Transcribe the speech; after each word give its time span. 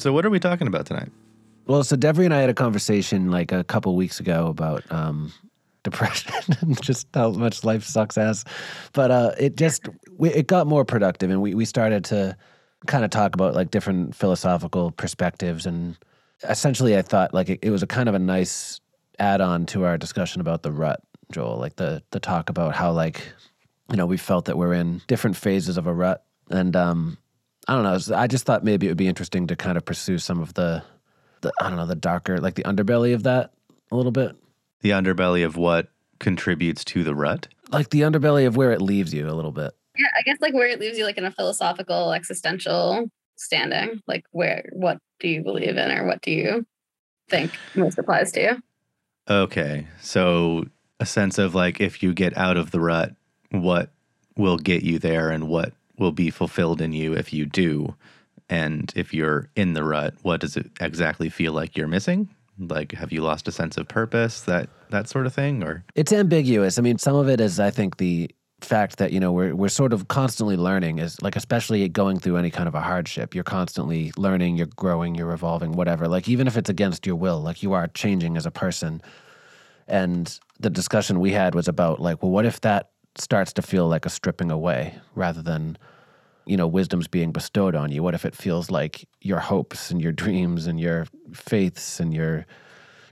So, 0.00 0.14
what 0.14 0.24
are 0.24 0.30
we 0.30 0.40
talking 0.40 0.66
about 0.66 0.86
tonight? 0.86 1.10
Well, 1.66 1.84
so 1.84 1.94
Devri 1.94 2.24
and 2.24 2.32
I 2.32 2.40
had 2.40 2.48
a 2.48 2.54
conversation 2.54 3.30
like 3.30 3.52
a 3.52 3.62
couple 3.64 3.94
weeks 3.96 4.18
ago 4.18 4.46
about 4.46 4.82
um, 4.90 5.30
depression 5.84 6.32
and 6.62 6.80
just 6.82 7.06
how 7.12 7.32
much 7.32 7.64
life 7.64 7.84
sucks 7.84 8.16
ass. 8.16 8.44
But 8.94 9.10
uh, 9.10 9.32
it 9.38 9.56
just 9.56 9.90
we, 10.16 10.30
it 10.30 10.46
got 10.46 10.66
more 10.66 10.86
productive, 10.86 11.30
and 11.30 11.42
we 11.42 11.54
we 11.54 11.66
started 11.66 12.02
to 12.06 12.34
kind 12.86 13.04
of 13.04 13.10
talk 13.10 13.34
about 13.34 13.54
like 13.54 13.70
different 13.70 14.14
philosophical 14.14 14.90
perspectives, 14.90 15.66
and 15.66 15.98
essentially, 16.48 16.96
I 16.96 17.02
thought 17.02 17.34
like 17.34 17.50
it, 17.50 17.58
it 17.60 17.70
was 17.70 17.82
a 17.82 17.86
kind 17.86 18.08
of 18.08 18.14
a 18.14 18.18
nice 18.18 18.80
add-on 19.20 19.66
to 19.66 19.84
our 19.84 19.96
discussion 19.96 20.40
about 20.40 20.62
the 20.62 20.72
rut, 20.72 21.00
Joel. 21.30 21.58
Like 21.58 21.76
the 21.76 22.02
the 22.10 22.20
talk 22.20 22.50
about 22.50 22.74
how 22.74 22.90
like 22.92 23.22
you 23.90 23.96
know 23.96 24.06
we 24.06 24.16
felt 24.16 24.46
that 24.46 24.58
we're 24.58 24.74
in 24.74 25.02
different 25.06 25.36
phases 25.36 25.76
of 25.76 25.86
a 25.86 25.92
rut, 25.92 26.24
and 26.50 26.74
um, 26.74 27.18
I 27.68 27.74
don't 27.74 27.84
know. 27.84 28.16
I 28.16 28.26
just 28.26 28.46
thought 28.46 28.64
maybe 28.64 28.86
it 28.86 28.90
would 28.90 28.96
be 28.96 29.08
interesting 29.08 29.46
to 29.48 29.56
kind 29.56 29.76
of 29.76 29.84
pursue 29.84 30.18
some 30.18 30.40
of 30.40 30.54
the, 30.54 30.82
the 31.42 31.52
I 31.60 31.68
don't 31.68 31.76
know, 31.76 31.86
the 31.86 31.94
darker, 31.94 32.40
like 32.40 32.54
the 32.54 32.64
underbelly 32.64 33.14
of 33.14 33.22
that 33.24 33.52
a 33.92 33.96
little 33.96 34.12
bit. 34.12 34.36
The 34.80 34.90
underbelly 34.90 35.44
of 35.44 35.56
what 35.56 35.88
contributes 36.18 36.84
to 36.86 37.04
the 37.04 37.14
rut? 37.14 37.48
Like 37.70 37.90
the 37.90 38.00
underbelly 38.00 38.46
of 38.46 38.56
where 38.56 38.72
it 38.72 38.80
leaves 38.80 39.12
you 39.12 39.28
a 39.28 39.32
little 39.32 39.52
bit. 39.52 39.72
Yeah, 39.96 40.08
I 40.16 40.22
guess 40.22 40.38
like 40.40 40.54
where 40.54 40.68
it 40.68 40.80
leaves 40.80 40.96
you 40.96 41.04
like 41.04 41.18
in 41.18 41.24
a 41.24 41.30
philosophical, 41.30 42.12
existential 42.12 43.10
standing. 43.36 44.00
Like 44.06 44.24
where 44.30 44.68
what 44.72 44.98
do 45.18 45.28
you 45.28 45.42
believe 45.42 45.76
in 45.76 45.90
or 45.90 46.06
what 46.06 46.22
do 46.22 46.30
you 46.30 46.66
think 47.28 47.52
most 47.74 47.98
applies 47.98 48.32
to 48.32 48.42
you? 48.42 48.62
Okay. 49.28 49.86
So 50.00 50.64
a 50.98 51.06
sense 51.06 51.38
of 51.38 51.54
like 51.54 51.80
if 51.80 52.02
you 52.02 52.12
get 52.12 52.36
out 52.36 52.56
of 52.56 52.70
the 52.70 52.80
rut, 52.80 53.14
what 53.50 53.90
will 54.36 54.58
get 54.58 54.82
you 54.82 54.98
there 54.98 55.30
and 55.30 55.48
what 55.48 55.72
will 55.98 56.12
be 56.12 56.30
fulfilled 56.30 56.80
in 56.80 56.92
you 56.92 57.12
if 57.12 57.32
you 57.32 57.46
do. 57.46 57.94
And 58.48 58.92
if 58.96 59.14
you're 59.14 59.48
in 59.54 59.74
the 59.74 59.84
rut, 59.84 60.14
what 60.22 60.40
does 60.40 60.56
it 60.56 60.70
exactly 60.80 61.28
feel 61.28 61.52
like 61.52 61.76
you're 61.76 61.86
missing? 61.86 62.28
Like, 62.58 62.92
have 62.92 63.12
you 63.12 63.22
lost 63.22 63.46
a 63.48 63.52
sense 63.52 63.76
of 63.76 63.88
purpose? 63.88 64.42
That 64.42 64.68
that 64.90 65.08
sort 65.08 65.26
of 65.26 65.32
thing, 65.32 65.62
or 65.62 65.84
it's 65.94 66.12
ambiguous. 66.12 66.78
I 66.78 66.82
mean, 66.82 66.98
some 66.98 67.16
of 67.16 67.28
it 67.28 67.40
is, 67.40 67.60
I 67.60 67.70
think, 67.70 67.96
the 67.98 68.30
fact 68.64 68.96
that 68.98 69.12
you 69.12 69.20
know 69.20 69.32
we're 69.32 69.54
we're 69.54 69.68
sort 69.68 69.92
of 69.92 70.08
constantly 70.08 70.56
learning 70.56 70.98
is 70.98 71.20
like 71.22 71.36
especially 71.36 71.88
going 71.88 72.18
through 72.18 72.36
any 72.36 72.50
kind 72.50 72.68
of 72.68 72.74
a 72.74 72.80
hardship 72.80 73.34
you're 73.34 73.44
constantly 73.44 74.12
learning 74.16 74.56
you're 74.56 74.68
growing 74.76 75.14
you're 75.14 75.32
evolving 75.32 75.72
whatever. 75.72 76.08
Like 76.08 76.28
even 76.28 76.46
if 76.46 76.56
it's 76.56 76.70
against 76.70 77.06
your 77.06 77.16
will 77.16 77.40
like 77.40 77.62
you 77.62 77.72
are 77.72 77.86
changing 77.88 78.36
as 78.36 78.46
a 78.46 78.50
person. 78.50 79.02
And 79.88 80.38
the 80.60 80.70
discussion 80.70 81.20
we 81.20 81.32
had 81.32 81.54
was 81.54 81.68
about 81.68 82.00
like 82.00 82.22
well 82.22 82.32
what 82.32 82.46
if 82.46 82.60
that 82.60 82.90
starts 83.16 83.52
to 83.54 83.62
feel 83.62 83.88
like 83.88 84.06
a 84.06 84.10
stripping 84.10 84.50
away 84.50 84.94
rather 85.14 85.42
than 85.42 85.76
you 86.46 86.56
know 86.56 86.66
wisdom's 86.66 87.08
being 87.08 87.32
bestowed 87.32 87.74
on 87.74 87.90
you? 87.90 88.02
What 88.02 88.14
if 88.14 88.24
it 88.24 88.34
feels 88.34 88.70
like 88.70 89.08
your 89.20 89.40
hopes 89.40 89.90
and 89.90 90.00
your 90.00 90.12
dreams 90.12 90.66
and 90.66 90.80
your 90.80 91.06
faiths 91.32 92.00
and 92.00 92.14
your 92.14 92.46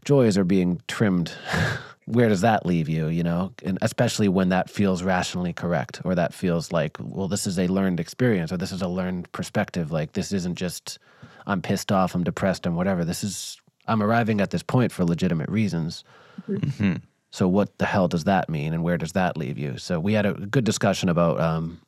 joys 0.05 0.39
are 0.39 0.45
being 0.45 0.81
trimmed 0.89 1.33
where 2.09 2.29
does 2.29 2.41
that 2.41 2.65
leave 2.65 2.89
you 2.89 3.09
you 3.09 3.23
know 3.23 3.53
and 3.65 3.79
especially 3.83 4.29
when 4.29 4.49
that 4.49 4.71
feels 4.71 5.03
rationally 5.03 5.53
correct 5.53 6.01
or 6.05 6.15
that 6.15 6.33
feels 6.33 6.73
like 6.73 6.97
well 7.01 7.29
this 7.29 7.47
is 7.47 7.59
a 7.59 7.67
learned 7.67 8.01
experience 8.01 8.53
or 8.53 8.57
this 8.57 8.73
is 8.73 8.83
a 8.83 8.89
learned 8.89 9.31
perspective 9.33 9.93
like 9.93 10.13
this 10.13 10.33
isn't 10.33 10.55
just 10.55 10.99
i'm 11.47 11.61
pissed 11.61 11.93
off 11.93 12.15
i'm 12.15 12.25
depressed 12.25 12.67
and 12.67 12.77
whatever 12.77 13.05
this 13.05 13.23
is 13.23 13.61
i'm 13.87 14.03
arriving 14.03 14.41
at 14.41 14.51
this 14.51 14.63
point 14.63 14.91
for 14.91 15.05
legitimate 15.05 15.49
reasons 15.49 16.05
mm-hmm. 16.49 16.95
So 17.31 17.47
what 17.47 17.77
the 17.79 17.87
hell 17.87 18.09
does 18.09 18.25
that 18.25 18.49
mean, 18.49 18.73
and 18.73 18.83
where 18.83 18.97
does 18.97 19.13
that 19.13 19.37
leave 19.37 19.59
you? 19.59 19.77
So 19.79 20.01
we 20.01 20.15
had 20.15 20.27
a 20.27 20.33
good 20.33 20.65
discussion 20.65 21.09
about. 21.09 21.41
Um, 21.41 21.81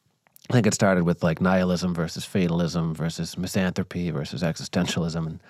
I 0.49 0.53
think 0.53 0.67
it 0.67 0.75
started 0.75 1.05
with 1.05 1.23
like 1.23 1.41
nihilism 1.41 1.95
versus 1.95 2.25
fatalism 2.25 2.95
versus 2.95 3.39
misanthropy 3.39 4.11
versus 4.11 4.43
existentialism, 4.43 5.27
and 5.27 5.41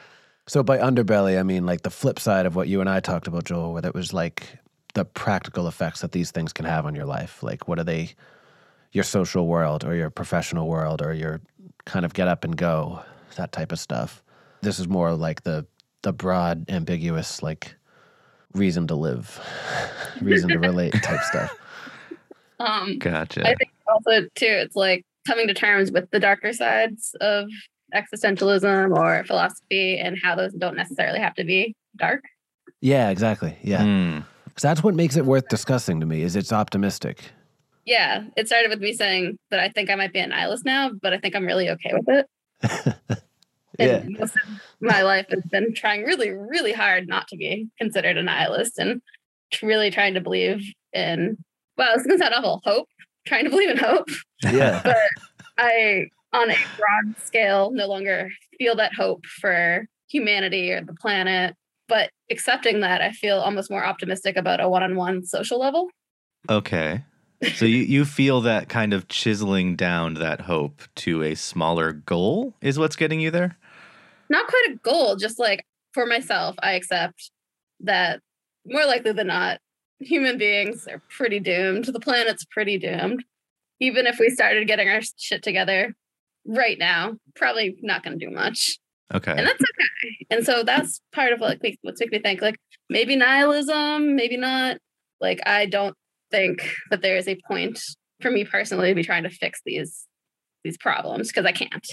so 0.47 0.63
by 0.63 0.79
underbelly 0.79 1.39
I 1.39 1.43
mean 1.43 1.67
like 1.67 1.83
the 1.83 1.91
flip 1.91 2.21
side 2.21 2.47
of 2.47 2.55
what 2.55 2.69
you 2.69 2.81
and 2.81 2.89
I 2.89 3.01
talked 3.01 3.27
about, 3.27 3.45
Joel, 3.45 3.73
where 3.73 3.85
it 3.85 3.95
was 3.95 4.13
like 4.13 4.59
the 4.95 5.05
practical 5.05 5.69
effects 5.69 6.01
that 6.01 6.13
these 6.13 6.31
things 6.31 6.53
can 6.53 6.65
have 6.65 6.87
on 6.87 6.95
your 6.95 7.05
life. 7.05 7.43
Like 7.43 7.69
what 7.69 7.79
are 7.79 7.85
they? 7.85 8.11
Your 8.93 9.05
social 9.05 9.47
world 9.47 9.85
or 9.85 9.95
your 9.95 10.11
professional 10.11 10.67
world 10.67 11.01
or 11.01 11.15
your 11.15 11.41
kind 11.85 12.05
of 12.05 12.13
get 12.13 12.27
up 12.27 12.43
and 12.43 12.57
go 12.57 13.01
that 13.37 13.53
type 13.53 13.71
of 13.71 13.79
stuff. 13.79 14.23
This 14.63 14.81
is 14.81 14.89
more 14.89 15.15
like 15.15 15.45
the 15.45 15.67
the 16.03 16.13
broad, 16.13 16.69
ambiguous 16.69 17.43
like 17.43 17.77
reason 18.53 18.87
to 18.89 18.95
live, 18.95 19.41
reason 20.21 20.49
to 20.51 20.59
relate 20.59 20.93
type 21.03 21.21
stuff. 21.23 21.57
Um, 22.59 22.99
gotcha. 22.99 23.47
I 23.47 23.55
think 23.55 23.71
also 23.87 24.23
too, 24.35 24.47
it's 24.47 24.77
like 24.77 25.05
coming 25.27 25.47
to 25.47 25.55
terms 25.55 25.93
with 25.93 26.11
the 26.11 26.21
darker 26.21 26.53
sides 26.53 27.15
of 27.21 27.49
existentialism 27.95 28.97
or 28.97 29.25
philosophy 29.25 29.99
and 29.99 30.19
how 30.23 30.37
those 30.37 30.53
don't 30.53 30.77
necessarily 30.77 31.19
have 31.19 31.35
to 31.35 31.45
be 31.45 31.75
dark. 31.97 32.25
Yeah, 32.81 33.11
exactly. 33.11 33.57
Yeah. 33.63 33.83
Mm. 33.83 34.25
That's 34.61 34.83
what 34.83 34.95
makes 34.95 35.17
it 35.17 35.25
worth 35.25 35.49
discussing 35.49 36.01
to 36.01 36.07
me 36.07 36.23
is 36.23 36.37
it's 36.37 36.53
optimistic. 36.53 37.23
Yeah. 37.85 38.25
It 38.37 38.47
started 38.47 38.71
with 38.71 38.81
me 38.81 38.93
saying 38.93 39.39
that 39.51 39.61
I 39.61 39.69
think 39.69 39.91
I 39.91 39.95
might 39.95 40.13
be 40.13 40.21
a 40.21 40.27
nihilist 40.27 40.65
now, 40.65 40.91
but 41.01 41.13
I 41.13 41.19
think 41.19 41.35
I'm 41.35 41.47
really 41.47 41.71
okay 41.71 41.93
with 41.93 42.09
it. 42.09 43.19
yeah. 43.79 44.05
my 44.81 45.03
life 45.03 45.27
has 45.31 45.43
been 45.51 45.75
trying 45.75 46.05
really, 46.05 46.31
really 46.31 46.73
hard 46.73 47.09
not 47.09 47.29
to 47.29 47.37
be 47.37 47.69
considered 47.79 48.17
a 48.17 48.23
nihilist 48.23 48.79
and 48.79 49.01
really 49.63 49.91
trying 49.91 50.15
to 50.15 50.21
believe 50.21 50.63
in, 50.93 51.37
well, 51.77 51.95
it's 51.95 52.07
going 52.07 52.19
to 52.19 52.23
sound 52.25 52.35
awful, 52.35 52.61
hope, 52.65 52.89
trying 53.27 53.45
to 53.45 53.51
believe 53.51 53.71
in 53.71 53.79
hope. 53.79 54.09
Yeah. 54.43 54.81
but 54.85 54.97
I, 55.59 56.07
on 56.33 56.51
a 56.51 56.57
broad 56.77 57.19
scale, 57.25 57.71
no 57.73 57.87
longer 57.87 58.31
feel 58.59 58.77
that 58.77 58.95
hope 58.95 59.27
for 59.27 59.87
humanity 60.09 60.71
or 60.73 60.83
the 60.85 60.95
planet. 60.95 61.57
But 61.91 62.11
accepting 62.31 62.81
that, 62.81 63.03
I 63.03 63.13
feel 63.13 63.37
almost 63.37 63.71
more 63.71 63.85
optimistic 63.85 64.37
about 64.37 64.61
a 64.61 64.69
one 64.69 64.83
on 64.83 64.97
one 64.97 65.27
social 65.27 65.61
level. 65.61 65.89
Okay. 66.49 67.05
so 67.55 67.67
you, 67.67 67.79
you 67.79 68.07
feel 68.07 68.41
that 68.43 68.71
kind 68.71 68.95
of 68.95 69.09
chiseling 69.09 69.77
down 69.77 70.15
that 70.15 70.43
hope 70.43 70.83
to 70.95 71.23
a 71.23 71.35
smaller 71.35 71.93
goal 71.93 72.55
is 72.63 72.79
what's 72.79 72.97
getting 72.97 73.21
you 73.21 73.31
there? 73.31 73.59
not 74.31 74.47
quite 74.47 74.69
a 74.71 74.77
goal, 74.77 75.17
just 75.17 75.39
like 75.39 75.67
for 75.93 76.07
myself, 76.07 76.55
I 76.63 76.73
accept 76.73 77.31
that 77.81 78.21
more 78.65 78.87
likely 78.87 79.13
than 79.13 79.27
not, 79.27 79.59
human 79.99 80.39
beings 80.39 80.87
are 80.87 81.03
pretty 81.11 81.41
doomed. 81.41 81.87
The 81.87 82.01
planet's 82.01 82.47
pretty 82.47 82.79
doomed. 82.79 83.25
Even 83.81 84.07
if 84.07 84.19
we 84.19 84.31
started 84.31 84.69
getting 84.69 84.89
our 84.89 85.01
shit 85.19 85.43
together 85.43 85.95
right 86.47 86.79
now, 86.79 87.17
probably 87.35 87.77
not 87.83 88.03
going 88.03 88.19
to 88.19 88.25
do 88.25 88.33
much. 88.33 88.79
Okay. 89.15 89.33
And 89.33 89.47
that's 89.47 89.61
okay. 89.61 90.27
And 90.31 90.47
so 90.47 90.63
that's 90.63 91.01
part 91.13 91.33
of 91.33 91.41
what 91.41 91.63
makes 91.63 91.79
what's 91.83 92.01
making 92.01 92.19
me 92.19 92.23
think 92.23 92.43
like 92.43 92.57
maybe 92.89 93.17
nihilism, 93.17 94.15
maybe 94.15 94.37
not. 94.37 94.79
Like 95.21 95.41
I 95.47 95.67
don't 95.67 95.97
think 96.31 96.73
that 96.91 97.03
there 97.03 97.17
is 97.17 97.27
a 97.29 97.39
point 97.49 97.81
for 98.21 98.31
me 98.31 98.45
personally 98.45 98.89
to 98.89 98.95
be 98.95 99.03
trying 99.03 99.25
to 99.25 99.31
fix 99.31 99.61
these 99.65 100.07
these 100.63 100.77
problems 100.77 101.29
because 101.29 101.47
I 101.47 101.53
can't. 101.53 101.87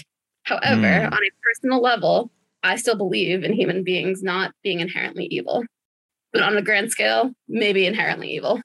However, 0.44 0.86
mm. 0.86 1.06
on 1.06 1.18
a 1.18 1.30
personal 1.42 1.80
level, 1.80 2.30
I 2.62 2.76
still 2.76 2.96
believe 2.96 3.44
in 3.44 3.52
human 3.52 3.84
beings 3.84 4.22
not 4.22 4.52
being 4.62 4.80
inherently 4.80 5.26
evil. 5.26 5.64
But 6.32 6.42
on 6.42 6.56
a 6.56 6.62
grand 6.62 6.90
scale, 6.90 7.32
maybe 7.48 7.86
inherently 7.86 8.30
evil. 8.30 8.60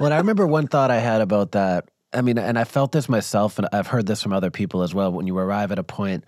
well, 0.00 0.12
I 0.12 0.18
remember 0.18 0.46
one 0.46 0.68
thought 0.68 0.90
I 0.90 0.98
had 0.98 1.20
about 1.20 1.52
that. 1.52 1.88
I 2.12 2.22
mean, 2.22 2.38
and 2.38 2.58
I 2.58 2.64
felt 2.64 2.92
this 2.92 3.08
myself, 3.08 3.58
and 3.58 3.68
I've 3.72 3.86
heard 3.86 4.06
this 4.06 4.22
from 4.22 4.32
other 4.32 4.50
people 4.50 4.82
as 4.82 4.94
well. 4.94 5.12
When 5.12 5.26
you 5.26 5.38
arrive 5.38 5.72
at 5.72 5.78
a 5.78 5.84
point 5.84 6.24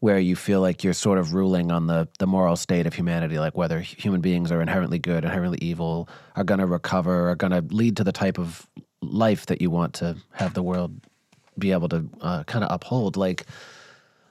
where 0.00 0.18
you 0.18 0.36
feel 0.36 0.60
like 0.60 0.84
you're 0.84 0.92
sort 0.92 1.18
of 1.18 1.34
ruling 1.34 1.72
on 1.72 1.86
the 1.86 2.08
the 2.18 2.26
moral 2.26 2.56
state 2.56 2.86
of 2.86 2.94
humanity, 2.94 3.38
like 3.38 3.56
whether 3.56 3.80
human 3.80 4.20
beings 4.20 4.52
are 4.52 4.60
inherently 4.60 4.98
good, 4.98 5.24
inherently 5.24 5.58
evil, 5.60 6.08
are 6.34 6.44
going 6.44 6.60
to 6.60 6.66
recover, 6.66 7.30
are 7.30 7.36
going 7.36 7.52
to 7.52 7.74
lead 7.74 7.96
to 7.96 8.04
the 8.04 8.12
type 8.12 8.38
of 8.38 8.68
life 9.02 9.46
that 9.46 9.60
you 9.60 9.70
want 9.70 9.94
to 9.94 10.16
have 10.32 10.54
the 10.54 10.62
world 10.62 11.00
be 11.58 11.72
able 11.72 11.88
to 11.88 12.08
uh, 12.20 12.44
kind 12.44 12.64
of 12.64 12.72
uphold. 12.72 13.16
Like 13.16 13.46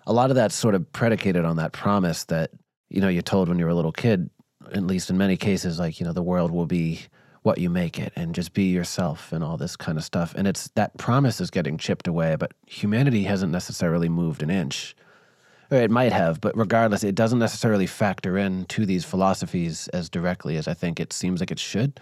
a 0.07 0.13
lot 0.13 0.29
of 0.29 0.35
that's 0.35 0.56
sort 0.56 0.75
of 0.75 0.91
predicated 0.91 1.45
on 1.45 1.57
that 1.57 1.71
promise 1.71 2.25
that 2.25 2.51
you 2.89 3.01
know 3.01 3.07
you 3.07 3.21
told 3.21 3.50
when 3.50 3.59
you 3.59 3.65
were 3.65 3.71
a 3.71 3.75
little 3.75 3.91
kid 3.91 4.29
at 4.73 4.83
least 4.83 5.09
in 5.09 5.18
many 5.18 5.38
cases 5.38 5.79
like 5.79 6.00
you 6.00 6.06
know 6.06 6.13
the 6.13 6.23
world 6.23 6.51
will 6.51 6.65
be 6.65 7.01
what 7.44 7.59
you 7.59 7.69
make 7.69 8.00
it 8.00 8.11
and 8.15 8.33
just 8.33 8.53
be 8.53 8.65
yourself 8.65 9.31
and 9.31 9.44
all 9.44 9.57
this 9.57 9.75
kind 9.75 9.97
of 9.97 10.03
stuff 10.03 10.33
and 10.35 10.47
it's 10.47 10.69
that 10.75 10.97
promise 10.97 11.39
is 11.39 11.51
getting 11.51 11.77
chipped 11.77 12.07
away 12.07 12.35
but 12.35 12.51
humanity 12.65 13.23
hasn't 13.23 13.51
necessarily 13.51 14.09
moved 14.09 14.41
an 14.41 14.50
inch 14.50 14.95
or 15.71 15.77
it 15.77 15.91
might 15.91 16.12
have 16.12 16.39
but 16.41 16.56
regardless 16.57 17.03
it 17.03 17.15
doesn't 17.15 17.39
necessarily 17.39 17.88
factor 17.88 18.38
in 18.38 18.65
to 18.65 18.85
these 18.85 19.06
philosophies 19.06 19.88
as 19.89 20.09
directly 20.09 20.57
as 20.57 20.67
i 20.67 20.73
think 20.73 21.00
it 21.00 21.13
seems 21.13 21.39
like 21.39 21.51
it 21.51 21.59
should 21.59 22.00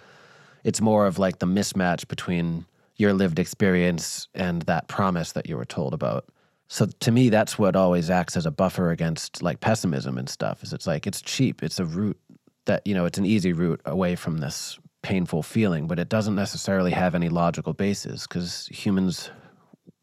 it's 0.63 0.81
more 0.81 1.05
of 1.05 1.19
like 1.19 1.39
the 1.39 1.45
mismatch 1.45 2.07
between 2.07 2.65
your 2.95 3.13
lived 3.13 3.39
experience 3.39 4.27
and 4.33 4.61
that 4.63 4.87
promise 4.87 5.31
that 5.31 5.49
you 5.49 5.57
were 5.57 5.65
told 5.65 5.93
about 5.93 6.25
so 6.73 6.87
to 7.01 7.11
me, 7.11 7.29
that's 7.29 7.59
what 7.59 7.75
always 7.75 8.09
acts 8.09 8.35
as 8.35 8.47
a 8.47 8.51
buffer 8.51 8.89
against 8.89 9.43
like 9.43 9.59
pessimism 9.59 10.17
and 10.17 10.27
stuff. 10.27 10.63
Is 10.63 10.73
it's 10.73 10.87
like 10.87 11.05
it's 11.05 11.21
cheap. 11.21 11.61
It's 11.61 11.79
a 11.79 11.85
route 11.85 12.19
that 12.65 12.81
you 12.87 12.95
know 12.95 13.05
it's 13.05 13.19
an 13.19 13.27
easy 13.27 13.53
route 13.53 13.79
away 13.85 14.15
from 14.15 14.39
this 14.39 14.79
painful 15.03 15.43
feeling, 15.43 15.85
but 15.85 15.99
it 15.99 16.09
doesn't 16.09 16.33
necessarily 16.33 16.89
have 16.89 17.13
any 17.13 17.29
logical 17.29 17.73
basis 17.73 18.25
because 18.25 18.67
humans 18.71 19.29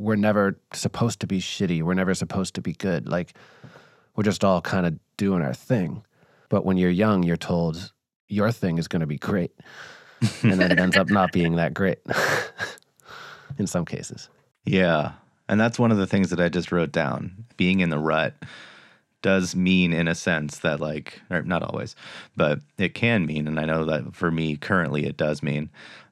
we're 0.01 0.17
never 0.17 0.59
supposed 0.73 1.21
to 1.21 1.27
be 1.27 1.41
shitty. 1.41 1.83
We're 1.83 1.95
never 1.95 2.15
supposed 2.15 2.55
to 2.55 2.63
be 2.63 2.73
good. 2.73 3.07
Like 3.07 3.35
we're 4.17 4.25
just 4.25 4.43
all 4.43 4.63
kind 4.63 4.87
of 4.87 4.99
doing 5.19 5.43
our 5.43 5.53
thing. 5.53 6.05
But 6.49 6.65
when 6.65 6.79
you're 6.79 6.91
young, 6.91 7.23
you're 7.23 7.37
told 7.37 7.93
your 8.27 8.51
thing 8.51 8.79
is 8.79 8.89
going 8.89 9.01
to 9.01 9.07
be 9.07 9.19
great. 9.19 9.53
and 10.43 10.59
then 10.59 10.73
it 10.73 10.79
ends 10.79 10.97
up 10.97 11.11
not 11.11 11.33
being 11.33 11.57
that 11.57 11.75
great 11.75 11.99
in 13.59 13.67
some 13.67 13.85
cases. 13.85 14.31
Yeah. 14.65 15.13
And 15.49 15.61
that's 15.61 15.79
one 15.79 15.91
of 15.91 15.99
the 15.99 16.07
things 16.07 16.31
that 16.31 16.41
I 16.41 16.49
just 16.49 16.73
wrote 16.73 16.93
down. 16.93 17.45
Being 17.57 17.81
in 17.81 17.91
the 17.91 17.99
rut 17.99 18.35
does 19.23 19.55
mean, 19.55 19.93
in 19.93 20.09
a 20.09 20.15
sense, 20.15 20.59
that, 20.59 20.81
like, 20.81 21.21
not 21.29 21.63
always, 21.63 21.95
but 22.37 22.61
it 22.79 22.95
can 22.95 23.27
mean, 23.27 23.47
and 23.47 23.61
I 23.61 23.67
know 23.67 23.85
that 23.85 24.15
for 24.15 24.31
me 24.31 24.57
currently 24.57 25.05
it 25.05 25.17
does 25.17 25.43
mean 25.43 25.71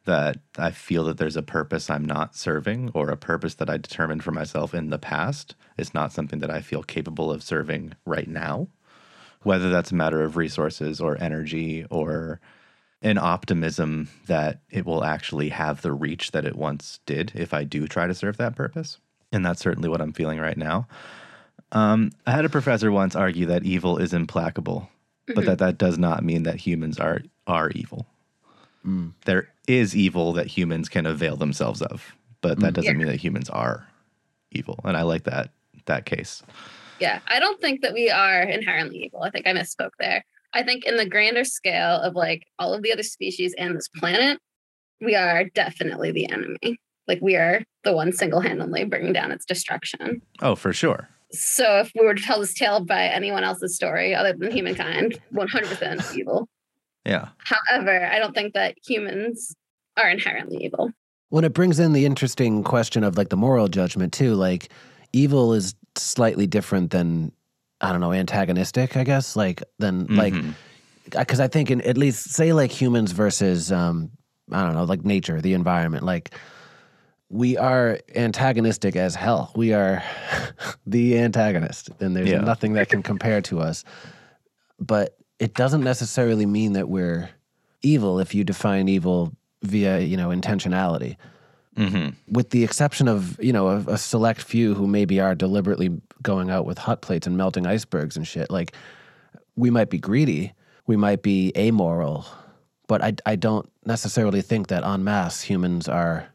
that 0.08 0.38
I 0.56 0.70
feel 0.70 1.04
that 1.04 1.18
there's 1.18 1.36
a 1.36 1.42
purpose 1.42 1.90
I'm 1.90 2.04
not 2.04 2.34
serving 2.34 2.90
or 2.94 3.10
a 3.10 3.16
purpose 3.16 3.54
that 3.56 3.68
I 3.68 3.76
determined 3.76 4.24
for 4.24 4.32
myself 4.32 4.74
in 4.74 4.88
the 4.88 4.98
past. 4.98 5.54
It's 5.76 5.92
not 5.92 6.12
something 6.12 6.38
that 6.40 6.50
I 6.50 6.62
feel 6.62 6.82
capable 6.82 7.30
of 7.30 7.42
serving 7.42 7.92
right 8.06 8.26
now, 8.26 8.68
whether 9.42 9.68
that's 9.68 9.92
a 9.92 9.94
matter 9.94 10.22
of 10.22 10.36
resources 10.38 10.98
or 11.00 11.20
energy 11.20 11.84
or 11.90 12.40
an 13.02 13.18
optimism 13.18 14.08
that 14.26 14.60
it 14.70 14.86
will 14.86 15.04
actually 15.04 15.50
have 15.50 15.82
the 15.82 15.92
reach 15.92 16.32
that 16.32 16.46
it 16.46 16.56
once 16.56 17.00
did 17.06 17.30
if 17.34 17.52
I 17.52 17.64
do 17.64 17.86
try 17.86 18.06
to 18.06 18.14
serve 18.14 18.38
that 18.38 18.56
purpose. 18.56 18.98
And 19.30 19.44
that's 19.44 19.60
certainly 19.60 19.90
what 19.90 20.00
I'm 20.00 20.14
feeling 20.14 20.38
right 20.40 20.56
now. 20.56 20.88
Um, 21.70 22.12
I 22.26 22.30
had 22.32 22.46
a 22.46 22.48
professor 22.48 22.90
once 22.90 23.14
argue 23.14 23.44
that 23.46 23.64
evil 23.64 23.98
is 23.98 24.14
implacable, 24.14 24.88
but 25.26 25.44
Mhm. 25.44 25.46
that 25.46 25.58
that 25.58 25.78
does 25.78 25.98
not 25.98 26.24
mean 26.24 26.44
that 26.44 26.56
humans 26.56 26.98
are 26.98 27.20
are 27.46 27.70
evil. 27.70 28.06
Mm. 28.86 29.12
There 29.24 29.48
is 29.66 29.94
evil 29.96 30.32
that 30.34 30.46
humans 30.46 30.88
can 30.88 31.06
avail 31.06 31.36
themselves 31.36 31.82
of, 31.82 32.14
but 32.40 32.60
that 32.60 32.70
Mm. 32.72 32.74
doesn't 32.74 32.92
Yeah. 32.92 32.98
mean 32.98 33.06
that 33.08 33.16
humans 33.20 33.50
are 33.50 33.88
evil. 34.50 34.78
And 34.84 34.96
I 34.96 35.02
like 35.02 35.24
that 35.24 35.50
that 35.86 36.04
case. 36.04 36.42
Yeah, 37.00 37.20
I 37.28 37.38
don't 37.40 37.60
think 37.60 37.80
that 37.82 37.94
we 37.94 38.10
are 38.10 38.42
inherently 38.42 39.04
evil. 39.04 39.22
I 39.22 39.30
think 39.30 39.46
I 39.46 39.52
misspoke 39.52 39.92
there. 39.98 40.22
I 40.52 40.62
think 40.62 40.84
in 40.84 40.96
the 40.96 41.06
grander 41.08 41.44
scale 41.44 41.96
of 42.00 42.14
like 42.14 42.46
all 42.58 42.74
of 42.74 42.82
the 42.82 42.92
other 42.92 43.02
species 43.02 43.54
and 43.56 43.74
this 43.76 43.88
planet, 43.88 44.38
we 45.00 45.14
are 45.14 45.44
definitely 45.44 46.10
the 46.12 46.30
enemy. 46.30 46.78
Like 47.06 47.20
we 47.22 47.36
are 47.36 47.62
the 47.84 47.94
one 47.94 48.12
single-handedly 48.12 48.84
bringing 48.84 49.12
down 49.14 49.30
its 49.32 49.46
destruction. 49.46 50.20
Oh, 50.42 50.54
for 50.54 50.72
sure. 50.74 51.08
So 51.30 51.78
if 51.80 51.90
we 51.98 52.04
were 52.04 52.14
to 52.14 52.22
tell 52.22 52.40
this 52.40 52.52
tale 52.54 52.84
by 52.84 53.04
anyone 53.04 53.44
else's 53.44 53.74
story 53.76 54.14
other 54.14 54.32
than 54.34 54.50
humankind, 54.50 55.18
100% 55.32 56.16
evil. 56.18 56.48
Yeah. 57.08 57.28
However, 57.38 58.06
I 58.06 58.18
don't 58.18 58.34
think 58.34 58.54
that 58.54 58.76
humans 58.86 59.54
are 59.96 60.08
inherently 60.10 60.64
evil. 60.64 60.92
When 61.30 61.44
it 61.44 61.52
brings 61.54 61.78
in 61.78 61.92
the 61.92 62.06
interesting 62.06 62.62
question 62.62 63.02
of 63.02 63.16
like 63.18 63.30
the 63.30 63.36
moral 63.36 63.68
judgment 63.68 64.12
too, 64.12 64.34
like 64.34 64.68
evil 65.12 65.52
is 65.54 65.74
slightly 65.96 66.46
different 66.46 66.90
than 66.90 67.32
I 67.80 67.92
don't 67.92 68.00
know, 68.00 68.12
antagonistic, 68.12 68.96
I 68.96 69.04
guess, 69.04 69.36
like 69.36 69.62
than 69.78 70.06
like 70.06 70.34
Mhm. 70.34 70.54
because 71.10 71.40
I 71.40 71.48
think 71.48 71.70
in 71.70 71.80
at 71.82 71.96
least 71.96 72.30
say 72.30 72.52
like 72.52 72.70
humans 72.70 73.12
versus 73.12 73.72
um 73.72 74.10
I 74.52 74.62
don't 74.64 74.74
know, 74.74 74.84
like 74.84 75.04
nature, 75.04 75.40
the 75.40 75.54
environment, 75.54 76.04
like 76.04 76.34
we 77.30 77.58
are 77.58 77.98
antagonistic 78.14 78.96
as 78.96 79.14
hell. 79.14 79.52
We 79.54 79.74
are 79.74 80.02
the 80.86 81.18
antagonist, 81.18 81.90
and 82.00 82.16
there's 82.16 82.30
Yeah. 82.30 82.40
nothing 82.40 82.72
that 82.74 82.88
can 82.88 83.02
compare 83.02 83.42
to 83.42 83.60
us. 83.60 83.84
But 84.80 85.17
it 85.38 85.54
doesn't 85.54 85.82
necessarily 85.84 86.46
mean 86.46 86.72
that 86.72 86.88
we're 86.88 87.30
evil 87.82 88.18
if 88.18 88.34
you 88.34 88.44
define 88.44 88.88
evil 88.88 89.32
via, 89.62 90.00
you 90.00 90.16
know, 90.16 90.28
intentionality. 90.28 91.16
Mhm. 91.76 92.14
With 92.28 92.50
the 92.50 92.64
exception 92.64 93.06
of, 93.06 93.38
you 93.40 93.52
know, 93.52 93.68
a, 93.68 93.76
a 93.86 93.98
select 93.98 94.42
few 94.42 94.74
who 94.74 94.86
maybe 94.88 95.20
are 95.20 95.34
deliberately 95.34 95.90
going 96.22 96.50
out 96.50 96.66
with 96.66 96.78
hot 96.78 97.02
plates 97.02 97.26
and 97.26 97.36
melting 97.36 97.66
icebergs 97.66 98.16
and 98.16 98.26
shit. 98.26 98.50
Like 98.50 98.72
we 99.54 99.70
might 99.70 99.90
be 99.90 99.98
greedy, 99.98 100.52
we 100.86 100.96
might 100.96 101.22
be 101.22 101.52
amoral, 101.56 102.26
but 102.88 103.02
I, 103.02 103.14
I 103.26 103.36
don't 103.36 103.70
necessarily 103.84 104.42
think 104.42 104.68
that 104.68 104.82
en 104.82 105.04
masse 105.04 105.42
humans 105.42 105.88
are 105.88 106.28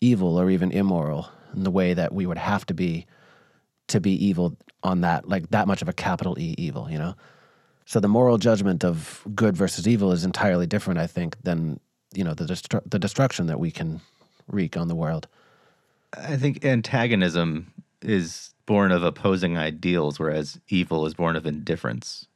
evil 0.00 0.36
or 0.36 0.50
even 0.50 0.72
immoral 0.72 1.28
in 1.54 1.62
the 1.62 1.70
way 1.70 1.94
that 1.94 2.12
we 2.12 2.26
would 2.26 2.38
have 2.38 2.66
to 2.66 2.74
be 2.74 3.06
to 3.88 4.00
be 4.00 4.12
evil 4.26 4.56
on 4.82 5.00
that, 5.02 5.28
like 5.28 5.50
that 5.50 5.66
much 5.66 5.80
of 5.80 5.88
a 5.88 5.92
capital 5.92 6.38
E 6.38 6.54
evil, 6.58 6.90
you 6.90 6.98
know? 6.98 7.14
So 7.88 8.00
the 8.00 8.08
moral 8.08 8.36
judgment 8.36 8.84
of 8.84 9.22
good 9.34 9.56
versus 9.56 9.88
evil 9.88 10.12
is 10.12 10.22
entirely 10.22 10.66
different, 10.66 11.00
I 11.00 11.06
think, 11.06 11.42
than, 11.42 11.80
you 12.12 12.22
know, 12.22 12.34
the, 12.34 12.44
destru- 12.44 12.82
the 12.84 12.98
destruction 12.98 13.46
that 13.46 13.58
we 13.58 13.70
can 13.70 14.02
wreak 14.46 14.76
on 14.76 14.88
the 14.88 14.94
world. 14.94 15.26
I 16.12 16.36
think 16.36 16.66
antagonism 16.66 17.72
is 18.02 18.52
born 18.66 18.92
of 18.92 19.02
opposing 19.02 19.56
ideals, 19.56 20.18
whereas 20.18 20.60
evil 20.68 21.06
is 21.06 21.14
born 21.14 21.34
of 21.34 21.46
indifference. 21.46 22.26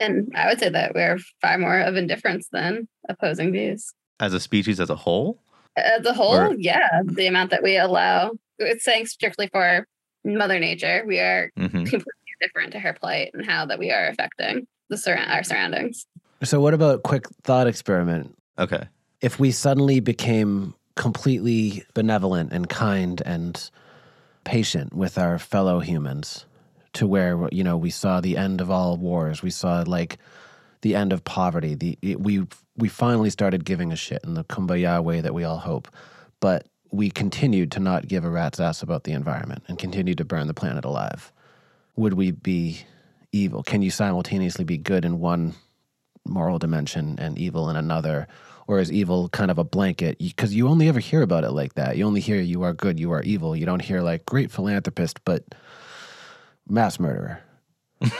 And 0.00 0.30
I 0.36 0.48
would 0.48 0.60
say 0.60 0.68
that 0.68 0.94
we're 0.94 1.16
far 1.40 1.56
more 1.56 1.80
of 1.80 1.96
indifference 1.96 2.48
than 2.52 2.86
opposing 3.08 3.52
views. 3.52 3.94
As 4.20 4.34
a 4.34 4.40
species 4.40 4.80
as 4.80 4.90
a 4.90 4.96
whole, 4.96 5.38
As 5.78 6.04
a 6.04 6.12
whole, 6.12 6.36
Or- 6.36 6.54
yeah, 6.58 6.86
the 7.06 7.26
amount 7.26 7.52
that 7.52 7.62
we 7.62 7.78
allow, 7.78 8.32
it's 8.58 8.84
saying 8.84 9.06
strictly 9.06 9.48
for 9.50 9.86
Mother 10.26 10.58
Nature, 10.58 11.04
we 11.06 11.20
are 11.20 11.50
Mhm. 11.58 11.70
completely 11.88 12.34
different 12.42 12.72
to 12.72 12.78
her 12.80 12.92
plight 12.92 13.30
and 13.32 13.46
how 13.46 13.64
that 13.64 13.78
we 13.78 13.90
are 13.90 14.06
affecting 14.08 14.66
the 14.90 14.98
surround 14.98 15.30
our 15.30 15.42
surroundings. 15.42 16.06
So, 16.42 16.60
what 16.60 16.74
about 16.74 17.02
quick 17.02 17.26
thought 17.42 17.66
experiment? 17.66 18.36
Okay. 18.58 18.88
If 19.20 19.38
we 19.38 19.50
suddenly 19.50 20.00
became 20.00 20.74
completely 20.96 21.84
benevolent 21.94 22.52
and 22.52 22.68
kind 22.68 23.22
and 23.24 23.70
patient 24.44 24.94
with 24.94 25.16
our 25.18 25.38
fellow 25.38 25.80
humans, 25.80 26.46
to 26.92 27.06
where 27.06 27.48
you 27.52 27.64
know 27.64 27.76
we 27.76 27.90
saw 27.90 28.20
the 28.20 28.36
end 28.36 28.60
of 28.60 28.70
all 28.70 28.96
wars, 28.96 29.42
we 29.42 29.50
saw 29.50 29.84
like 29.86 30.18
the 30.82 30.94
end 30.94 31.12
of 31.12 31.24
poverty. 31.24 31.74
The 31.74 31.98
it, 32.02 32.20
we 32.20 32.46
we 32.76 32.88
finally 32.88 33.30
started 33.30 33.64
giving 33.64 33.92
a 33.92 33.96
shit 33.96 34.22
in 34.24 34.34
the 34.34 34.44
kumbaya 34.44 35.02
way 35.02 35.20
that 35.20 35.34
we 35.34 35.44
all 35.44 35.58
hope, 35.58 35.88
but 36.40 36.66
we 36.90 37.10
continued 37.10 37.70
to 37.72 37.80
not 37.80 38.08
give 38.08 38.24
a 38.24 38.30
rat's 38.30 38.58
ass 38.58 38.82
about 38.82 39.04
the 39.04 39.12
environment 39.12 39.62
and 39.68 39.78
continued 39.78 40.18
to 40.18 40.24
burn 40.24 40.48
the 40.48 40.54
planet 40.54 40.84
alive. 40.84 41.32
Would 41.96 42.14
we 42.14 42.32
be 42.32 42.84
evil? 43.32 43.62
Can 43.62 43.82
you 43.82 43.90
simultaneously 43.90 44.64
be 44.64 44.78
good 44.78 45.04
in 45.04 45.20
one 45.20 45.54
moral 46.26 46.58
dimension 46.58 47.16
and 47.18 47.38
evil 47.38 47.68
in 47.70 47.76
another? 47.76 48.28
Or 48.66 48.78
is 48.78 48.92
evil 48.92 49.28
kind 49.30 49.50
of 49.50 49.58
a 49.58 49.64
blanket? 49.64 50.18
Because 50.18 50.54
you 50.54 50.68
only 50.68 50.88
ever 50.88 51.00
hear 51.00 51.22
about 51.22 51.42
it 51.44 51.50
like 51.50 51.74
that. 51.74 51.96
You 51.96 52.04
only 52.06 52.20
hear 52.20 52.40
you 52.40 52.62
are 52.62 52.72
good, 52.72 53.00
you 53.00 53.10
are 53.12 53.22
evil. 53.22 53.56
You 53.56 53.66
don't 53.66 53.82
hear 53.82 54.00
like 54.00 54.24
great 54.26 54.50
philanthropist, 54.52 55.24
but 55.24 55.44
mass 56.68 57.00
murderer. 57.00 57.42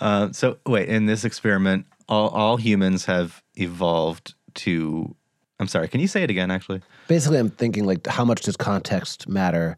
Uh, 0.00 0.30
so 0.32 0.58
wait, 0.66 0.88
in 0.88 1.06
this 1.06 1.24
experiment, 1.24 1.86
all 2.08 2.28
all 2.28 2.56
humans 2.56 3.04
have 3.06 3.42
evolved 3.56 4.34
to. 4.54 5.14
I'm 5.60 5.66
sorry. 5.66 5.88
Can 5.88 6.00
you 6.00 6.06
say 6.06 6.22
it 6.22 6.30
again? 6.30 6.50
Actually, 6.50 6.82
Basically, 7.08 7.38
I'm 7.38 7.50
thinking 7.50 7.84
like, 7.84 8.06
how 8.06 8.24
much 8.24 8.42
does 8.42 8.56
context 8.56 9.28
matter 9.28 9.76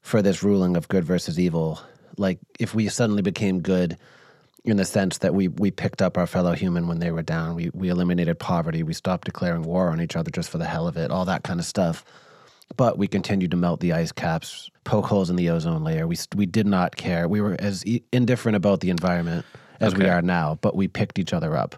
for 0.00 0.22
this 0.22 0.42
ruling 0.42 0.76
of 0.76 0.88
good 0.88 1.04
versus 1.04 1.38
evil? 1.38 1.80
Like, 2.16 2.38
if 2.58 2.74
we 2.74 2.88
suddenly 2.88 3.22
became 3.22 3.60
good 3.60 3.96
in 4.64 4.76
the 4.78 4.84
sense 4.84 5.18
that 5.18 5.34
we 5.34 5.48
we 5.48 5.70
picked 5.70 6.00
up 6.00 6.16
our 6.16 6.26
fellow 6.26 6.52
human 6.52 6.88
when 6.88 6.98
they 6.98 7.10
were 7.10 7.22
down, 7.22 7.54
we 7.54 7.70
we 7.74 7.88
eliminated 7.88 8.38
poverty, 8.38 8.82
we 8.82 8.94
stopped 8.94 9.26
declaring 9.26 9.62
war 9.62 9.90
on 9.90 10.00
each 10.00 10.16
other 10.16 10.30
just 10.30 10.48
for 10.48 10.58
the 10.58 10.64
hell 10.64 10.88
of 10.88 10.96
it, 10.96 11.10
all 11.10 11.24
that 11.26 11.44
kind 11.44 11.60
of 11.60 11.66
stuff. 11.66 12.04
But 12.76 12.96
we 12.96 13.06
continued 13.06 13.50
to 13.50 13.56
melt 13.58 13.80
the 13.80 13.92
ice 13.92 14.10
caps, 14.10 14.70
poke 14.84 15.06
holes 15.06 15.28
in 15.28 15.36
the 15.36 15.50
ozone 15.50 15.84
layer. 15.84 16.06
We 16.06 16.16
we 16.34 16.46
did 16.46 16.66
not 16.66 16.96
care. 16.96 17.28
We 17.28 17.40
were 17.40 17.56
as 17.58 17.84
indifferent 18.10 18.56
about 18.56 18.80
the 18.80 18.90
environment 18.90 19.44
as 19.80 19.94
we 19.94 20.08
are 20.08 20.22
now, 20.22 20.58
but 20.62 20.74
we 20.74 20.88
picked 20.88 21.18
each 21.18 21.32
other 21.32 21.56
up. 21.56 21.76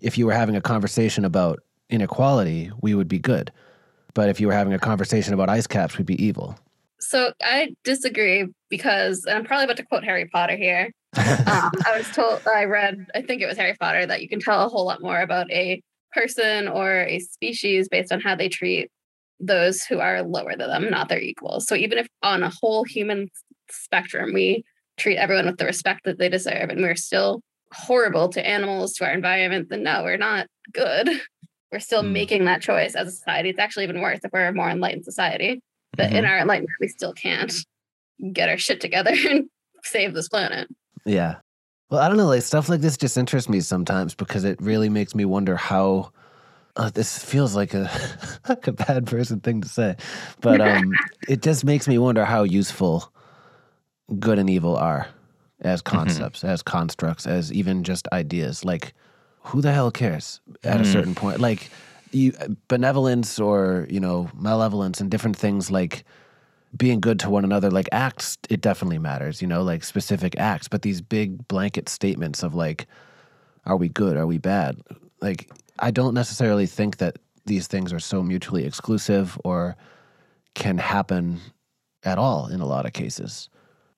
If 0.00 0.18
you 0.18 0.26
were 0.26 0.32
having 0.32 0.56
a 0.56 0.60
conversation 0.60 1.24
about 1.24 1.60
inequality, 1.88 2.70
we 2.80 2.94
would 2.94 3.08
be 3.08 3.18
good. 3.18 3.50
But 4.14 4.28
if 4.28 4.40
you 4.40 4.48
were 4.48 4.52
having 4.52 4.74
a 4.74 4.78
conversation 4.78 5.34
about 5.34 5.48
ice 5.48 5.66
caps, 5.66 5.96
we'd 5.96 6.06
be 6.06 6.22
evil. 6.22 6.58
So 7.00 7.32
I 7.42 7.74
disagree 7.84 8.46
because, 8.68 9.24
and 9.24 9.36
I'm 9.36 9.44
probably 9.44 9.64
about 9.64 9.76
to 9.78 9.86
quote 9.86 10.04
Harry 10.04 10.26
Potter 10.26 10.56
here. 10.56 10.90
Um, 11.46 11.70
I 11.86 11.96
was 11.98 12.08
told, 12.10 12.46
I 12.46 12.64
read, 12.64 13.06
I 13.14 13.22
think 13.22 13.42
it 13.42 13.46
was 13.46 13.56
Harry 13.56 13.74
Potter, 13.80 14.06
that 14.06 14.22
you 14.22 14.28
can 14.28 14.38
tell 14.40 14.64
a 14.64 14.68
whole 14.68 14.84
lot 14.84 15.02
more 15.02 15.20
about 15.20 15.50
a 15.50 15.82
person 16.12 16.68
or 16.68 17.00
a 17.00 17.18
species 17.18 17.88
based 17.88 18.12
on 18.12 18.20
how 18.20 18.36
they 18.36 18.48
treat 18.48 18.90
those 19.40 19.82
who 19.82 19.98
are 19.98 20.22
lower 20.22 20.54
than 20.56 20.68
them, 20.68 20.90
not 20.90 21.08
their 21.08 21.20
equals. 21.20 21.66
So 21.66 21.74
even 21.74 21.98
if 21.98 22.06
on 22.22 22.42
a 22.42 22.52
whole 22.60 22.84
human 22.84 23.28
spectrum, 23.70 24.32
we 24.32 24.62
treat 24.98 25.16
everyone 25.16 25.46
with 25.46 25.56
the 25.56 25.64
respect 25.64 26.04
that 26.04 26.18
they 26.18 26.28
deserve 26.28 26.68
and 26.70 26.82
we're 26.82 26.94
still 26.94 27.40
horrible 27.72 28.28
to 28.28 28.46
animals, 28.46 28.92
to 28.94 29.04
our 29.04 29.12
environment, 29.12 29.68
then 29.70 29.82
no, 29.82 30.04
we're 30.04 30.16
not 30.16 30.46
good. 30.72 31.08
We're 31.72 31.80
still 31.80 32.02
Hmm. 32.02 32.12
making 32.12 32.44
that 32.44 32.62
choice 32.62 32.94
as 32.94 33.08
a 33.08 33.12
society. 33.12 33.48
It's 33.50 33.58
actually 33.58 33.84
even 33.84 34.00
worse 34.00 34.20
if 34.22 34.30
we're 34.32 34.48
a 34.48 34.52
more 34.52 34.70
enlightened 34.70 35.04
society. 35.04 35.60
But 35.96 36.12
in 36.12 36.24
Mhm. 36.24 36.28
our 36.28 36.38
enlightenment, 36.38 36.76
we 36.80 36.88
still 36.88 37.12
can't 37.12 37.52
get 38.32 38.48
our 38.48 38.58
shit 38.58 38.80
together 38.80 39.12
and 39.28 39.48
save 39.82 40.14
this 40.14 40.28
planet. 40.28 40.68
yeah. 41.04 41.36
Well, 41.90 42.00
I 42.00 42.06
don't 42.08 42.16
know. 42.18 42.26
Like 42.26 42.42
stuff 42.42 42.68
like 42.68 42.80
this 42.82 42.96
just 42.96 43.16
interests 43.18 43.48
me 43.48 43.60
sometimes 43.60 44.14
because 44.14 44.44
it 44.44 44.60
really 44.62 44.88
makes 44.88 45.14
me 45.14 45.24
wonder 45.24 45.56
how. 45.56 46.12
Uh, 46.76 46.88
this 46.88 47.18
feels 47.22 47.56
like 47.56 47.74
a 47.74 47.90
like 48.48 48.68
a 48.68 48.72
bad 48.72 49.04
person 49.04 49.40
thing 49.40 49.60
to 49.60 49.68
say, 49.68 49.96
but 50.40 50.60
um, 50.68 50.96
it 51.26 51.42
just 51.42 51.64
makes 51.64 51.88
me 51.88 51.98
wonder 51.98 52.24
how 52.24 52.44
useful 52.44 53.12
good 54.20 54.38
and 54.38 54.48
evil 54.48 54.76
are 54.76 55.08
as 55.62 55.82
concepts, 55.82 56.44
as 56.44 56.62
constructs, 56.62 57.26
as 57.26 57.52
even 57.52 57.82
just 57.82 58.06
ideas. 58.12 58.64
Like, 58.64 58.94
who 59.40 59.60
the 59.60 59.72
hell 59.72 59.90
cares 59.90 60.40
at 60.62 60.80
a 60.80 60.84
Mm. 60.84 60.92
certain 60.92 61.14
point? 61.16 61.40
Like, 61.40 61.70
you 62.12 62.32
benevolence 62.68 63.38
or 63.38 63.86
you 63.90 64.00
know 64.00 64.30
malevolence 64.34 65.00
and 65.00 65.10
different 65.10 65.36
things 65.36 65.70
like 65.70 66.04
being 66.76 67.00
good 67.00 67.18
to 67.18 67.30
one 67.30 67.44
another 67.44 67.70
like 67.70 67.88
acts 67.92 68.38
it 68.48 68.60
definitely 68.60 68.98
matters 68.98 69.42
you 69.42 69.48
know 69.48 69.62
like 69.62 69.82
specific 69.84 70.38
acts 70.38 70.68
but 70.68 70.82
these 70.82 71.00
big 71.00 71.46
blanket 71.48 71.88
statements 71.88 72.42
of 72.42 72.54
like 72.54 72.86
are 73.66 73.76
we 73.76 73.90
good? 73.90 74.16
Are 74.16 74.26
we 74.26 74.38
bad? 74.38 74.80
Like 75.20 75.50
i 75.80 75.90
don't 75.90 76.14
necessarily 76.14 76.66
think 76.66 76.98
that 76.98 77.16
these 77.46 77.66
things 77.66 77.92
are 77.92 78.00
so 78.00 78.22
mutually 78.22 78.64
exclusive 78.64 79.38
or 79.44 79.76
can 80.54 80.78
happen 80.78 81.40
at 82.04 82.18
all 82.18 82.46
in 82.46 82.60
a 82.60 82.66
lot 82.66 82.86
of 82.86 82.92
cases 82.92 83.48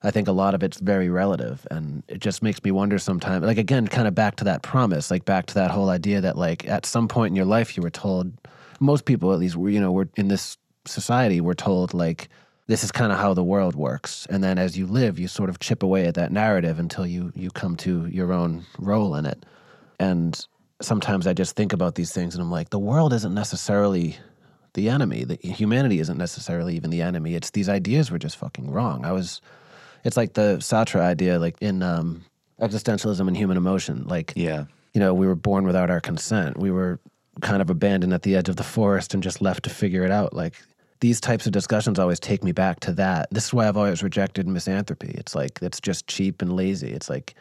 i 0.03 0.11
think 0.11 0.27
a 0.27 0.31
lot 0.31 0.53
of 0.53 0.63
it's 0.63 0.79
very 0.79 1.09
relative 1.09 1.65
and 1.71 2.03
it 2.07 2.19
just 2.19 2.43
makes 2.43 2.63
me 2.63 2.71
wonder 2.71 2.97
sometimes 2.97 3.45
like 3.45 3.57
again 3.57 3.87
kind 3.87 4.07
of 4.07 4.15
back 4.15 4.35
to 4.35 4.43
that 4.43 4.61
promise 4.61 5.09
like 5.11 5.25
back 5.25 5.45
to 5.45 5.53
that 5.53 5.71
whole 5.71 5.89
idea 5.89 6.21
that 6.21 6.37
like 6.37 6.67
at 6.67 6.85
some 6.85 7.07
point 7.07 7.31
in 7.31 7.35
your 7.35 7.45
life 7.45 7.75
you 7.75 7.83
were 7.83 7.89
told 7.89 8.31
most 8.79 9.05
people 9.05 9.33
at 9.33 9.39
least 9.39 9.55
were 9.55 9.69
you 9.69 9.79
know 9.79 9.91
we're 9.91 10.09
in 10.15 10.27
this 10.27 10.57
society 10.85 11.41
we're 11.41 11.53
told 11.53 11.93
like 11.93 12.29
this 12.67 12.83
is 12.83 12.91
kind 12.91 13.11
of 13.11 13.17
how 13.17 13.33
the 13.33 13.43
world 13.43 13.75
works 13.75 14.25
and 14.29 14.43
then 14.43 14.57
as 14.57 14.77
you 14.77 14.87
live 14.87 15.19
you 15.19 15.27
sort 15.27 15.49
of 15.49 15.59
chip 15.59 15.83
away 15.83 16.05
at 16.05 16.15
that 16.15 16.31
narrative 16.31 16.79
until 16.79 17.05
you 17.05 17.31
you 17.35 17.49
come 17.51 17.75
to 17.75 18.05
your 18.07 18.31
own 18.31 18.65
role 18.79 19.15
in 19.15 19.25
it. 19.25 19.45
And 19.99 20.45
sometimes 20.81 21.27
i 21.27 21.33
just 21.33 21.55
think 21.55 21.71
about 21.71 21.95
these 21.95 22.11
things 22.11 22.35
and 22.35 22.41
i'm 22.41 22.51
like 22.51 22.69
the 22.69 22.79
world 22.79 23.13
isn't 23.13 23.33
necessarily 23.33 24.17
the 24.73 24.89
enemy. 24.89 25.23
The 25.23 25.35
humanity 25.35 25.99
isn't 25.99 26.17
necessarily 26.17 26.75
even 26.75 26.89
the 26.89 27.01
enemy. 27.01 27.35
It's 27.35 27.51
these 27.51 27.69
ideas 27.69 28.11
were 28.11 28.19
just 28.19 28.37
fucking 28.37 28.69
wrong. 28.71 29.05
I 29.05 29.11
was 29.11 29.41
it's 30.03 30.17
like 30.17 30.33
the 30.33 30.57
Sartre 30.59 30.99
idea 30.99 31.39
like 31.39 31.55
in 31.61 31.81
um 31.83 32.23
existentialism 32.59 33.27
and 33.27 33.35
human 33.35 33.57
emotion 33.57 34.03
like 34.07 34.33
Yeah. 34.35 34.65
you 34.93 34.99
know, 34.99 35.13
we 35.13 35.27
were 35.27 35.35
born 35.35 35.65
without 35.65 35.89
our 35.89 35.99
consent. 35.99 36.57
We 36.57 36.71
were 36.71 36.99
kind 37.41 37.61
of 37.61 37.69
abandoned 37.69 38.13
at 38.13 38.21
the 38.21 38.35
edge 38.35 38.47
of 38.49 38.57
the 38.57 38.63
forest 38.63 39.13
and 39.13 39.23
just 39.23 39.41
left 39.41 39.63
to 39.63 39.69
figure 39.69 40.03
it 40.03 40.11
out. 40.11 40.33
Like 40.33 40.53
these 40.99 41.19
types 41.19 41.45
of 41.45 41.51
discussions 41.51 41.99
always 41.99 42.19
take 42.19 42.43
me 42.43 42.51
back 42.51 42.79
to 42.81 42.93
that. 42.93 43.27
This 43.31 43.45
is 43.47 43.53
why 43.53 43.67
I've 43.67 43.75
always 43.75 44.03
rejected 44.03 44.47
misanthropy. 44.47 45.11
It's 45.17 45.33
like 45.35 45.59
it's 45.61 45.81
just 45.81 46.07
cheap 46.07 46.41
and 46.41 46.55
lazy. 46.55 46.91
It's 46.91 47.09
like 47.09 47.33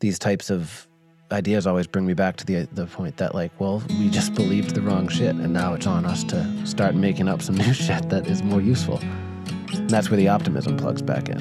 these 0.00 0.18
types 0.18 0.50
of 0.50 0.86
ideas 1.32 1.66
always 1.66 1.86
bring 1.86 2.04
me 2.06 2.12
back 2.14 2.36
to 2.36 2.44
the 2.44 2.68
the 2.72 2.86
point 2.86 3.16
that 3.16 3.34
like, 3.34 3.52
well, 3.58 3.82
we 3.98 4.10
just 4.10 4.34
believed 4.34 4.74
the 4.74 4.82
wrong 4.82 5.08
shit 5.08 5.34
and 5.34 5.52
now 5.52 5.72
it's 5.72 5.86
on 5.86 6.04
us 6.04 6.22
to 6.24 6.66
start 6.66 6.94
making 6.94 7.26
up 7.26 7.40
some 7.42 7.56
new 7.56 7.72
shit 7.86 8.08
that 8.10 8.26
is 8.26 8.42
more 8.42 8.60
useful. 8.60 9.00
And 9.74 9.90
that's 9.90 10.10
where 10.10 10.16
the 10.16 10.28
optimism 10.28 10.76
plugs 10.76 11.02
back 11.02 11.28
in. 11.28 11.40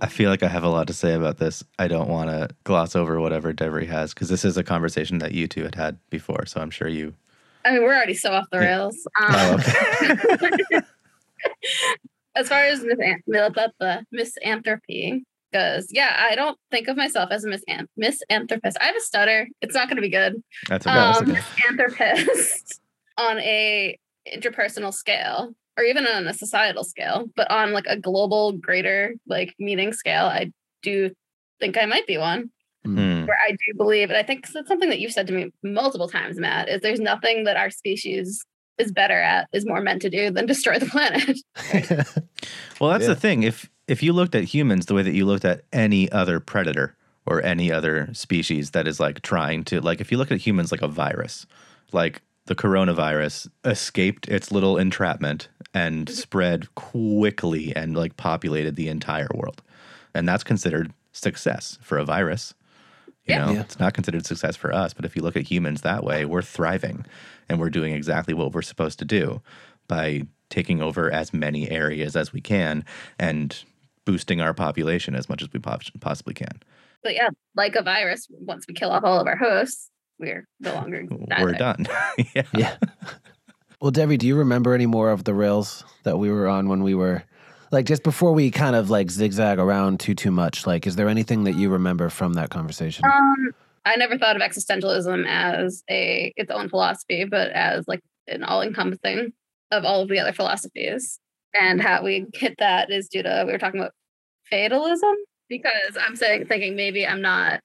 I 0.00 0.06
feel 0.06 0.28
like 0.28 0.42
I 0.42 0.48
have 0.48 0.64
a 0.64 0.68
lot 0.68 0.86
to 0.88 0.92
say 0.92 1.14
about 1.14 1.38
this. 1.38 1.64
I 1.78 1.88
don't 1.88 2.08
want 2.10 2.28
to 2.28 2.48
gloss 2.64 2.94
over 2.94 3.18
whatever 3.20 3.54
Devri 3.54 3.86
has 3.88 4.12
because 4.12 4.28
this 4.28 4.44
is 4.44 4.56
a 4.58 4.62
conversation 4.62 5.18
that 5.18 5.32
you 5.32 5.46
two 5.48 5.62
had 5.64 5.74
had 5.76 5.98
before. 6.10 6.44
So 6.46 6.60
I'm 6.60 6.70
sure 6.70 6.88
you. 6.88 7.14
I 7.64 7.72
mean, 7.72 7.82
we're 7.82 7.94
already 7.94 8.12
so 8.14 8.30
off 8.32 8.44
the 8.52 8.58
Yeah. 8.58 8.64
rails. 8.66 9.06
Oh, 9.18 9.54
Um, 9.54 10.82
as 12.36 12.48
far 12.48 12.60
as 12.64 12.80
misan- 12.80 13.22
the, 13.26 13.72
the 13.80 14.04
misanthropy 14.12 15.24
goes, 15.54 15.86
yeah, 15.90 16.14
I 16.30 16.34
don't 16.34 16.58
think 16.70 16.88
of 16.88 16.96
myself 16.98 17.30
as 17.30 17.44
a 17.44 17.48
misan- 17.48 17.86
misanthropist. 17.96 18.76
I 18.80 18.84
have 18.84 18.96
a 18.96 19.00
stutter. 19.00 19.48
It's 19.62 19.74
not 19.74 19.88
going 19.88 19.96
to 19.96 20.02
be 20.02 20.10
good. 20.10 20.42
That's 20.68 20.86
okay. 20.86 20.94
that's 20.94 21.18
Um, 21.22 21.30
okay. 21.30 21.40
misanthropist 21.56 22.80
on 23.16 23.38
a 23.38 23.98
interpersonal 24.30 24.92
scale 24.92 25.54
or 25.78 25.84
even 25.84 26.06
on 26.06 26.26
a 26.26 26.34
societal 26.34 26.84
scale, 26.84 27.26
but 27.36 27.50
on 27.50 27.72
like 27.72 27.86
a 27.88 27.96
global, 27.98 28.52
greater 28.52 29.14
like 29.26 29.54
meaning 29.58 29.92
scale, 29.92 30.26
I 30.26 30.52
do 30.82 31.10
think 31.60 31.78
I 31.78 31.86
might 31.86 32.06
be 32.06 32.18
one 32.18 32.50
Hmm. 32.84 33.24
where 33.24 33.38
I 33.48 33.52
do 33.52 33.74
believe, 33.78 34.10
and 34.10 34.16
I 34.18 34.22
think 34.22 34.46
that's 34.52 34.68
something 34.68 34.90
that 34.90 34.98
you've 35.00 35.12
said 35.12 35.26
to 35.28 35.32
me 35.32 35.50
multiple 35.62 36.06
times, 36.06 36.38
Matt, 36.38 36.68
is 36.68 36.82
there's 36.82 37.00
nothing 37.00 37.44
that 37.44 37.56
our 37.56 37.70
species 37.70 38.44
is 38.76 38.92
better 38.92 39.18
at, 39.18 39.48
is 39.54 39.64
more 39.64 39.80
meant 39.80 40.02
to 40.02 40.10
do 40.10 40.30
than 40.30 40.44
destroy 40.52 40.78
the 40.78 40.84
planet. 40.86 41.38
Well, 42.80 42.90
that's 42.90 43.02
Yeah. 43.04 43.14
the 43.14 43.16
thing. 43.20 43.42
If 43.44 43.70
if 43.86 44.02
you 44.02 44.12
looked 44.12 44.34
at 44.34 44.44
humans 44.44 44.86
the 44.86 44.94
way 44.94 45.02
that 45.02 45.14
you 45.14 45.26
looked 45.26 45.44
at 45.44 45.62
any 45.72 46.10
other 46.10 46.40
predator 46.40 46.96
or 47.26 47.42
any 47.42 47.72
other 47.72 48.08
species 48.12 48.70
that 48.72 48.86
is 48.86 49.00
like 49.00 49.22
trying 49.22 49.64
to 49.64 49.80
like 49.80 50.00
if 50.00 50.10
you 50.12 50.18
look 50.18 50.30
at 50.30 50.40
humans 50.40 50.70
like 50.72 50.82
a 50.82 50.88
virus, 50.88 51.46
like 51.92 52.22
the 52.46 52.54
coronavirus 52.54 53.48
escaped 53.64 54.28
its 54.28 54.52
little 54.52 54.76
entrapment 54.76 55.48
and 55.72 56.06
mm-hmm. 56.06 56.14
spread 56.14 56.74
quickly 56.74 57.74
and 57.74 57.96
like 57.96 58.16
populated 58.16 58.76
the 58.76 58.88
entire 58.88 59.28
world. 59.34 59.62
And 60.14 60.28
that's 60.28 60.44
considered 60.44 60.92
success 61.12 61.78
for 61.80 61.98
a 61.98 62.04
virus. 62.04 62.54
You 63.26 63.34
Yeah. 63.34 63.46
know, 63.46 63.52
Yeah. 63.52 63.60
it's 63.60 63.78
not 63.78 63.94
considered 63.94 64.26
success 64.26 64.56
for 64.56 64.72
us, 64.74 64.92
but 64.92 65.04
if 65.06 65.16
you 65.16 65.22
look 65.22 65.36
at 65.36 65.44
humans 65.50 65.80
that 65.80 66.04
way, 66.04 66.24
we're 66.24 66.42
thriving 66.42 67.06
and 67.48 67.58
we're 67.58 67.70
doing 67.70 67.94
exactly 67.94 68.34
what 68.34 68.52
we're 68.52 68.62
supposed 68.62 68.98
to 68.98 69.04
do 69.04 69.40
by 69.88 70.24
taking 70.50 70.82
over 70.82 71.10
as 71.10 71.32
many 71.32 71.70
areas 71.70 72.14
as 72.16 72.32
we 72.32 72.40
can 72.40 72.84
and 73.18 73.64
boosting 74.04 74.40
our 74.40 74.54
population 74.54 75.14
as 75.14 75.28
much 75.28 75.42
as 75.42 75.48
we 75.52 75.60
possibly 75.60 76.34
can. 76.34 76.62
But 77.02 77.14
yeah, 77.14 77.28
like 77.54 77.74
a 77.74 77.82
virus, 77.82 78.26
once 78.30 78.66
we 78.66 78.74
kill 78.74 78.90
off 78.90 79.04
all 79.04 79.20
of 79.20 79.26
our 79.26 79.36
hosts, 79.36 79.90
we're 80.18 80.46
no 80.60 80.74
longer 80.74 81.04
We're 81.40 81.52
done. 81.52 81.86
yeah. 82.34 82.42
yeah. 82.54 82.76
Well, 83.80 83.90
Debbie, 83.90 84.16
do 84.16 84.26
you 84.26 84.36
remember 84.36 84.74
any 84.74 84.86
more 84.86 85.10
of 85.10 85.24
the 85.24 85.34
rails 85.34 85.84
that 86.04 86.18
we 86.18 86.30
were 86.30 86.48
on 86.48 86.68
when 86.68 86.82
we 86.82 86.94
were 86.94 87.24
like 87.70 87.86
just 87.86 88.02
before 88.02 88.32
we 88.32 88.50
kind 88.50 88.76
of 88.76 88.88
like 88.88 89.10
zigzag 89.10 89.58
around 89.58 90.00
too 90.00 90.14
too 90.14 90.30
much? 90.30 90.66
Like, 90.66 90.86
is 90.86 90.96
there 90.96 91.08
anything 91.08 91.44
that 91.44 91.54
you 91.54 91.68
remember 91.68 92.08
from 92.08 92.34
that 92.34 92.50
conversation? 92.50 93.04
Um, 93.04 93.50
I 93.84 93.96
never 93.96 94.16
thought 94.16 94.36
of 94.36 94.42
existentialism 94.42 95.26
as 95.28 95.82
a 95.90 96.32
its 96.36 96.50
own 96.50 96.68
philosophy, 96.68 97.24
but 97.24 97.50
as 97.50 97.86
like 97.86 98.00
an 98.26 98.42
all-encompassing 98.42 99.32
of 99.70 99.84
all 99.84 100.02
of 100.02 100.08
the 100.08 100.18
other 100.18 100.32
philosophies. 100.32 101.18
And 101.60 101.80
how 101.80 102.02
we 102.02 102.26
hit 102.34 102.54
that 102.58 102.90
is 102.90 103.08
due 103.08 103.22
to 103.22 103.44
we 103.46 103.52
were 103.52 103.58
talking 103.58 103.80
about 103.80 103.92
fatalism 104.50 105.14
because 105.48 105.96
I'm 106.00 106.16
saying 106.16 106.46
thinking 106.46 106.76
maybe 106.76 107.06
I'm 107.06 107.22
not. 107.22 107.60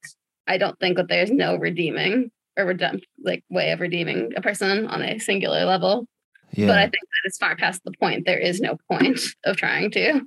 I 0.48 0.58
don't 0.58 0.78
think 0.80 0.98
that 0.98 1.08
there's 1.08 1.32
no 1.32 1.56
redeeming 1.56 2.32
or 2.58 2.66
redempt 2.66 3.04
like 3.24 3.44
way 3.50 3.72
of 3.72 3.80
redeeming 3.80 4.32
a 4.36 4.42
person 4.42 4.88
on 4.88 5.02
a 5.02 5.20
singular 5.20 5.66
level. 5.66 6.06
yeah. 6.54 6.68
But 6.68 6.78
I 6.78 6.82
think 6.84 6.94
that 6.94 7.22
it's 7.26 7.38
far 7.38 7.56
past 7.56 7.82
the 7.84 7.92
point. 8.00 8.26
There 8.26 8.40
is 8.40 8.60
no 8.60 8.78
point 8.92 9.20
of 9.46 9.58
trying 9.58 9.92
to 9.92 10.22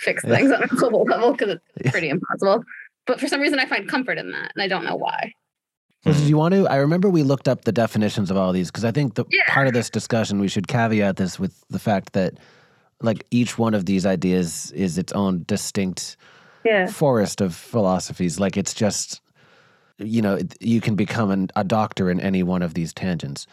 fix 0.00 0.22
Yeah. 0.24 0.36
things 0.36 0.52
on 0.52 0.62
a 0.62 0.66
global 0.68 1.04
level 1.04 1.32
because 1.32 1.48
Yeah. 1.48 1.56
it's 1.76 1.90
pretty 1.90 2.08
impossible. 2.08 2.64
But 3.06 3.20
for 3.20 3.28
some 3.28 3.40
reason, 3.40 3.58
I 3.58 3.66
find 3.66 3.88
comfort 3.88 4.18
in 4.18 4.30
that, 4.32 4.52
and 4.54 4.62
I 4.62 4.68
don't 4.68 4.84
know 4.84 4.96
why. 4.96 5.32
Well, 6.04 6.14
did 6.14 6.24
you 6.28 6.36
want 6.36 6.54
to? 6.54 6.66
I 6.68 6.76
remember 6.76 7.08
we 7.10 7.22
looked 7.24 7.48
up 7.48 7.64
the 7.64 7.72
definitions 7.72 8.30
of 8.30 8.36
all 8.36 8.52
these 8.52 8.70
because 8.70 8.84
I 8.84 8.90
think 8.92 9.14
the 9.14 9.24
Yeah. 9.30 9.42
part 9.48 9.66
of 9.66 9.72
this 9.74 9.90
discussion 9.90 10.38
we 10.40 10.48
should 10.48 10.68
caveat 10.68 11.16
this 11.16 11.38
with 11.38 11.52
the 11.68 11.78
fact 11.80 12.12
that 12.12 12.34
like 13.02 13.24
each 13.30 13.58
one 13.58 13.74
of 13.74 13.86
these 13.86 14.06
ideas 14.06 14.72
is 14.72 14.98
its 14.98 15.12
own 15.12 15.44
distinct 15.46 16.16
Yeah. 16.64 16.86
forest 16.86 17.40
of 17.40 17.54
philosophies. 17.54 18.40
Like 18.40 18.56
it's 18.56 18.74
just, 18.74 19.20
you 19.98 20.22
know, 20.22 20.38
you 20.60 20.80
can 20.80 20.94
become 20.94 21.30
an, 21.30 21.50
a 21.56 21.64
doctor 21.64 22.10
in 22.10 22.20
any 22.20 22.42
one 22.42 22.62
of 22.62 22.74
these 22.74 22.92
tangents 22.92 23.46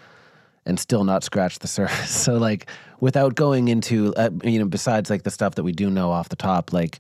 and 0.66 0.80
still 0.80 1.04
not 1.04 1.24
scratch 1.24 1.60
the 1.60 1.68
surface. 1.80 2.10
So 2.10 2.38
like 2.38 2.68
without 3.02 3.36
going 3.36 3.68
into, 3.68 4.14
uh, 4.16 4.30
you 4.44 4.60
know, 4.60 4.66
besides 4.66 5.10
like 5.10 5.24
the 5.24 5.32
stuff 5.32 5.56
that 5.56 5.64
we 5.64 5.74
do 5.74 5.90
know 5.90 6.10
off 6.12 6.30
the 6.30 6.36
top, 6.38 6.72
like, 6.74 7.00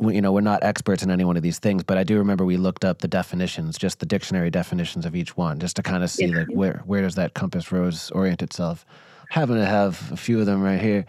we, 0.00 0.14
you 0.14 0.22
know, 0.22 0.30
we're 0.30 0.40
not 0.42 0.62
experts 0.62 1.02
in 1.02 1.10
any 1.10 1.24
one 1.24 1.36
of 1.36 1.42
these 1.42 1.58
things, 1.58 1.82
but 1.82 1.98
I 1.98 2.04
do 2.04 2.18
remember 2.18 2.44
we 2.44 2.56
looked 2.56 2.84
up 2.84 3.00
the 3.00 3.08
definitions, 3.08 3.76
just 3.76 3.98
the 3.98 4.06
dictionary 4.06 4.48
definitions 4.48 5.04
of 5.04 5.16
each 5.16 5.36
one, 5.36 5.58
just 5.58 5.74
to 5.74 5.82
kind 5.82 6.04
of 6.04 6.10
see 6.10 6.26
Yeah. 6.26 6.38
like 6.38 6.46
where 6.50 6.82
where 6.86 7.02
does 7.02 7.16
that 7.16 7.34
compass 7.34 7.72
rose 7.72 8.12
orient 8.12 8.40
itself. 8.40 8.86
Happen 9.28 9.56
to 9.56 9.66
have 9.66 10.10
a 10.12 10.16
few 10.16 10.38
of 10.38 10.46
them 10.46 10.62
right 10.62 10.80
here. 10.80 11.04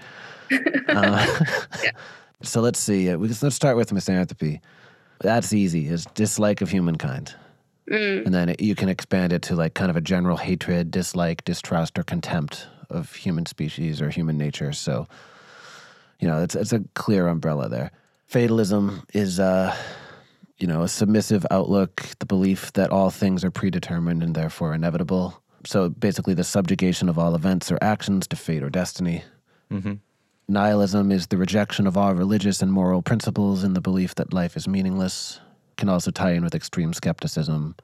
Uh, 0.87 1.39
So 2.41 2.61
let's 2.61 2.79
see. 2.79 3.09
Uh, 3.09 3.17
we, 3.17 3.27
let's 3.27 3.55
start 3.55 3.75
with 3.75 3.91
misanthropy. 3.91 4.61
That's 5.19 5.51
easy. 5.51 5.87
It's 5.87 6.05
dislike 6.05 6.61
of 6.61 6.69
humankind, 6.69 7.35
Mm, 7.89 8.25
and 8.25 8.33
then 8.33 8.49
it, 8.49 8.61
you 8.61 8.75
can 8.75 8.87
expand 8.87 9.33
it 9.33 9.41
to 9.41 9.55
like 9.55 9.73
kind 9.73 9.89
of 9.89 9.97
a 9.97 10.01
general 10.01 10.37
hatred, 10.37 10.91
dislike, 10.91 11.43
distrust, 11.43 11.97
or 11.97 12.03
contempt 12.03 12.67
of 12.89 13.13
human 13.15 13.47
species 13.47 13.99
or 13.99 14.09
human 14.09 14.37
nature. 14.37 14.71
So, 14.73 15.07
you 16.19 16.27
know, 16.27 16.41
it's 16.43 16.55
it's 16.55 16.71
a 16.71 16.81
clear 16.93 17.27
umbrella 17.27 17.67
there. 17.67 17.91
Fatalism 18.27 19.03
is, 19.13 19.39
uh, 19.39 19.75
you 20.59 20.67
know, 20.67 20.83
a 20.83 20.87
submissive 20.87 21.45
outlook, 21.49 22.05
the 22.19 22.25
belief 22.27 22.71
that 22.73 22.91
all 22.91 23.09
things 23.09 23.43
are 23.43 23.51
predetermined 23.51 24.21
and 24.23 24.35
therefore 24.35 24.73
inevitable. 24.75 25.41
So 25.65 25.89
basically, 25.89 26.35
the 26.35 26.43
subjugation 26.43 27.09
of 27.09 27.17
all 27.17 27.33
events 27.35 27.71
or 27.71 27.79
actions 27.81 28.27
to 28.27 28.35
fate 28.35 28.63
or 28.63 28.69
destiny. 28.69 29.23
hmm 29.69 29.93
Nihilism 30.49 31.11
is 31.11 31.27
the 31.27 31.37
rejection 31.37 31.85
of 31.85 31.95
all 31.95 32.15
religious 32.15 32.63
and 32.63 32.73
moral 32.73 33.03
principles 33.03 33.63
in 33.63 33.73
the 33.73 33.81
belief 33.81 34.15
that 34.15 34.33
life 34.33 34.57
is 34.57 34.67
meaningless. 34.67 35.39
Can 35.77 35.89
also 35.89 36.09
tie 36.09 36.31
in 36.31 36.43
with 36.43 36.55
extreme 36.55 36.91
skepticism. 36.91 37.75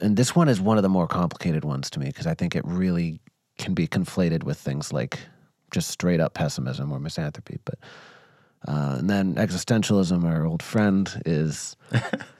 And 0.00 0.16
this 0.16 0.34
one 0.34 0.48
is 0.48 0.60
one 0.60 0.76
of 0.76 0.84
the 0.84 0.88
more 0.88 1.08
complicated 1.08 1.64
ones 1.64 1.90
to 1.90 1.98
me 1.98 2.06
because 2.06 2.26
I 2.26 2.34
think 2.34 2.54
it 2.54 2.64
really 2.64 3.20
can 3.58 3.74
be 3.74 3.88
conflated 3.88 4.44
with 4.44 4.58
things 4.58 4.92
like 4.92 5.18
just 5.72 5.90
straight 5.90 6.20
up 6.20 6.34
pessimism 6.34 6.92
or 6.92 7.00
misanthropy. 7.00 7.58
But 7.64 7.80
uh, 8.66 8.96
and 8.98 9.10
then 9.10 9.34
existentialism, 9.34 10.24
our 10.24 10.46
old 10.46 10.62
friend, 10.62 11.20
is 11.26 11.76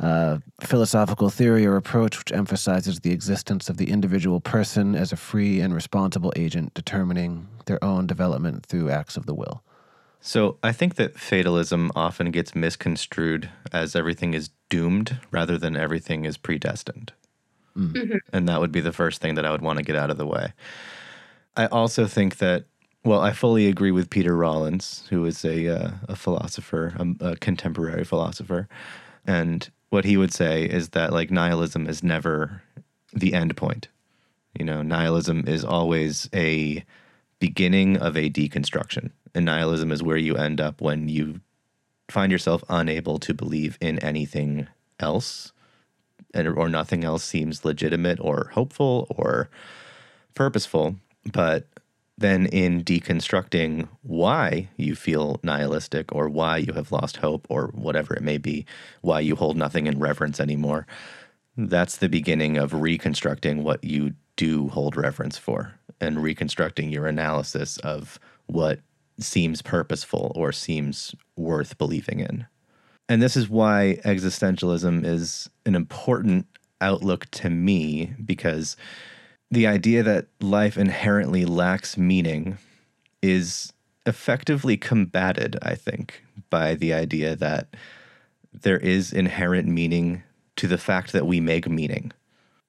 uh, 0.00 0.38
philosophical 0.60 1.28
theory 1.28 1.66
or 1.66 1.76
approach 1.76 2.18
which 2.18 2.32
emphasizes 2.32 3.00
the 3.00 3.12
existence 3.12 3.68
of 3.68 3.76
the 3.76 3.90
individual 3.90 4.40
person 4.40 4.94
as 4.94 5.12
a 5.12 5.16
free 5.16 5.60
and 5.60 5.74
responsible 5.74 6.32
agent 6.36 6.72
determining 6.74 7.46
their 7.66 7.82
own 7.84 8.06
development 8.06 8.64
through 8.64 8.90
acts 8.90 9.16
of 9.16 9.26
the 9.26 9.34
will. 9.34 9.62
So 10.22 10.58
I 10.62 10.72
think 10.72 10.96
that 10.96 11.18
fatalism 11.18 11.90
often 11.94 12.30
gets 12.30 12.54
misconstrued 12.54 13.50
as 13.72 13.96
everything 13.96 14.34
is 14.34 14.50
doomed 14.68 15.18
rather 15.30 15.56
than 15.56 15.76
everything 15.76 16.24
is 16.24 16.36
predestined. 16.36 17.12
And 18.32 18.48
that 18.48 18.60
would 18.60 18.72
be 18.72 18.80
the 18.80 18.92
first 18.92 19.20
thing 19.20 19.34
that 19.36 19.46
I 19.46 19.50
would 19.50 19.62
want 19.62 19.78
to 19.78 19.84
get 19.84 19.96
out 19.96 20.10
of 20.10 20.18
the 20.18 20.26
way. 20.26 20.52
I 21.56 21.66
also 21.66 22.06
think 22.06 22.38
that, 22.38 22.64
well, 23.04 23.20
I 23.20 23.32
fully 23.32 23.66
agree 23.66 23.92
with 23.92 24.10
Peter 24.10 24.36
Rollins, 24.36 25.06
who 25.10 25.24
is 25.24 25.44
a, 25.44 25.68
uh, 25.68 25.90
a 26.08 26.16
philosopher, 26.16 26.94
a, 26.98 27.30
a 27.30 27.36
contemporary 27.36 28.04
philosopher. 28.04 28.68
And 29.26 29.70
what 29.90 30.04
he 30.04 30.16
would 30.16 30.32
say 30.32 30.64
is 30.64 30.90
that, 30.90 31.12
like, 31.12 31.30
nihilism 31.30 31.86
is 31.86 32.02
never 32.02 32.62
the 33.12 33.34
end 33.34 33.56
point. 33.56 33.88
You 34.58 34.64
know, 34.64 34.82
nihilism 34.82 35.46
is 35.46 35.64
always 35.64 36.28
a 36.34 36.84
beginning 37.38 37.96
of 37.96 38.16
a 38.16 38.30
deconstruction. 38.30 39.10
And 39.34 39.44
nihilism 39.44 39.92
is 39.92 40.02
where 40.02 40.16
you 40.16 40.36
end 40.36 40.60
up 40.60 40.80
when 40.80 41.08
you 41.08 41.40
find 42.08 42.32
yourself 42.32 42.64
unable 42.68 43.18
to 43.20 43.34
believe 43.34 43.78
in 43.80 43.98
anything 44.00 44.66
else 44.98 45.52
and, 46.34 46.48
or 46.48 46.68
nothing 46.68 47.04
else 47.04 47.24
seems 47.24 47.64
legitimate 47.64 48.18
or 48.20 48.50
hopeful 48.54 49.06
or 49.10 49.48
purposeful. 50.34 50.96
But 51.32 51.66
then 52.20 52.46
in 52.46 52.84
deconstructing 52.84 53.88
why 54.02 54.68
you 54.76 54.94
feel 54.94 55.40
nihilistic 55.42 56.14
or 56.14 56.28
why 56.28 56.58
you 56.58 56.74
have 56.74 56.92
lost 56.92 57.16
hope 57.16 57.46
or 57.48 57.68
whatever 57.68 58.14
it 58.14 58.22
may 58.22 58.38
be, 58.38 58.66
why 59.00 59.20
you 59.20 59.34
hold 59.34 59.56
nothing 59.56 59.86
in 59.86 59.98
reverence 59.98 60.38
anymore, 60.38 60.86
that's 61.56 61.96
the 61.96 62.08
beginning 62.08 62.58
of 62.58 62.74
reconstructing 62.74 63.64
what 63.64 63.82
you 63.82 64.12
do 64.36 64.68
hold 64.68 64.96
reverence 64.96 65.38
for 65.38 65.74
and 66.00 66.22
reconstructing 66.22 66.90
your 66.90 67.06
analysis 67.06 67.78
of 67.78 68.20
what 68.46 68.80
seems 69.18 69.62
purposeful 69.62 70.32
or 70.34 70.52
seems 70.52 71.14
worth 71.36 71.78
believing 71.78 72.20
in. 72.20 72.46
And 73.08 73.22
this 73.22 73.36
is 73.36 73.48
why 73.48 73.98
existentialism 74.04 75.04
is 75.04 75.48
an 75.64 75.74
important 75.74 76.46
outlook 76.80 77.30
to 77.32 77.50
me 77.50 78.14
because 78.24 78.76
the 79.50 79.66
idea 79.66 80.02
that 80.02 80.26
life 80.40 80.78
inherently 80.78 81.44
lacks 81.44 81.96
meaning 81.96 82.58
is 83.22 83.72
effectively 84.06 84.76
combated, 84.76 85.58
I 85.62 85.74
think, 85.74 86.24
by 86.48 86.74
the 86.74 86.94
idea 86.94 87.36
that 87.36 87.68
there 88.52 88.78
is 88.78 89.12
inherent 89.12 89.68
meaning 89.68 90.22
to 90.56 90.66
the 90.66 90.78
fact 90.78 91.12
that 91.12 91.26
we 91.26 91.40
make 91.40 91.68
meaning. 91.68 92.12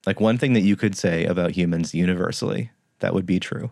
Like 0.06 0.20
one 0.20 0.38
thing 0.38 0.54
that 0.54 0.62
you 0.62 0.76
could 0.76 0.96
say 0.96 1.26
about 1.26 1.52
humans 1.52 1.94
universally 1.94 2.72
that 3.00 3.14
would 3.14 3.26
be 3.26 3.40
true 3.40 3.72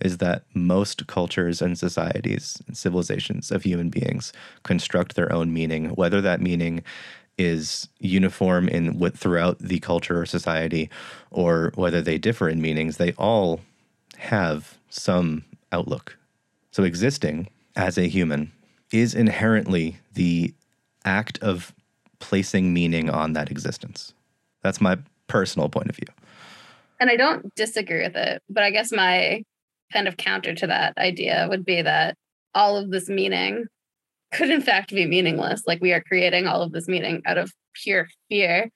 is 0.00 0.18
that 0.18 0.44
most 0.54 1.06
cultures 1.06 1.60
and 1.60 1.76
societies 1.76 2.62
and 2.66 2.76
civilizations 2.76 3.50
of 3.50 3.64
human 3.64 3.90
beings 3.90 4.32
construct 4.62 5.16
their 5.16 5.32
own 5.32 5.52
meaning, 5.52 5.86
whether 5.90 6.20
that 6.20 6.40
meaning 6.40 6.84
is 7.38 7.88
uniform 8.00 8.68
in 8.68 8.98
what 8.98 9.16
throughout 9.16 9.58
the 9.60 9.78
culture 9.78 10.20
or 10.20 10.26
society 10.26 10.90
or 11.30 11.72
whether 11.76 12.02
they 12.02 12.18
differ 12.18 12.48
in 12.48 12.60
meanings, 12.60 12.96
they 12.96 13.12
all 13.12 13.60
have 14.16 14.76
some 14.90 15.44
outlook. 15.72 16.18
So 16.72 16.82
existing 16.82 17.48
as 17.76 17.96
a 17.96 18.08
human 18.08 18.52
is 18.92 19.14
inherently 19.14 19.98
the 20.14 20.52
act 21.04 21.38
of 21.38 21.72
placing 22.18 22.74
meaning 22.74 23.08
on 23.08 23.32
that 23.34 23.50
existence. 23.50 24.12
That's 24.62 24.80
my 24.80 24.98
personal 25.28 25.68
point 25.68 25.88
of 25.88 25.96
view. 25.96 26.08
And 27.00 27.08
I 27.10 27.16
don't 27.16 27.54
disagree 27.54 28.02
with 28.02 28.16
it, 28.16 28.42
but 28.50 28.64
I 28.64 28.70
guess 28.70 28.90
my 28.90 29.44
kind 29.92 30.08
of 30.08 30.16
counter 30.16 30.54
to 30.54 30.66
that 30.66 30.98
idea 30.98 31.46
would 31.48 31.64
be 31.64 31.82
that 31.82 32.16
all 32.54 32.76
of 32.76 32.90
this 32.90 33.08
meaning 33.08 33.66
could 34.32 34.50
in 34.50 34.60
fact 34.60 34.90
be 34.90 35.06
meaningless. 35.06 35.62
Like 35.66 35.80
we 35.80 35.92
are 35.92 36.02
creating 36.02 36.46
all 36.46 36.62
of 36.62 36.72
this 36.72 36.88
meaning 36.88 37.22
out 37.26 37.38
of 37.38 37.52
pure 37.74 38.08
fear 38.28 38.70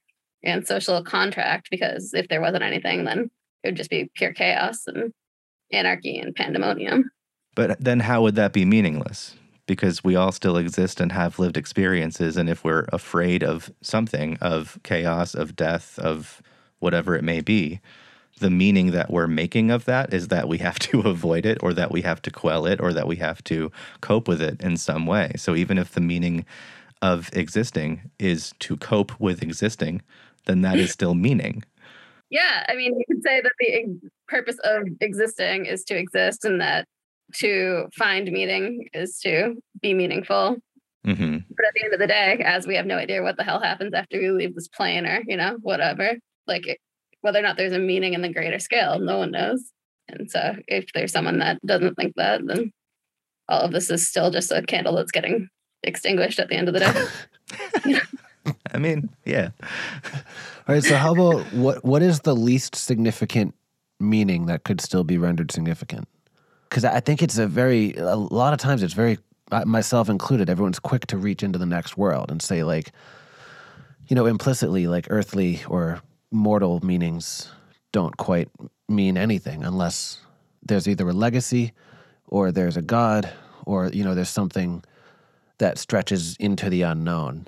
and 0.44 0.66
social 0.66 1.02
contract, 1.04 1.68
because 1.70 2.14
if 2.14 2.28
there 2.28 2.40
wasn't 2.40 2.64
anything, 2.64 3.04
then 3.04 3.30
it 3.62 3.68
would 3.68 3.76
just 3.76 3.90
be 3.90 4.10
pure 4.14 4.32
chaos 4.32 4.86
and 4.86 5.12
anarchy 5.72 6.18
and 6.18 6.34
pandemonium. 6.34 7.10
But 7.54 7.82
then 7.82 8.00
how 8.00 8.22
would 8.22 8.34
that 8.36 8.52
be 8.52 8.64
meaningless? 8.64 9.36
Because 9.66 10.02
we 10.02 10.16
all 10.16 10.32
still 10.32 10.56
exist 10.56 11.00
and 11.00 11.12
have 11.12 11.38
lived 11.38 11.56
experiences. 11.56 12.36
And 12.36 12.48
if 12.48 12.64
we're 12.64 12.86
afraid 12.92 13.44
of 13.44 13.70
something, 13.82 14.36
of 14.40 14.78
chaos, 14.82 15.34
of 15.34 15.54
death, 15.54 15.98
of 15.98 16.42
whatever 16.80 17.14
it 17.14 17.22
may 17.22 17.40
be, 17.40 17.80
the 18.42 18.50
meaning 18.50 18.90
that 18.90 19.10
we're 19.10 19.26
making 19.26 19.70
of 19.70 19.86
that 19.86 20.12
is 20.12 20.28
that 20.28 20.48
we 20.48 20.58
have 20.58 20.78
to 20.80 21.00
avoid 21.14 21.46
it 21.46 21.58
or 21.62 21.72
that 21.72 21.90
we 21.90 22.02
have 22.02 22.20
to 22.22 22.30
quell 22.30 22.66
it 22.66 22.80
or 22.80 22.92
that 22.92 23.06
we 23.06 23.16
have 23.16 23.42
to 23.44 23.72
cope 24.02 24.28
with 24.28 24.42
it 24.42 24.60
in 24.60 24.76
some 24.76 25.06
way. 25.06 25.32
So 25.36 25.54
even 25.54 25.78
if 25.78 25.92
the 25.92 26.00
meaning 26.02 26.44
of 27.00 27.30
existing 27.32 28.10
is 28.18 28.52
to 28.60 28.76
cope 28.76 29.18
with 29.18 29.42
existing, 29.42 30.02
then 30.46 30.62
that 30.62 30.78
is 30.78 30.90
still 30.92 31.14
meaning. 31.14 31.64
Yeah, 32.30 32.64
I 32.66 32.74
mean, 32.76 32.98
you 32.98 33.04
could 33.06 33.22
say 33.22 33.42
that 33.42 33.52
the 33.60 33.74
ex- 33.74 33.90
purpose 34.26 34.56
of 34.64 34.84
existing 35.02 35.66
is 35.66 35.84
to 35.84 35.98
exist, 35.98 36.46
and 36.46 36.62
that 36.62 36.86
to 37.34 37.88
find 37.98 38.32
meaning 38.32 38.88
is 38.94 39.18
to 39.24 39.54
be 39.82 39.92
meaningful. 39.92 40.56
hmm 41.04 41.36
But 41.50 41.66
at 41.66 41.74
the 41.74 41.84
end 41.84 41.92
of 41.92 42.00
the 42.00 42.06
day, 42.06 42.40
as 42.42 42.66
we 42.66 42.74
have 42.76 42.86
no 42.86 42.96
idea 42.96 43.22
what 43.22 43.36
the 43.36 43.44
hell 43.44 43.60
happens 43.60 43.92
after 43.92 44.18
we 44.18 44.30
leave 44.30 44.54
this 44.54 44.68
plane 44.68 45.04
or, 45.04 45.20
you 45.26 45.36
know, 45.36 45.58
whatever, 45.60 46.16
like 46.46 46.66
it, 46.66 46.78
whether 47.22 47.38
or 47.38 47.42
not 47.42 47.56
there's 47.56 47.72
a 47.72 47.78
meaning 47.78 48.14
in 48.14 48.22
the 48.22 48.32
greater 48.32 48.58
scale, 48.58 48.98
no 48.98 49.18
one 49.18 49.30
knows. 49.30 49.72
And 50.08 50.30
so 50.30 50.56
if 50.68 50.86
there's 50.92 51.12
someone 51.12 51.38
that 51.38 51.64
doesn't 51.64 51.94
think 51.94 52.14
that, 52.16 52.46
then 52.46 52.72
all 53.48 53.62
of 53.62 53.72
this 53.72 53.90
is 53.90 54.06
still 54.06 54.30
just 54.30 54.52
a 54.52 54.62
candle 54.62 54.96
that's 54.96 55.12
getting 55.12 55.48
extinguished 55.82 56.38
at 56.38 56.48
the 56.48 56.56
end 56.56 56.68
of 56.68 56.74
the 56.74 56.80
day. 57.84 57.98
I 58.72 58.78
mean, 58.78 59.08
yeah. 59.24 59.50
All 60.68 60.74
right, 60.74 60.82
so 60.82 60.96
how 60.96 61.12
about 61.12 61.52
what 61.52 61.84
what 61.84 62.02
is 62.02 62.20
the 62.20 62.34
least 62.34 62.74
significant 62.74 63.54
meaning 64.00 64.46
that 64.46 64.64
could 64.64 64.80
still 64.80 65.04
be 65.04 65.18
rendered 65.18 65.52
significant? 65.52 66.08
Because 66.68 66.84
I 66.84 67.00
think 67.00 67.22
it's 67.22 67.38
a 67.38 67.46
very 67.46 67.94
a 67.94 68.16
lot 68.16 68.52
of 68.52 68.58
times 68.58 68.82
it's 68.82 68.94
very 68.94 69.18
myself 69.64 70.08
included. 70.08 70.50
Everyone's 70.50 70.78
quick 70.78 71.06
to 71.08 71.16
reach 71.16 71.42
into 71.42 71.58
the 71.58 71.66
next 71.66 71.96
world 71.96 72.30
and 72.30 72.42
say 72.42 72.64
like, 72.64 72.92
you 74.08 74.16
know, 74.16 74.26
implicitly 74.26 74.86
like 74.86 75.06
earthly 75.10 75.60
or 75.68 76.00
mortal 76.32 76.80
meanings 76.84 77.50
don't 77.92 78.16
quite 78.16 78.48
mean 78.88 79.16
anything 79.16 79.62
unless 79.64 80.20
there's 80.62 80.88
either 80.88 81.08
a 81.08 81.12
legacy 81.12 81.72
or 82.26 82.50
there's 82.50 82.76
a 82.76 82.82
god 82.82 83.30
or 83.66 83.88
you 83.88 84.02
know 84.02 84.14
there's 84.14 84.28
something 84.28 84.82
that 85.58 85.78
stretches 85.78 86.36
into 86.40 86.68
the 86.68 86.82
unknown. 86.82 87.46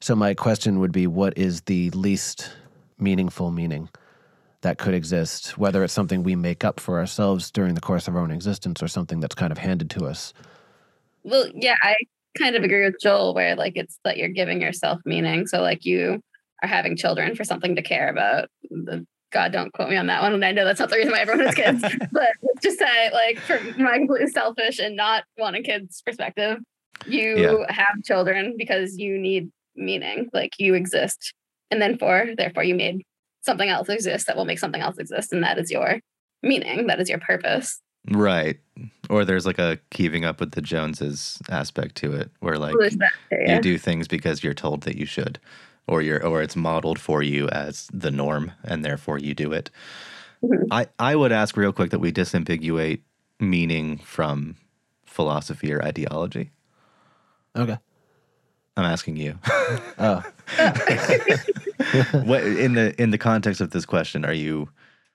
So 0.00 0.14
my 0.14 0.34
question 0.34 0.78
would 0.78 0.92
be 0.92 1.06
what 1.06 1.36
is 1.38 1.62
the 1.62 1.88
least 1.90 2.52
meaningful 2.98 3.50
meaning 3.50 3.88
that 4.60 4.76
could 4.76 4.92
exist, 4.92 5.56
whether 5.56 5.82
it's 5.82 5.92
something 5.92 6.22
we 6.22 6.36
make 6.36 6.64
up 6.64 6.78
for 6.78 6.98
ourselves 6.98 7.50
during 7.50 7.74
the 7.74 7.80
course 7.80 8.08
of 8.08 8.14
our 8.14 8.20
own 8.20 8.30
existence 8.30 8.82
or 8.82 8.88
something 8.88 9.20
that's 9.20 9.34
kind 9.34 9.52
of 9.52 9.56
handed 9.58 9.88
to 9.90 10.04
us. 10.04 10.34
Well, 11.22 11.46
yeah, 11.54 11.76
I 11.82 11.96
kind 12.36 12.56
of 12.56 12.62
agree 12.62 12.84
with 12.84 13.00
Joel 13.00 13.34
where 13.34 13.56
like 13.56 13.72
it's 13.76 13.98
that 14.04 14.18
you're 14.18 14.28
giving 14.28 14.60
yourself 14.60 15.00
meaning. 15.06 15.46
So 15.46 15.62
like 15.62 15.86
you 15.86 16.22
are 16.62 16.68
having 16.68 16.96
children 16.96 17.34
for 17.34 17.44
something 17.44 17.76
to 17.76 17.82
care 17.82 18.08
about. 18.08 18.48
God, 19.32 19.52
don't 19.52 19.72
quote 19.72 19.90
me 19.90 19.96
on 19.96 20.06
that 20.08 20.22
one. 20.22 20.34
And 20.34 20.44
I 20.44 20.52
know 20.52 20.64
that's 20.64 20.80
not 20.80 20.90
the 20.90 20.96
reason 20.96 21.12
why 21.12 21.20
everyone 21.20 21.46
has 21.46 21.54
kids, 21.54 21.82
but 22.12 22.30
just 22.62 22.78
say 22.78 23.10
like 23.12 23.38
from 23.38 23.80
my 23.82 23.96
completely 23.98 24.26
selfish 24.26 24.78
and 24.80 24.96
not 24.96 25.24
wanting 25.38 25.62
kids 25.62 26.02
perspective, 26.04 26.58
you 27.06 27.38
Yeah. 27.38 27.72
have 27.72 28.02
children 28.04 28.54
because 28.58 28.98
you 28.98 29.18
need 29.18 29.50
meaning, 29.76 30.28
like 30.32 30.52
you 30.58 30.74
exist. 30.74 31.32
And 31.70 31.80
then 31.80 31.96
for 31.96 32.26
therefore 32.36 32.64
you 32.64 32.74
made 32.74 33.02
something 33.42 33.68
else 33.68 33.88
exist 33.88 34.26
that 34.26 34.36
will 34.36 34.44
make 34.44 34.58
something 34.58 34.82
else 34.82 34.98
exist. 34.98 35.32
And 35.32 35.44
that 35.44 35.58
is 35.58 35.70
your 35.70 36.00
meaning. 36.42 36.88
That 36.88 37.00
is 37.00 37.08
your 37.08 37.20
purpose. 37.20 37.80
Right. 38.10 38.58
Or 39.08 39.24
there's 39.24 39.46
like 39.46 39.58
a 39.58 39.78
keeping 39.90 40.24
up 40.24 40.40
with 40.40 40.52
the 40.52 40.62
Joneses 40.62 41.38
aspect 41.50 41.94
to 41.96 42.14
it 42.14 42.30
where 42.40 42.58
like 42.58 42.72
too, 42.72 42.98
yeah. 43.30 43.56
you 43.56 43.60
do 43.60 43.78
things 43.78 44.08
because 44.08 44.42
you're 44.42 44.54
told 44.54 44.82
that 44.82 44.96
you 44.96 45.06
should 45.06 45.38
or 45.90 46.00
you're 46.00 46.24
or 46.24 46.40
it's 46.40 46.54
modeled 46.54 47.00
for 47.00 47.20
you 47.22 47.48
as 47.48 47.88
the 47.92 48.12
norm 48.12 48.52
and 48.64 48.84
therefore 48.84 49.18
you 49.18 49.34
do 49.34 49.52
it. 49.52 49.70
Mm-hmm. 50.42 50.72
I, 50.72 50.86
I 50.98 51.16
would 51.16 51.32
ask 51.32 51.56
real 51.56 51.72
quick 51.72 51.90
that 51.90 51.98
we 51.98 52.12
disambiguate 52.12 53.00
meaning 53.40 53.98
from 53.98 54.56
philosophy 55.04 55.72
or 55.72 55.84
ideology. 55.84 56.52
Okay. 57.56 57.76
I'm 58.76 58.84
asking 58.84 59.16
you. 59.16 59.38
Oh, 59.98 60.24
what 62.24 62.42
in 62.42 62.72
the 62.74 62.94
in 63.00 63.10
the 63.10 63.18
context 63.18 63.60
of 63.60 63.70
this 63.70 63.86
question 63.86 64.24
are 64.24 64.32
you 64.32 64.68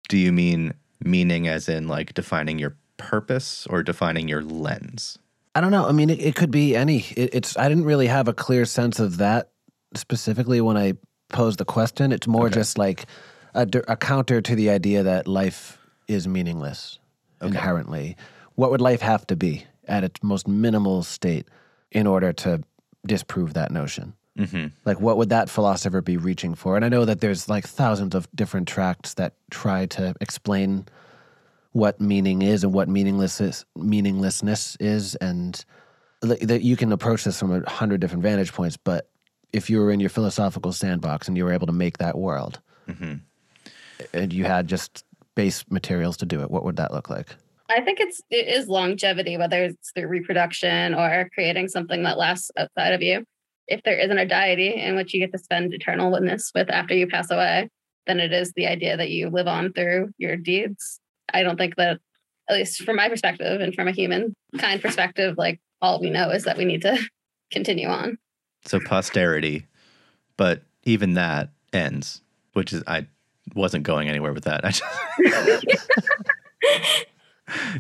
do 0.08 0.18
you 0.18 0.32
mean 0.32 0.74
meaning 1.04 1.48
as 1.48 1.68
in 1.68 1.90
like 1.90 2.14
defining 2.14 2.58
your 2.58 2.78
purpose 2.96 3.68
or 3.70 3.84
defining 3.84 4.30
your 4.30 4.44
lens? 4.44 5.18
I 5.56 5.62
don't 5.62 5.72
know. 5.72 5.88
I 5.88 5.92
mean, 5.92 6.10
it, 6.10 6.22
it 6.22 6.36
could 6.36 6.52
be 6.52 6.76
any. 6.76 7.00
It, 7.18 7.34
it's. 7.34 7.58
I 7.58 7.68
didn't 7.68 7.86
really 7.86 8.08
have 8.08 8.28
a 8.28 8.34
clear 8.34 8.64
sense 8.64 9.00
of 9.00 9.18
that 9.18 9.50
specifically 9.94 10.62
when 10.62 10.78
I 10.78 10.94
pose 11.30 11.58
the 11.58 11.66
question. 11.66 12.12
It's 12.12 12.28
more 12.28 12.46
Okay. 12.48 12.56
just 12.56 12.78
like 12.78 13.06
a 13.54 13.96
counter 13.96 14.42
to 14.42 14.56
the 14.56 14.70
idea 14.70 15.02
that 15.04 15.28
life 15.28 15.78
is 16.08 16.28
meaningless 16.28 17.00
Okay. 17.42 17.48
inherently. 17.48 18.18
What 18.56 18.70
would 18.72 18.82
life 18.82 19.02
have 19.02 19.26
to 19.28 19.36
be 19.36 19.66
at 19.88 20.04
its 20.04 20.22
most 20.24 20.48
minimal 20.48 21.04
state 21.04 21.48
in 21.92 22.06
order 22.08 22.34
to 22.34 22.62
disprove 23.06 23.54
that 23.54 23.72
notion? 23.72 24.14
Mm-hmm. 24.38 24.68
Like, 24.84 25.00
what 25.00 25.16
would 25.18 25.30
that 25.30 25.50
philosopher 25.50 26.02
be 26.02 26.18
reaching 26.18 26.56
for? 26.56 26.76
And 26.76 26.84
I 26.84 26.90
know 26.90 27.06
that 27.06 27.22
there's 27.22 27.48
like 27.48 27.66
thousands 27.66 28.14
of 28.16 28.28
different 28.36 28.68
tracts 28.68 29.14
that 29.14 29.34
try 29.50 29.86
to 29.88 30.14
explain 30.20 30.86
what 31.72 32.02
meaning 32.02 32.42
is 32.42 32.64
and 32.64 32.74
what 32.74 32.90
meaningless 32.90 33.40
is, 33.40 33.66
meaninglessness 33.78 34.76
is, 34.82 35.16
and 35.16 35.64
that 36.22 36.62
you 36.64 36.76
can 36.76 36.92
approach 36.92 37.24
this 37.24 37.40
from 37.40 37.52
a 37.54 37.70
hundred 37.70 38.02
different 38.02 38.24
vantage 38.24 38.52
points. 38.54 38.76
But 38.76 39.10
if 39.54 39.70
you 39.70 39.80
were 39.80 39.92
in 39.92 40.00
your 40.00 40.10
philosophical 40.10 40.72
sandbox 40.74 41.28
and 41.28 41.38
you 41.38 41.46
were 41.46 41.54
able 41.54 41.68
to 41.68 41.74
make 41.74 41.98
that 42.00 42.18
world, 42.18 42.60
Mm-hmm. 42.88 43.16
and 44.14 44.32
you 44.32 44.44
had 44.46 44.68
just 44.68 45.04
base 45.36 45.66
materials 45.72 46.18
to 46.18 46.26
do 46.26 46.42
it, 46.42 46.52
what 46.52 46.64
would 46.64 46.76
that 46.76 46.94
look 46.94 47.10
like? 47.10 47.36
I 47.68 47.82
think 47.82 48.00
it's 48.00 48.22
it 48.30 48.48
is 48.48 48.68
longevity, 48.68 49.38
whether 49.38 49.64
it's 49.64 49.92
through 49.92 50.08
reproduction 50.08 50.94
or 50.94 51.30
creating 51.34 51.68
something 51.70 52.04
that 52.04 52.18
lasts 52.18 52.52
outside 52.58 52.94
of 52.94 53.02
you. 53.02 53.24
If 53.68 53.82
there 53.82 53.98
isn't 53.98 54.18
a 54.20 54.28
deity 54.28 54.76
in 54.76 54.96
which 54.96 55.14
you 55.16 55.20
get 55.20 55.32
to 55.32 55.40
spend 55.40 55.74
eternal 55.74 56.12
witness 56.12 56.52
with 56.54 56.70
after 56.70 56.94
you 56.94 57.08
pass 57.08 57.32
away, 57.32 57.70
then 58.06 58.20
it 58.20 58.32
is 58.32 58.54
the 58.54 58.68
idea 58.68 58.98
that 58.98 59.10
you 59.10 59.30
live 59.32 59.48
on 59.48 59.74
through 59.74 60.12
your 60.20 60.38
deeds. 60.38 61.00
I 61.34 61.42
don't 61.42 61.58
think 61.58 61.76
that, 61.78 62.00
at 62.48 62.56
least 62.56 62.84
from 62.84 62.98
my 62.98 63.10
perspective 63.10 63.60
and 63.62 63.74
from 63.74 63.88
a 63.88 63.92
human 63.92 64.36
kind 64.60 64.80
perspective, 64.80 65.36
like 65.40 65.60
all 65.82 66.00
we 66.00 66.12
know 66.12 66.30
is 66.30 66.44
that 66.44 66.58
we 66.58 66.66
need 66.66 66.84
to 66.84 66.96
continue 67.52 67.88
on. 67.88 68.20
So 68.66 68.80
posterity, 68.80 69.66
but 70.38 70.64
even 70.84 71.14
that 71.14 71.50
ends, 71.74 72.22
which 72.54 72.74
is 72.74 72.84
I 72.88 73.06
wasn't 73.54 73.84
going 73.84 74.10
anywhere 74.10 74.34
with 74.34 74.46
that. 74.46 74.66
I 74.66 74.72
just, 74.72 75.86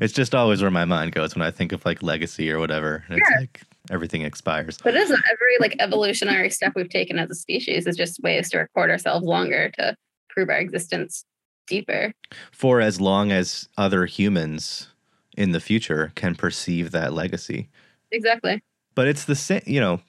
it's 0.01 0.13
just 0.13 0.35
always 0.35 0.61
where 0.61 0.71
my 0.71 0.85
mind 0.85 1.11
goes 1.13 1.35
when 1.35 1.41
I 1.41 1.51
think 1.51 1.71
of 1.71 1.83
like 1.85 2.03
legacy 2.03 2.51
or 2.51 2.59
whatever. 2.59 3.03
And 3.07 3.19
It's 3.19 3.29
Yeah. 3.31 3.39
like 3.39 3.61
everything 3.89 4.21
expires. 4.21 4.77
But 4.83 4.95
isn't 4.95 5.23
every 5.31 5.57
like 5.59 5.75
evolutionary 5.79 6.49
step 6.49 6.73
we've 6.75 6.89
taken 6.89 7.17
as 7.19 7.29
a 7.31 7.35
species 7.35 7.87
is 7.87 7.95
just 7.95 8.21
ways 8.21 8.49
to 8.51 8.59
record 8.59 8.91
ourselves 8.91 9.25
longer 9.25 9.71
to 9.79 9.95
prove 10.29 10.49
our 10.49 10.57
existence 10.57 11.25
deeper. 11.67 12.13
For 12.51 12.79
as 12.81 13.01
long 13.01 13.31
as 13.31 13.67
other 13.77 14.05
humans 14.05 14.89
in 15.35 15.51
the 15.51 15.59
future 15.59 16.11
can 16.15 16.35
perceive 16.35 16.91
that 16.91 17.13
legacy. 17.13 17.69
Exactly. 18.11 18.61
But 18.93 19.07
it's 19.07 19.25
the 19.25 19.35
same, 19.35 19.61
you 19.65 19.79
know, 19.79 19.99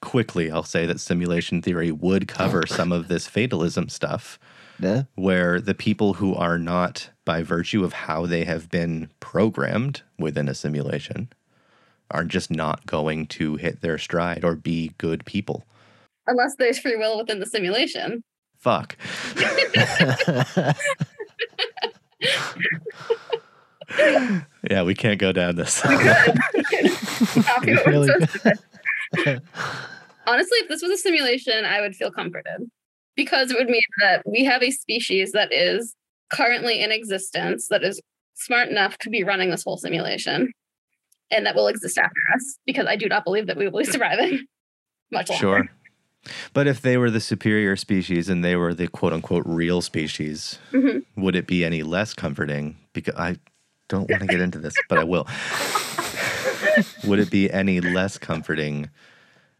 quickly 0.00 0.50
I'll 0.50 0.62
say 0.62 0.86
that 0.86 1.00
simulation 1.00 1.62
theory 1.62 1.90
would 1.90 2.28
cover 2.28 2.66
some 2.66 2.92
of 2.92 3.08
this 3.08 3.26
fatalism 3.26 3.88
stuff. 3.88 4.38
Yeah. 4.78 5.04
where 5.14 5.58
the 5.58 5.72
people 5.72 6.12
who 6.14 6.34
are 6.34 6.58
not, 6.58 7.08
by 7.24 7.42
virtue 7.42 7.82
of 7.82 7.94
how 7.94 8.26
they 8.26 8.44
have 8.44 8.70
been 8.70 9.08
programmed 9.20 10.02
within 10.18 10.50
a 10.50 10.54
simulation, 10.54 11.30
are 12.10 12.24
just 12.24 12.50
not 12.50 12.84
going 12.84 13.26
to 13.28 13.56
hit 13.56 13.80
their 13.80 13.96
stride 13.96 14.44
or 14.44 14.54
be 14.54 14.92
good 14.98 15.24
people. 15.24 15.64
Unless 16.26 16.56
there's 16.56 16.78
free 16.78 16.96
will 16.96 17.16
within 17.16 17.40
the 17.40 17.46
simulation. 17.46 18.22
Fuck. 18.58 18.98
yeah, 24.70 24.82
we 24.82 24.94
can't 24.94 25.18
go 25.18 25.32
down 25.32 25.56
this. 25.56 25.80
Copy 25.80 26.04
what 27.74 27.86
we're 27.86 27.92
Really 27.92 28.08
supposed 28.08 28.32
to 28.32 28.38
do. 28.44 28.50
Honestly, 30.26 30.58
if 30.58 30.68
this 30.68 30.82
was 30.82 30.90
a 30.90 30.96
simulation, 30.96 31.64
I 31.64 31.80
would 31.80 31.94
feel 31.94 32.10
comforted 32.10 32.68
because 33.16 33.50
it 33.50 33.56
would 33.56 33.68
mean 33.68 33.80
that 34.00 34.22
we 34.26 34.44
have 34.44 34.62
a 34.62 34.70
species 34.70 35.32
that 35.32 35.52
is 35.52 35.94
currently 36.32 36.82
in 36.82 36.90
existence 36.90 37.68
that 37.68 37.84
is 37.84 38.00
smart 38.34 38.68
enough 38.68 38.98
to 38.98 39.10
be 39.10 39.22
running 39.22 39.50
this 39.50 39.62
whole 39.64 39.76
simulation 39.76 40.52
and 41.30 41.46
that 41.46 41.54
will 41.54 41.68
exist 41.68 41.96
after 41.98 42.20
us 42.34 42.58
because 42.66 42.86
I 42.86 42.96
do 42.96 43.08
not 43.08 43.24
believe 43.24 43.46
that 43.46 43.56
we 43.56 43.68
will 43.68 43.78
be 43.78 43.84
surviving 43.84 44.44
much 45.12 45.30
longer. 45.30 45.40
sure. 45.40 45.68
But 46.52 46.66
if 46.66 46.82
they 46.82 46.96
were 46.96 47.10
the 47.10 47.20
superior 47.20 47.76
species 47.76 48.28
and 48.28 48.44
they 48.44 48.56
were 48.56 48.74
the 48.74 48.88
quote 48.88 49.12
unquote 49.12 49.44
real 49.46 49.80
species, 49.80 50.58
Mhm. 50.72 51.04
would 51.16 51.36
it 51.36 51.46
be 51.46 51.64
any 51.64 51.84
less 51.84 52.12
comforting? 52.14 52.76
Because 52.92 53.14
I 53.16 53.36
don't 53.88 54.10
want 54.10 54.22
to 54.22 54.26
get 54.26 54.40
into 54.40 54.58
this, 54.58 54.74
but 54.88 54.98
I 54.98 55.04
will. 55.04 55.28
would 57.04 57.18
it 57.18 57.30
be 57.30 57.50
any 57.50 57.80
less 57.80 58.18
comforting 58.18 58.90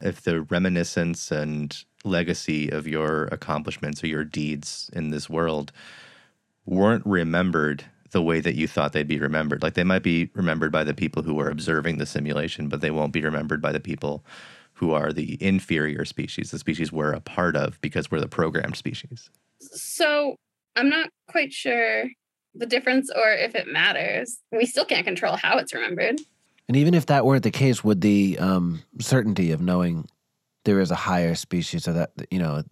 if 0.00 0.22
the 0.22 0.42
reminiscence 0.42 1.30
and 1.30 1.84
legacy 2.04 2.68
of 2.68 2.86
your 2.86 3.24
accomplishments 3.26 4.02
or 4.02 4.06
your 4.06 4.24
deeds 4.24 4.90
in 4.92 5.10
this 5.10 5.28
world 5.28 5.72
weren't 6.64 7.04
remembered 7.06 7.84
the 8.12 8.22
way 8.22 8.40
that 8.40 8.54
you 8.54 8.66
thought 8.66 8.92
they'd 8.92 9.08
be 9.08 9.18
remembered? 9.18 9.62
Like 9.62 9.74
they 9.74 9.84
might 9.84 10.02
be 10.02 10.30
remembered 10.34 10.72
by 10.72 10.84
the 10.84 10.94
people 10.94 11.22
who 11.22 11.38
are 11.40 11.50
observing 11.50 11.98
the 11.98 12.06
simulation, 12.06 12.68
but 12.68 12.80
they 12.80 12.90
won't 12.90 13.12
be 13.12 13.22
remembered 13.22 13.62
by 13.62 13.72
the 13.72 13.80
people 13.80 14.24
who 14.74 14.92
are 14.92 15.12
the 15.12 15.38
inferior 15.42 16.04
species, 16.04 16.50
the 16.50 16.58
species 16.58 16.92
we're 16.92 17.12
a 17.12 17.20
part 17.20 17.56
of 17.56 17.80
because 17.80 18.10
we're 18.10 18.20
the 18.20 18.28
programmed 18.28 18.76
species. 18.76 19.30
So 19.60 20.36
I'm 20.76 20.90
not 20.90 21.08
quite 21.28 21.52
sure 21.52 22.04
the 22.54 22.66
difference 22.66 23.10
or 23.14 23.32
if 23.32 23.54
it 23.54 23.68
matters. 23.68 24.38
We 24.52 24.66
still 24.66 24.84
can't 24.84 25.06
control 25.06 25.36
how 25.36 25.58
it's 25.58 25.72
remembered. 25.74 26.20
And 26.68 26.76
even 26.76 26.94
if 26.94 27.06
that 27.06 27.24
weren't 27.24 27.44
the 27.44 27.50
case, 27.50 27.84
would 27.84 28.00
the 28.00 28.38
um, 28.38 28.82
certainty 29.00 29.52
of 29.52 29.60
knowing 29.60 30.08
there 30.64 30.80
is 30.80 30.90
a 30.90 30.96
higher 30.96 31.34
species, 31.34 31.86
or 31.86 31.92
that 31.92 32.10
you 32.30 32.38
know, 32.38 32.64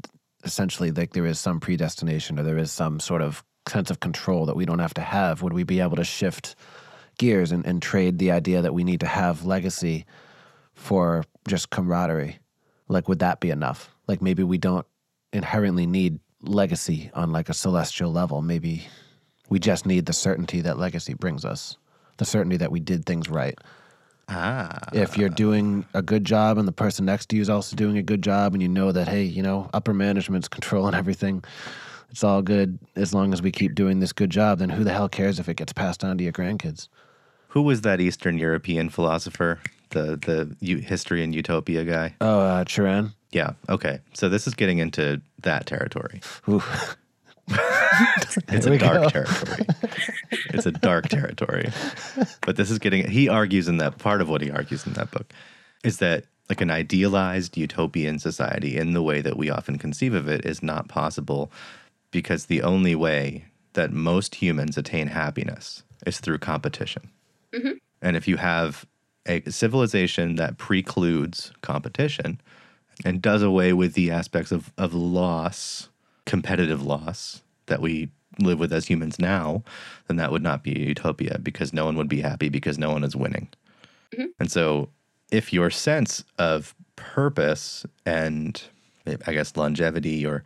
essentially, 0.43 0.91
like 0.91 1.13
there 1.13 1.27
is 1.27 1.39
some 1.39 1.61
predestination, 1.61 2.39
or 2.39 2.43
there 2.43 2.59
is 2.59 2.73
some 2.73 2.99
sort 2.99 3.23
of 3.23 3.45
sense 3.69 3.91
of 3.91 4.01
control 4.01 4.47
that 4.47 4.57
we 4.57 4.67
don't 4.67 4.81
have 4.81 4.95
to 4.95 5.01
have, 5.01 5.43
would 5.43 5.53
we 5.53 5.63
be 5.63 5.81
able 5.81 5.97
to 5.97 6.05
shift 6.05 6.57
gears 7.19 7.53
and, 7.53 7.65
and 7.65 7.81
trade 7.81 8.19
the 8.19 8.31
idea 8.31 8.61
that 8.61 8.75
we 8.75 8.85
need 8.85 9.01
to 9.01 9.07
have 9.07 9.47
legacy 9.47 10.05
for 10.75 11.25
just 11.47 11.71
camaraderie? 11.71 12.39
Like, 12.89 13.09
would 13.09 13.21
that 13.21 13.41
be 13.41 13.51
enough? 13.51 13.95
Like, 14.09 14.21
maybe 14.21 14.43
we 14.43 14.59
don't 14.59 14.87
inherently 15.33 15.87
need 15.87 16.19
legacy 16.43 17.11
on 17.15 17.33
like 17.33 17.49
a 17.49 17.55
celestial 17.55 18.13
level. 18.13 18.43
Maybe 18.43 18.87
we 19.49 19.59
just 19.59 19.87
need 19.87 20.07
the 20.07 20.13
certainty 20.13 20.61
that 20.63 20.79
legacy 20.79 21.15
brings 21.15 21.45
us, 21.45 21.79
the 22.19 22.25
certainty 22.25 22.59
that 22.59 22.73
we 22.73 22.81
did 22.81 23.07
things 23.07 23.31
right 23.31 23.59
Ah. 24.29 24.79
if 24.93 25.17
you're 25.19 25.29
doing 25.29 25.85
a 25.95 26.01
good 26.03 26.25
job 26.25 26.57
and 26.59 26.67
the 26.67 26.73
person 26.73 27.05
next 27.05 27.29
to 27.29 27.37
you 27.37 27.43
is 27.43 27.51
also 27.51 27.77
doing 27.77 27.99
a 27.99 28.03
good 28.03 28.23
job 28.23 28.55
and 28.55 28.63
you 28.63 28.69
know 28.69 28.91
that 28.93 29.07
hey 29.09 29.23
you 29.23 29.43
know 29.43 29.69
upper 29.75 29.93
management's 29.93 30.49
controlling 30.49 30.95
everything 30.95 31.45
it's 32.11 32.25
all 32.25 32.41
good 32.43 32.79
as 32.97 33.13
long 33.13 33.33
as 33.33 33.43
we 33.43 33.51
keep 33.53 33.75
doing 33.75 34.01
this 34.01 34.13
good 34.13 34.31
job 34.31 34.59
then 34.59 34.71
who 34.71 34.83
the 34.85 34.93
hell 34.93 35.09
cares 35.09 35.39
if 35.39 35.49
it 35.49 35.57
gets 35.57 35.73
passed 35.73 36.03
on 36.05 36.17
to 36.17 36.25
your 36.25 36.33
grandkids 36.33 36.89
Who 37.49 37.63
was 37.63 37.83
that 37.83 38.01
Eastern 38.01 38.39
European 38.39 38.89
philosopher? 38.89 39.61
The 39.91 40.17
the 40.17 40.57
u- 40.61 40.79
history 40.79 41.23
and 41.23 41.35
utopia 41.35 41.85
guy? 41.85 42.15
oh 42.21 42.41
uh 42.41 42.65
Cioran 42.65 43.13
Yeah. 43.31 43.53
Okay. 43.69 43.99
So 44.15 44.29
this 44.29 44.47
is 44.49 44.55
getting 44.55 44.79
into 44.79 45.21
that 45.43 45.67
territory. 45.67 46.21
Ooh. 47.51 47.55
It's 48.49 48.67
a 48.67 48.77
dark 48.77 49.03
go. 49.03 49.09
territory. 49.09 49.67
it's 50.53 50.67
a 50.67 50.73
dark 50.73 51.09
territory. 51.09 51.71
But 52.41 52.57
this 52.57 52.71
is 52.71 52.79
getting 52.81 53.09
he 53.09 53.29
argues 53.29 53.69
in 53.69 53.77
that 53.79 53.99
part 53.99 54.21
of 54.21 54.29
what 54.29 54.41
he 54.41 54.51
argues 54.51 54.85
in 54.87 54.95
that 54.95 55.11
book 55.13 55.33
is 55.85 55.99
that 55.99 56.25
like 56.49 56.61
an 56.61 56.71
idealized 56.71 57.57
utopian 57.57 58.19
society 58.19 58.77
in 58.77 58.93
the 58.95 59.03
way 59.03 59.21
that 59.21 59.37
we 59.37 59.49
often 59.51 59.79
conceive 59.79 60.13
of 60.15 60.29
it 60.29 60.45
is 60.45 60.63
not 60.63 60.89
possible 60.89 61.53
because 62.11 62.47
the 62.47 62.63
only 62.63 62.95
way 62.97 63.45
that 63.75 63.93
most 63.93 64.37
humans 64.37 64.77
attain 64.77 65.07
happiness 65.09 65.85
is 66.07 66.19
through 66.21 66.39
competition. 66.39 67.11
Mhm. 67.55 67.79
And 68.03 68.17
if 68.17 68.27
you 68.27 68.37
have 68.39 68.85
a 69.27 69.41
civilization 69.51 70.35
that 70.37 70.59
precludes 70.59 71.53
competition 71.63 72.41
and 73.05 73.23
does 73.23 73.43
away 73.43 73.73
with 73.73 73.95
the 73.95 74.11
aspects 74.11 74.51
of, 74.53 74.73
of 74.77 74.93
loss, 74.95 75.89
competitive 76.27 76.85
loss 76.85 77.43
that 77.67 77.81
we 77.81 78.09
live 78.39 78.59
with 78.59 78.73
as 78.73 78.87
humans 78.87 79.19
now, 79.19 79.63
then 80.09 80.17
that 80.17 80.33
would 80.33 80.43
not 80.43 80.63
be 80.63 80.75
a 80.75 80.87
utopia 80.89 81.39
because 81.39 81.73
no 81.73 81.85
one 81.85 81.97
would 81.97 82.09
be 82.09 82.21
happy 82.21 82.49
because 82.49 82.79
no 82.79 82.91
one 82.91 83.05
is 83.05 83.15
winning. 83.15 83.49
Mm-hmm. 84.13 84.27
And 84.41 84.51
so, 84.51 84.89
if 85.31 85.53
your 85.53 85.71
sense 85.71 86.25
of 86.39 86.75
purpose 86.97 87.87
and 88.07 88.63
I 89.27 89.33
guess 89.33 89.57
longevity 89.57 90.25
or 90.25 90.45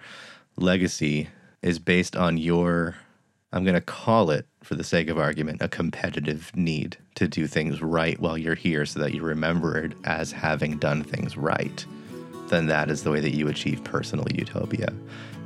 legacy 0.56 1.28
is 1.62 1.78
based 1.78 2.16
on 2.16 2.38
your 2.38 2.96
I'm 3.52 3.64
going 3.64 3.74
to 3.74 3.80
call 3.80 4.30
it, 4.30 4.46
for 4.62 4.74
the 4.74 4.84
sake 4.84 5.08
of 5.08 5.18
argument, 5.18 5.62
a 5.62 5.68
competitive 5.68 6.54
need 6.54 6.98
to 7.14 7.26
do 7.26 7.46
things 7.46 7.80
right 7.80 8.20
while 8.20 8.36
you're 8.36 8.54
here 8.54 8.84
so 8.84 9.00
that 9.00 9.14
you're 9.14 9.24
remembered 9.24 9.94
as 10.04 10.32
having 10.32 10.76
done 10.76 11.02
things 11.02 11.36
right, 11.36 11.86
then 12.48 12.66
that 12.66 12.90
is 12.90 13.04
the 13.04 13.10
way 13.10 13.20
that 13.20 13.34
you 13.34 13.48
achieve 13.48 13.82
personal 13.84 14.26
utopia 14.34 14.92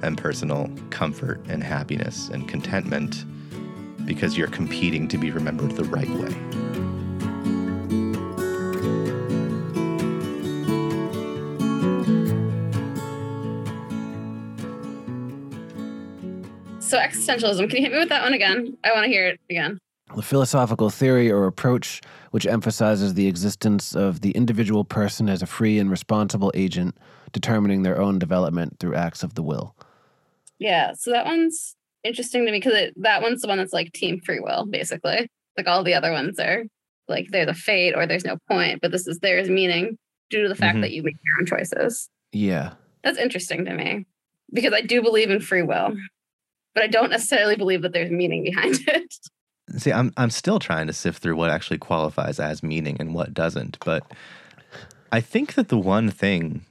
and 0.02 0.18
personal 0.18 0.70
comfort 0.90 1.40
and 1.48 1.62
happiness 1.62 2.28
and 2.28 2.48
contentment 2.48 3.24
because 4.04 4.36
you're 4.36 4.48
competing 4.48 5.08
to 5.08 5.18
be 5.18 5.30
remembered 5.30 5.72
the 5.72 5.84
right 5.84 6.08
way. 6.10 6.32
So 16.80 16.98
existentialism. 16.98 17.70
Can 17.70 17.76
you 17.78 17.82
hit 17.82 17.92
me 17.92 17.98
with 17.98 18.10
that 18.10 18.22
one 18.22 18.34
again? 18.34 18.76
I 18.84 18.92
want 18.92 19.04
to 19.04 19.08
hear 19.08 19.26
it 19.26 19.40
again. 19.48 19.78
The 20.14 20.20
philosophical 20.20 20.90
theory 20.90 21.30
or 21.30 21.46
approach 21.46 22.02
which 22.32 22.46
emphasizes 22.46 23.14
the 23.14 23.28
existence 23.28 23.94
of 23.94 24.20
the 24.20 24.32
individual 24.32 24.84
person 24.84 25.28
as 25.28 25.42
a 25.42 25.46
free 25.46 25.78
and 25.78 25.90
responsible 25.90 26.50
agent 26.54 26.96
determining 27.32 27.82
their 27.82 27.98
own 27.98 28.18
development 28.18 28.78
through 28.78 28.94
acts 28.94 29.22
of 29.22 29.34
the 29.34 29.42
will. 29.42 29.74
Yeah. 30.58 30.92
So 30.94 31.10
that 31.12 31.24
one's 31.26 31.74
interesting 32.04 32.44
to 32.44 32.50
me 32.52 32.58
because 32.58 32.90
that 32.96 33.22
one's 33.22 33.42
the 33.42 33.48
one 33.48 33.58
that's 33.58 33.72
like 33.72 33.92
team 33.92 34.20
free 34.24 34.40
will, 34.40 34.66
basically. 34.66 35.28
Like 35.56 35.66
all 35.66 35.84
the 35.84 35.94
other 35.94 36.12
ones 36.12 36.38
are 36.38 36.64
like 37.08 37.28
they're 37.30 37.46
the 37.46 37.54
fate 37.54 37.94
or 37.96 38.06
there's 38.06 38.24
no 38.24 38.38
point, 38.48 38.80
but 38.80 38.90
this 38.92 39.06
is 39.06 39.18
there's 39.20 39.48
meaning 39.50 39.98
due 40.30 40.42
to 40.42 40.48
the 40.48 40.54
fact 40.54 40.78
Mhm. 40.78 40.82
that 40.82 40.92
you 40.92 41.02
make 41.02 41.16
your 41.24 41.40
own 41.40 41.46
choices. 41.46 42.08
Yeah. 42.32 42.74
That's 43.04 43.18
interesting 43.18 43.64
to 43.66 43.74
me 43.74 44.06
because 44.52 44.72
I 44.72 44.80
do 44.80 45.02
believe 45.02 45.30
in 45.30 45.40
free 45.40 45.62
will, 45.62 45.94
but 46.74 46.82
I 46.84 46.86
don't 46.86 47.10
necessarily 47.10 47.56
believe 47.56 47.82
that 47.82 47.92
there's 47.92 48.10
meaning 48.10 48.44
behind 48.44 48.78
it. 48.88 49.14
See, 49.76 49.92
I'm 49.92 50.12
I'm 50.16 50.30
still 50.30 50.58
trying 50.58 50.86
to 50.88 50.92
sift 50.92 51.22
through 51.22 51.36
what 51.36 51.50
actually 51.50 51.78
qualifies 51.78 52.38
as 52.40 52.62
meaning 52.62 52.96
and 53.00 53.14
what 53.14 53.32
doesn't, 53.34 53.78
but 53.84 54.04
I 55.10 55.20
think 55.20 55.54
that 55.54 55.68
the 55.68 55.78
one 55.78 56.10
thing 56.10 56.64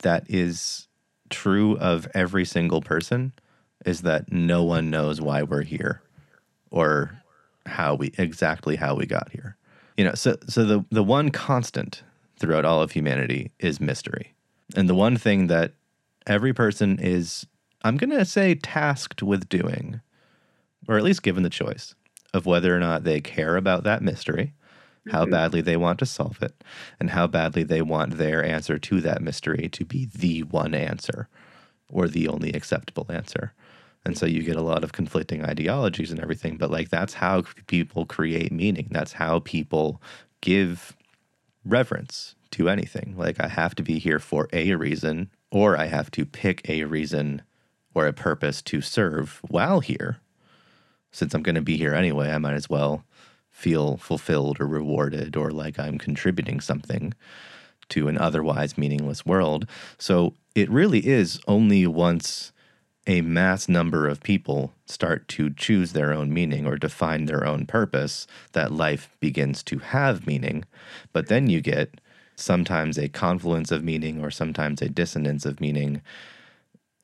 that 0.00 0.24
is 0.28 0.87
true 1.30 1.76
of 1.78 2.08
every 2.14 2.44
single 2.44 2.80
person 2.80 3.32
is 3.86 4.02
that 4.02 4.32
no 4.32 4.64
one 4.64 4.90
knows 4.90 5.20
why 5.20 5.42
we're 5.42 5.62
here 5.62 6.02
or 6.70 7.22
how 7.66 7.94
we 7.94 8.12
exactly 8.18 8.76
how 8.76 8.94
we 8.94 9.06
got 9.06 9.30
here. 9.30 9.56
You 9.96 10.04
know, 10.04 10.14
so 10.14 10.36
so 10.48 10.64
the 10.64 10.84
the 10.90 11.02
one 11.02 11.30
constant 11.30 12.02
throughout 12.38 12.64
all 12.64 12.82
of 12.82 12.92
humanity 12.92 13.52
is 13.58 13.80
mystery. 13.80 14.34
And 14.76 14.88
the 14.88 14.94
one 14.94 15.16
thing 15.16 15.46
that 15.48 15.72
every 16.26 16.52
person 16.52 16.98
is 17.00 17.46
I'm 17.82 17.96
going 17.96 18.10
to 18.10 18.24
say 18.24 18.54
tasked 18.54 19.22
with 19.22 19.48
doing 19.48 20.00
or 20.88 20.96
at 20.96 21.04
least 21.04 21.22
given 21.22 21.42
the 21.42 21.50
choice 21.50 21.94
of 22.34 22.46
whether 22.46 22.74
or 22.74 22.80
not 22.80 23.04
they 23.04 23.20
care 23.20 23.56
about 23.56 23.84
that 23.84 24.02
mystery, 24.02 24.54
how 25.08 25.26
Mhm. 25.26 25.30
badly 25.30 25.60
they 25.60 25.76
want 25.76 25.98
to 26.00 26.06
solve 26.06 26.42
it, 26.42 26.64
and 27.00 27.10
how 27.10 27.26
badly 27.26 27.62
they 27.62 27.82
want 27.82 28.18
their 28.18 28.44
answer 28.44 28.78
to 28.78 29.00
that 29.02 29.22
mystery 29.22 29.68
to 29.70 29.84
be 29.84 30.06
the 30.06 30.42
one 30.44 30.74
answer 30.74 31.28
or 31.90 32.08
the 32.08 32.28
only 32.28 32.52
acceptable 32.52 33.06
answer. 33.10 33.52
And 34.04 34.16
so 34.16 34.26
you 34.26 34.42
get 34.42 34.56
a 34.56 34.62
lot 34.62 34.84
of 34.84 34.92
conflicting 34.92 35.44
ideologies 35.44 36.10
and 36.10 36.20
everything, 36.20 36.56
but 36.56 36.70
like 36.70 36.88
that's 36.90 37.14
how 37.14 37.44
people 37.66 38.06
create 38.06 38.52
meaning. 38.52 38.88
That's 38.90 39.14
how 39.14 39.40
people 39.40 40.02
give 40.40 40.96
reverence 41.64 42.34
to 42.52 42.68
anything. 42.68 43.14
Like 43.16 43.40
I 43.40 43.48
have 43.48 43.74
to 43.76 43.82
be 43.82 43.98
here 43.98 44.18
for 44.18 44.48
a 44.52 44.74
reason, 44.74 45.30
or 45.50 45.76
I 45.76 45.86
have 45.86 46.10
to 46.12 46.24
pick 46.26 46.68
a 46.68 46.84
reason 46.84 47.42
or 47.94 48.06
a 48.06 48.12
purpose 48.12 48.62
to 48.62 48.80
serve 48.80 49.40
while 49.48 49.80
here 49.80 50.18
since 51.12 51.34
I'm 51.34 51.42
going 51.42 51.54
to 51.54 51.62
be 51.62 51.76
here 51.76 51.94
anyway, 51.94 52.30
I 52.30 52.38
might 52.38 52.54
as 52.54 52.68
well 52.70 53.04
feel 53.58 53.96
fulfilled 53.96 54.60
or 54.60 54.68
rewarded 54.68 55.34
or 55.34 55.50
like 55.50 55.80
I'm 55.80 55.98
contributing 55.98 56.60
something 56.60 57.12
to 57.88 58.06
an 58.06 58.16
otherwise 58.16 58.78
meaningless 58.78 59.26
world. 59.26 59.66
So 59.98 60.34
it 60.54 60.70
really 60.70 61.04
is 61.04 61.40
only 61.48 61.84
once 61.84 62.52
a 63.08 63.20
mass 63.20 63.68
number 63.68 64.06
of 64.06 64.22
people 64.22 64.74
start 64.86 65.26
to 65.26 65.50
choose 65.50 65.92
their 65.92 66.12
own 66.12 66.32
meaning 66.32 66.66
or 66.66 66.76
define 66.76 67.24
their 67.24 67.44
own 67.44 67.66
purpose 67.66 68.28
that 68.52 68.70
life 68.70 69.10
begins 69.18 69.64
to 69.64 69.78
have 69.78 70.24
meaning. 70.24 70.64
But 71.12 71.26
then 71.26 71.50
you 71.50 71.60
get 71.60 72.00
sometimes 72.36 72.96
a 72.96 73.08
confluence 73.08 73.72
of 73.72 73.82
meaning 73.82 74.22
or 74.22 74.30
sometimes 74.30 74.80
a 74.80 74.88
dissonance 74.88 75.44
of 75.44 75.60
meaning 75.60 76.00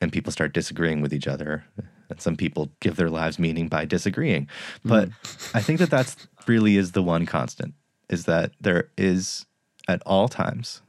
and 0.01 0.13
people 0.13 0.31
start 0.31 0.53
disagreeing 0.53 1.01
with 1.01 1.13
each 1.13 1.27
other 1.27 1.65
and 2.11 2.21
some 2.21 2.37
people 2.37 2.71
give 2.81 2.97
their 2.97 3.11
lives 3.11 3.39
meaning 3.39 3.69
by 3.69 3.85
disagreeing 3.85 4.49
but 4.85 5.09
hmm. 5.09 5.57
i 5.57 5.61
think 5.61 5.79
that 5.79 5.91
that's 5.91 6.17
really 6.49 6.77
is 6.77 6.93
the 6.93 7.03
one 7.03 7.27
constant 7.27 7.75
is 8.09 8.25
that 8.27 8.53
there 8.61 8.89
is 8.99 9.47
at 9.89 10.03
all 10.07 10.29
times 10.29 10.83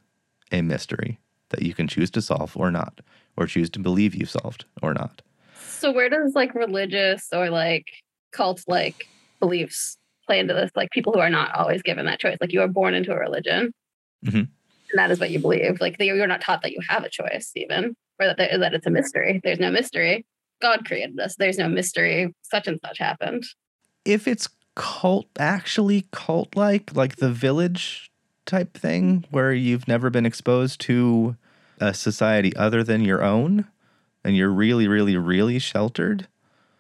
a 0.51 0.61
mystery 0.61 1.19
that 1.49 1.61
you 1.63 1.73
can 1.73 1.87
choose 1.87 2.11
to 2.11 2.21
solve 2.21 2.55
or 2.57 2.71
not 2.71 3.01
or 3.37 3.45
choose 3.47 3.69
to 3.71 3.79
believe 3.79 4.15
you've 4.15 4.29
solved 4.29 4.65
or 4.81 4.93
not 4.93 5.21
So 5.57 5.91
where 5.91 6.09
does 6.09 6.33
like 6.35 6.53
religious 6.55 7.27
or 7.31 7.49
like 7.49 7.87
cult 8.31 8.63
like 8.67 9.07
beliefs 9.39 9.97
play 10.25 10.39
into 10.39 10.53
this? 10.53 10.71
Like 10.75 10.89
people 10.91 11.13
who 11.13 11.19
are 11.19 11.29
not 11.29 11.53
always 11.55 11.81
given 11.83 12.05
that 12.05 12.19
choice. 12.19 12.37
Like 12.41 12.51
you 12.53 12.61
are 12.61 12.67
born 12.67 12.93
into 12.95 13.11
a 13.13 13.19
religion, 13.19 13.71
Mhm. 14.25 14.33
and 14.33 14.49
that 14.95 15.11
is 15.11 15.19
what 15.19 15.29
you 15.29 15.39
believe. 15.39 15.79
Like 15.79 15.97
you're 15.99 16.25
not 16.27 16.41
taught 16.41 16.61
that 16.63 16.71
you 16.71 16.79
have 16.89 17.03
a 17.03 17.09
choice, 17.09 17.51
even 17.55 17.95
or 18.19 18.25
that 18.27 18.37
there, 18.37 18.57
that 18.57 18.73
it's 18.73 18.87
a 18.87 18.89
mystery. 18.89 19.39
There's 19.43 19.59
no 19.59 19.69
mystery. 19.71 20.25
God 20.61 20.85
created 20.85 21.19
us. 21.19 21.35
There's 21.35 21.57
no 21.57 21.67
mystery. 21.69 22.33
Such 22.41 22.67
and 22.67 22.79
such 22.83 22.97
happened. 22.99 23.43
if 24.05 24.27
it's 24.27 24.47
cult 24.75 25.27
actually 25.39 26.05
cult 26.11 26.55
like 26.55 26.95
like 26.95 27.15
the 27.17 27.31
village 27.31 28.11
type 28.45 28.77
thing 28.77 29.25
where 29.31 29.53
you've 29.53 29.87
never 29.87 30.09
been 30.09 30.25
exposed 30.25 30.79
to 30.81 31.35
a 31.79 31.93
society 31.93 32.55
other 32.55 32.83
than 32.83 33.03
your 33.03 33.23
own 33.23 33.65
and 34.23 34.35
you're 34.35 34.49
really 34.51 34.87
really 34.87 35.17
really 35.17 35.59
sheltered 35.59 36.27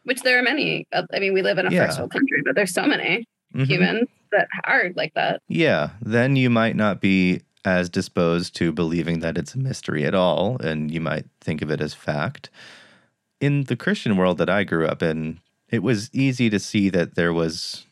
Which 0.03 0.21
there 0.21 0.37
are 0.37 0.43
many. 0.43 0.85
I 0.93 1.19
mean, 1.19 1.33
we 1.33 1.41
live 1.41 1.57
in 1.57 1.65
a 1.65 1.71
Yeah. 1.71 1.87
first 1.87 1.97
world 1.99 2.11
country, 2.11 2.41
but 2.45 2.53
there's 2.55 2.73
so 2.73 2.85
many 2.85 3.25
Mhm. 3.55 3.65
humans 3.67 4.07
that 4.31 4.47
are 4.65 4.91
like 4.95 5.13
that. 5.15 5.41
Yeah, 5.47 5.91
then 6.01 6.35
you 6.35 6.49
might 6.51 6.75
not 6.75 7.01
be 7.01 7.41
as 7.63 7.89
disposed 7.89 8.55
to 8.57 8.71
believing 8.71 9.21
that 9.21 9.37
it's 9.37 9.55
a 9.55 9.57
mystery 9.59 10.05
at 10.05 10.13
all, 10.13 10.57
and 10.61 10.91
you 10.91 11.01
might 11.01 11.25
think 11.41 11.63
of 11.63 11.71
it 11.71 11.81
as 11.81 11.95
fact. 11.95 12.51
In 13.41 13.63
the 13.63 13.75
Christian 13.75 14.15
world 14.17 14.37
that 14.37 14.49
I 14.49 14.63
grew 14.63 14.85
up 14.85 15.01
in, 15.01 15.39
it 15.75 15.83
was 15.83 16.09
easy 16.13 16.49
to 16.49 16.59
see 16.59 16.89
that 16.89 17.15
there 17.15 17.33
was 17.33 17.85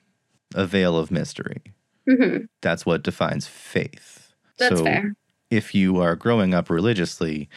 a 0.56 0.65
veil 0.65 0.98
of 0.98 1.12
mystery. 1.12 1.62
hmm 2.08 2.38
That's 2.62 2.86
what 2.86 3.04
defines 3.04 3.46
faith. 3.48 4.34
That's 4.58 4.78
so 4.80 4.86
fair. 4.86 5.15
if 5.50 5.76
you 5.76 5.98
are 6.02 6.15
growing 6.15 6.54
up 6.54 6.69
religiously, 6.69 7.50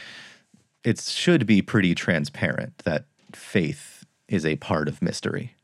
it 0.84 0.98
should 1.00 1.46
be 1.46 1.62
pretty 1.62 1.94
transparent 1.94 2.78
that 2.78 3.04
faith 3.32 4.04
is 4.28 4.44
a 4.44 4.56
part 4.56 4.88
of 4.88 5.00
mystery 5.00 5.54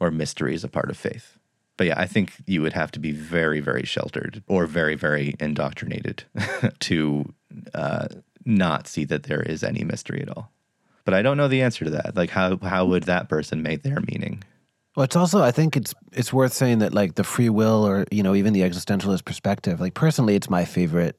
or 0.00 0.10
mystery 0.10 0.54
is 0.54 0.64
a 0.64 0.68
part 0.68 0.90
of 0.90 0.96
faith. 0.96 1.38
But 1.76 1.88
yeah, 1.88 1.98
I 2.00 2.06
think 2.06 2.34
you 2.46 2.62
would 2.62 2.72
have 2.74 2.92
to 2.92 3.00
be 3.00 3.10
very, 3.10 3.58
very 3.58 3.84
sheltered 3.84 4.44
or 4.46 4.66
very, 4.66 4.94
very 4.94 5.34
indoctrinated 5.40 6.22
to 6.80 7.34
uh, 7.74 8.06
not 8.44 8.86
see 8.86 9.04
that 9.06 9.24
there 9.24 9.42
is 9.42 9.64
any 9.64 9.82
mystery 9.82 10.22
at 10.22 10.28
all. 10.28 10.52
But 11.04 11.14
I 11.14 11.22
don't 11.22 11.36
know 11.36 11.48
the 11.48 11.62
answer 11.62 11.84
to 11.84 11.90
that. 11.92 12.16
Like, 12.16 12.30
how, 12.30 12.56
how 12.58 12.86
would 12.86 13.04
that 13.04 13.28
person 13.28 13.62
make 13.62 13.82
their 13.82 14.00
meaning? 14.00 14.42
Well, 14.96 15.04
it's 15.04 15.16
also 15.16 15.42
I 15.42 15.50
think 15.50 15.76
it's 15.76 15.92
it's 16.12 16.32
worth 16.32 16.52
saying 16.52 16.78
that 16.78 16.94
like 16.94 17.16
the 17.16 17.24
free 17.24 17.48
will 17.48 17.84
or 17.84 18.04
you 18.12 18.22
know 18.22 18.34
even 18.34 18.52
the 18.52 18.60
existentialist 18.60 19.24
perspective. 19.24 19.80
Like 19.80 19.94
personally, 19.94 20.36
it's 20.36 20.48
my 20.48 20.64
favorite. 20.64 21.18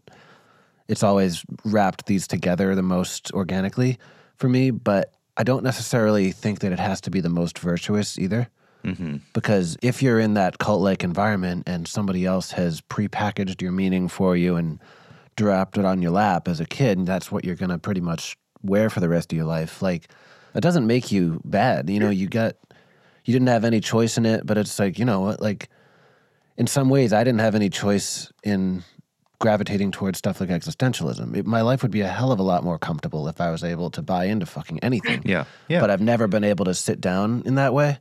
It's 0.88 1.04
always 1.04 1.43
wrapped 1.65 2.06
these 2.06 2.28
together 2.28 2.74
the 2.74 2.84
most 2.84 3.32
organically 3.34 3.98
for 4.38 4.48
me, 4.48 4.71
but 4.71 5.13
I 5.36 5.43
don't 5.43 5.63
necessarily 5.63 6.32
think 6.32 6.60
that 6.60 6.71
it 6.71 6.80
has 6.80 7.02
to 7.02 7.12
be 7.12 7.19
the 7.19 7.30
most 7.30 7.60
virtuous 7.60 8.17
either. 8.17 8.48
hmm 8.86 9.17
Because 9.34 9.76
if 9.82 10.02
you're 10.02 10.19
in 10.19 10.36
that 10.36 10.58
cult 10.60 10.82
like 10.82 11.04
environment 11.04 11.63
and 11.67 11.88
somebody 11.88 12.26
else 12.26 12.52
has 12.52 12.80
prepackaged 12.80 13.62
your 13.62 13.74
meaning 13.74 14.08
for 14.08 14.38
you 14.38 14.56
and 14.56 14.80
dropped 15.36 15.78
it 15.78 15.84
on 15.84 16.02
your 16.02 16.12
lap 16.12 16.48
as 16.48 16.62
a 16.62 16.65
kid, 16.65 16.98
and 16.98 17.08
that's 17.08 17.30
what 17.30 17.43
you're 17.43 17.56
going 17.56 17.71
to 17.71 17.78
pretty 17.78 18.02
much 18.02 18.38
wear 18.65 18.89
for 18.89 18.99
the 18.99 19.10
rest 19.10 19.32
of 19.32 19.36
your 19.38 19.45
life, 19.45 19.82
like 19.82 20.08
that 20.54 20.62
doesn't 20.62 20.88
make 20.88 21.12
you 21.12 21.41
bad. 21.43 21.89
You 21.89 21.99
know, 21.99 22.10
you 22.10 22.28
got, 22.28 22.56
you 23.25 23.34
didn't 23.34 23.47
have 23.47 23.65
any 23.65 23.82
choice 23.82 24.17
in 24.17 24.25
it, 24.25 24.45
but 24.45 24.58
it's 24.58 24.80
like, 24.80 24.97
you 24.99 25.06
know 25.06 25.21
what, 25.21 25.41
like 25.41 25.69
in 26.58 26.67
some 26.67 26.89
ways, 26.89 27.12
I 27.13 27.23
didn't 27.23 27.39
have 27.41 27.56
any 27.56 27.69
choice 27.69 28.32
in 28.43 28.84
gravitating 29.39 29.91
towards 29.91 30.17
stuff 30.17 30.39
like 30.39 30.49
existentialism. 30.49 31.36
It, 31.36 31.45
my 31.45 31.62
life 31.62 31.82
would 31.82 31.91
be 31.91 32.01
a 32.01 32.08
hell 32.08 32.32
of 32.32 32.39
a 32.39 32.43
lot 32.43 32.63
more 32.63 32.80
comfortable 32.80 33.28
if 33.28 33.41
I 33.41 33.51
was 33.51 33.63
able 33.63 33.89
to 33.91 34.01
buy 34.01 34.25
into 34.25 34.45
fucking 34.45 34.80
anything 34.80 35.21
Yeah. 35.25 35.45
Yeah. 35.67 35.82
but 35.82 35.89
I've 35.89 36.01
never 36.01 36.28
been 36.28 36.43
able 36.43 36.65
to 36.65 36.73
sit 36.73 37.01
down 37.01 37.43
in 37.45 37.56
that 37.56 37.73
way 37.73 37.99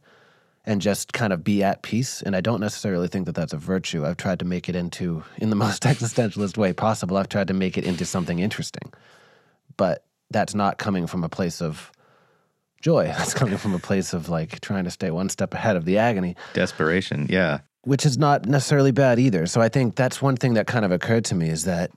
and 0.65 0.81
just 0.81 1.13
kind 1.13 1.33
of 1.33 1.43
be 1.45 1.63
at 1.63 1.83
peace. 1.83 2.23
And 2.23 2.35
I 2.37 2.41
don't 2.41 2.61
necessarily 2.61 3.09
think 3.09 3.27
that 3.27 3.35
that's 3.35 3.53
a 3.53 3.59
virtue. 3.59 4.07
I've 4.07 4.17
tried 4.17 4.39
to 4.39 4.45
make 4.45 4.69
it 4.69 4.77
into, 4.77 5.25
in 5.39 5.51
the 5.51 5.57
most 5.57 5.83
existentialist 5.93 6.57
way 6.57 6.73
possible, 6.73 7.17
I've 7.17 7.29
tried 7.29 7.49
to 7.49 7.55
make 7.55 7.77
it 7.77 7.85
into 7.85 8.07
something 8.07 8.39
interesting. 8.39 8.93
But 9.77 10.05
that's 10.35 10.55
not 10.55 10.77
coming 10.77 11.07
from 11.07 11.23
a 11.25 11.29
place 11.31 11.63
of 11.63 11.91
joy. 12.83 13.07
That's 13.17 13.33
coming 13.33 13.57
from 13.57 13.73
a 13.73 13.79
place 13.79 14.13
of 14.13 14.29
like 14.29 14.61
trying 14.61 14.85
to 14.85 14.91
stay 14.91 15.11
one 15.11 15.31
step 15.31 15.55
ahead 15.55 15.75
of 15.77 15.87
the 15.87 15.97
agony, 15.97 16.37
Desperation. 16.53 17.27
Yeah. 17.31 17.61
which 17.85 18.05
is 18.05 18.19
not 18.19 18.45
necessarily 18.45 18.91
bad 18.93 19.19
either. 19.19 19.47
So 19.47 19.63
I 19.63 19.71
think 19.71 19.95
that's 19.97 20.21
one 20.21 20.37
thing 20.37 20.53
that 20.55 20.67
kind 20.67 20.85
of 20.85 20.93
occurred 20.93 21.25
to 21.27 21.35
me 21.35 21.49
is 21.49 21.65
that 21.65 21.91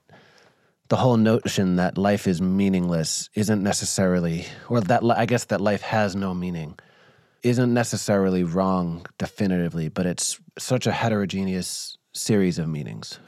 the 0.88 0.96
whole 0.96 1.18
notion 1.18 1.76
that 1.76 1.98
life 1.98 2.26
is 2.26 2.40
meaningless 2.40 3.28
isn't 3.34 3.62
necessarily, 3.62 4.46
or 4.70 4.80
that 4.80 5.02
I 5.04 5.26
guess 5.26 5.44
that 5.46 5.60
life 5.60 5.82
has 5.82 6.16
no 6.16 6.32
meaning, 6.32 6.78
isn't 7.42 7.74
necessarily 7.74 8.42
wrong 8.44 9.04
definitively, 9.18 9.88
but 9.90 10.06
it's 10.06 10.40
such 10.58 10.86
a 10.86 10.92
heterogeneous 10.92 11.98
series 12.14 12.58
of 12.58 12.66
meanings. 12.66 13.18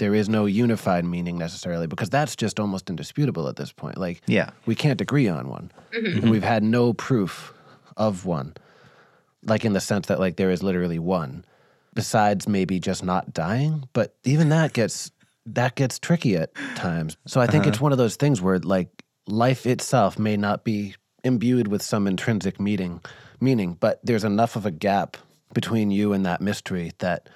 There 0.00 0.14
is 0.14 0.30
no 0.30 0.46
unified 0.46 1.04
meaning 1.04 1.36
necessarily 1.36 1.86
because 1.86 2.08
that's 2.08 2.34
just 2.34 2.58
almost 2.58 2.88
indisputable 2.88 3.48
at 3.48 3.56
this 3.56 3.70
point. 3.70 3.98
Like, 3.98 4.22
Yeah. 4.26 4.48
we 4.64 4.74
can't 4.74 4.98
agree 4.98 5.28
on 5.28 5.46
one. 5.48 5.70
Mm-hmm. 5.94 6.18
And 6.18 6.30
we've 6.30 6.42
had 6.42 6.62
no 6.62 6.94
proof 6.94 7.52
of 7.98 8.24
one. 8.24 8.54
Like 9.44 9.66
in 9.66 9.74
the 9.74 9.80
sense 9.80 10.06
that 10.06 10.18
like 10.18 10.36
there 10.36 10.50
is 10.50 10.62
literally 10.62 10.98
one. 10.98 11.44
Besides 11.92 12.48
maybe 12.48 12.80
just 12.80 13.04
not 13.04 13.34
dying. 13.34 13.88
But 13.92 14.16
even 14.24 14.48
that 14.48 14.72
gets 14.72 15.10
that 15.44 15.74
gets 15.74 15.98
tricky 15.98 16.34
at 16.34 16.54
times. 16.76 17.18
So 17.26 17.42
I 17.42 17.46
think 17.46 17.64
uh-huh. 17.64 17.70
it's 17.70 17.80
one 17.80 17.92
of 17.92 17.98
those 17.98 18.16
things 18.16 18.40
where 18.40 18.58
like 18.58 18.88
life 19.26 19.66
itself 19.66 20.18
may 20.18 20.38
not 20.38 20.64
be 20.64 20.94
imbued 21.24 21.68
with 21.68 21.82
some 21.82 22.06
intrinsic 22.06 22.58
meaning 22.58 23.02
meaning, 23.38 23.76
but 23.78 24.00
there's 24.02 24.24
enough 24.24 24.56
of 24.56 24.64
a 24.64 24.70
gap 24.70 25.18
between 25.52 25.90
you 25.90 26.14
and 26.14 26.24
that 26.24 26.40
mystery 26.40 26.92
that 27.00 27.28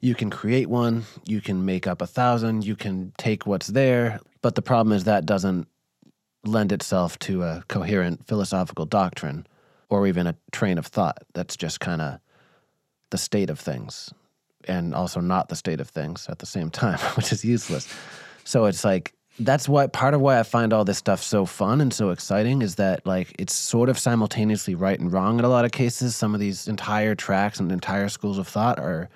you 0.00 0.14
can 0.14 0.30
create 0.30 0.68
one, 0.68 1.04
you 1.24 1.40
can 1.40 1.64
make 1.64 1.86
up 1.86 2.00
a 2.00 2.06
thousand, 2.06 2.64
you 2.64 2.76
can 2.76 3.12
take 3.18 3.46
what's 3.46 3.68
there. 3.68 4.20
But 4.42 4.54
the 4.54 4.62
problem 4.62 4.96
is 4.96 5.04
that 5.04 5.26
doesn't 5.26 5.68
lend 6.44 6.72
itself 6.72 7.18
to 7.20 7.42
a 7.42 7.62
coherent 7.68 8.26
philosophical 8.26 8.86
doctrine 8.86 9.46
or 9.90 10.06
even 10.06 10.26
a 10.26 10.34
train 10.52 10.78
of 10.78 10.86
thought. 10.86 11.18
That's 11.34 11.56
just 11.56 11.80
kind 11.80 12.00
of 12.00 12.18
the 13.10 13.18
state 13.18 13.50
of 13.50 13.58
things 13.58 14.12
and 14.66 14.94
also 14.94 15.20
not 15.20 15.48
the 15.48 15.56
state 15.56 15.80
of 15.80 15.88
things 15.88 16.26
at 16.28 16.38
the 16.38 16.46
same 16.46 16.70
time, 16.82 16.98
which 17.16 17.32
is 17.32 17.44
useless. 17.44 17.92
So 18.44 18.64
it's 18.64 18.84
like, 18.84 19.12
that's 19.38 19.68
why 19.68 19.86
part 19.86 20.12
of 20.12 20.20
why 20.20 20.38
I 20.38 20.42
find 20.42 20.72
all 20.72 20.84
this 20.84 20.98
stuff 20.98 21.22
so 21.22 21.46
fun 21.46 21.80
and 21.80 21.94
so 21.94 22.10
exciting 22.10 22.62
is 22.62 22.74
that 22.74 23.06
like 23.06 23.34
it's 23.38 23.54
sort 23.54 23.88
of 23.88 23.98
simultaneously 23.98 24.74
right 24.74 24.98
and 24.98 25.10
wrong 25.10 25.38
in 25.38 25.44
a 25.44 25.48
lot 25.48 25.64
of 25.64 25.72
cases. 25.72 26.14
Some 26.14 26.34
of 26.34 26.40
these 26.40 26.68
entire 26.68 27.14
tracks 27.14 27.58
and 27.58 27.72
entire 27.72 28.08
schools 28.08 28.38
of 28.38 28.48
thought 28.48 28.78
are 28.78 29.08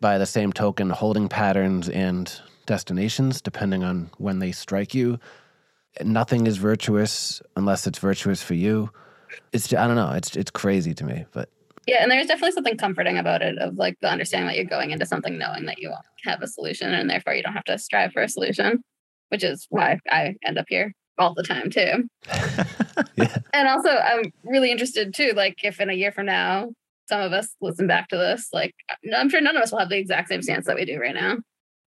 by 0.00 0.18
the 0.18 0.26
same 0.26 0.52
token 0.52 0.90
holding 0.90 1.28
patterns 1.28 1.88
and 1.88 2.40
destinations 2.66 3.40
depending 3.40 3.82
on 3.82 4.10
when 4.18 4.38
they 4.38 4.52
strike 4.52 4.94
you. 4.94 5.18
Nothing 6.02 6.46
is 6.46 6.58
virtuous 6.58 7.42
unless 7.56 7.86
it's 7.86 7.98
virtuous 7.98 8.42
for 8.42 8.54
you. 8.54 8.90
It's 9.52 9.72
I 9.72 9.86
don't 9.86 9.96
know. 9.96 10.12
It's 10.12 10.36
it's 10.36 10.50
crazy 10.50 10.94
to 10.94 11.04
me, 11.04 11.24
but 11.32 11.48
Yeah, 11.86 12.02
and 12.02 12.10
there's 12.10 12.26
definitely 12.26 12.52
something 12.52 12.76
comforting 12.76 13.18
about 13.18 13.42
it 13.42 13.58
of 13.58 13.76
like 13.76 13.98
the 14.00 14.10
understanding 14.10 14.46
that 14.48 14.56
you're 14.56 14.64
going 14.64 14.90
into 14.90 15.06
something 15.06 15.38
knowing 15.38 15.66
that 15.66 15.78
you 15.78 15.92
have 16.24 16.42
a 16.42 16.46
solution 16.46 16.92
and 16.94 17.10
therefore 17.10 17.34
you 17.34 17.42
don't 17.42 17.54
have 17.54 17.64
to 17.64 17.78
strive 17.78 18.12
for 18.12 18.22
a 18.22 18.28
solution, 18.28 18.82
which 19.30 19.42
is 19.42 19.66
why 19.70 19.98
I 20.08 20.36
end 20.44 20.58
up 20.58 20.66
here 20.68 20.92
all 21.18 21.34
the 21.34 21.42
time 21.42 21.70
too. 21.70 22.08
Yeah. 23.14 23.36
And 23.52 23.68
also 23.68 23.90
I'm 23.90 24.32
really 24.42 24.72
interested 24.72 25.14
too, 25.14 25.32
like 25.36 25.62
if 25.62 25.80
in 25.80 25.88
a 25.88 25.92
year 25.92 26.10
from 26.10 26.26
now 26.26 26.70
some 27.08 27.20
of 27.20 27.32
us 27.32 27.48
listen 27.60 27.86
back 27.86 28.08
to 28.08 28.16
this, 28.16 28.50
like 28.52 28.74
I'm 29.16 29.30
sure 29.30 29.40
none 29.40 29.56
of 29.56 29.62
us 29.62 29.72
will 29.72 29.78
have 29.78 29.88
the 29.88 29.98
exact 29.98 30.28
same 30.28 30.42
stance 30.42 30.66
that 30.66 30.76
we 30.76 30.84
do 30.84 31.00
right 31.00 31.14
now 31.14 31.38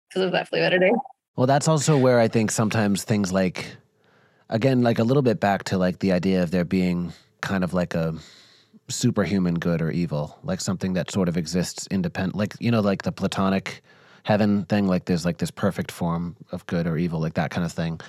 because 0.08 0.22
of 0.22 0.32
that 0.32 0.48
fluidity. 0.48 0.92
Well, 1.36 1.46
that's 1.46 1.68
also 1.68 1.98
where 1.98 2.18
I 2.18 2.28
think 2.28 2.50
sometimes 2.50 3.04
things 3.04 3.32
like, 3.32 3.66
again, 4.48 4.82
like 4.82 4.98
a 4.98 5.04
little 5.04 5.22
bit 5.22 5.40
back 5.40 5.64
to 5.64 5.78
like 5.78 5.98
the 5.98 6.12
idea 6.12 6.42
of 6.42 6.50
there 6.50 6.64
being 6.64 7.12
kind 7.40 7.62
of 7.62 7.74
like 7.74 7.94
a 7.94 8.14
superhuman 8.88 9.54
good 9.54 9.82
or 9.82 9.90
evil, 9.90 10.38
like 10.42 10.60
something 10.60 10.94
that 10.94 11.10
sort 11.10 11.28
of 11.28 11.36
exists 11.36 11.86
independent, 11.90 12.36
like, 12.36 12.54
you 12.58 12.70
know, 12.70 12.80
like 12.80 13.02
the 13.02 13.12
Platonic 13.12 13.82
heaven 14.24 14.64
thing, 14.64 14.86
like 14.86 15.04
there's 15.04 15.24
like 15.24 15.38
this 15.38 15.50
perfect 15.50 15.92
form 15.92 16.36
of 16.52 16.66
good 16.66 16.86
or 16.86 16.96
evil, 16.96 17.20
like 17.20 17.34
that 17.34 17.50
kind 17.50 17.64
of 17.64 17.72
thing. 17.72 18.00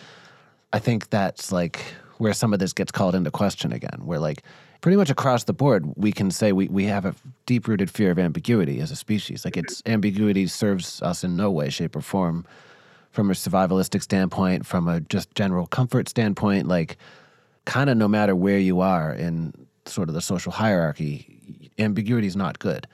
I 0.73 0.79
think 0.79 1.09
that's 1.09 1.51
like 1.51 1.79
where 2.17 2.33
some 2.33 2.53
of 2.53 2.59
this 2.59 2.73
gets 2.73 2.91
called 2.91 3.15
into 3.15 3.31
question 3.31 3.71
again, 3.71 4.01
where 4.05 4.19
like 4.19 4.43
pretty 4.81 4.95
much 4.97 5.09
across 5.09 5.43
the 5.43 5.53
board, 5.53 5.85
we 5.95 6.11
can 6.11 6.31
say 6.31 6.51
we, 6.51 6.67
we 6.67 6.85
have 6.85 7.05
a 7.05 7.15
deep 7.45 7.67
rooted 7.67 7.89
fear 7.89 8.11
of 8.11 8.19
ambiguity 8.19 8.79
as 8.79 8.91
a 8.91 8.95
species. 8.95 9.43
Like 9.45 9.57
it's 9.57 9.81
ambiguity 9.85 10.47
serves 10.47 11.01
us 11.01 11.23
in 11.23 11.35
no 11.35 11.51
way, 11.51 11.69
shape, 11.69 11.95
or 11.95 12.01
form 12.01 12.45
from 13.11 13.29
a 13.29 13.33
survivalistic 13.33 14.01
standpoint, 14.03 14.65
from 14.65 14.87
a 14.87 14.99
just 15.01 15.33
general 15.35 15.67
comfort 15.67 16.07
standpoint, 16.07 16.67
like 16.67 16.97
kind 17.65 17.89
of 17.89 17.97
no 17.97 18.07
matter 18.07 18.35
where 18.35 18.59
you 18.59 18.79
are 18.81 19.11
in 19.11 19.53
sort 19.85 20.07
of 20.09 20.15
the 20.15 20.21
social 20.21 20.51
hierarchy, 20.51 21.71
ambiguity 21.79 22.27
is 22.27 22.35
not 22.35 22.59
good. 22.59 22.87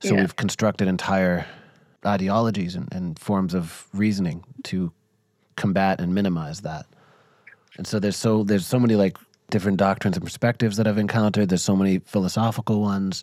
So 0.00 0.14
Yeah. 0.14 0.20
we've 0.20 0.36
constructed 0.36 0.88
entire 0.88 1.46
ideologies 2.06 2.74
and, 2.76 2.88
and 2.92 3.18
forms 3.18 3.54
of 3.54 3.86
reasoning 3.92 4.44
to 4.64 4.92
combat 5.56 6.00
and 6.00 6.14
minimize 6.14 6.60
that. 6.60 6.86
And 7.76 7.86
so 7.86 7.98
there's 7.98 8.16
so 8.16 8.42
there's 8.44 8.66
so 8.66 8.78
many 8.78 8.94
like 8.96 9.16
different 9.50 9.78
doctrines 9.78 10.16
and 10.16 10.24
perspectives 10.24 10.76
that 10.76 10.86
I've 10.86 10.98
encountered. 10.98 11.48
There's 11.48 11.62
so 11.62 11.76
many 11.76 11.98
philosophical 12.00 12.80
ones, 12.80 13.22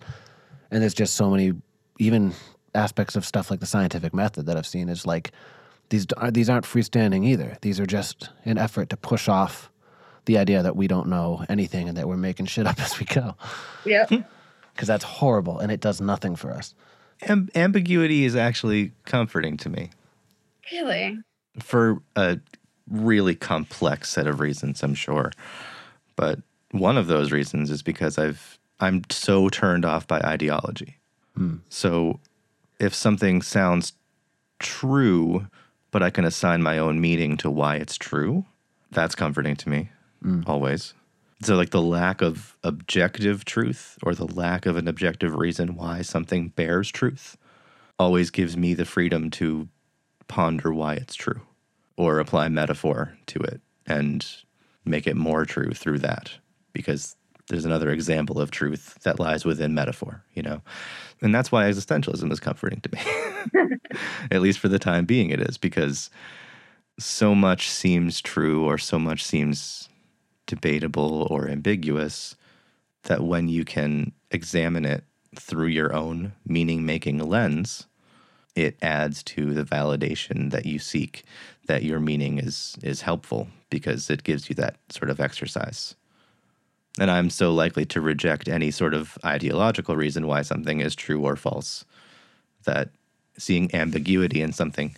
and 0.72 0.82
there's 0.82 0.94
just 0.94 1.16
so 1.16 1.30
many 1.30 1.54
even 2.00 2.34
aspects 2.76 3.16
of 3.16 3.26
stuff 3.26 3.50
like 3.50 3.60
the 3.60 3.66
scientific 3.66 4.14
method 4.14 4.46
that 4.46 4.58
I've 4.58 4.68
seen 4.68 4.88
is 4.90 5.06
like 5.06 5.32
these 5.90 6.06
are 6.18 6.32
these 6.32 6.50
aren't 6.50 6.66
freestanding 6.66 7.26
either. 7.26 7.58
These 7.62 7.80
are 7.80 7.86
just 7.86 8.30
an 8.46 8.58
effort 8.58 8.90
to 8.90 8.98
push 8.98 9.28
off 9.28 9.72
the 10.26 10.38
idea 10.38 10.62
that 10.62 10.76
we 10.76 10.88
don't 10.88 11.08
know 11.08 11.44
anything 11.50 11.88
and 11.88 11.98
that 11.98 12.08
we're 12.08 12.18
making 12.18 12.46
shit 12.46 12.68
up 12.68 12.80
as 12.82 13.00
we 13.00 13.06
go. 13.06 13.36
Yeah. 13.86 14.06
Hmm. 14.06 14.22
Because 14.74 14.88
that's 14.88 15.04
horrible 15.04 15.60
and 15.60 15.72
it 15.72 15.80
does 15.80 16.00
nothing 16.00 16.36
for 16.36 16.52
us. 16.52 16.76
Am- 17.24 17.50
ambiguity 17.56 18.26
is 18.26 18.36
actually 18.36 18.92
comforting 19.06 19.58
to 19.58 19.70
me 19.70 19.90
really? 20.72 21.18
for 21.60 22.00
a 22.16 22.40
really 22.88 23.34
complex 23.34 24.10
set 24.10 24.28
of 24.28 24.40
reasons, 24.40 24.84
I'm 24.84 24.94
sure. 24.94 25.32
But 26.18 26.40
one 26.72 26.98
of 26.98 27.08
those 27.08 27.32
reasons 27.32 27.72
is 27.72 27.82
because 27.82 28.18
I've 28.18 28.60
I'm 28.82 29.04
so 29.10 29.48
turned 29.48 29.86
off 29.86 30.06
by 30.06 30.20
ideology. 30.20 30.98
Hmm. 31.36 31.58
So 31.70 32.20
if 32.80 32.94
something 32.94 33.42
sounds 33.42 33.94
true, 34.60 35.48
but 35.92 36.04
I 36.04 36.10
can 36.10 36.26
assign 36.26 36.62
my 36.62 36.78
own 36.78 37.00
meaning 37.00 37.38
to 37.38 37.50
why 37.50 37.78
it's 37.78 37.98
true, 37.98 38.46
that's 38.92 39.16
comforting 39.16 39.56
to 39.56 39.70
me 39.70 39.90
hmm. 40.22 40.42
always. 40.46 40.94
So, 41.44 41.56
like 41.56 41.70
the 41.70 41.82
lack 41.82 42.24
of 42.24 42.58
objective 42.64 43.46
truth 43.46 44.00
or 44.02 44.16
the 44.16 44.26
lack 44.26 44.66
of 44.66 44.76
an 44.76 44.88
objective 44.88 45.36
reason 45.36 45.76
why 45.76 46.02
something 46.02 46.50
bears 46.50 46.90
truth 46.90 47.38
always 48.00 48.32
gives 48.32 48.58
me 48.58 48.74
the 48.74 48.86
freedom 48.86 49.30
to 49.32 49.68
ponder 50.28 50.74
why 50.74 50.96
it's 50.96 51.16
true 51.16 51.42
or 51.96 52.20
apply 52.20 52.50
metaphor 52.50 53.18
to 53.28 53.40
it 53.40 53.62
and 53.86 54.44
make 54.88 55.08
it 55.08 55.16
more 55.16 55.46
true 55.46 55.72
through 55.72 56.00
that 56.00 56.32
because 56.74 57.16
there's 57.48 57.66
another 57.66 57.92
example 57.92 58.40
of 58.40 58.52
truth 58.52 58.98
that 59.04 59.20
lies 59.20 59.46
within 59.46 59.74
metaphor, 59.74 60.24
you 60.34 60.44
know? 60.44 60.62
And 61.22 61.34
that's 61.34 61.52
why 61.52 61.64
existentialism 61.66 62.32
is 62.32 62.40
comforting 62.40 62.82
to 62.82 62.90
me. 62.92 63.78
At 64.32 64.42
least 64.42 64.60
for 64.60 64.68
the 64.68 64.80
time 64.80 65.06
being, 65.06 65.30
it 65.30 65.40
is 65.40 65.58
because 65.58 66.10
so 67.00 67.34
much 67.34 67.70
seems 67.70 68.22
true 68.22 68.66
or 68.66 68.78
so 68.78 69.00
much 69.00 69.24
seems 69.24 69.88
debatable 70.46 71.28
or 71.30 71.48
ambiguous 71.48 72.36
that 73.04 73.24
when 73.24 73.48
you 73.48 73.64
can 73.64 74.12
examine 74.32 74.86
it 74.86 75.04
through 75.36 75.68
your 75.68 75.94
own 75.94 76.34
meaning 76.46 76.86
making 76.86 77.20
lens, 77.20 77.88
it 78.56 78.78
adds 78.82 79.24
to 79.24 79.54
the 79.54 79.64
validation 79.64 80.52
that 80.52 80.66
you 80.66 80.80
seek 80.80 81.24
that 81.68 81.84
your 81.84 82.00
meaning 82.00 82.40
is 82.40 82.76
is 82.82 83.02
helpful 83.02 83.48
because 83.70 84.10
it 84.10 84.24
gives 84.24 84.50
you 84.50 84.56
that 84.56 84.78
sort 84.90 85.10
of 85.10 85.20
exercise. 85.20 85.96
And 87.00 87.12
I'm 87.12 87.30
so 87.30 87.54
likely 87.54 87.86
to 87.88 88.02
reject 88.02 88.48
any 88.48 88.72
sort 88.72 88.94
of 88.94 89.18
ideological 89.24 89.96
reason 89.96 90.26
why 90.26 90.42
something 90.42 90.80
is 90.80 90.96
true 90.96 91.22
or 91.22 91.36
false 91.36 91.86
that 92.64 92.90
seeing 93.38 93.74
ambiguity 93.76 94.42
in 94.42 94.52
something 94.52 94.96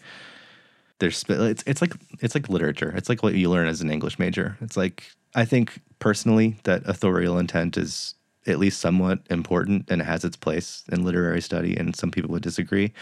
there's 0.99 1.23
it's 1.29 1.63
it's 1.65 1.81
like 1.81 1.93
it's 2.19 2.35
like 2.35 2.49
literature. 2.49 2.93
It's 2.95 3.09
like 3.09 3.23
what 3.23 3.33
you 3.33 3.49
learn 3.49 3.67
as 3.67 3.81
an 3.81 3.89
English 3.89 4.19
major. 4.19 4.57
It's 4.61 4.77
like 4.77 5.11
I 5.33 5.45
think 5.45 5.81
personally 5.99 6.57
that 6.63 6.87
authorial 6.87 7.39
intent 7.39 7.77
is 7.77 8.15
at 8.47 8.59
least 8.59 8.79
somewhat 8.79 9.19
important 9.29 9.89
and 9.89 10.01
has 10.01 10.23
its 10.23 10.35
place 10.35 10.83
in 10.91 11.03
literary 11.03 11.41
study 11.41 11.75
and 11.75 11.95
some 11.95 12.11
people 12.11 12.31
would 12.31 12.43
disagree. 12.43 12.93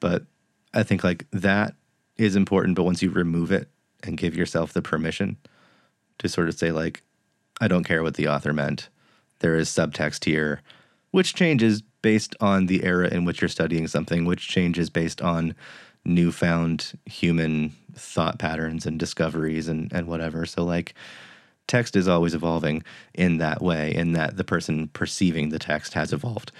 But 0.00 0.24
I 0.74 0.82
think 0.82 1.04
like 1.04 1.26
that 1.30 1.74
is 2.16 2.36
important, 2.36 2.76
but 2.76 2.84
once 2.84 3.02
you 3.02 3.10
remove 3.10 3.52
it 3.52 3.68
and 4.02 4.16
give 4.16 4.36
yourself 4.36 4.72
the 4.72 4.82
permission 4.82 5.36
to 6.18 6.28
sort 6.28 6.48
of 6.48 6.54
say 6.54 6.72
like 6.72 7.02
I 7.60 7.68
don't 7.68 7.84
care 7.84 8.02
what 8.02 8.14
the 8.14 8.28
author 8.28 8.52
meant. 8.52 8.88
There 9.38 9.56
is 9.56 9.68
subtext 9.68 10.24
here, 10.24 10.60
which 11.10 11.34
changes 11.34 11.82
based 12.02 12.34
on 12.40 12.66
the 12.66 12.84
era 12.84 13.08
in 13.08 13.24
which 13.24 13.40
you're 13.40 13.48
studying 13.48 13.88
something, 13.88 14.24
which 14.24 14.48
changes 14.48 14.90
based 14.90 15.22
on 15.22 15.54
newfound 16.04 16.98
human 17.06 17.74
thought 17.94 18.38
patterns 18.38 18.86
and 18.86 18.98
discoveries 18.98 19.68
and, 19.68 19.92
and 19.92 20.06
whatever. 20.06 20.46
So, 20.46 20.64
like, 20.64 20.94
text 21.66 21.96
is 21.96 22.06
always 22.06 22.34
evolving 22.34 22.82
in 23.14 23.38
that 23.38 23.62
way, 23.62 23.94
in 23.94 24.12
that 24.12 24.36
the 24.36 24.44
person 24.44 24.88
perceiving 24.88 25.48
the 25.48 25.58
text 25.58 25.94
has 25.94 26.12
evolved. 26.12 26.52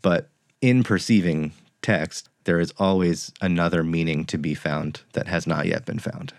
But 0.00 0.28
in 0.60 0.82
perceiving 0.82 1.52
text, 1.80 2.28
there 2.44 2.58
is 2.58 2.72
always 2.78 3.32
another 3.40 3.84
meaning 3.84 4.24
to 4.26 4.38
be 4.38 4.54
found 4.54 5.02
that 5.12 5.28
has 5.28 5.46
not 5.46 5.66
yet 5.66 5.84
been 5.84 5.98
found. 5.98 6.32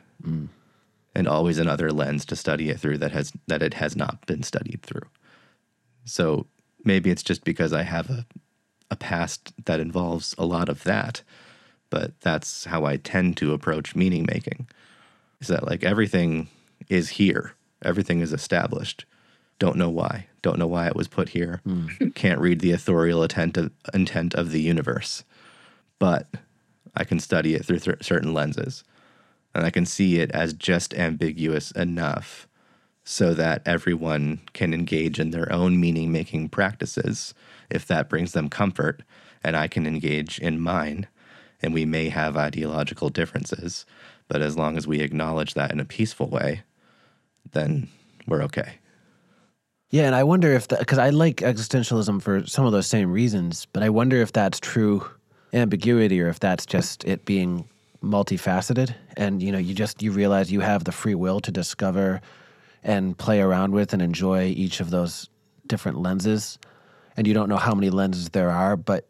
And 1.16 1.28
always 1.28 1.60
another 1.60 1.92
lens 1.92 2.26
to 2.26 2.36
study 2.36 2.70
it 2.70 2.80
through 2.80 2.98
that 3.00 3.12
has 3.12 3.32
that 3.48 3.62
it 3.62 3.76
has 3.76 3.96
not 3.96 4.26
been 4.26 4.42
studied 4.44 4.82
through. 4.82 5.08
So 6.06 6.48
maybe 6.84 7.12
it's 7.12 7.24
just 7.24 7.44
because 7.44 7.72
I 7.72 7.84
have 7.84 8.10
a 8.10 8.26
a 8.90 8.96
past 8.96 9.54
that 9.66 9.80
involves 9.80 10.36
a 10.38 10.46
lot 10.46 10.70
of 10.70 10.84
that, 10.84 11.24
but 11.90 12.20
that's 12.22 12.66
how 12.66 12.86
I 12.86 12.98
tend 12.98 13.38
to 13.38 13.54
approach 13.54 13.96
meaning 13.96 14.26
making. 14.32 14.68
Is 15.42 15.48
that 15.48 15.68
like 15.68 15.84
everything 15.84 16.48
is 16.90 17.10
here, 17.10 17.54
everything 17.84 18.22
is 18.22 18.32
established. 18.32 19.06
Don't 19.60 19.78
know 19.78 19.90
why. 19.90 20.28
Don't 20.42 20.60
know 20.60 20.68
why 20.68 20.88
it 20.88 20.96
was 20.96 21.08
put 21.08 21.30
here. 21.30 21.62
Hmm. 21.64 21.88
Can't 22.16 22.40
read 22.40 22.60
the 22.60 22.72
authorial 22.72 23.24
intent 23.24 23.58
of, 23.58 23.72
intent 23.94 24.34
of 24.34 24.52
the 24.52 24.62
universe, 24.62 25.24
but 26.00 26.28
I 26.96 27.04
can 27.04 27.20
study 27.20 27.56
it 27.56 27.66
through 27.66 27.80
th- 27.80 28.04
certain 28.04 28.34
lenses, 28.34 28.84
and 29.54 29.66
I 29.66 29.70
can 29.70 29.86
see 29.86 30.20
it 30.20 30.32
as 30.32 30.54
just 30.54 30.94
ambiguous 30.94 31.72
enough 31.72 32.48
so 33.04 33.34
that 33.34 33.62
everyone 33.66 34.42
can 34.54 34.74
engage 34.74 35.20
in 35.20 35.32
their 35.32 35.52
own 35.52 35.80
meaning 35.80 36.12
making 36.12 36.50
practices 36.50 37.34
if 37.70 37.86
that 37.88 38.10
brings 38.10 38.32
them 38.32 38.50
comfort, 38.50 39.04
and 39.44 39.58
I 39.58 39.68
can 39.68 39.86
engage 39.86 40.40
in 40.40 40.60
mine. 40.60 41.08
And 41.62 41.74
we 41.74 41.86
may 41.86 42.10
have 42.10 42.38
ideological 42.38 43.10
differences, 43.10 43.86
but 44.28 44.42
as 44.42 44.58
long 44.58 44.78
as 44.78 44.88
we 44.88 45.00
acknowledge 45.00 45.54
that 45.54 45.72
in 45.72 45.80
a 45.80 45.86
peaceful 45.86 46.28
way, 46.28 46.64
then 47.52 47.90
we're 48.28 48.44
okay. 48.44 48.76
Yeah, 49.90 50.04
and 50.06 50.16
I 50.16 50.24
wonder 50.24 50.52
if 50.54 50.70
that 50.70 50.80
because 50.80 50.98
I 50.98 51.10
like 51.10 51.38
existentialism 51.38 52.22
for 52.22 52.46
some 52.48 52.66
of 52.66 52.72
those 52.72 52.88
same 52.88 53.12
reasons, 53.12 53.68
but 53.74 53.84
I 53.84 53.90
wonder 53.90 54.18
if 54.18 54.34
that's 54.34 54.60
true 54.60 55.08
ambiguity 55.54 56.20
or 56.20 56.30
if 56.30 56.40
that's 56.40 56.66
just 56.66 57.06
it 57.06 57.26
being 57.26 57.70
multifaceted 58.04 58.94
and 59.16 59.42
you 59.42 59.52
know 59.52 59.58
you 59.58 59.74
just 59.74 60.04
you 60.04 60.12
realize 60.12 60.52
you 60.52 60.60
have 60.60 60.84
the 60.84 60.92
free 60.92 61.16
will 61.16 61.40
to 61.40 61.52
discover 61.52 62.20
and 62.84 63.18
play 63.18 63.40
around 63.40 63.72
with 63.72 63.94
and 63.94 64.02
enjoy 64.02 64.46
each 64.46 64.82
of 64.82 64.90
those 64.90 65.30
different 65.68 65.98
lenses 65.98 66.60
and 67.16 67.26
you 67.26 67.34
don't 67.34 67.48
know 67.48 67.58
how 67.58 67.74
many 67.74 67.90
lenses 67.90 68.30
there 68.32 68.50
are 68.50 68.76
but 68.76 69.08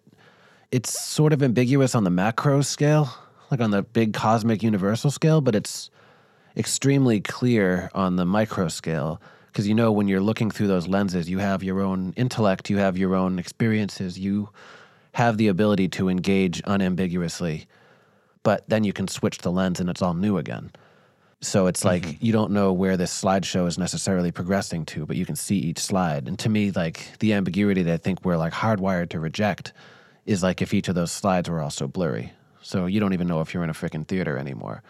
it's 0.72 0.98
sort 1.00 1.34
of 1.34 1.42
ambiguous 1.42 1.96
on 1.96 2.04
the 2.04 2.12
macro 2.12 2.62
scale 2.62 3.12
like 3.50 3.60
on 3.60 3.72
the 3.72 3.82
big 3.82 4.14
cosmic 4.14 4.62
universal 4.62 5.10
scale 5.10 5.42
but 5.42 5.56
it's 5.56 5.90
extremely 6.56 7.20
clear 7.20 7.90
on 7.94 8.16
the 8.16 8.26
micro 8.26 8.68
scale. 8.68 9.22
Because 9.48 9.68
you 9.68 9.76
know 9.76 9.92
when 9.92 10.08
you're 10.08 10.22
looking 10.22 10.50
through 10.50 10.68
those 10.68 10.88
lenses 10.88 11.30
you 11.30 11.38
have 11.38 11.62
your 11.64 11.82
own 11.82 12.14
intellect 12.18 12.72
you 12.72 12.78
have 12.78 12.98
your 12.98 13.14
own 13.14 13.38
experiences 13.38 14.18
you 14.18 14.50
have 15.12 15.38
the 15.38 15.48
ability 15.48 15.88
to 15.90 16.10
engage 16.10 16.60
unambiguously 16.66 17.68
but 18.44 18.64
then 18.68 18.84
you 18.84 18.94
can 18.94 19.08
switch 19.08 19.40
the 19.40 19.52
lens 19.52 19.80
and 19.80 19.90
it's 19.90 20.02
all 20.02 20.14
new 20.14 20.38
again. 20.38 20.72
So 21.42 21.68
it's 21.68 21.82
mm-hmm. 21.82 22.06
like 22.06 22.22
you 22.22 22.32
don't 22.32 22.52
know 22.52 22.72
where 22.72 22.98
this 22.98 23.24
slideshow 23.24 23.68
is 23.68 23.78
necessarily 23.78 24.32
progressing 24.32 24.86
to 24.88 25.06
but 25.06 25.16
you 25.16 25.26
can 25.26 25.36
see 25.36 25.58
each 25.58 25.80
slide. 25.80 26.28
And 26.28 26.38
to 26.40 26.50
me 26.50 26.72
like 26.72 27.20
the 27.20 27.34
ambiguity 27.34 27.84
that 27.84 27.94
i 27.94 27.98
think 27.98 28.24
we're 28.24 28.38
like 28.38 28.54
hardwired 28.54 29.10
to 29.10 29.20
reject 29.20 29.74
is 30.26 30.44
like 30.44 30.62
if 30.62 30.74
each 30.74 30.88
of 30.88 30.96
those 30.96 31.12
slides 31.12 31.50
were 31.50 31.62
also 31.62 31.88
blurry. 31.88 32.32
So 32.62 32.86
you 32.86 33.00
don't 33.00 33.14
even 33.14 33.28
know 33.28 33.42
if 33.42 33.54
you're 33.54 33.64
in 33.64 33.70
a 33.70 33.74
freaking 33.74 34.08
theater 34.08 34.38
anymore. 34.38 34.84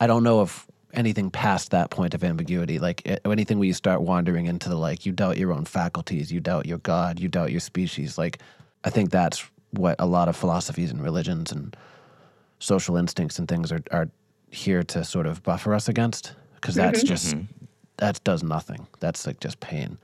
I 0.00 0.06
don't 0.06 0.22
know 0.22 0.42
if 0.42 0.66
anything 0.94 1.30
past 1.30 1.72
that 1.72 1.90
point 1.90 2.14
of 2.14 2.24
ambiguity, 2.24 2.78
like 2.78 3.20
anything 3.24 3.58
where 3.58 3.66
you 3.66 3.74
start 3.74 4.02
wandering 4.02 4.46
into 4.46 4.68
the 4.68 4.76
like, 4.76 5.04
you 5.04 5.12
doubt 5.12 5.36
your 5.36 5.52
own 5.52 5.64
faculties, 5.64 6.32
you 6.32 6.40
doubt 6.40 6.66
your 6.66 6.78
God, 6.78 7.18
you 7.18 7.28
doubt 7.28 7.50
your 7.50 7.60
species. 7.60 8.16
Like, 8.16 8.38
I 8.84 8.90
think 8.90 9.10
that's 9.10 9.44
what 9.70 9.96
a 9.98 10.06
lot 10.06 10.28
of 10.28 10.36
philosophies 10.36 10.90
and 10.90 11.02
religions 11.02 11.52
and 11.52 11.76
social 12.58 12.96
instincts 12.96 13.38
and 13.38 13.48
things 13.48 13.72
are, 13.72 13.82
are 13.90 14.08
here 14.50 14.82
to 14.82 15.04
sort 15.04 15.26
of 15.26 15.42
buffer 15.42 15.74
us 15.74 15.88
against, 15.88 16.34
because 16.54 16.74
mm-hmm. 16.76 16.86
that's 16.86 17.00
mm-hmm. 17.00 17.08
just, 17.08 17.36
that 17.98 18.24
does 18.24 18.42
nothing. 18.42 18.86
That's 19.00 19.26
like 19.26 19.40
just 19.40 19.60
pain. 19.60 19.98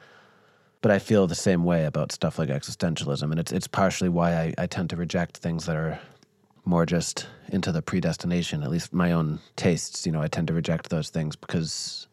But 0.81 0.91
I 0.91 0.99
feel 0.99 1.27
the 1.27 1.35
same 1.35 1.65
way 1.65 1.87
about 1.87 2.13
stuff 2.13 2.39
like 2.39 2.51
existentialism, 2.51 3.23
and 3.23 3.41
it's 3.41 3.53
it's 3.53 3.67
partially 3.67 4.11
why 4.11 4.35
I, 4.35 4.55
I 4.59 4.67
tend 4.67 4.91
to 4.91 4.97
reject 4.97 5.39
things 5.39 5.65
that 5.65 5.77
are 5.77 5.99
more 6.67 6.85
just 6.85 7.27
into 7.49 7.73
the 7.73 7.83
predestination. 7.83 8.63
At 8.63 8.71
least 8.71 8.93
my 8.93 9.13
own 9.13 9.41
tastes, 9.57 10.05
you 10.05 10.13
know, 10.13 10.21
I 10.21 10.29
tend 10.29 10.49
to 10.49 10.55
reject 10.55 10.91
those 10.91 11.09
things 11.09 11.37
because 11.37 12.07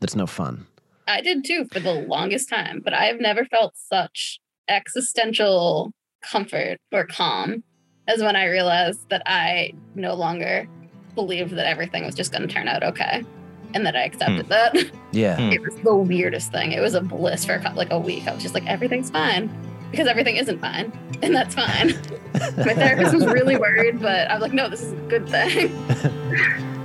it's 0.00 0.16
no 0.16 0.26
fun. 0.26 0.66
I 1.06 1.20
did 1.20 1.44
too 1.44 1.64
for 1.72 1.80
the 1.80 1.94
longest 1.94 2.48
time, 2.48 2.80
but 2.84 2.92
I've 2.92 3.20
never 3.20 3.44
felt 3.44 3.74
such 3.76 4.40
existential 4.68 5.92
comfort 6.22 6.78
or 6.92 7.06
calm 7.06 7.62
as 8.08 8.20
when 8.20 8.34
I 8.34 8.46
realized 8.46 9.08
that 9.10 9.22
I 9.26 9.72
no 9.94 10.14
longer 10.14 10.66
believed 11.14 11.52
that 11.52 11.66
everything 11.66 12.04
was 12.04 12.14
just 12.16 12.32
going 12.32 12.46
to 12.46 12.52
turn 12.52 12.66
out 12.68 12.82
okay 12.82 13.24
and 13.74 13.84
that 13.86 13.94
I 13.94 14.02
accepted 14.04 14.48
that. 14.48 14.74
Yeah, 15.12 15.36
Hmm. 15.36 15.52
It 15.52 15.62
was 15.62 15.74
the 15.76 15.94
weirdest 15.94 16.52
thing. 16.52 16.72
It 16.72 16.80
was 16.80 16.92
a 16.94 17.00
bliss 17.00 17.44
for 17.46 17.54
a 17.54 17.60
cou- 17.62 17.74
like 17.74 17.90
a 17.90 17.98
week. 17.98 18.26
I 18.28 18.34
was 18.34 18.42
just 18.42 18.52
like, 18.54 18.66
everything's 18.66 19.08
fine 19.10 19.48
because 19.90 20.06
everything 20.06 20.36
isn't 20.36 20.58
fine, 20.60 20.92
and 21.22 21.34
that's 21.34 21.54
fine. 21.54 21.88
My 22.58 22.74
therapist 22.74 23.14
was 23.14 23.24
really 23.24 23.56
worried, 23.56 24.00
but 24.02 24.30
I 24.30 24.34
was 24.34 24.42
like, 24.42 24.52
no, 24.52 24.68
this 24.68 24.82
is 24.82 24.92
a 24.92 24.96
good 25.08 25.26
thing. 25.28 25.68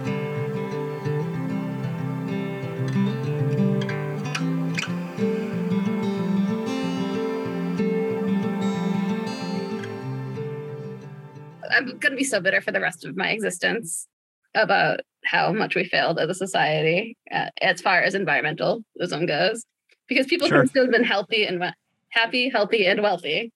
I'm 11.74 11.86
going 11.86 12.12
to 12.12 12.16
be 12.18 12.24
so 12.24 12.40
bitter 12.40 12.62
for 12.62 12.72
the 12.72 12.80
rest 12.82 13.06
of 13.06 13.16
my 13.18 13.30
existence 13.30 14.08
about 14.56 15.02
how 15.26 15.52
much 15.52 15.76
we 15.76 15.84
failed 15.86 16.20
as 16.20 16.30
a 16.30 16.36
society 16.36 17.18
uh, 17.32 17.50
as 17.62 17.82
far 17.82 18.02
as 18.02 18.14
environmentalism 18.14 19.28
goes, 19.28 19.66
because 20.08 20.28
people 20.28 20.48
Sure. 20.48 20.60
can 20.60 20.68
still 20.68 20.84
have 20.84 20.92
been 20.92 21.04
healthy 21.04 21.46
and 21.46 21.60
we- 21.60 21.72
happy, 22.10 22.50
healthy, 22.50 22.86
and 22.86 23.02
wealthy 23.02 23.52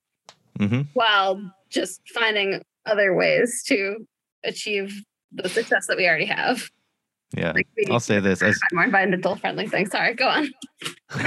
hmm 0.57 0.82
while 0.93 1.39
just 1.70 2.01
finding 2.15 2.61
other 2.88 3.13
ways 3.13 3.61
to 3.68 4.07
achieve 4.43 5.03
the 5.32 5.47
success 5.49 5.86
that 5.88 5.97
we 5.97 6.07
already 6.07 6.26
have. 6.26 6.70
Yeah. 7.36 7.51
Like 7.51 7.68
we 7.76 7.86
I'll 7.91 7.99
say 7.99 8.20
this 8.20 8.41
as 8.41 8.55
to 8.55 8.59
find 8.72 8.76
more 8.76 8.84
environmental 8.86 9.36
friendly 9.36 9.68
things. 9.68 9.91
Sorry, 9.91 10.15
go 10.15 10.28
on. 10.28 10.49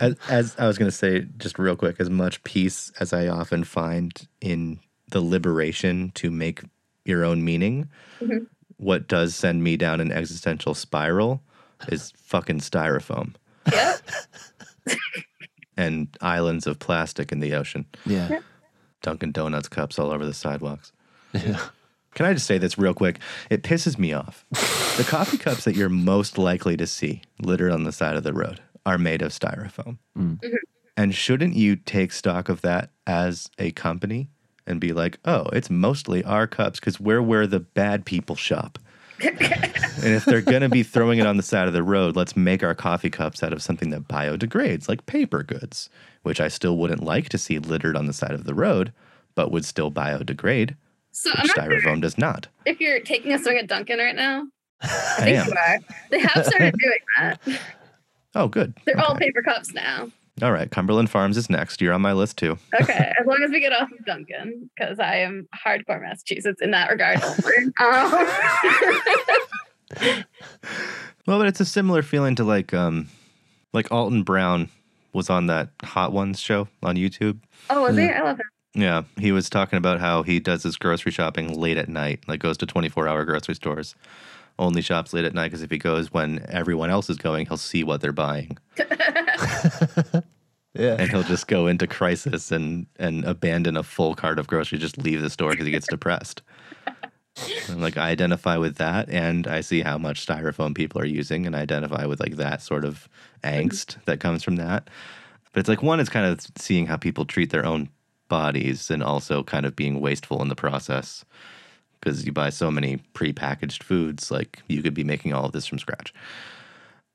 as, 0.00 0.16
as 0.28 0.56
I 0.58 0.66
was 0.66 0.78
going 0.78 0.90
to 0.90 0.96
say, 0.96 1.26
just 1.36 1.58
real 1.58 1.76
quick, 1.76 1.96
as 1.98 2.08
much 2.08 2.42
peace 2.44 2.92
as 3.00 3.12
I 3.12 3.26
often 3.26 3.64
find 3.64 4.12
in 4.40 4.78
the 5.12 5.20
liberation 5.22 6.10
to 6.16 6.30
make 6.30 6.60
your 7.04 7.24
own 7.24 7.44
meaning, 7.44 7.88
Mhm. 8.20 8.46
what 8.76 9.08
does 9.08 9.34
send 9.34 9.62
me 9.64 9.76
down 9.76 10.00
an 10.00 10.12
existential 10.12 10.74
spiral 10.74 11.42
is 11.88 12.12
fucking 12.16 12.60
styrofoam 12.60 13.34
Yeah. 13.72 13.96
and 15.76 16.08
islands 16.20 16.66
of 16.66 16.78
plastic 16.78 17.32
in 17.32 17.40
the 17.40 17.54
ocean, 17.54 17.86
yeah, 18.04 18.40
Dunkin' 19.02 19.32
Donuts 19.32 19.68
cups 19.68 19.98
all 19.98 20.10
over 20.10 20.24
the 20.26 20.34
sidewalks. 20.34 20.92
yeah. 21.32 21.60
Can 22.14 22.26
I 22.26 22.34
just 22.34 22.46
say 22.46 22.58
this 22.58 22.76
real 22.76 22.92
quick? 22.92 23.20
It 23.48 23.62
pisses 23.62 23.98
me 23.98 24.12
off. 24.12 24.44
the 24.98 25.04
coffee 25.08 25.38
cups 25.46 25.64
that 25.64 25.74
you're 25.74 25.88
most 25.88 26.36
likely 26.36 26.76
to 26.76 26.86
see 26.86 27.22
littered 27.40 27.72
on 27.72 27.84
the 27.84 27.92
side 27.92 28.16
of 28.16 28.22
the 28.22 28.34
road 28.34 28.60
are 28.84 28.98
made 28.98 29.22
of 29.22 29.32
styrofoam. 29.32 29.96
Mm. 30.16 30.38
Mhm. 30.40 30.54
And 30.94 31.14
shouldn't 31.14 31.54
you 31.56 31.74
take 31.76 32.12
stock 32.12 32.50
of 32.50 32.60
that 32.60 32.90
as 33.06 33.48
a 33.58 33.70
company 33.72 34.28
and 34.66 34.80
be 34.80 34.92
like, 34.92 35.18
oh, 35.24 35.44
it's 35.52 35.70
mostly 35.70 36.22
our 36.24 36.46
cups 36.46 36.80
because 36.80 37.00
we're 37.00 37.22
where 37.22 37.46
the 37.46 37.60
bad 37.60 38.04
people 38.04 38.36
shop? 38.36 38.78
and 39.22 39.36
if 40.14 40.24
they're 40.24 40.40
going 40.40 40.62
to 40.62 40.68
be 40.68 40.82
throwing 40.82 41.18
it 41.20 41.26
on 41.26 41.36
the 41.36 41.42
side 41.42 41.68
of 41.68 41.72
the 41.72 41.82
road, 41.82 42.16
let's 42.16 42.36
make 42.36 42.62
our 42.64 42.74
coffee 42.74 43.10
cups 43.10 43.42
out 43.42 43.52
of 43.52 43.62
something 43.62 43.90
that 43.90 44.08
biodegrades, 44.08 44.88
like 44.88 45.06
paper 45.06 45.42
goods, 45.44 45.88
which 46.22 46.40
I 46.40 46.48
still 46.48 46.76
wouldn't 46.76 47.04
like 47.04 47.28
to 47.28 47.38
see 47.38 47.58
littered 47.60 47.96
on 47.96 48.06
the 48.06 48.12
side 48.12 48.32
of 48.32 48.44
the 48.44 48.54
road, 48.54 48.92
but 49.36 49.52
would 49.52 49.64
still 49.64 49.92
biodegrade, 49.92 50.74
So 51.12 51.30
which 51.40 51.52
sure 51.52 51.64
styrofoam 51.64 52.00
does 52.00 52.18
not. 52.18 52.48
if 52.66 52.80
you're 52.80 53.00
taking 53.00 53.32
a 53.32 53.38
swing 53.38 53.58
at 53.58 53.68
Dunkin' 53.68 53.98
right 53.98 54.16
now. 54.16 54.46
I 54.82 55.14
I 55.18 55.28
am. 55.74 55.80
They 56.10 56.18
have 56.18 56.44
started 56.44 56.74
doing 56.78 56.98
that. 57.18 57.40
Oh, 58.34 58.48
good. 58.48 58.74
They're 58.84 58.98
all 58.98 59.14
paper 59.14 59.42
cups 59.42 59.72
now. 59.72 60.10
All 60.42 60.52
right. 60.52 60.70
Cumberland 60.70 61.08
Farms 61.08 61.36
is 61.36 61.48
next. 61.48 61.80
You're 61.80 61.92
on 61.92 62.02
my 62.02 62.12
list 62.12 62.36
too. 62.36 62.58
Okay, 62.80 63.12
as 63.20 63.26
long 63.26 63.40
as 63.44 63.50
we 63.50 63.60
get 63.60 63.72
off 63.72 63.92
of 63.92 64.04
Dunkin', 64.04 64.68
because 64.76 64.98
I 64.98 65.16
am 65.18 65.46
hardcore 65.64 66.02
Massachusetts 66.02 66.60
in 66.60 66.72
that 66.72 66.90
regard. 66.90 67.22
um, 70.04 70.24
Well, 71.26 71.38
but 71.38 71.46
it's 71.46 71.60
a 71.60 71.64
similar 71.64 72.02
feeling 72.02 72.34
to 72.36 72.44
like 72.44 72.74
um 72.74 73.08
like 73.72 73.92
Alton 73.92 74.24
Brown 74.24 74.68
was 75.12 75.30
on 75.30 75.46
that 75.46 75.68
Hot 75.84 76.12
Ones 76.12 76.40
show 76.40 76.66
on 76.82 76.96
YouTube. 76.96 77.38
oh, 77.70 77.82
was 77.82 77.96
he? 77.96 78.08
I 78.08 78.22
love 78.22 78.38
him. 78.38 78.46
Yeah, 78.74 79.02
he 79.18 79.30
was 79.30 79.48
talking 79.48 79.76
about 79.76 80.00
how 80.00 80.24
he 80.24 80.40
does 80.40 80.64
his 80.64 80.76
grocery 80.76 81.12
shopping 81.12 81.56
late 81.60 81.76
at 81.76 81.88
night, 81.88 82.20
like 82.26 82.40
goes 82.40 82.56
to 82.58 82.66
24-hour 82.66 83.24
grocery 83.24 83.54
stores 83.54 83.94
only 84.58 84.82
shops 84.82 85.12
late 85.12 85.24
at 85.24 85.34
night 85.34 85.48
because 85.48 85.62
if 85.62 85.70
he 85.70 85.78
goes 85.78 86.12
when 86.12 86.44
everyone 86.48 86.90
else 86.90 87.08
is 87.10 87.16
going, 87.16 87.46
he'll 87.46 87.56
see 87.56 87.84
what 87.84 88.00
they're 88.00 88.12
buying. 88.12 88.58
Yeah. 90.74 90.96
and 90.98 91.10
he'll 91.10 91.22
just 91.22 91.48
go 91.48 91.66
into 91.66 91.86
crisis 91.86 92.50
and 92.50 92.86
and 92.98 93.24
abandon 93.24 93.76
a 93.76 93.82
full 93.82 94.14
cart 94.14 94.38
of 94.38 94.46
groceries, 94.46 94.80
just 94.80 94.98
leave 94.98 95.20
the 95.20 95.30
store 95.30 95.50
because 95.50 95.66
he 95.66 95.72
gets 95.72 95.86
depressed. 95.86 96.42
And 97.68 97.80
like 97.80 97.96
I 97.96 98.10
identify 98.10 98.56
with 98.56 98.76
that, 98.76 99.08
and 99.08 99.46
I 99.46 99.62
see 99.62 99.80
how 99.80 99.98
much 99.98 100.26
styrofoam 100.26 100.74
people 100.74 101.00
are 101.00 101.06
using, 101.06 101.46
and 101.46 101.56
I 101.56 101.60
identify 101.60 102.04
with 102.04 102.20
like 102.20 102.36
that 102.36 102.62
sort 102.62 102.84
of 102.84 103.08
angst 103.42 103.86
mm-hmm. 103.86 104.00
that 104.04 104.20
comes 104.20 104.42
from 104.42 104.56
that. 104.56 104.88
But 105.52 105.60
it's 105.60 105.68
like 105.68 105.82
one 105.82 106.00
is 106.00 106.08
kind 106.08 106.26
of 106.26 106.46
seeing 106.56 106.86
how 106.86 106.96
people 106.96 107.24
treat 107.24 107.50
their 107.50 107.64
own 107.64 107.88
bodies, 108.28 108.90
and 108.90 109.02
also 109.02 109.42
kind 109.42 109.66
of 109.66 109.76
being 109.76 110.00
wasteful 110.00 110.42
in 110.42 110.48
the 110.48 110.54
process 110.54 111.24
because 112.00 112.26
you 112.26 112.32
buy 112.32 112.50
so 112.50 112.70
many 112.70 112.96
pre-packaged 113.14 113.82
foods. 113.82 114.30
Like 114.30 114.62
you 114.68 114.82
could 114.82 114.94
be 114.94 115.04
making 115.04 115.32
all 115.32 115.46
of 115.46 115.52
this 115.52 115.66
from 115.66 115.78
scratch, 115.78 116.12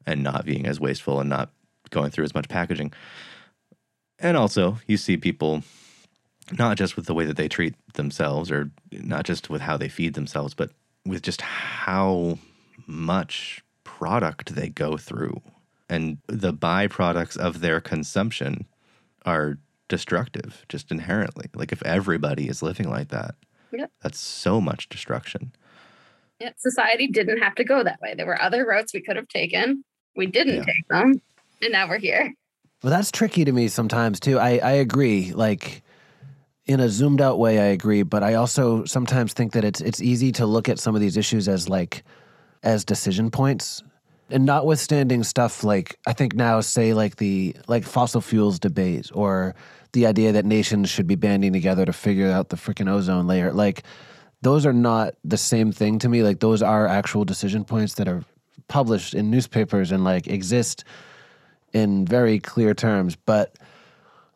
and 0.06 0.24
not 0.24 0.46
being 0.46 0.66
as 0.66 0.80
wasteful 0.80 1.20
and 1.20 1.30
not 1.30 1.52
going 1.90 2.12
through 2.12 2.26
as 2.26 2.36
much 2.36 2.50
packaging. 2.50 2.92
And 4.20 4.36
also, 4.38 4.80
you 4.88 4.98
see 4.98 5.18
people 5.18 5.64
not 6.58 6.78
just 6.78 6.96
with 6.96 7.06
the 7.06 7.14
way 7.14 7.26
that 7.26 7.38
they 7.38 7.48
treat 7.48 7.76
themselves 7.94 8.50
or 8.50 8.72
not 8.92 9.26
just 9.26 9.50
with 9.50 9.62
how 9.62 9.78
they 9.78 9.90
feed 9.90 10.14
themselves, 10.14 10.54
but 10.54 10.72
with 11.06 11.22
just 11.22 11.42
how 11.42 12.38
much 12.88 13.64
product 13.84 14.56
they 14.56 14.70
go 14.70 14.98
through. 14.98 15.42
And 15.90 16.18
the 16.28 16.54
byproducts 16.54 17.38
of 17.38 17.60
their 17.62 17.80
consumption 17.80 18.66
are 19.26 19.58
destructive 19.90 20.66
just 20.70 20.92
inherently. 20.92 21.48
Like 21.54 21.72
if 21.72 21.84
everybody 21.84 22.48
is 22.48 22.62
living 22.62 22.90
like 22.90 23.10
that, 23.10 23.36
Yep. 23.72 23.92
that's 24.02 24.20
so 24.20 24.62
much 24.62 24.88
destruction. 24.90 25.52
Yeah, 26.40 26.52
society 26.58 27.08
didn't 27.08 27.40
have 27.40 27.56
to 27.56 27.64
go 27.66 27.84
that 27.84 28.00
way. 28.02 28.14
There 28.16 28.26
were 28.26 28.42
other 28.42 28.66
routes 28.66 28.94
we 28.94 29.02
could 29.02 29.16
have 29.18 29.28
taken. 29.28 29.84
We 30.16 30.26
didn't 30.28 30.56
Yeah. 30.58 30.64
take 30.64 30.88
them, 30.90 31.22
and 31.62 31.72
now 31.72 31.90
we're 31.90 31.98
here. 32.00 32.34
Well, 32.84 32.92
that's 32.92 33.12
tricky 33.12 33.44
to 33.46 33.52
me 33.52 33.68
sometimes 33.68 34.20
too. 34.20 34.38
I, 34.40 34.60
I 34.60 34.72
agree. 34.74 35.32
Like 35.34 35.82
in 36.66 36.80
a 36.80 36.90
zoomed 36.90 37.22
out 37.22 37.40
way, 37.40 37.60
I 37.60 37.66
agree. 37.66 38.04
But 38.04 38.24
I 38.24 38.36
also 38.36 38.86
sometimes 38.86 39.34
think 39.34 39.54
that 39.54 39.64
it's 39.64 39.82
it's 39.82 40.02
easy 40.02 40.32
to 40.34 40.46
look 40.46 40.70
at 40.70 40.80
some 40.80 40.94
of 40.94 41.02
these 41.02 41.18
issues 41.18 41.48
as 41.48 41.68
like 41.68 42.04
as 42.64 42.86
decision 42.86 43.32
points. 43.32 43.84
And 44.30 44.46
notwithstanding 44.46 45.24
stuff 45.24 45.64
like 45.64 45.98
I 46.06 46.14
think 46.14 46.36
now 46.36 46.60
say 46.62 46.94
like 46.94 47.16
the 47.16 47.56
like 47.68 47.86
fossil 47.86 48.22
fuels 48.22 48.60
debate 48.60 49.10
or 49.14 49.56
the 49.94 50.06
idea 50.06 50.34
that 50.34 50.46
nations 50.46 50.90
should 50.90 51.08
be 51.08 51.16
banding 51.16 51.54
together 51.54 51.86
to 51.86 51.94
figure 51.94 52.30
out 52.30 52.50
the 52.50 52.58
freaking 52.58 52.92
ozone 52.92 53.26
layer. 53.26 53.54
Like 53.54 53.84
those 54.42 54.66
are 54.66 54.74
not 54.74 55.16
the 55.24 55.38
same 55.38 55.72
thing 55.72 55.98
to 56.00 56.10
me. 56.10 56.22
Like 56.24 56.42
those 56.42 56.62
are 56.62 56.86
actual 56.86 57.26
decision 57.26 57.64
points 57.64 57.96
that 57.96 58.08
are 58.08 58.24
published 58.68 59.14
in 59.16 59.32
newspapers 59.32 59.92
and 59.92 60.04
like 60.04 60.28
exist 60.28 60.84
in 61.78 62.06
very 62.06 62.40
clear 62.40 62.74
terms, 62.74 63.16
but 63.16 63.56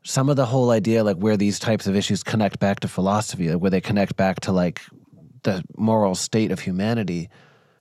some 0.03 0.29
of 0.29 0.35
the 0.35 0.45
whole 0.45 0.71
idea, 0.71 1.03
like 1.03 1.17
where 1.17 1.37
these 1.37 1.59
types 1.59 1.87
of 1.87 1.95
issues 1.95 2.23
connect 2.23 2.59
back 2.59 2.79
to 2.81 2.87
philosophy, 2.87 3.53
where 3.55 3.69
they 3.69 3.81
connect 3.81 4.15
back 4.15 4.39
to 4.41 4.51
like 4.51 4.81
the 5.43 5.63
moral 5.77 6.15
state 6.15 6.51
of 6.51 6.59
humanity, 6.59 7.29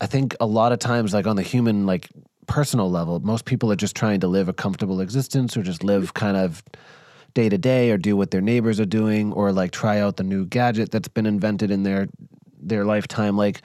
I 0.01 0.07
think 0.07 0.35
a 0.41 0.47
lot 0.47 0.73
of 0.73 0.79
times, 0.79 1.15
like 1.15 1.27
on 1.27 1.37
the 1.37 1.43
human, 1.43 1.87
like 1.87 2.09
personal 2.47 2.91
level, 2.91 3.21
most 3.21 3.45
people 3.45 3.71
are 3.71 3.77
just 3.77 3.95
trying 3.95 4.21
to 4.21 4.29
live 4.29 4.49
a 4.49 4.53
comfortable 4.53 5.01
existence 5.01 5.57
or 5.57 5.63
just 5.63 5.85
live 5.85 6.15
kind 6.15 6.37
of 6.37 6.63
day 7.35 7.49
to 7.49 7.59
day 7.59 7.91
or 7.91 7.97
do 7.97 8.17
what 8.17 8.33
their 8.33 8.41
neighbors 8.41 8.81
are 8.81 8.87
doing 8.87 9.33
or 9.33 9.53
like 9.53 9.71
try 9.71 10.01
out 10.01 10.17
the 10.17 10.25
new 10.25 10.45
gadget 10.45 10.91
that's 10.91 11.09
been 11.09 11.27
invented 11.27 11.71
in 11.71 11.85
their 11.85 12.09
their 12.61 12.85
lifetime. 12.85 13.37
Like, 13.37 13.63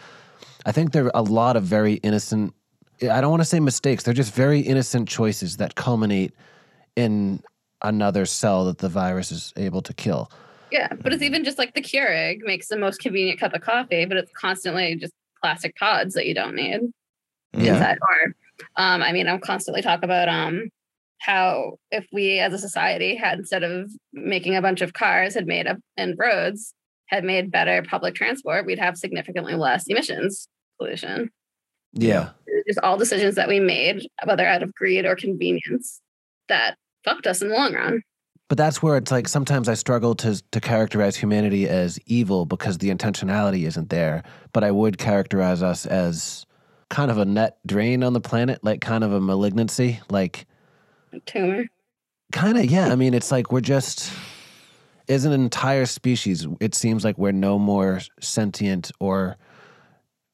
I 0.66 0.72
think 0.72 0.92
there 0.92 1.06
are 1.06 1.12
a 1.14 1.22
lot 1.22 1.56
of 1.56 1.64
very 1.64 1.96
innocent 1.96 2.54
I 3.02 3.22
don't 3.22 3.30
want 3.30 3.42
to 3.42 3.46
say 3.46 3.60
mistakes. 3.60 4.04
They're 4.04 4.14
just 4.14 4.34
very 4.34 4.60
innocent 4.62 5.10
choices 5.10 5.58
that 5.58 5.76
culminate 5.76 6.34
in 6.96 7.42
another 7.82 8.26
cell 8.26 8.66
that 8.66 8.78
the 8.80 8.90
virus 8.90 9.32
is 9.32 9.54
able 9.58 9.82
to 9.82 9.94
kill. 9.94 10.32
Yeah, 10.72 10.92
but 10.94 11.14
it's 11.14 11.24
even 11.24 11.44
just 11.44 11.58
like 11.58 11.74
the 11.74 11.82
Keurig 11.82 12.40
makes 12.44 12.68
the 12.68 12.78
most 12.78 13.00
convenient 13.00 13.40
cup 13.40 13.54
of 13.54 13.62
coffee, 13.62 14.06
but 14.06 14.18
it's 14.18 14.32
constantly 14.34 14.96
just 14.96 15.14
plastic 15.42 15.76
pods 15.76 16.14
that 16.16 16.26
you 16.26 16.34
don't 16.34 16.56
need 16.56 16.82
Yeah. 17.54 17.74
inside. 17.76 17.98
Or, 18.02 18.36
um, 18.78 19.04
I 19.04 19.12
mean, 19.12 19.28
I'm 19.28 19.40
constantly 19.40 19.82
talk 19.82 20.04
about 20.04 20.28
um 20.30 20.70
how 21.20 21.78
if 21.92 22.06
we 22.12 22.40
as 22.40 22.54
a 22.54 22.58
society 22.58 23.16
had 23.16 23.40
instead 23.40 23.64
of 23.64 23.92
making 24.14 24.56
a 24.56 24.62
bunch 24.62 24.82
of 24.82 24.94
cars 24.94 25.34
had 25.34 25.48
made 25.48 25.66
up 25.68 25.78
and 25.98 26.16
roads 26.18 26.74
had 27.08 27.24
made 27.24 27.52
better 27.52 27.84
public 27.84 28.16
transport, 28.16 28.66
we'd 28.66 28.80
have 28.80 28.98
significantly 28.98 29.56
less 29.56 29.86
emissions 29.88 30.48
pollution. 30.78 31.30
Yeah. 31.96 32.30
Just 32.68 32.80
all 32.80 32.98
decisions 32.98 33.36
that 33.36 33.48
we 33.48 33.60
made, 33.60 34.08
whether 34.26 34.46
out 34.46 34.64
of 34.64 34.74
greed 34.76 35.06
or 35.06 35.16
convenience, 35.16 36.02
that 36.50 36.78
fucked 37.04 37.28
us 37.28 37.42
in 37.42 37.50
the 37.50 37.56
long 37.56 37.74
run. 37.74 38.02
But 38.48 38.58
that's 38.60 38.84
where 38.84 38.98
it's 38.98 39.12
like 39.12 39.28
sometimes 39.28 39.68
I 39.68 39.74
struggle 39.74 40.14
to 40.16 40.42
to 40.52 40.62
characterize 40.62 41.16
humanity 41.16 41.68
as 41.68 42.00
evil 42.06 42.46
because 42.46 42.78
the 42.78 42.92
intentionality 42.92 43.66
isn't 43.66 43.90
there. 43.90 44.24
But 44.54 44.64
I 44.64 44.70
would 44.70 45.00
characterize 45.00 45.64
us 45.64 45.88
as 45.88 46.46
kind 46.90 47.10
of 47.10 47.18
a 47.18 47.26
net 47.26 47.58
drain 47.66 48.04
on 48.04 48.14
the 48.14 48.22
planet, 48.22 48.64
like 48.64 48.82
kind 48.82 49.04
of 49.04 49.12
a 49.12 49.20
malignancy, 49.20 50.00
like 50.10 50.46
Tumor. 51.26 51.66
kind 52.34 52.58
of 52.58 52.66
yeah. 52.66 52.90
I 52.90 52.96
mean, 52.96 53.16
it's 53.16 53.32
like 53.32 53.52
we're 53.52 53.62
just 53.62 54.12
as 55.10 55.26
an 55.26 55.32
entire 55.32 55.88
species. 55.88 56.48
It 56.60 56.76
seems 56.76 57.04
like 57.04 57.18
we're 57.18 57.32
no 57.32 57.58
more 57.58 58.02
sentient 58.20 58.92
or 59.00 59.38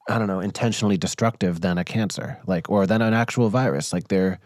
I 0.10 0.18
don't 0.18 0.28
know, 0.28 0.39
intentionally 0.39 0.97
destructive 0.97 1.62
than 1.62 1.78
a 1.78 1.84
cancer, 1.84 2.39
like 2.47 2.70
or 2.70 2.88
than 2.88 3.02
an 3.02 3.14
actual 3.14 3.49
virus. 3.49 3.93
Like 3.93 4.08
they're 4.08 4.39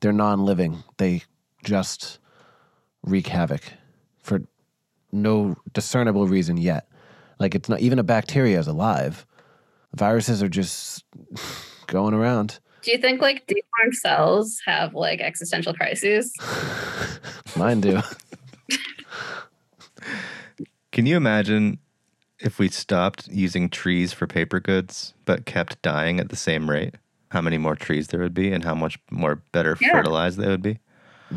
they're 0.00 0.12
non-living. 0.12 0.82
They 0.98 1.22
just 1.64 2.18
wreak 3.02 3.26
havoc 3.26 3.62
for 4.22 4.42
no 5.12 5.56
discernible 5.72 6.26
reason 6.26 6.56
yet. 6.56 6.88
Like 7.38 7.54
it's 7.54 7.68
not 7.68 7.80
even 7.80 7.98
a 7.98 8.02
bacteria 8.02 8.58
is 8.58 8.66
alive. 8.66 9.26
Viruses 9.94 10.42
are 10.42 10.48
just 10.48 11.04
going 11.86 12.14
around. 12.14 12.60
Do 12.82 12.92
you 12.92 12.98
think 12.98 13.20
like 13.20 13.46
deformed 13.46 13.94
cells 13.94 14.60
have 14.66 14.94
like 14.94 15.20
existential 15.20 15.74
crises? 15.74 16.32
Mine 17.56 17.80
do. 17.80 18.00
Can 20.92 21.06
you 21.06 21.16
imagine 21.16 21.78
if 22.40 22.58
we 22.58 22.68
stopped 22.68 23.28
using 23.28 23.68
trees 23.68 24.12
for 24.12 24.26
paper 24.26 24.60
goods 24.60 25.14
but 25.24 25.44
kept 25.46 25.80
dying 25.82 26.20
at 26.20 26.28
the 26.28 26.36
same 26.36 26.68
rate? 26.70 26.94
How 27.30 27.40
many 27.42 27.58
more 27.58 27.76
trees 27.76 28.08
there 28.08 28.20
would 28.20 28.34
be 28.34 28.52
and 28.52 28.64
how 28.64 28.74
much 28.74 28.98
more 29.10 29.42
better 29.52 29.76
Yeah. 29.80 29.92
fertilized 29.92 30.38
they 30.38 30.48
would 30.48 30.62
be? 30.62 30.78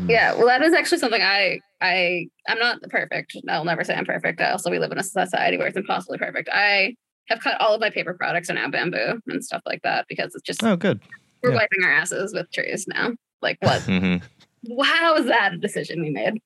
Yeah, 0.08 0.34
well, 0.34 0.46
that 0.46 0.62
is 0.62 0.72
actually 0.72 0.98
something 0.98 1.20
I 1.20 1.60
I 1.82 2.26
I'm 2.48 2.58
not 2.58 2.80
perfect. 2.88 3.36
I'll 3.48 3.64
never 3.64 3.84
say 3.84 3.94
I'm 3.94 4.06
perfect. 4.06 4.40
I 4.40 4.50
also 4.50 4.70
we 4.70 4.78
live 4.78 4.90
in 4.92 4.98
a 4.98 5.02
society 5.02 5.58
where 5.58 5.66
it's 5.66 5.76
impossibly 5.76 6.16
perfect. 6.16 6.48
I 6.50 6.94
have 7.28 7.40
cut 7.40 7.60
all 7.60 7.74
of 7.74 7.80
my 7.80 7.90
paper 7.90 8.14
products 8.14 8.48
are 8.48 8.54
now 8.54 8.68
bamboo 8.68 9.20
and 9.26 9.44
stuff 9.44 9.62
like 9.66 9.82
that 9.82 10.06
because 10.08 10.34
it's 10.34 10.44
just 10.44 10.62
Oh, 10.64 10.76
good. 10.76 11.00
we're 11.42 11.50
yeah. 11.50 11.56
wiping 11.56 11.84
our 11.84 11.92
asses 11.92 12.32
with 12.32 12.50
trees 12.52 12.86
now. 12.88 13.12
Like 13.42 13.58
what? 13.60 13.80
mm-hmm. 13.86 14.82
How 14.82 15.14
is 15.16 15.26
that 15.26 15.52
a 15.52 15.58
decision 15.58 16.00
we 16.00 16.10
made? 16.10 16.40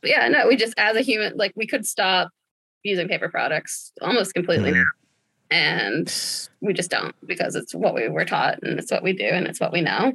But 0.00 0.10
yeah, 0.10 0.26
no, 0.28 0.48
we 0.48 0.56
just 0.56 0.74
as 0.76 0.96
a 0.96 1.00
human, 1.02 1.36
like 1.36 1.52
we 1.54 1.66
could 1.68 1.86
stop 1.86 2.30
using 2.82 3.08
paper 3.08 3.28
products 3.28 3.92
almost 4.00 4.34
completely 4.34 4.72
now. 4.72 4.84
And 5.50 6.14
we 6.60 6.74
just 6.74 6.90
don't 6.90 7.14
because 7.26 7.54
it's 7.54 7.74
what 7.74 7.94
we 7.94 8.08
were 8.08 8.24
taught 8.24 8.62
and 8.62 8.78
it's 8.78 8.90
what 8.90 9.02
we 9.02 9.12
do 9.12 9.24
and 9.24 9.46
it's 9.46 9.60
what 9.60 9.72
we 9.72 9.80
know. 9.80 10.12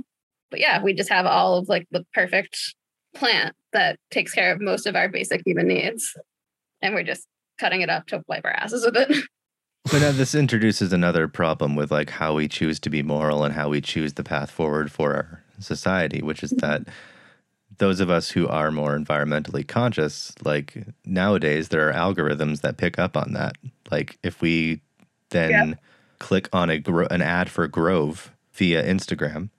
But 0.52 0.60
yeah, 0.60 0.84
we 0.84 0.94
just 0.94 1.10
have 1.10 1.26
all 1.26 1.58
of 1.58 1.68
like 1.70 1.88
the 1.92 2.06
perfect 2.14 2.76
plant 3.16 3.56
that 3.72 3.98
takes 4.12 4.34
care 4.34 4.54
of 4.54 4.62
most 4.62 4.86
of 4.86 4.96
our 4.96 5.10
basic 5.10 5.42
human 5.46 5.68
needs. 5.68 6.16
And 6.82 6.94
we're 6.94 7.04
just 7.04 7.28
cutting 7.60 7.82
it 7.82 7.90
up 7.90 8.08
to 8.08 8.24
wipe 8.28 8.46
our 8.46 8.52
asses 8.52 8.86
with 8.86 8.98
it. 8.98 9.26
But 9.92 10.00
now 10.00 10.12
this 10.14 10.34
introduces 10.34 10.94
another 10.94 11.28
problem 11.28 11.76
with 11.76 11.92
like 11.92 12.10
how 12.10 12.36
we 12.36 12.48
choose 12.48 12.80
to 12.80 12.90
be 12.90 13.04
moral 13.04 13.44
and 13.44 13.54
how 13.54 13.68
we 13.68 13.82
choose 13.82 14.14
the 14.14 14.24
path 14.24 14.50
forward 14.50 14.90
for 14.90 15.14
our 15.14 15.44
society, 15.60 16.22
which 16.22 16.42
is 16.42 16.52
that 16.52 16.88
those 17.84 18.00
of 18.00 18.10
us 18.10 18.30
who 18.30 18.48
are 18.48 18.72
more 18.72 18.98
environmentally 18.98 19.68
conscious, 19.68 20.34
like 20.42 20.86
nowadays, 21.04 21.68
there 21.68 21.90
are 21.90 21.94
algorithms 21.94 22.62
that 22.62 22.78
pick 22.78 22.98
up 22.98 23.18
on 23.18 23.34
that. 23.34 23.58
Like 23.92 24.18
if 24.24 24.42
we 24.42 24.80
then 25.32 25.52
Yeah. 25.52 25.74
click 26.18 26.48
on 26.54 26.70
a 26.70 26.80
gro- 26.80 27.08
an 27.12 27.22
ad 27.22 27.50
for 27.50 27.68
Grove 27.68 28.32
via 28.54 28.82
Instagram, 28.82 29.50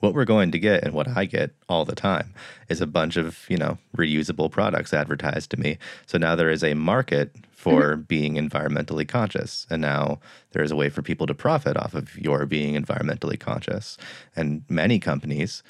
what 0.00 0.12
we're 0.12 0.26
going 0.26 0.50
to 0.50 0.58
get 0.58 0.84
and 0.84 0.92
what 0.92 1.08
I 1.16 1.24
get 1.24 1.52
all 1.70 1.86
the 1.86 1.94
time 1.94 2.34
is 2.68 2.82
a 2.82 2.86
bunch 2.86 3.16
of, 3.16 3.46
you 3.48 3.56
know, 3.56 3.78
reusable 3.96 4.50
products 4.50 4.92
advertised 4.92 5.50
to 5.52 5.58
me. 5.58 5.78
So 6.04 6.18
now 6.18 6.36
there 6.36 6.50
is 6.50 6.62
a 6.62 6.74
market 6.74 7.34
for 7.50 7.94
mm-hmm. 7.94 8.02
being 8.02 8.34
environmentally 8.34 9.08
conscious. 9.08 9.66
And 9.70 9.80
now 9.80 10.20
there 10.52 10.62
is 10.62 10.70
a 10.70 10.76
way 10.76 10.90
for 10.90 11.00
people 11.00 11.26
to 11.26 11.34
profit 11.34 11.78
off 11.78 11.94
of 11.94 12.18
your 12.18 12.44
being 12.44 12.74
environmentally 12.74 13.40
conscious. 13.40 13.96
And 14.36 14.64
many 14.68 14.98
companies 14.98 15.62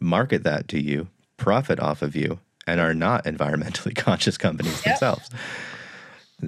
market 0.00 0.42
that 0.42 0.66
to 0.68 0.80
you, 0.80 1.06
profit 1.40 1.80
off 1.80 2.02
of 2.02 2.14
you, 2.14 2.38
and 2.66 2.78
are 2.80 2.94
not 2.94 3.24
environmentally 3.24 3.96
conscious 4.06 4.38
companies 4.38 4.76
Yep. 4.76 4.84
themselves. 4.84 5.30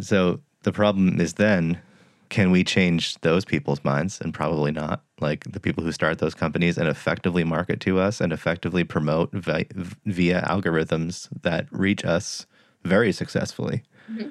So 0.00 0.40
the 0.62 0.72
problem 0.72 1.20
is 1.20 1.34
then 1.34 1.80
Can 2.28 2.50
we 2.50 2.64
change 2.64 3.18
those 3.20 3.44
people's 3.44 3.84
minds? 3.84 4.18
And 4.20 4.32
probably 4.32 4.72
not. 4.72 5.02
Like 5.20 5.44
the 5.52 5.60
people 5.60 5.84
who 5.84 5.92
start 5.92 6.18
those 6.18 6.34
companies 6.34 6.78
and 6.78 6.88
effectively 6.88 7.44
market 7.44 7.78
to 7.80 7.98
us 7.98 8.22
and 8.22 8.32
effectively 8.32 8.84
promote 8.84 9.30
vi- 9.32 9.66
via 10.06 10.40
algorithms 10.48 11.28
that 11.42 11.66
reach 11.70 12.04
us 12.06 12.46
very 12.84 13.12
successfully. 13.12 13.82
Mm-hmm. 14.10 14.28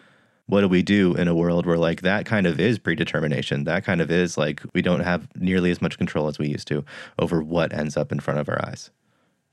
What 0.48 0.62
do 0.62 0.68
we 0.68 0.82
do 0.82 1.14
in 1.14 1.28
a 1.28 1.36
world 1.36 1.66
where 1.68 1.78
like 1.78 2.02
that 2.02 2.26
kind 2.26 2.48
of 2.48 2.60
is 2.60 2.80
predetermination? 2.80 3.66
That 3.66 3.86
kind 3.86 4.02
of 4.02 4.10
is 4.10 4.36
like 4.36 4.62
we 4.74 4.82
don't 4.82 5.02
have 5.02 5.28
nearly 5.36 5.70
as 5.70 5.80
much 5.82 5.98
control 6.00 6.28
as 6.28 6.40
we 6.40 6.48
used 6.48 6.68
to 6.70 6.84
over 7.20 7.44
what 7.44 7.72
ends 7.72 7.96
up 7.98 8.12
in 8.12 8.20
front 8.20 8.40
of 8.40 8.50
our 8.50 8.60
eyes 8.66 8.90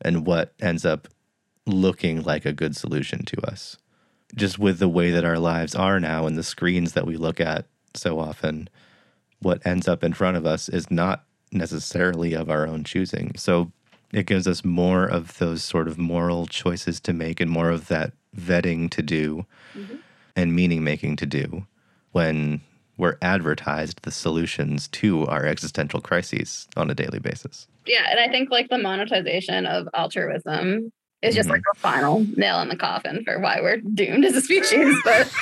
and 0.01 0.27
what 0.27 0.55
ends 0.61 0.85
up 0.85 1.09
looking 1.67 2.23
like 2.23 2.45
a 2.45 2.53
good 2.53 2.77
solution 2.77 3.25
to 3.25 3.41
us. 3.47 3.77
Just 4.35 4.59
with 4.59 4.79
the 4.79 4.89
way 4.89 5.11
that 5.11 5.25
our 5.25 5.39
lives 5.39 5.75
are 5.75 5.99
now 6.01 6.27
and 6.27 6.37
the 6.37 6.43
screens 6.43 6.93
that 6.93 7.07
we 7.07 7.17
look 7.17 7.41
at 7.41 7.67
so 7.95 8.19
often, 8.19 8.69
what 9.41 9.65
ends 9.67 9.89
up 9.89 10.05
in 10.05 10.13
front 10.13 10.37
of 10.37 10.47
us 10.47 10.69
is 10.69 10.91
not 10.91 11.25
necessarily 11.53 12.35
of 12.35 12.51
our 12.51 12.67
own 12.67 12.85
choosing. 12.85 13.33
So 13.37 13.73
it 14.13 14.27
gives 14.27 14.47
us 14.47 14.65
more 14.65 15.05
of 15.05 15.39
those 15.39 15.63
sort 15.63 15.89
of 15.89 15.99
moral 15.99 16.47
choices 16.47 17.01
to 17.01 17.13
make 17.13 17.41
and 17.41 17.51
more 17.51 17.71
of 17.71 17.89
that 17.89 18.13
vetting 18.37 18.91
to 18.91 19.03
do 19.03 19.47
mm-hmm. 19.75 19.97
and 20.37 20.55
meaning 20.55 20.85
making 20.85 21.17
to 21.17 21.27
do 21.27 21.67
when 22.13 22.61
we're 22.97 23.19
advertised 23.23 24.03
the 24.03 24.11
solutions 24.11 24.89
to 24.89 25.27
our 25.27 25.47
existential 25.47 26.01
crises 26.01 26.69
on 26.77 26.91
a 26.91 26.95
daily 26.95 27.19
basis. 27.19 27.69
Yeah, 27.89 28.07
and 28.11 28.21
I 28.21 28.29
think 28.29 28.51
like 28.51 28.69
the 28.69 28.79
monetization 28.79 29.67
of 29.67 29.89
altruism 29.95 30.93
is 31.23 31.35
just 31.35 31.49
mm-hmm. 31.49 31.55
like 31.55 31.63
the 31.73 31.81
final 31.81 32.25
nail 32.37 32.61
in 32.61 32.69
the 32.69 32.77
coffin 32.77 33.25
for 33.25 33.41
why 33.41 33.61
we're 33.61 33.79
doomed 33.79 34.25
as 34.25 34.37
a 34.37 34.41
species. 34.41 34.95
But 35.05 35.33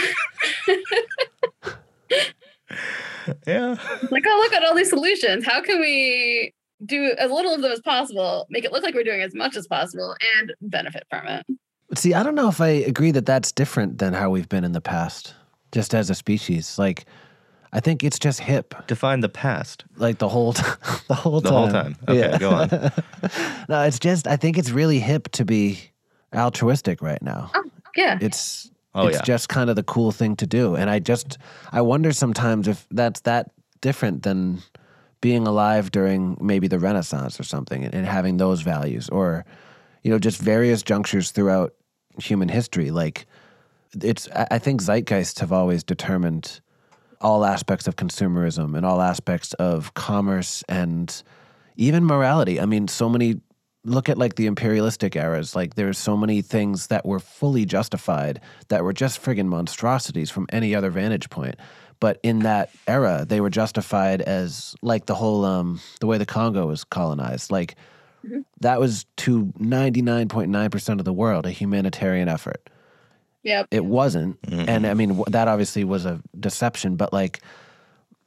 yeah, 3.47 3.77
like 4.11 4.25
oh 4.27 4.41
look 4.43 4.53
at 4.53 4.65
all 4.65 4.75
these 4.75 4.91
solutions. 4.91 5.45
How 5.45 5.61
can 5.61 5.81
we 5.81 6.53
do 6.85 7.15
as 7.19 7.31
little 7.31 7.55
of 7.55 7.63
them 7.63 7.73
as 7.73 7.81
possible, 7.81 8.47
make 8.51 8.65
it 8.65 8.73
look 8.73 8.83
like 8.83 8.95
we're 8.95 9.05
doing 9.05 9.23
as 9.23 9.35
much 9.35 9.57
as 9.57 9.67
possible, 9.67 10.15
and 10.39 10.55
benefit 10.61 11.05
from 11.11 11.27
it? 11.27 11.47
See, 11.95 12.15
I 12.15 12.23
don't 12.23 12.35
know 12.35 12.49
if 12.49 12.61
I 12.61 12.69
agree 12.69 13.13
that 13.13 13.27
that's 13.27 13.53
different 13.53 13.99
than 13.99 14.13
how 14.13 14.31
we've 14.31 14.49
been 14.49 14.65
in 14.65 14.73
the 14.73 14.81
past, 14.81 15.35
just 15.73 15.95
as 15.95 16.11
a 16.11 16.15
species. 16.15 16.79
Like 16.79 17.07
I 17.73 17.81
think 17.81 18.05
it's 18.05 18.19
just 18.19 18.41
hip. 18.41 18.75
Define 18.87 19.21
the 19.21 19.29
past. 19.29 19.85
Like 19.97 20.19
the 20.19 20.29
whole, 20.29 20.53
t- 20.53 20.63
the 21.09 21.15
whole 21.15 21.41
the 21.41 21.51
time. 21.51 21.59
whole 21.59 21.71
time. 21.71 21.97
Okay, 22.09 22.19
yeah. 22.19 22.39
go 22.39 22.51
on. 22.51 22.69
no, 23.69 23.83
it's 23.83 23.99
just 23.99 24.27
I 24.27 24.37
think 24.37 24.59
it's 24.59 24.71
really 24.71 24.99
hip 24.99 25.29
to 25.33 25.45
be 25.45 25.81
altruistic 26.35 27.03
right 27.03 27.23
now. 27.23 27.51
Oh, 27.55 27.65
yeah. 27.97 28.19
It's 28.21 28.71
oh, 28.95 29.07
it's 29.09 29.19
yeah. 29.19 29.23
just 29.23 29.49
kind 29.49 29.71
of 29.71 29.77
the 29.77 29.83
cool 29.83 30.13
thing 30.13 30.37
to 30.37 30.47
do, 30.47 30.75
and 30.75 30.91
I 30.91 30.99
just 30.99 31.39
I 31.73 31.81
wonder 31.81 32.13
sometimes 32.13 32.69
if 32.69 32.87
that's 32.91 33.21
that 33.21 33.51
different 33.81 34.23
than 34.23 34.63
being 35.21 35.47
alive 35.47 35.91
during 35.91 36.37
maybe 36.41 36.69
the 36.69 36.79
Renaissance 36.79 37.41
or 37.41 37.43
something, 37.43 37.85
and, 37.85 37.95
and 37.95 38.07
having 38.07 38.37
those 38.37 38.63
values, 38.63 39.09
or 39.09 39.45
you 40.03 40.11
know, 40.11 40.19
just 40.19 40.41
various 40.41 40.83
junctures 40.83 41.31
throughout 41.31 41.75
human 42.19 42.49
history. 42.49 42.91
Like 42.91 43.27
it's 44.03 44.29
I 44.31 44.59
think 44.59 44.83
zeitgeists 44.83 45.41
have 45.41 45.53
always 45.53 45.83
determined 45.83 46.61
all 47.27 47.45
aspects 47.45 47.89
of 47.89 47.97
consumerism 47.97 48.77
and 48.77 48.87
all 48.87 49.03
aspects 49.03 49.53
of 49.55 49.93
commerce 49.95 50.63
and 50.69 51.25
even 51.75 52.05
morality. 52.05 52.61
I 52.61 52.67
mean, 52.67 52.87
so 52.87 53.09
many 53.09 53.41
look 53.83 54.09
at 54.09 54.17
like 54.17 54.37
the 54.37 54.47
imperialistic 54.47 55.17
eras 55.17 55.55
like 55.55 55.75
there's 55.75 55.97
so 55.97 56.17
many 56.17 56.43
things 56.43 56.89
that 56.89 57.07
were 57.07 57.21
fully 57.21 57.65
justified 57.65 58.41
that 58.69 58.83
were 58.83 58.93
just 58.93 59.23
friggin' 59.23 59.47
monstrosities 59.47 60.29
from 60.29 60.45
any 60.53 60.75
other 60.75 60.91
vantage 60.91 61.31
point 61.31 61.55
but 62.01 62.19
in 62.25 62.41
that 62.41 62.69
era 62.89 63.25
they 63.29 63.41
were 63.41 63.49
justified 63.49 64.21
as 64.23 64.75
like 64.83 65.07
the 65.07 65.15
whole 65.15 65.45
um 65.45 65.81
the 66.01 66.07
way 66.09 66.19
the 66.19 66.27
congo 66.27 66.67
was 66.67 66.83
colonized 66.83 67.53
like 67.53 67.77
mm-hmm. 68.25 68.41
that 68.61 68.81
was 68.81 69.07
to 69.17 69.45
99.9% 69.61 70.99
of 70.99 71.05
the 71.05 71.13
world 71.13 71.47
a 71.47 71.53
humanitarian 71.53 72.29
effort 72.29 72.69
Yep. 73.47 73.69
It 73.71 73.85
wasn't. 73.85 74.43
Mm-hmm. 74.43 74.69
And 74.69 74.87
I 74.89 74.95
mean, 74.95 75.23
that 75.29 75.47
obviously 75.47 75.85
was 75.85 76.05
a 76.05 76.21
deception, 76.39 76.97
but 76.97 77.13
like 77.13 77.41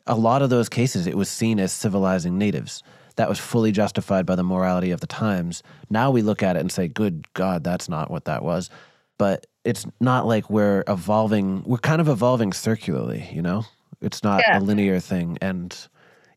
a 0.07 0.15
lot 0.15 0.41
of 0.41 0.49
those 0.49 0.70
cases, 0.70 1.07
it 1.07 1.17
was 1.17 1.30
seen 1.30 1.59
as 1.59 1.74
civilizing 1.74 2.38
natives. 2.38 2.84
That 3.17 3.28
was 3.28 3.38
fully 3.38 3.74
justified 3.74 4.26
by 4.26 4.36
the 4.36 4.43
morality 4.43 4.91
of 4.91 5.01
the 5.01 5.07
times. 5.07 5.61
Now 5.89 6.09
we 6.09 6.22
look 6.22 6.41
at 6.41 6.55
it 6.55 6.61
and 6.61 6.72
say, 6.72 6.88
good 6.88 7.28
God, 7.34 7.65
that's 7.65 7.89
not 7.89 8.09
what 8.09 8.24
that 8.26 8.43
was. 8.43 8.70
But 9.17 9.45
it's 9.65 9.86
not 9.99 10.26
like 10.26 10.49
we're 10.49 10.86
evolving, 10.88 11.63
we're 11.65 11.80
kind 11.80 11.99
of 11.99 12.07
evolving 12.07 12.53
circularly, 12.53 13.28
you 13.34 13.41
know? 13.41 13.65
It's 14.01 14.24
not 14.24 14.41
yeah. 14.47 14.57
a 14.57 14.61
linear 14.61 15.01
thing. 15.01 15.38
And 15.41 15.76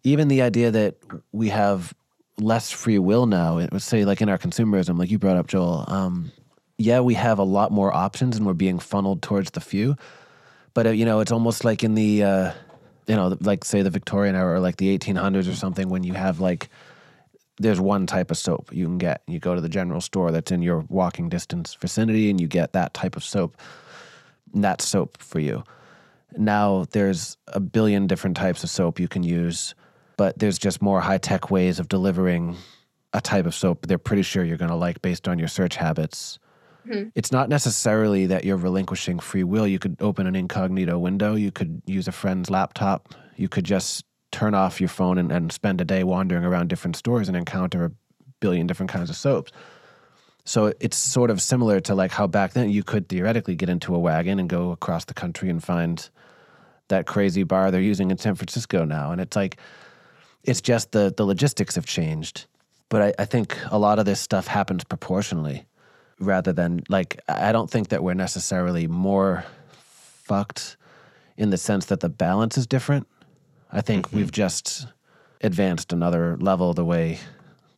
even 0.03 0.27
the 0.27 0.43
idea 0.43 0.73
that 0.73 0.97
we 1.31 1.51
have 1.51 1.95
less 2.37 2.73
free 2.73 2.99
will 2.99 3.27
now, 3.27 3.59
it 3.59 3.71
would 3.73 3.83
say, 3.83 4.05
like 4.05 4.21
in 4.21 4.29
our 4.29 4.39
consumerism, 4.39 4.99
like 4.99 5.13
you 5.13 5.21
brought 5.21 5.37
up, 5.37 5.47
Joel, 5.47 5.85
um, 5.87 6.33
yeah, 6.83 7.01
we 7.01 7.15
have 7.15 7.39
a 7.39 7.45
lot 7.45 7.71
more 7.71 7.93
options 7.93 8.37
and 8.37 8.47
we're 8.47 8.55
being 8.55 8.79
funneled 8.79 9.23
towards 9.23 9.53
the 9.53 9.61
few. 9.61 9.97
But, 10.75 10.87
uh, 10.87 10.91
you 10.91 11.05
know, 11.05 11.21
it's 11.21 11.33
almost 11.33 11.65
like 11.65 11.85
in 11.85 11.95
the, 11.95 12.23
uh, 12.25 12.53
you 13.07 13.15
know, 13.15 13.37
like 13.41 13.65
say 13.65 13.83
the 13.83 13.91
Victorian 13.91 14.35
era 14.35 14.55
or 14.55 14.61
like 14.61 14.77
the 14.77 14.97
1800s 14.99 15.51
or 15.51 15.55
something 15.55 15.89
when 15.89 16.03
you 16.03 16.15
have 16.15 16.41
like, 16.41 16.71
there's 17.59 17.81
one 17.81 18.07
type 18.07 18.31
of 18.31 18.39
soap 18.39 18.71
you 18.73 18.87
can 18.87 18.99
get. 18.99 19.23
You 19.29 19.39
go 19.39 19.55
to 19.55 19.61
the 19.61 19.69
general 19.69 20.01
store 20.01 20.33
that's 20.33 20.51
in 20.51 20.63
your 20.63 20.85
walking 20.89 21.29
distance 21.29 21.75
vicinity 21.75 22.31
and 22.31 22.41
you 22.41 22.49
get 22.49 22.73
that 22.73 22.95
type 22.95 23.17
of 23.17 23.23
soap. 23.23 23.57
And 24.53 24.65
that's 24.65 24.87
soap 24.87 25.19
for 25.23 25.39
you. 25.39 25.63
Now 26.37 26.87
there's 26.91 27.37
a 27.49 27.61
billion 27.61 28.07
different 28.07 28.37
types 28.37 28.65
of 28.65 28.71
soap 28.71 28.99
you 28.99 29.09
can 29.09 29.23
use, 29.23 29.75
but 30.17 30.39
there's 30.39 30.59
just 30.59 30.83
more 30.83 31.01
high 31.01 31.19
tech 31.19 31.51
ways 31.51 31.79
of 31.79 31.89
delivering 31.89 32.57
a 33.13 33.21
type 33.21 33.45
of 33.45 33.55
soap 33.55 33.87
they're 33.87 33.99
pretty 33.99 34.23
sure 34.23 34.43
you're 34.43 34.57
going 34.57 34.71
to 34.71 34.77
like 34.77 35.03
based 35.03 35.29
on 35.29 35.39
your 35.39 35.49
search 35.49 35.77
habits. 35.77 36.39
Mm-hmm. 36.87 37.11
It's 37.15 37.33
not 37.33 37.49
necessarily 37.49 38.27
that 38.27 38.45
you're 38.45 38.57
relinquishing 38.57 39.19
free 39.19 39.45
will. 39.45 39.67
You 39.67 39.79
could 39.79 39.97
open 40.01 40.27
an 40.27 40.35
incognito 40.35 40.99
window. 40.99 41.35
You 41.35 41.53
could 41.53 41.83
use 41.87 42.09
a 42.09 42.13
friend's 42.13 42.51
laptop. 42.51 43.15
You 43.37 43.49
could 43.49 43.65
just 43.65 44.05
turn 44.31 44.55
off 44.55 44.81
your 44.81 44.89
phone 44.89 45.19
and, 45.19 45.31
and 45.31 45.53
spend 45.53 45.81
a 45.81 45.85
day 45.85 46.05
wandering 46.05 46.45
around 46.45 46.69
different 46.69 46.97
stores 46.97 47.29
and 47.29 47.37
encounter 47.37 47.85
a 47.85 47.93
billion 48.41 48.67
different 48.67 48.91
kinds 48.91 49.11
of 49.11 49.17
soaps. 49.17 49.53
So 50.45 50.73
it's 50.81 50.97
sort 50.97 51.31
of 51.31 51.41
similar 51.41 51.79
to 51.81 51.95
like 51.95 52.11
how 52.11 52.27
back 52.27 52.53
then 52.53 52.71
you 52.71 52.83
could 52.83 53.09
theoretically 53.09 53.55
get 53.55 53.69
into 53.69 53.95
a 53.95 53.99
wagon 53.99 54.41
and 54.41 54.49
go 54.49 54.73
across 54.73 55.05
the 55.05 55.15
country 55.15 55.49
and 55.49 55.63
find 55.63 56.09
that 56.89 57.07
crazy 57.07 57.45
bar 57.45 57.71
they're 57.71 57.81
using 57.81 58.11
in 58.11 58.19
San 58.19 58.35
Francisco 58.35 58.85
now. 58.85 59.13
And 59.13 59.21
it's 59.21 59.37
like, 59.37 59.59
it's 60.43 60.61
just 60.61 60.91
the, 60.91 61.15
the 61.17 61.25
logistics 61.25 61.77
have 61.77 61.87
changed. 61.87 62.47
But 62.89 63.03
I, 63.03 63.23
I 63.23 63.25
think 63.25 63.57
a 63.71 63.79
lot 63.79 64.01
of 64.01 64.05
this 64.05 64.21
stuff 64.21 64.49
happens 64.49 64.83
proportionally 64.83 65.65
rather 66.25 66.53
than 66.53 66.83
like 66.89 67.21
I 67.29 67.53
don't 67.53 67.71
think 67.71 67.89
that 67.89 68.03
we're 68.03 68.15
necessarily 68.15 68.87
more 68.87 69.45
fucked 70.25 70.77
in 71.37 71.51
the 71.51 71.57
sense 71.57 71.87
that 71.87 72.01
the 72.01 72.09
balance 72.09 72.57
is 72.57 72.67
different. 72.67 73.07
I 73.71 73.81
think 73.81 74.07
mm-hmm. 74.07 74.19
we've 74.19 74.33
just 74.33 74.87
advanced 75.41 75.93
another 75.93 76.37
level 76.39 76.73
the 76.73 76.85
way 76.85 77.19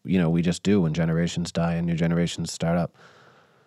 you 0.05 0.18
know 0.18 0.28
we 0.28 0.42
just 0.42 0.62
do 0.62 0.80
when 0.80 0.92
generations 0.92 1.51
die 1.51 1.74
and 1.74 1.86
new 1.86 1.97
generations 1.97 2.53
start 2.53 2.78
up. 2.78 2.95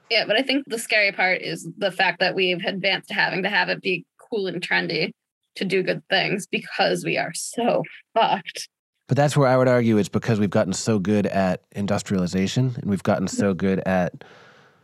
Yeah, 0.10 0.26
but 0.26 0.38
I 0.38 0.42
think 0.42 0.64
the 0.68 0.80
scary 0.80 1.12
part 1.12 1.42
is 1.42 1.68
the 1.78 1.92
fact 1.92 2.20
that 2.20 2.34
we've 2.34 2.64
advanced 2.64 3.10
to 3.10 3.14
having 3.14 3.44
to 3.44 3.50
have 3.50 3.70
it 3.70 3.82
be 3.82 4.06
cool 4.18 4.48
and 4.48 4.62
trendy 4.62 5.12
to 5.56 5.66
do 5.66 5.84
good 5.84 6.04
things 6.10 6.48
because 6.48 7.04
we 7.04 7.18
are 7.18 7.34
so 7.34 7.84
fucked. 8.14 8.70
But 9.08 9.18
that's 9.18 9.38
where 9.38 9.48
I 9.48 9.58
would 9.58 9.68
argue 9.68 9.98
it's 9.98 10.10
because 10.10 10.40
we've 10.40 10.50
gotten 10.50 10.74
so 10.74 11.00
good 11.00 11.26
at 11.28 11.64
industrialization 11.72 12.76
and 12.80 12.90
we've 12.90 13.04
gotten 13.04 13.28
so 13.28 13.54
good 13.54 13.80
at 13.80 14.24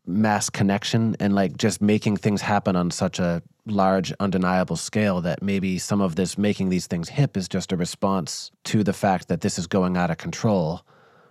mass 0.06 0.50
connection 0.50 1.16
and 1.20 1.34
like 1.34 1.58
just 1.58 1.82
making 1.82 2.18
things 2.18 2.42
happen 2.42 2.76
on 2.76 2.92
such 2.92 3.20
a 3.20 3.42
large 3.66 4.12
undeniable 4.20 4.76
scale 4.76 5.22
that 5.22 5.42
maybe 5.42 5.78
some 5.78 6.02
of 6.02 6.16
this 6.16 6.38
making 6.38 6.70
these 6.70 6.88
things 6.88 7.10
hip 7.10 7.38
is 7.38 7.48
just 7.48 7.72
a 7.72 7.78
response 7.78 8.52
to 8.66 8.84
the 8.84 8.92
fact 8.92 9.30
that 9.30 9.42
this 9.42 9.58
is 9.58 9.68
going 9.68 9.96
out 9.96 10.12
of 10.12 10.18
control. 10.18 10.82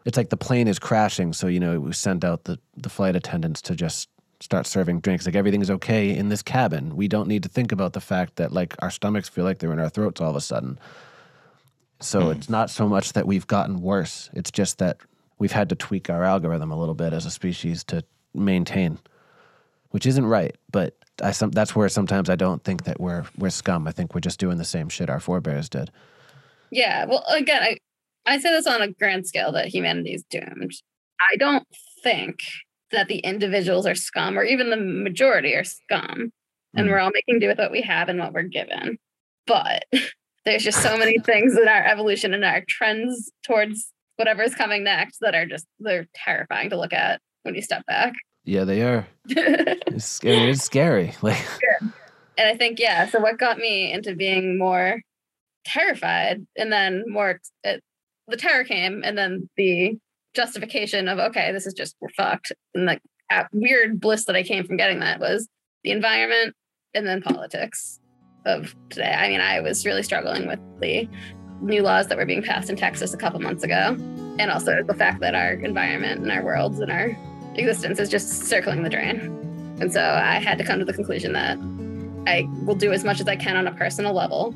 It's 0.04 0.16
like 0.16 0.30
the 0.30 0.36
plane 0.36 0.68
is 0.68 0.78
crashing 0.78 1.32
so 1.32 1.46
you 1.46 1.60
know 1.60 1.80
we 1.80 1.92
send 1.92 2.24
out 2.24 2.44
the, 2.44 2.58
the 2.76 2.88
flight 2.88 3.14
attendants 3.14 3.60
to 3.62 3.74
just 3.74 4.08
start 4.40 4.66
serving 4.66 5.00
drinks. 5.00 5.26
Like 5.26 5.36
everything's 5.36 5.70
okay 5.70 6.16
in 6.16 6.28
this 6.28 6.42
cabin. 6.42 6.96
We 6.96 7.08
don't 7.08 7.28
need 7.28 7.42
to 7.44 7.48
think 7.48 7.72
about 7.72 7.92
the 7.92 8.00
fact 8.00 8.36
that 8.36 8.52
like 8.52 8.74
our 8.80 8.90
stomachs 8.90 9.28
feel 9.28 9.44
like 9.44 9.58
they're 9.58 9.72
in 9.72 9.78
our 9.78 9.90
throats 9.90 10.20
all 10.20 10.30
of 10.30 10.36
a 10.36 10.40
sudden. 10.40 10.78
So 12.00 12.22
mm. 12.22 12.36
it's 12.36 12.48
not 12.48 12.70
so 12.70 12.88
much 12.88 13.12
that 13.12 13.26
we've 13.26 13.46
gotten 13.46 13.80
worse. 13.80 14.30
It's 14.34 14.50
just 14.50 14.78
that 14.78 14.96
we've 15.38 15.52
had 15.52 15.68
to 15.68 15.76
tweak 15.76 16.10
our 16.10 16.24
algorithm 16.24 16.72
a 16.72 16.78
little 16.78 16.94
bit 16.94 17.12
as 17.12 17.26
a 17.26 17.30
species 17.30 17.84
to 17.84 18.02
maintain, 18.34 18.98
which 19.90 20.06
isn't 20.06 20.26
right. 20.26 20.56
But 20.70 20.96
I 21.22 21.32
some 21.32 21.50
that's 21.50 21.76
where 21.76 21.88
sometimes 21.88 22.30
I 22.30 22.36
don't 22.36 22.62
think 22.64 22.84
that 22.84 23.00
we're 23.00 23.24
we're 23.36 23.50
scum. 23.50 23.86
I 23.86 23.92
think 23.92 24.14
we're 24.14 24.20
just 24.20 24.40
doing 24.40 24.58
the 24.58 24.64
same 24.64 24.88
shit 24.88 25.10
our 25.10 25.20
forebears 25.20 25.68
did. 25.68 25.90
Yeah. 26.70 27.04
Well, 27.04 27.24
again, 27.28 27.62
I 27.62 27.78
I 28.26 28.38
say 28.38 28.50
this 28.50 28.66
on 28.66 28.82
a 28.82 28.88
grand 28.88 29.26
scale 29.26 29.52
that 29.52 29.68
humanity 29.68 30.14
is 30.14 30.24
doomed. 30.30 30.72
I 31.32 31.36
don't 31.36 31.66
think 32.02 32.40
that 32.92 33.08
the 33.08 33.18
individuals 33.18 33.86
are 33.86 33.94
scum 33.94 34.38
or 34.38 34.44
even 34.44 34.70
the 34.70 34.76
majority 34.76 35.54
are 35.54 35.64
scum. 35.64 36.32
And 36.74 36.86
mm. 36.86 36.90
we're 36.90 36.98
all 36.98 37.10
making 37.12 37.40
do 37.40 37.48
with 37.48 37.58
what 37.58 37.72
we 37.72 37.82
have 37.82 38.08
and 38.08 38.18
what 38.18 38.32
we're 38.32 38.42
given. 38.42 38.98
But 39.46 39.84
there's 40.44 40.64
just 40.64 40.82
so 40.82 40.96
many 40.96 41.18
things 41.24 41.56
in 41.56 41.68
our 41.68 41.84
evolution 41.84 42.34
and 42.34 42.44
our 42.44 42.62
trends 42.68 43.30
towards 43.44 43.92
whatever's 44.16 44.54
coming 44.54 44.84
next 44.84 45.18
that 45.20 45.34
are 45.34 45.46
just 45.46 45.66
they're 45.80 46.06
terrifying 46.14 46.70
to 46.70 46.78
look 46.78 46.92
at 46.92 47.20
when 47.42 47.54
you 47.54 47.62
step 47.62 47.84
back. 47.86 48.14
Yeah, 48.44 48.64
they 48.64 48.82
are. 48.82 49.06
It's, 49.26 50.20
mean, 50.24 50.48
it's 50.48 50.62
scary. 50.62 51.14
Like, 51.22 51.44
and 52.38 52.48
I 52.48 52.56
think 52.56 52.78
yeah. 52.78 53.06
So 53.08 53.20
what 53.20 53.38
got 53.38 53.58
me 53.58 53.92
into 53.92 54.14
being 54.14 54.58
more 54.58 55.00
terrified, 55.64 56.46
and 56.56 56.72
then 56.72 57.04
more 57.06 57.40
it, 57.62 57.82
the 58.26 58.36
terror 58.36 58.64
came, 58.64 59.02
and 59.04 59.16
then 59.16 59.48
the 59.56 59.98
justification 60.34 61.08
of 61.08 61.18
okay, 61.18 61.52
this 61.52 61.66
is 61.66 61.74
just 61.74 61.94
we're 62.00 62.08
fucked, 62.16 62.52
and 62.74 62.88
the 62.88 63.00
weird 63.52 64.00
bliss 64.00 64.24
that 64.24 64.36
I 64.36 64.42
came 64.42 64.64
from 64.64 64.76
getting 64.76 65.00
that 65.00 65.20
was 65.20 65.48
the 65.84 65.90
environment 65.90 66.54
and 66.94 67.06
then 67.06 67.22
politics 67.22 67.98
of 68.44 68.74
today. 68.90 69.12
I 69.12 69.28
mean, 69.28 69.40
I 69.40 69.60
was 69.60 69.86
really 69.86 70.02
struggling 70.02 70.46
with 70.46 70.60
the 70.80 71.08
new 71.60 71.82
laws 71.82 72.08
that 72.08 72.18
were 72.18 72.26
being 72.26 72.42
passed 72.42 72.70
in 72.70 72.76
Texas 72.76 73.14
a 73.14 73.16
couple 73.16 73.40
months 73.40 73.62
ago, 73.62 73.96
and 74.38 74.50
also 74.50 74.82
the 74.82 74.94
fact 74.94 75.20
that 75.20 75.34
our 75.34 75.52
environment 75.52 76.22
and 76.22 76.32
our 76.32 76.42
worlds 76.42 76.80
and 76.80 76.90
our 76.90 77.16
existence 77.54 77.98
is 77.98 78.08
just 78.08 78.44
circling 78.44 78.82
the 78.82 78.90
drain. 78.90 79.20
And 79.80 79.92
so 79.92 80.00
I 80.00 80.34
had 80.38 80.58
to 80.58 80.64
come 80.64 80.78
to 80.78 80.84
the 80.84 80.92
conclusion 80.92 81.32
that 81.32 81.58
I 82.26 82.48
will 82.64 82.76
do 82.76 82.92
as 82.92 83.04
much 83.04 83.20
as 83.20 83.28
I 83.28 83.36
can 83.36 83.56
on 83.56 83.66
a 83.66 83.72
personal 83.72 84.12
level, 84.12 84.54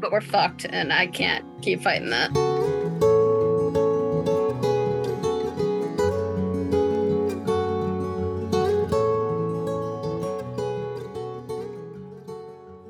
but 0.00 0.12
we're 0.12 0.20
fucked 0.20 0.66
and 0.68 0.92
I 0.92 1.06
can't 1.06 1.44
keep 1.62 1.82
fighting 1.82 2.10
that. 2.10 2.30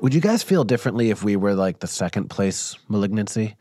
would 0.09 0.15
you 0.15 0.21
guys 0.21 0.41
feel 0.41 0.63
differently 0.63 1.11
if 1.11 1.23
we 1.23 1.35
were 1.35 1.53
like 1.53 1.81
the 1.81 1.87
second 1.87 2.31
place 2.31 2.75
malignancy? 2.87 3.55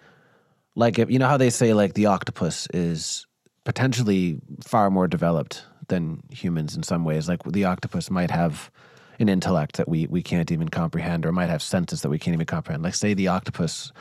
Like, 0.75 0.99
if 0.99 1.11
you 1.11 1.19
know 1.19 1.29
how 1.29 1.37
they 1.37 1.51
say 1.51 1.75
like 1.75 1.93
the 1.93 2.07
octopus 2.07 2.67
is 2.73 3.27
potentially 3.65 4.41
far 4.65 4.89
more 4.89 5.07
developed 5.07 5.67
than 5.89 6.23
humans 6.31 6.77
in 6.77 6.83
some 6.83 7.05
ways. 7.05 7.29
Like 7.29 7.43
the 7.45 7.65
octopus 7.65 8.11
might 8.11 8.31
have 8.31 8.71
an 9.19 9.29
intellect 9.29 9.77
that 9.77 9.89
we 9.89 10.07
we 10.07 10.23
can't 10.23 10.53
even 10.53 10.69
comprehend, 10.69 11.27
or 11.27 11.33
might 11.33 11.49
have 11.49 11.63
senses 11.63 12.03
that 12.03 12.09
we 12.09 12.19
can't 12.19 12.35
even 12.35 12.47
comprehend. 12.47 12.83
Like, 12.83 12.95
say 12.95 13.15
the 13.15 13.29
octopus 13.29 13.93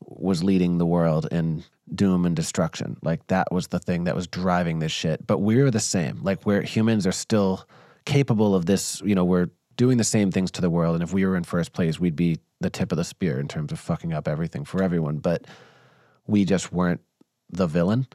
was 0.00 0.44
leading 0.44 0.78
the 0.78 0.86
world 0.86 1.26
in 1.30 1.64
doom 1.94 2.24
and 2.24 2.34
destruction. 2.36 2.96
Like 3.02 3.26
that 3.26 3.52
was 3.52 3.68
the 3.68 3.78
thing 3.78 4.04
that 4.04 4.14
was 4.14 4.26
driving 4.26 4.78
this 4.78 4.92
shit. 4.92 5.26
But 5.26 5.38
we're 5.38 5.70
the 5.70 5.80
same. 5.80 6.20
Like 6.22 6.46
we're 6.46 6.62
humans 6.62 7.06
are 7.06 7.12
still 7.12 7.66
capable 8.04 8.54
of 8.54 8.66
this. 8.66 9.00
You 9.04 9.14
know, 9.14 9.24
we're 9.24 9.48
doing 9.76 9.98
the 9.98 10.04
same 10.04 10.30
things 10.30 10.50
to 10.52 10.60
the 10.60 10.70
world. 10.70 10.94
And 10.94 11.02
if 11.02 11.12
we 11.12 11.24
were 11.24 11.36
in 11.36 11.44
first 11.44 11.72
place, 11.72 11.98
we'd 11.98 12.16
be 12.16 12.38
the 12.60 12.70
tip 12.70 12.92
of 12.92 12.98
the 12.98 13.04
spear 13.04 13.40
in 13.40 13.48
terms 13.48 13.72
of 13.72 13.80
fucking 13.80 14.12
up 14.12 14.28
everything 14.28 14.64
for 14.64 14.82
everyone. 14.82 15.18
But 15.18 15.46
we 16.26 16.44
just 16.44 16.72
weren't 16.72 17.00
the 17.50 17.66
villain. 17.66 18.06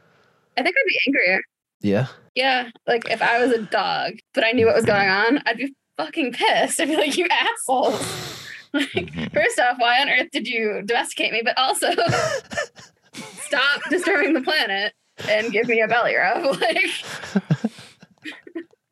I 0.57 0.63
think 0.63 0.75
I'd 0.77 0.87
be 0.87 0.99
angrier. 1.07 1.41
Yeah. 1.81 2.07
Yeah. 2.37 2.69
Like 2.85 3.09
if 3.09 3.21
I 3.23 3.39
was 3.43 3.51
a 3.51 3.63
dog, 3.63 4.13
but 4.35 4.43
I 4.43 4.51
knew 4.51 4.67
what 4.67 4.75
was 4.75 4.85
going 4.85 5.09
on, 5.09 5.41
I'd 5.47 5.57
be 5.57 5.73
fucking 5.97 6.33
pissed. 6.33 6.79
I'd 6.79 6.87
be 6.87 6.95
like, 6.95 7.17
you 7.17 7.27
assholes. 7.29 8.35
Like, 8.73 8.89
Mhm. 8.91 9.31
first 9.33 9.57
off, 9.59 9.77
why 9.79 10.01
on 10.01 10.09
earth 10.09 10.27
did 10.31 10.45
you 10.45 10.83
domesticate 10.85 11.31
me? 11.31 11.41
But 11.43 11.57
also, 11.57 11.87
stop 13.13 13.81
disturbing 13.89 14.33
the 14.33 14.41
planet 14.41 14.93
and 15.27 15.51
give 15.53 15.67
me 15.67 15.79
a 15.81 15.87
belly 15.87 16.15
rub. 16.15 16.43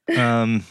Like, 0.09 0.17
um, 0.17 0.63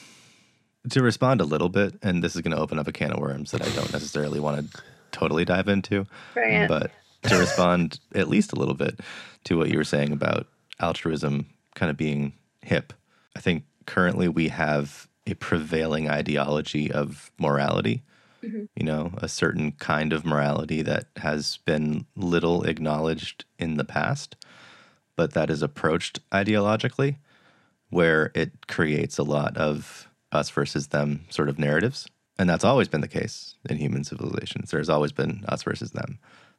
to 0.90 1.02
respond 1.02 1.40
a 1.42 1.44
little 1.44 1.68
bit, 1.68 1.94
and 2.02 2.24
this 2.24 2.34
is 2.34 2.40
going 2.42 2.56
to 2.56 2.60
open 2.62 2.78
up 2.78 2.88
a 2.88 2.92
can 2.92 3.12
of 3.12 3.20
worms 3.20 3.50
that 3.50 3.62
I 3.62 3.68
don't 3.74 3.92
necessarily 3.92 4.40
want 4.40 4.70
to 4.72 4.82
totally 5.12 5.44
dive 5.44 5.68
into, 5.68 6.06
right. 6.34 6.66
but 6.68 6.90
to 7.24 7.36
respond 7.38 8.00
at 8.14 8.28
least 8.28 8.52
a 8.52 8.56
little 8.56 8.74
bit 8.74 9.00
to 9.44 9.58
what 9.58 9.68
you 9.68 9.76
were 9.78 9.84
saying 9.84 10.12
about 10.12 10.46
altruism 10.80 11.46
kind 11.74 11.90
of 11.90 11.96
being 11.96 12.32
hip, 12.64 12.92
I 13.36 13.40
think 13.40 13.64
currently 13.86 14.28
we 14.28 14.48
have 14.48 15.08
a 15.26 15.34
prevailing 15.34 16.08
ideology 16.08 16.90
of 16.90 17.30
morality. 17.38 18.02
Mhm. 18.42 18.68
You 18.76 18.84
know, 18.84 19.12
a 19.18 19.28
certain 19.28 19.72
kind 19.72 20.12
of 20.12 20.24
morality 20.24 20.82
that 20.82 21.06
has 21.16 21.58
been 21.64 22.06
little 22.14 22.64
acknowledged 22.64 23.44
in 23.58 23.76
the 23.76 23.84
past, 23.84 24.36
but 25.16 25.32
that 25.32 25.48
is 25.50 25.62
approached 25.62 26.20
ideologically, 26.30 27.16
where 27.88 28.30
it 28.34 28.66
creates 28.66 29.16
a 29.18 29.22
lot 29.22 29.56
of 29.56 30.08
us 30.32 30.50
versus 30.50 30.88
them 30.88 31.24
sort 31.30 31.48
of 31.48 31.58
narratives. 31.58 32.06
And 32.38 32.50
that's 32.50 32.64
always 32.64 32.88
been 32.88 33.00
the 33.00 33.08
case 33.08 33.54
in 33.70 33.76
human 33.78 34.04
civilizations. 34.04 34.70
There's 34.70 34.88
always 34.88 35.12
been 35.12 35.44
us 35.46 35.62
versus 35.62 35.92
them. 35.92 36.18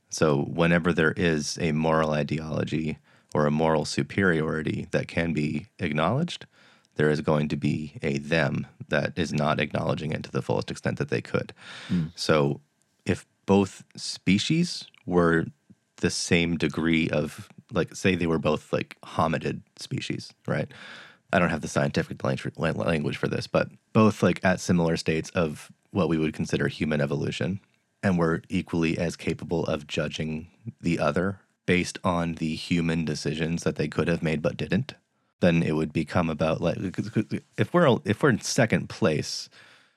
So, 0.09 0.43
whenever 0.43 0.93
there 0.93 1.11
is 1.11 1.57
a 1.59 1.73
moral 1.73 2.11
ideology 2.11 2.97
or 3.35 3.45
a 3.45 3.51
moral 3.51 3.83
superiority 3.83 4.87
that 4.91 5.09
can 5.09 5.33
be 5.33 5.65
acknowledged, 5.79 6.45
there 6.95 7.09
is 7.09 7.19
going 7.19 7.49
to 7.49 7.57
be 7.57 7.95
a 8.01 8.17
them 8.17 8.65
that 8.87 9.11
is 9.17 9.33
not 9.33 9.59
acknowledging 9.59 10.13
it 10.13 10.23
to 10.23 10.31
the 10.31 10.41
fullest 10.41 10.71
extent 10.71 10.97
that 10.97 11.09
they 11.09 11.19
could. 11.19 11.51
Hmm. 11.89 12.05
So, 12.15 12.61
if 13.05 13.25
both 13.45 13.83
species 13.97 14.87
were 15.05 15.47
the 15.97 16.09
same 16.09 16.55
degree 16.55 17.09
of, 17.09 17.49
like, 17.73 17.93
say 17.93 18.15
they 18.15 18.25
were 18.25 18.39
both 18.39 18.71
like 18.71 18.95
hominid 19.03 19.59
species, 19.75 20.31
right? 20.47 20.71
I 21.33 21.39
don't 21.39 21.49
have 21.49 21.61
the 21.61 21.67
scientific 21.67 22.23
lang- 22.23 22.77
language 22.77 23.17
for 23.17 23.27
this, 23.27 23.47
but 23.47 23.67
both 23.91 24.23
like 24.23 24.39
at 24.45 24.61
similar 24.61 24.95
states 24.95 25.29
of 25.31 25.69
what 25.91 26.07
we 26.07 26.17
would 26.17 26.33
consider 26.33 26.69
human 26.69 27.01
evolution 27.01 27.59
and 28.01 28.17
were 28.17 28.43
equally 28.47 28.97
as 28.97 29.17
capable 29.17 29.65
of 29.65 29.87
judging 29.87 30.47
the 30.79 30.99
other 30.99 31.41
based 31.65 31.97
on 32.03 32.33
the 32.35 32.55
human 32.55 33.05
decisions 33.05 33.63
that 33.63 33.75
they 33.75 33.87
could 33.87 34.07
have 34.07 34.23
made 34.23 34.41
but 34.41 34.57
didn't 34.57 34.93
then 35.41 35.61
it 35.61 35.73
would 35.73 35.93
become 35.93 36.29
about 36.29 36.61
like 36.61 36.77
if 37.57 37.73
we're 37.73 37.97
if 38.05 38.23
we're 38.23 38.29
in 38.29 38.39
second 38.41 38.89
place 38.89 39.49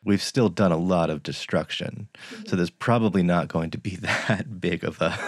we've 0.04 0.22
still 0.22 0.48
done 0.48 0.72
a 0.72 0.76
lot 0.76 1.10
of 1.10 1.22
destruction. 1.22 2.08
So 2.46 2.56
there's 2.56 2.70
probably 2.70 3.22
not 3.22 3.48
going 3.48 3.70
to 3.70 3.78
be 3.78 3.96
that 3.96 4.60
big 4.60 4.84
of 4.84 5.00
a 5.00 5.18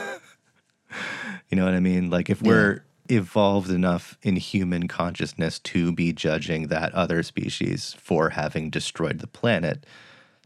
you 1.49 1.57
know 1.57 1.64
what 1.64 1.74
i 1.74 1.80
mean? 1.80 2.11
Like 2.11 2.30
if 2.30 2.43
we're 2.43 2.84
evolved 3.09 3.70
enough 3.70 4.16
in 4.22 4.36
human 4.36 4.86
consciousness 4.88 5.59
to 5.59 5.93
be 5.93 6.12
judging 6.12 6.68
that 6.68 6.95
other 6.95 7.22
species 7.22 7.95
for 7.99 8.30
having 8.30 8.70
destroyed 8.70 9.18
the 9.18 9.26
planet 9.26 9.84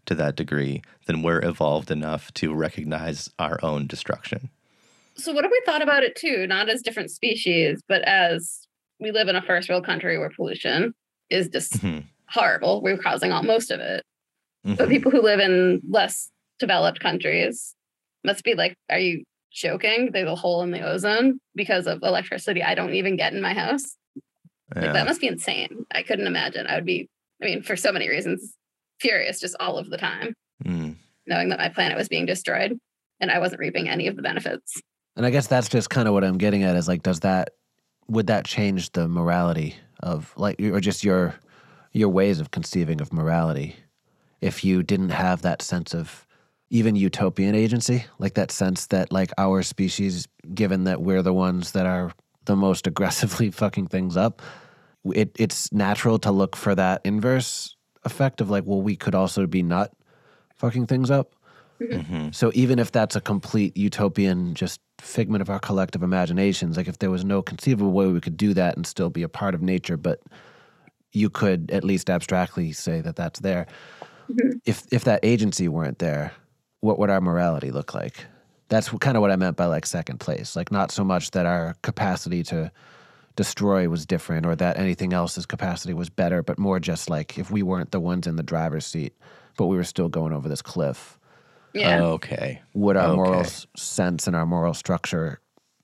to 0.06 0.14
that 0.14 0.36
degree, 0.36 0.82
then 1.06 1.22
we're 1.22 1.44
evolved 1.44 1.90
enough 1.90 2.32
to 2.34 2.54
recognize 2.54 3.30
our 3.38 3.58
own 3.62 3.86
destruction. 3.86 4.50
So, 5.16 5.32
what 5.32 5.44
have 5.44 5.50
we 5.52 5.62
thought 5.64 5.82
about 5.82 6.02
it 6.02 6.16
too, 6.16 6.46
not 6.46 6.68
as 6.68 6.82
different 6.82 7.10
species, 7.10 7.80
but 7.88 8.02
as 8.02 8.66
we 9.00 9.10
live 9.12 9.28
in 9.28 9.36
a 9.36 9.42
first 9.42 9.68
world 9.68 9.84
country 9.86 10.18
where 10.18 10.30
pollution 10.30 10.92
is 11.30 11.48
just 11.48 11.74
Mhm. 11.74 12.04
horrible. 12.28 12.82
We're 12.82 12.98
causing 12.98 13.32
all 13.32 13.42
most 13.42 13.70
of 13.70 13.80
it. 13.80 14.02
But 14.64 14.88
Mhm. 14.88 14.90
people 14.90 15.10
who 15.10 15.22
live 15.22 15.40
in 15.40 15.80
less 15.88 16.30
developed 16.58 17.00
countries 17.00 17.74
must 18.24 18.42
be 18.44 18.54
like, 18.54 18.74
are 18.90 18.98
you 18.98 19.24
joking? 19.52 20.10
There's 20.12 20.28
a 20.28 20.34
hole 20.34 20.62
in 20.62 20.70
the 20.72 20.80
ozone 20.80 21.38
because 21.54 21.86
of 21.86 22.02
electricity 22.02 22.62
I 22.62 22.74
don't 22.74 22.94
even 22.94 23.16
get 23.16 23.32
in 23.34 23.40
my 23.40 23.52
house. 23.54 23.96
Like, 24.74 24.92
that 24.94 25.06
must 25.06 25.20
be 25.20 25.28
insane. 25.28 25.86
I 25.92 26.02
couldn't 26.02 26.26
imagine. 26.26 26.66
I 26.66 26.74
would 26.76 26.84
be, 26.86 27.08
I 27.40 27.44
mean, 27.44 27.62
for 27.62 27.76
so 27.76 27.92
many 27.92 28.08
reasons, 28.08 28.56
furious 29.00 29.38
just 29.40 29.54
all 29.60 29.78
of 29.78 29.90
the 29.90 29.98
time, 29.98 30.34
Mm. 30.64 30.96
knowing 31.26 31.50
that 31.50 31.58
my 31.58 31.68
planet 31.68 31.96
was 31.96 32.08
being 32.08 32.26
destroyed 32.26 32.78
and 33.20 33.30
I 33.30 33.38
wasn't 33.38 33.60
reaping 33.60 33.88
any 33.88 34.06
of 34.08 34.16
the 34.16 34.22
benefits. 34.22 34.80
And 35.16 35.24
I 35.24 35.30
guess 35.30 35.46
that's 35.46 35.68
just 35.68 35.90
kind 35.90 36.08
of 36.08 36.14
what 36.14 36.24
I'm 36.24 36.38
getting 36.38 36.62
at 36.64 36.76
is 36.76 36.88
like, 36.88 37.02
does 37.02 37.20
that, 37.20 37.50
would 38.08 38.26
that 38.26 38.44
change 38.44 38.92
the 38.92 39.08
morality 39.08 39.76
of 40.00 40.32
like, 40.36 40.60
or 40.60 40.80
just 40.80 41.04
your, 41.04 41.34
your 41.92 42.08
ways 42.08 42.40
of 42.40 42.50
conceiving 42.50 43.00
of 43.00 43.12
morality 43.12 43.76
if 44.40 44.64
you 44.64 44.82
didn't 44.82 45.10
have 45.10 45.42
that 45.42 45.62
sense 45.62 45.94
of 45.94 46.26
even 46.68 46.96
utopian 46.96 47.54
agency, 47.54 48.04
like 48.18 48.34
that 48.34 48.50
sense 48.50 48.86
that 48.86 49.12
like 49.12 49.30
our 49.38 49.62
species, 49.62 50.26
given 50.54 50.84
that 50.84 51.00
we're 51.00 51.22
the 51.22 51.32
ones 51.32 51.72
that 51.72 51.86
are 51.86 52.12
the 52.44 52.56
most 52.56 52.86
aggressively 52.86 53.50
fucking 53.62 53.86
things 53.86 54.16
up, 54.16 54.42
it, 55.14 55.30
it's 55.38 55.72
natural 55.72 56.18
to 56.18 56.30
look 56.30 56.56
for 56.56 56.74
that 56.74 57.00
inverse 57.04 57.76
effect 58.04 58.40
of 58.40 58.50
like, 58.50 58.64
well, 58.66 58.82
we 58.82 58.96
could 58.96 59.14
also 59.14 59.46
be 59.46 59.62
not 59.62 59.92
fucking 60.56 60.86
things 60.86 61.10
up. 61.10 61.34
Mhm. 61.80 62.34
So 62.34 62.50
even 62.54 62.78
if 62.78 62.92
that's 62.92 63.16
a 63.16 63.20
complete 63.20 63.76
utopian, 63.76 64.54
just 64.54 64.80
figment 65.04 65.42
of 65.42 65.50
our 65.50 65.58
collective 65.58 66.02
imaginations, 66.02 66.76
like 66.76 66.88
if 66.88 66.98
there 66.98 67.10
was 67.10 67.24
no 67.24 67.42
conceivable 67.42 67.92
way 67.92 68.06
we 68.06 68.20
could 68.20 68.36
do 68.36 68.54
that 68.54 68.76
and 68.76 68.86
still 68.86 69.10
be 69.10 69.22
a 69.22 69.28
part 69.28 69.54
of 69.54 69.62
nature, 69.62 69.96
but 69.96 70.20
you 71.12 71.30
could 71.30 71.70
at 71.70 71.84
least 71.84 72.10
abstractly 72.10 72.72
say 72.72 73.00
that 73.00 73.14
that's 73.14 73.40
there. 73.40 73.66
Mhm. 74.30 74.60
If 74.64 74.84
if 74.90 75.04
that 75.04 75.20
agency 75.22 75.68
weren't 75.68 75.98
there, 75.98 76.32
what 76.80 76.98
would 76.98 77.10
our 77.10 77.20
morality 77.20 77.70
look 77.70 77.94
like? 77.94 78.26
That's 78.68 78.88
kind 78.88 79.16
of 79.16 79.20
what 79.20 79.30
I 79.30 79.36
meant 79.36 79.56
by 79.56 79.66
like 79.66 79.86
second 79.86 80.20
place. 80.20 80.56
Like 80.56 80.72
not 80.72 80.90
so 80.90 81.04
much 81.04 81.32
that 81.32 81.46
our 81.46 81.74
capacity 81.82 82.42
to 82.44 82.72
destroy 83.36 83.88
was 83.88 84.06
different 84.06 84.46
or 84.46 84.56
that 84.56 84.78
anything 84.78 85.12
else's 85.12 85.44
capacity 85.44 85.92
was 85.92 86.08
better, 86.08 86.42
but 86.42 86.58
more 86.58 86.80
just 86.80 87.10
like 87.10 87.38
if 87.38 87.50
we 87.50 87.62
weren't 87.62 87.90
the 87.90 88.00
ones 88.00 88.26
in 88.26 88.36
the 88.36 88.42
driver's 88.42 88.86
seat, 88.86 89.12
but 89.56 89.66
we 89.66 89.76
were 89.76 89.84
still 89.84 90.08
going 90.08 90.32
over 90.32 90.48
this 90.48 90.62
cliff 90.62 91.18
Yeah. 91.74 92.02
Okay. 92.02 92.62
would 92.74 92.96
our 92.96 93.08
Okay. 93.08 93.16
moral 93.16 93.44
sense 93.76 94.26
and 94.26 94.36
our 94.36 94.46
moral 94.46 94.74
structure 94.74 95.40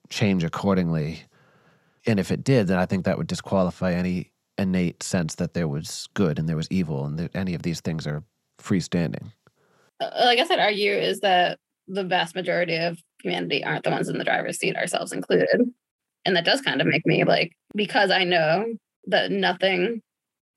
change 0.09 0.45
accordingly? 0.45 1.23
And 2.07 2.19
if 2.19 2.31
it 2.31 2.45
did, 2.45 2.69
then 2.69 2.79
I 2.79 2.87
think 2.87 3.05
that 3.05 3.19
would 3.19 3.27
disqualify 3.27 3.93
any 3.93 4.31
innate 4.57 5.03
sense 5.03 5.35
that 5.37 5.55
there 5.55 5.69
was 5.69 6.09
good 6.15 6.39
and 6.39 6.49
there 6.49 6.57
was 6.57 6.69
evil 6.71 7.05
and 7.05 7.19
that 7.19 7.35
any 7.35 7.55
of 7.55 7.63
these 7.63 7.81
things 7.81 8.07
are 8.07 8.23
freestanding. 8.61 9.33
Uh, 10.01 10.11
like 10.25 10.39
I 10.39 10.47
said, 10.47 10.59
argue 10.59 10.93
is 10.93 11.21
that 11.21 11.59
the 11.89 12.05
vast 12.05 12.35
majority 12.35 12.77
of 12.77 12.99
humanity 13.23 13.65
aren't 13.65 13.85
the 13.85 13.91
ones 13.91 14.09
in 14.09 14.19
the 14.19 14.25
driver's 14.25 14.59
seat, 14.59 14.77
ourselves 14.77 15.13
included. 15.13 15.61
And 16.25 16.37
that 16.37 16.45
does 16.45 16.61
kind 16.61 16.81
of 16.81 16.87
make 16.87 17.07
me 17.07 17.25
like, 17.25 17.53
because 17.75 18.11
I 18.11 18.25
know 18.25 18.67
that 19.07 19.31
nothing 19.31 20.03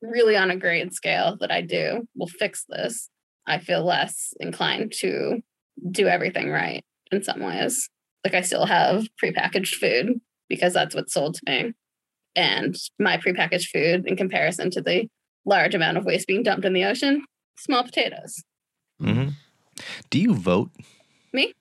really 0.01 0.35
on 0.35 0.51
a 0.51 0.57
grade 0.57 0.93
scale 0.93 1.37
that 1.39 1.51
I 1.51 1.61
do 1.61 2.05
will 2.15 2.27
fix 2.27 2.65
this, 2.67 3.09
I 3.47 3.59
feel 3.59 3.83
less 3.83 4.33
inclined 4.39 4.93
to 4.99 5.41
do 5.91 6.07
everything 6.07 6.49
right 6.49 6.83
in 7.11 7.23
some 7.23 7.41
ways. 7.41 7.89
Like 8.23 8.33
I 8.33 8.41
still 8.41 8.65
have 8.65 9.07
prepackaged 9.21 9.75
food 9.75 10.19
because 10.49 10.73
that's 10.73 10.95
what's 10.95 11.13
sold 11.13 11.35
to 11.35 11.41
me. 11.47 11.73
And 12.35 12.75
my 12.99 13.17
prepackaged 13.17 13.67
food, 13.67 14.07
in 14.07 14.15
comparison 14.15 14.71
to 14.71 14.81
the 14.81 15.07
large 15.45 15.75
amount 15.75 15.97
of 15.97 16.05
waste 16.05 16.27
being 16.27 16.41
dumped 16.43 16.65
in 16.65 16.73
the 16.73 16.85
ocean, 16.85 17.23
small 17.57 17.83
potatoes. 17.83 18.43
hmm 18.99 19.29
Do 20.09 20.19
you 20.19 20.33
vote? 20.35 20.71
Me? 21.33 21.53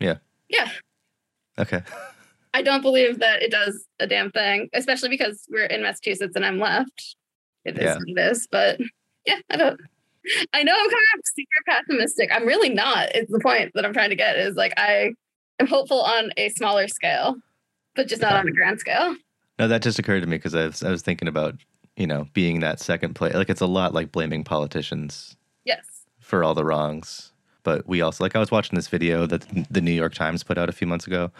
Yeah. 0.00 0.16
Yeah. 0.48 0.70
Okay. 1.58 1.82
I 2.54 2.60
don't 2.62 2.82
believe 2.82 3.20
that 3.20 3.42
it 3.42 3.50
does 3.50 3.86
a 3.98 4.06
damn 4.06 4.30
thing, 4.30 4.68
especially 4.74 5.08
because 5.08 5.46
we're 5.50 5.64
in 5.66 5.82
Massachusetts 5.82 6.36
and 6.36 6.44
I'm 6.44 6.58
left. 6.58 7.16
It 7.64 7.78
is 7.78 7.84
Yeah. 7.84 7.94
what 7.94 8.08
it 8.08 8.30
is, 8.32 8.46
but 8.50 8.80
yeah, 9.24 9.38
I 9.48 9.56
don't. 9.56 9.80
I 10.54 10.62
know 10.62 10.72
I'm 10.72 10.90
kind 10.90 11.02
of 11.16 11.20
super 11.24 11.46
pessimistic. 11.66 12.30
I'm 12.32 12.46
really 12.46 12.68
not. 12.68 13.14
It's 13.14 13.30
the 13.30 13.40
point 13.40 13.72
that 13.74 13.84
I'm 13.84 13.92
trying 13.92 14.10
to 14.10 14.16
get 14.16 14.36
is 14.36 14.54
like 14.56 14.72
I 14.76 15.12
am 15.58 15.66
hopeful 15.66 16.00
on 16.02 16.30
a 16.36 16.48
smaller 16.50 16.88
scale, 16.88 17.36
but 17.96 18.08
just 18.08 18.22
not 18.22 18.32
on 18.34 18.48
a 18.48 18.52
grand 18.52 18.80
scale. 18.80 19.16
No, 19.58 19.68
that 19.68 19.82
just 19.82 19.98
occurred 19.98 20.20
to 20.20 20.26
me 20.26 20.36
because 20.36 20.54
I 20.54 20.66
was, 20.66 20.82
I 20.82 20.90
was 20.90 21.02
thinking 21.02 21.28
about, 21.28 21.56
you 21.96 22.06
know, 22.06 22.26
being 22.32 22.60
that 22.60 22.80
second 22.80 23.14
place. 23.14 23.34
Like, 23.34 23.50
it's 23.50 23.60
a 23.60 23.66
lot 23.66 23.92
like 23.94 24.10
blaming 24.12 24.44
politicians 24.44 25.36
Yes. 25.64 25.84
for 26.20 26.42
all 26.42 26.54
the 26.54 26.64
wrongs. 26.64 27.32
But 27.64 27.86
we 27.86 28.00
also, 28.00 28.24
like, 28.24 28.34
I 28.34 28.38
was 28.40 28.50
watching 28.50 28.74
this 28.76 28.88
video 28.88 29.26
that 29.26 29.44
the 29.70 29.80
New 29.80 29.92
York 29.92 30.14
Times 30.14 30.42
put 30.42 30.58
out 30.58 30.68
a 30.68 30.72
few 30.72 30.86
months 30.86 31.06
ago 31.06 31.30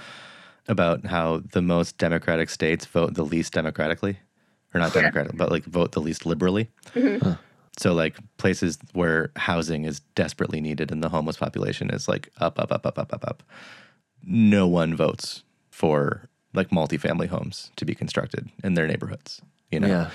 about 0.69 1.05
how 1.07 1.43
the 1.53 1.63
most 1.63 1.99
democratic 1.99 2.49
states 2.51 2.85
vote 2.87 3.15
the 3.15 3.25
least 3.25 3.53
democratically, 3.55 4.19
or 4.75 4.79
not 4.81 4.95
Yeah. 4.95 5.01
democratic, 5.03 5.37
but 5.37 5.51
like 5.51 5.65
vote 5.65 5.93
the 5.93 6.01
least 6.01 6.25
liberally. 6.27 6.69
Mhm. 6.95 7.39
So, 7.79 7.95
like, 7.95 8.17
places 8.37 8.79
where 8.93 9.31
housing 9.37 9.85
is 9.85 10.01
desperately 10.15 10.61
needed 10.61 10.91
and 10.93 11.03
the 11.03 11.09
homeless 11.09 11.39
population 11.39 11.89
is 11.91 12.07
like 12.09 12.29
up, 12.39 12.59
up, 12.59 12.71
up, 12.71 12.85
up, 12.87 12.99
up, 12.99 13.13
up, 13.13 13.25
up. 13.27 13.43
No 14.25 14.67
one 14.69 14.95
votes 14.95 15.43
for 15.71 16.29
like 16.55 16.69
multifamily 16.69 17.29
homes 17.29 17.71
to 17.77 17.85
be 17.87 17.95
constructed 17.95 18.51
in 18.63 18.75
their 18.75 18.87
neighborhoods. 18.87 19.41
You 19.71 19.81
know, 19.81 19.89
Yeah. 19.89 20.11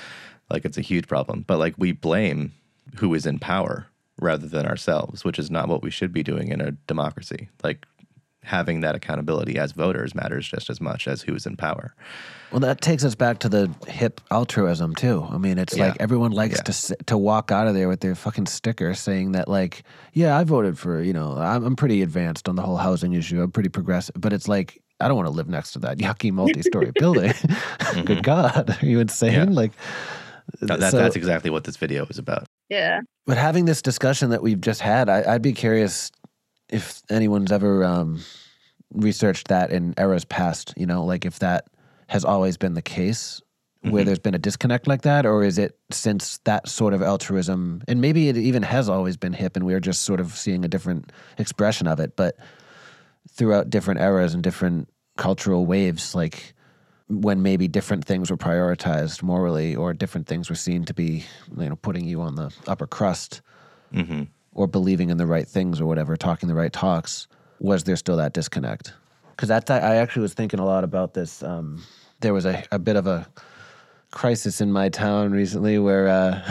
like 0.52 0.66
it's 0.66 0.78
a 0.78 0.82
huge 0.82 1.08
problem. 1.08 1.44
But 1.48 1.58
like 1.58 1.74
we 1.78 1.92
blame 1.94 2.54
who 2.98 3.14
is 3.16 3.26
in 3.26 3.40
power 3.40 3.88
rather 4.20 4.48
than 4.48 4.66
ourselves, 4.68 5.26
which 5.26 5.40
is 5.40 5.50
not 5.50 5.68
what 5.68 5.82
we 5.82 5.90
should 5.90 6.14
be 6.14 6.24
doing 6.24 6.50
in 6.50 6.62
a 6.62 6.72
democracy. 6.72 7.50
Like 7.64 7.88
having 8.48 8.82
that 8.82 8.96
accountability 8.96 9.58
as 9.60 9.72
voters 9.74 10.16
matters 10.16 10.48
just 10.48 10.70
as 10.70 10.80
much 10.82 11.08
as 11.08 11.22
who 11.22 11.36
is 11.36 11.46
in 11.46 11.56
power. 11.58 11.94
Well, 12.52 12.62
that 12.62 12.80
takes 12.82 13.04
us 13.04 13.14
back 13.14 13.40
to 13.40 13.50
the 13.50 13.70
hip 13.88 14.22
altruism 14.32 14.96
too. 14.96 15.28
I 15.30 15.38
mean, 15.38 15.58
it's 15.58 15.76
Yeah. 15.76 15.88
like 15.90 15.98
everyone 16.00 16.32
likes 16.32 16.56
Yeah. 16.58 16.72
to 16.72 16.96
to 17.08 17.18
walk 17.18 17.52
out 17.52 17.68
of 17.68 17.74
there 17.74 17.88
with 17.90 18.00
their 18.00 18.16
fucking 18.16 18.46
sticker 18.48 18.94
saying 18.94 19.34
that, 19.34 19.48
like, 19.48 19.84
yeah, 20.14 20.38
I 20.38 20.44
voted 20.46 20.80
for 20.80 21.02
you 21.02 21.14
know, 21.14 21.38
I'm, 21.38 21.64
I'm 21.66 21.76
pretty 21.76 22.02
advanced 22.02 22.48
on 22.50 22.56
the 22.56 22.62
whole 22.62 22.78
housing 22.78 23.14
issue. 23.14 23.42
I'm 23.42 23.52
pretty 23.52 23.70
progressive, 23.70 24.16
but 24.18 24.32
it's 24.34 24.48
like 24.48 24.82
I 25.00 25.08
don't 25.08 25.18
want 25.18 25.28
to 25.28 25.32
live 25.34 25.48
next 25.50 25.74
to 25.74 25.80
that 25.80 25.98
yucky 25.98 26.32
multi-story 26.32 26.92
building. 27.00 27.34
Good 28.06 28.24
God, 28.24 28.78
are 28.82 28.86
you 28.86 29.00
insane? 29.00 29.34
Mm-hmm. 29.34 29.50
Yeah. 29.52 29.56
Like, 29.56 29.72
That, 30.62 30.80
that- 30.80 30.92
so- 30.92 30.98
that's 30.98 31.16
exactly 31.18 31.50
what 31.52 31.66
this 31.66 31.76
video 31.78 32.06
is 32.10 32.18
about. 32.18 32.46
Yeah. 32.70 33.02
But 33.26 33.38
having 33.38 33.66
this 33.66 33.82
discussion 33.82 34.30
that 34.32 34.42
we've 34.42 34.60
just 34.62 34.80
had, 34.82 35.10
I, 35.10 35.34
I'd 35.34 35.42
be 35.42 35.54
curious 35.54 36.12
if 36.70 37.02
anyone's 37.10 37.52
ever 37.52 37.84
um, 37.84 38.22
researched 38.94 39.48
that 39.50 39.72
in 39.72 39.94
eras 39.98 40.26
past. 40.26 40.74
You 40.78 40.86
know, 40.86 41.04
like 41.06 41.26
if 41.26 41.40
that 41.40 41.66
has 42.08 42.24
always 42.26 42.58
been 42.58 42.74
the 42.74 42.82
case, 42.82 43.42
where 43.82 44.02
Mhm. 44.04 44.06
there's 44.06 44.20
been 44.20 44.36
a 44.36 44.40
disconnect 44.40 44.88
like 44.88 45.02
that, 45.04 45.26
or 45.26 45.44
is 45.44 45.58
it 45.58 45.78
since 45.92 46.40
that 46.46 46.68
sort 46.68 46.94
of 46.94 47.02
altruism, 47.02 47.84
and 47.88 48.02
maybe 48.02 48.28
it 48.30 48.38
even 48.38 48.64
has 48.64 48.90
always 48.90 49.18
been 49.18 49.34
hip, 49.34 49.56
and 49.56 49.66
we're 49.66 49.80
just 49.80 50.04
sort 50.04 50.20
of 50.20 50.36
seeing 50.36 50.66
a 50.66 50.68
different 50.68 51.12
expression 51.38 51.88
of 51.88 52.00
it, 52.00 52.16
but 52.16 52.38
throughout 53.30 53.70
different 53.70 54.00
eras 54.00 54.34
and 54.34 54.44
different 54.44 54.90
cultural 55.18 55.66
waves, 55.66 56.16
like 56.16 56.54
when 57.10 57.42
maybe 57.42 57.68
different 57.68 58.04
things 58.06 58.30
were 58.30 58.38
prioritized 58.38 59.22
morally 59.24 59.76
or 59.76 59.94
different 59.94 60.28
things 60.28 60.50
were 60.50 60.56
seen 60.56 60.84
to 60.84 60.94
be 60.94 61.24
you 61.58 61.70
know 61.70 61.76
putting 61.78 62.06
you 62.06 62.20
on 62.22 62.36
the 62.36 62.54
upper 62.68 62.86
crust 62.86 63.42
hmm 63.94 64.24
or 64.58 64.68
believing 64.68 65.10
in 65.10 65.16
the 65.18 65.26
right 65.26 65.48
things 65.48 65.80
or 65.80 65.86
whatever 65.86 66.18
talking 66.18 66.50
the 66.50 66.56
right 66.56 66.74
talks 66.74 67.28
was 67.60 67.86
there 67.86 67.96
still 67.96 68.18
that 68.18 68.34
disconnect 68.34 68.94
because 69.32 69.48
that 69.50 69.70
i 69.72 69.96
actually 69.96 70.22
was 70.22 70.34
thinking 70.34 70.60
a 70.60 70.66
lot 70.66 70.84
about 70.84 71.14
this 71.14 71.42
um, 71.44 71.82
there 72.20 72.34
was 72.34 72.46
a, 72.46 72.64
a 72.72 72.78
bit 72.80 72.96
of 72.98 73.08
a 73.08 73.26
crisis 74.12 74.60
in 74.62 74.72
my 74.72 74.90
town 74.90 75.32
recently 75.32 75.78
where 75.80 76.08
uh, 76.08 76.42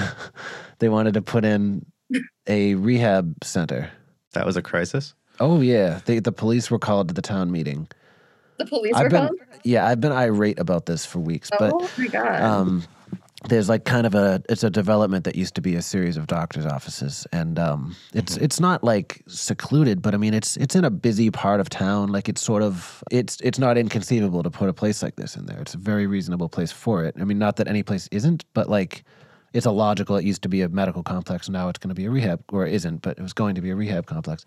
they 0.78 0.88
wanted 0.88 1.14
to 1.14 1.22
put 1.22 1.44
in 1.44 1.84
a 2.46 2.74
rehab 2.76 3.34
center 3.42 3.90
That 4.32 4.46
was 4.46 4.56
a 4.56 4.62
crisis. 4.62 5.14
oh 5.40 5.60
yeah 5.60 6.00
they, 6.06 6.18
the 6.20 6.32
police 6.32 6.70
were 6.70 6.78
called 6.78 7.08
to 7.08 7.14
the 7.14 7.22
town 7.22 7.50
meeting 7.50 7.88
The 8.58 8.66
police 8.66 8.94
I've 8.94 9.04
were 9.04 9.10
been 9.10 9.26
called. 9.28 9.40
yeah 9.64 9.86
I've 9.86 10.00
been 10.00 10.12
irate 10.12 10.58
about 10.60 10.86
this 10.86 11.04
for 11.06 11.18
weeks, 11.18 11.50
but 11.58 11.72
oh 11.74 11.90
my 11.98 12.06
god. 12.08 12.42
um, 12.42 12.84
there's 13.48 13.68
like 13.68 13.84
kind 13.84 14.06
of 14.06 14.14
a 14.14 14.42
it's 14.48 14.64
a 14.64 14.70
development 14.70 15.24
that 15.24 15.36
used 15.36 15.54
to 15.54 15.60
be 15.60 15.74
a 15.74 15.82
series 15.82 16.16
of 16.16 16.26
doctors' 16.26 16.66
offices, 16.66 17.26
and 17.32 17.58
um, 17.58 17.96
it's 18.12 18.36
it's 18.36 18.60
not 18.60 18.84
like 18.84 19.22
secluded, 19.26 20.02
but 20.02 20.14
I 20.14 20.16
mean 20.18 20.34
it's 20.34 20.56
it's 20.56 20.74
in 20.74 20.84
a 20.84 20.90
busy 20.90 21.30
part 21.30 21.60
of 21.60 21.68
town. 21.68 22.10
Like 22.10 22.28
it's 22.28 22.42
sort 22.42 22.62
of 22.62 23.02
it's 23.10 23.40
it's 23.40 23.58
not 23.58 23.78
inconceivable 23.78 24.42
to 24.42 24.50
put 24.50 24.68
a 24.68 24.72
place 24.72 25.02
like 25.02 25.16
this 25.16 25.36
in 25.36 25.46
there. 25.46 25.60
It's 25.60 25.74
a 25.74 25.78
very 25.78 26.06
reasonable 26.06 26.48
place 26.48 26.72
for 26.72 27.04
it. 27.04 27.14
I 27.20 27.24
mean, 27.24 27.38
not 27.38 27.56
that 27.56 27.68
any 27.68 27.82
place 27.82 28.08
isn't, 28.12 28.44
but 28.54 28.68
like 28.68 29.04
it's 29.52 29.66
a 29.66 29.70
logical. 29.70 30.16
It 30.16 30.24
used 30.24 30.42
to 30.42 30.48
be 30.48 30.62
a 30.62 30.68
medical 30.68 31.02
complex, 31.02 31.48
now 31.48 31.68
it's 31.68 31.78
going 31.78 31.88
to 31.88 31.94
be 31.94 32.04
a 32.04 32.10
rehab, 32.10 32.42
or 32.52 32.66
it 32.66 32.74
isn't, 32.74 33.02
but 33.02 33.18
it 33.18 33.22
was 33.22 33.32
going 33.32 33.54
to 33.54 33.60
be 33.60 33.70
a 33.70 33.76
rehab 33.76 34.06
complex. 34.06 34.44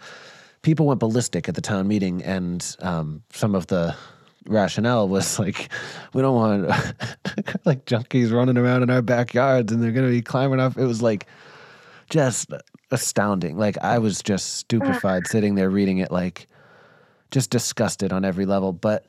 People 0.61 0.85
went 0.85 0.99
ballistic 0.99 1.49
at 1.49 1.55
the 1.55 1.61
town 1.61 1.87
meeting, 1.87 2.21
and 2.23 2.75
um, 2.81 3.23
some 3.33 3.55
of 3.55 3.67
the 3.67 3.95
rationale 4.45 5.07
was 5.07 5.39
like, 5.39 5.69
we 6.13 6.21
don't 6.21 6.35
want 6.35 6.67
like 7.65 7.85
junkies 7.85 8.31
running 8.31 8.57
around 8.57 8.83
in 8.83 8.89
our 8.89 9.01
backyards, 9.01 9.71
and 9.71 9.81
they're 9.81 9.91
going 9.91 10.05
to 10.05 10.11
be 10.11 10.21
climbing 10.21 10.59
up. 10.59 10.77
It 10.77 10.85
was 10.85 11.01
like 11.01 11.27
just 12.09 12.51
astounding. 12.91 13.57
Like 13.57 13.77
I 13.79 13.99
was 13.99 14.21
just 14.21 14.55
stupefied 14.55 15.27
sitting 15.27 15.55
there 15.55 15.69
reading 15.69 15.99
it, 15.99 16.11
like 16.11 16.47
just 17.31 17.49
disgusted 17.49 18.11
on 18.11 18.25
every 18.25 18.45
level. 18.45 18.73
But 18.73 19.05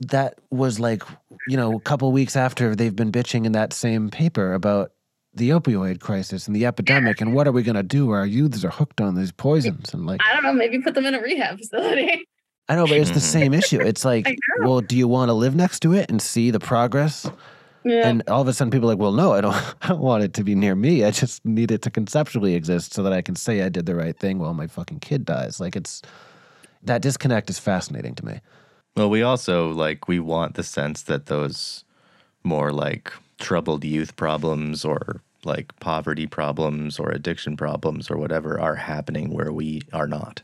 that 0.00 0.38
was 0.50 0.80
like, 0.80 1.02
you 1.48 1.56
know, 1.56 1.76
a 1.76 1.80
couple 1.80 2.10
weeks 2.12 2.36
after 2.36 2.74
they've 2.74 2.94
been 2.94 3.12
bitching 3.12 3.46
in 3.46 3.52
that 3.52 3.72
same 3.72 4.10
paper 4.10 4.52
about 4.52 4.92
the 5.34 5.50
opioid 5.50 6.00
crisis 6.00 6.46
and 6.46 6.54
the 6.54 6.66
epidemic 6.66 7.22
and 7.22 7.34
what 7.34 7.48
are 7.48 7.52
we 7.52 7.62
going 7.62 7.76
to 7.76 7.82
do? 7.82 8.10
Our 8.10 8.26
youths 8.26 8.64
are 8.64 8.70
hooked 8.70 9.00
on 9.00 9.14
these 9.14 9.32
poisons 9.32 9.94
and 9.94 10.04
like 10.04 10.20
I 10.28 10.34
don't 10.34 10.42
know. 10.42 10.52
Maybe 10.52 10.80
put 10.80 10.94
them 10.94 11.06
in 11.06 11.14
a 11.14 11.20
rehab 11.20 11.58
facility. 11.58 12.26
I 12.72 12.76
know, 12.76 12.86
but 12.86 12.96
it's 12.96 13.10
the 13.10 13.16
Mhm. 13.16 13.20
same 13.20 13.54
issue. 13.54 13.80
It's 13.80 14.04
like, 14.04 14.26
well, 14.60 14.80
do 14.80 14.96
you 14.96 15.06
want 15.06 15.28
to 15.28 15.34
live 15.34 15.54
next 15.54 15.80
to 15.80 15.92
it 15.92 16.10
and 16.10 16.22
see 16.22 16.50
the 16.50 16.58
progress? 16.60 17.30
Yeah. 17.84 18.08
And 18.08 18.22
all 18.28 18.40
of 18.40 18.48
a 18.48 18.52
sudden, 18.54 18.70
people 18.70 18.88
are 18.88 18.94
like, 18.94 18.98
well, 19.00 19.12
no, 19.12 19.32
I 19.34 19.40
don't. 19.42 19.54
I 19.82 19.88
don't 19.88 20.00
want 20.00 20.24
it 20.24 20.32
to 20.34 20.44
be 20.44 20.54
near 20.54 20.74
me. 20.74 21.04
I 21.04 21.10
just 21.10 21.44
need 21.44 21.70
it 21.70 21.82
to 21.82 21.90
conceptually 21.90 22.54
exist 22.54 22.94
so 22.94 23.02
that 23.02 23.12
I 23.12 23.20
can 23.20 23.36
say 23.36 23.62
I 23.62 23.68
did 23.68 23.84
the 23.86 23.94
right 23.94 24.16
thing 24.18 24.38
while 24.38 24.54
my 24.54 24.66
fucking 24.68 25.00
kid 25.00 25.24
dies. 25.26 25.60
Like 25.60 25.76
it's 25.76 26.00
that 26.84 27.02
disconnect 27.02 27.50
is 27.50 27.58
fascinating 27.58 28.14
to 28.16 28.24
me. 28.24 28.40
Well, 28.96 29.10
we 29.10 29.22
also 29.22 29.70
like 29.70 30.08
we 30.08 30.18
want 30.18 30.54
the 30.54 30.62
sense 30.62 31.02
that 31.02 31.26
those 31.26 31.84
more 32.44 32.72
like 32.72 33.12
troubled 33.38 33.84
youth 33.84 34.16
problems 34.16 34.84
or 34.84 35.20
like 35.44 35.78
poverty 35.80 36.26
problems 36.26 36.98
or 36.98 37.10
addiction 37.10 37.56
problems 37.56 38.10
or 38.10 38.16
whatever 38.16 38.58
are 38.60 38.76
happening 38.76 39.30
where 39.34 39.52
we 39.52 39.82
are 39.92 40.06
not. 40.06 40.42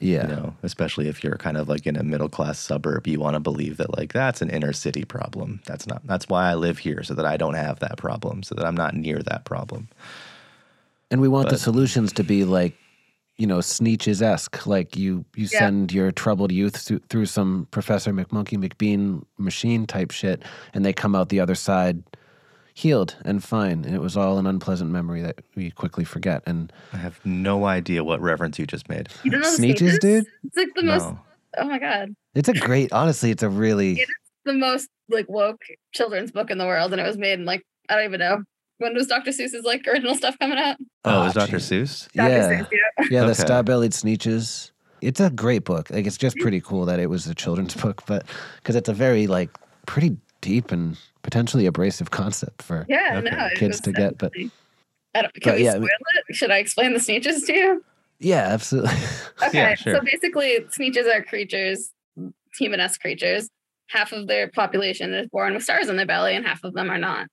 Yeah, 0.00 0.28
You 0.28 0.34
know, 0.36 0.54
especially 0.62 1.08
if 1.08 1.22
you're 1.24 1.36
kind 1.38 1.56
of 1.56 1.68
like 1.68 1.86
in 1.86 1.96
a 1.96 2.02
middle 2.02 2.28
class 2.28 2.58
suburb, 2.58 3.06
you 3.06 3.18
want 3.20 3.34
to 3.34 3.40
believe 3.40 3.76
that 3.78 3.96
like 3.96 4.12
that's 4.12 4.42
an 4.42 4.50
inner 4.50 4.72
city 4.72 5.04
problem. 5.04 5.60
That's 5.66 5.86
not. 5.86 6.06
That's 6.06 6.28
why 6.28 6.50
I 6.50 6.54
live 6.54 6.78
here 6.78 7.02
so 7.02 7.14
that 7.14 7.24
I 7.26 7.36
don't 7.36 7.54
have 7.54 7.78
that 7.80 7.96
problem, 7.96 8.42
so 8.42 8.54
that 8.54 8.66
I'm 8.66 8.74
not 8.74 8.94
near 8.94 9.20
that 9.22 9.44
problem. 9.44 9.88
and 11.10 11.20
we 11.20 11.28
want 11.28 11.48
the 11.48 11.58
solutions 11.58 12.12
to 12.14 12.24
be 12.24 12.44
like, 12.44 12.74
you 13.36 13.46
know, 13.46 13.58
Sneetches 13.58 14.20
esque, 14.22 14.66
Like 14.66 14.96
you, 14.96 15.24
you 15.36 15.44
Yeah. 15.50 15.58
send 15.60 15.92
your 15.92 16.10
troubled 16.12 16.52
youth 16.52 16.76
through, 16.76 17.00
through 17.08 17.26
some 17.26 17.66
Professor 17.70 18.12
McMonkey 18.12 18.58
McBean 18.58 19.24
machine 19.38 19.86
type 19.86 20.10
shit, 20.10 20.42
and 20.72 20.84
they 20.84 20.92
come 20.92 21.14
out 21.14 21.28
the 21.30 21.40
other 21.40 21.54
side, 21.54 22.02
healed 22.74 23.16
and 23.24 23.42
fine. 23.42 23.84
And 23.84 23.94
it 23.94 24.00
was 24.00 24.16
all 24.16 24.38
an 24.38 24.46
unpleasant 24.46 24.90
memory 24.90 25.22
that 25.22 25.38
we 25.54 25.70
quickly 25.70 26.04
forget. 26.04 26.42
And 26.44 26.72
I 26.92 26.98
have 26.98 27.24
no 27.24 27.64
idea 27.66 28.04
what 28.04 28.20
reference 28.20 28.58
you 28.58 28.66
just 28.66 28.88
made. 28.88 29.08
You 29.22 29.30
don't 29.30 29.40
know 29.40 29.48
Sneetches, 29.48 29.92
Sneetches? 29.96 30.00
dude? 30.00 30.26
It's 30.44 30.56
like 30.56 30.68
the 30.74 30.82
most. 30.82 31.06
Oh 31.56 31.64
my 31.64 31.78
god, 31.78 32.14
it's 32.34 32.48
a 32.48 32.52
great, 32.54 32.92
honestly, 32.92 33.30
it's 33.30 33.44
a 33.44 33.48
really, 33.48 33.92
Yeah. 34.00 34.04
the 34.44 34.54
most 34.54 34.88
like 35.08 35.28
woke 35.28 35.62
children's 35.92 36.32
book 36.32 36.50
in 36.50 36.58
the 36.58 36.66
world, 36.66 36.92
and 36.92 37.00
it 37.00 37.06
was 37.06 37.16
made 37.16 37.38
in 37.38 37.44
like 37.44 37.62
I 37.88 37.94
don't 37.94 38.04
even 38.06 38.18
know 38.20 38.42
when 38.78 38.92
was 38.94 39.06
Dr. 39.06 39.30
Seuss's 39.30 39.64
like 39.64 39.86
original 39.86 40.16
stuff 40.16 40.36
coming 40.40 40.58
out. 40.58 40.76
Oh, 41.04 41.10
Ah, 41.10 41.26
is 41.28 41.34
Dr. 41.34 41.58
Seuss? 41.58 42.10
Dr. 42.12 42.28
yeah. 42.28 42.48
Seuss, 42.62 42.68
yeah. 42.72 43.04
yeah, 43.10 43.20
the 43.20 43.26
Okay. 43.32 43.34
star 43.44 43.62
bellied 43.62 43.92
Sneetches. 43.92 44.72
It's 45.00 45.20
a 45.20 45.30
great 45.30 45.64
book. 45.64 45.90
Like, 45.90 46.06
it's 46.06 46.16
just 46.16 46.36
pretty 46.38 46.60
cool 46.60 46.86
that 46.86 46.98
it 46.98 47.08
was 47.10 47.26
a 47.28 47.34
children's 47.34 47.74
book, 47.80 48.02
but 48.06 48.24
because 48.56 48.74
it's 48.74 48.88
a 48.88 48.92
very, 48.94 49.26
like, 49.28 49.50
pretty 49.86 50.16
deep 50.40 50.72
and 50.72 50.96
potentially 51.24 51.66
abrasive 51.66 52.12
concept 52.12 52.62
for 52.62 52.86
Yeah, 52.88 53.20
Okay. 53.20 53.34
no, 53.34 53.48
kids 53.56 53.80
to 53.80 53.92
get. 53.92 54.16
But 54.18 54.32
I 55.14 55.22
don't, 55.22 55.34
can 55.34 55.52
but 55.52 55.58
we 55.58 55.64
yeah, 55.64 55.72
spoil 55.72 55.88
it? 56.28 56.36
Should 56.36 56.50
I 56.52 56.58
explain 56.58 56.92
the 56.92 57.00
Sneetches 57.00 57.46
to 57.46 57.52
you? 57.52 57.84
yeah, 58.20 58.46
absolutely. 58.50 58.92
Okay, 59.44 59.58
Yeah, 59.58 59.74
sure. 59.74 59.96
so 59.96 60.00
basically, 60.02 60.60
Sneetches 60.70 61.12
are 61.12 61.22
creatures, 61.22 61.90
human-esque 62.56 63.00
creatures. 63.00 63.48
Half 63.88 64.12
of 64.12 64.26
their 64.28 64.48
population 64.48 65.12
is 65.12 65.26
born 65.28 65.52
with 65.54 65.62
stars 65.64 65.88
on 65.90 65.96
their 65.96 66.06
belly, 66.06 66.34
and 66.34 66.46
half 66.46 66.62
of 66.64 66.72
them 66.72 66.88
are 66.90 66.98
not. 66.98 67.26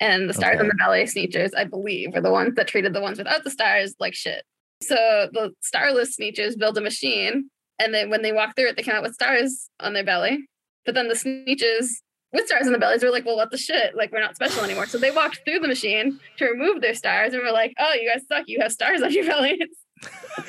And 0.00 0.28
the 0.28 0.34
stars 0.34 0.58
on 0.58 0.66
Okay. 0.66 0.68
the 0.70 0.74
belly 0.74 1.02
Sneetches, 1.04 1.50
I 1.56 1.64
believe, 1.64 2.14
are 2.14 2.20
the 2.20 2.32
ones 2.32 2.54
that 2.56 2.66
treated 2.66 2.92
the 2.94 3.00
ones 3.00 3.18
without 3.18 3.44
the 3.44 3.50
stars 3.50 3.94
like 4.00 4.14
shit. 4.14 4.42
So 4.82 4.96
the 5.32 5.52
starless 5.60 6.16
Sneetches 6.16 6.58
build 6.58 6.76
a 6.78 6.80
machine, 6.80 7.50
and 7.78 7.94
then 7.94 8.10
when 8.10 8.22
they 8.22 8.32
walk 8.32 8.56
through 8.56 8.68
it, 8.70 8.76
they 8.76 8.82
come 8.82 8.96
out 8.96 9.02
with 9.02 9.14
stars 9.14 9.68
on 9.80 9.92
their 9.92 10.04
belly. 10.04 10.38
But 10.84 10.94
then 10.94 11.08
the 11.08 11.14
Sneetches 11.14 11.88
with 12.34 12.46
stars 12.46 12.66
on 12.66 12.72
the 12.72 12.78
bellies 12.78 13.02
were 13.02 13.10
like, 13.10 13.24
well, 13.24 13.36
what 13.36 13.50
the 13.50 13.56
shit? 13.56 13.94
Like, 13.96 14.12
we're 14.12 14.20
not 14.20 14.34
special 14.36 14.62
anymore. 14.64 14.86
So 14.86 14.98
they 14.98 15.10
walked 15.10 15.40
through 15.46 15.60
the 15.60 15.68
machine 15.68 16.20
to 16.36 16.44
remove 16.44 16.82
their 16.82 16.94
stars, 16.94 17.32
and 17.32 17.42
we're 17.42 17.52
like, 17.52 17.72
oh, 17.78 17.94
you 17.94 18.10
guys 18.12 18.26
suck. 18.28 18.44
You 18.48 18.60
have 18.60 18.72
stars 18.72 19.00
on 19.02 19.10
your 19.12 19.24
bellies. 19.24 19.68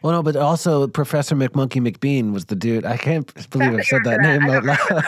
Well, 0.00 0.12
no, 0.12 0.22
but 0.22 0.36
also 0.36 0.86
Professor 0.86 1.34
McMonkey 1.34 1.82
McBean 1.84 2.32
was 2.32 2.44
the 2.44 2.54
dude. 2.54 2.84
I 2.86 2.96
can't 2.96 3.26
believe 3.50 3.74
I've 3.74 3.84
said 3.84 4.04
that 4.04 4.20
name 4.20 4.44
out 4.48 4.62
loud. 4.64 5.04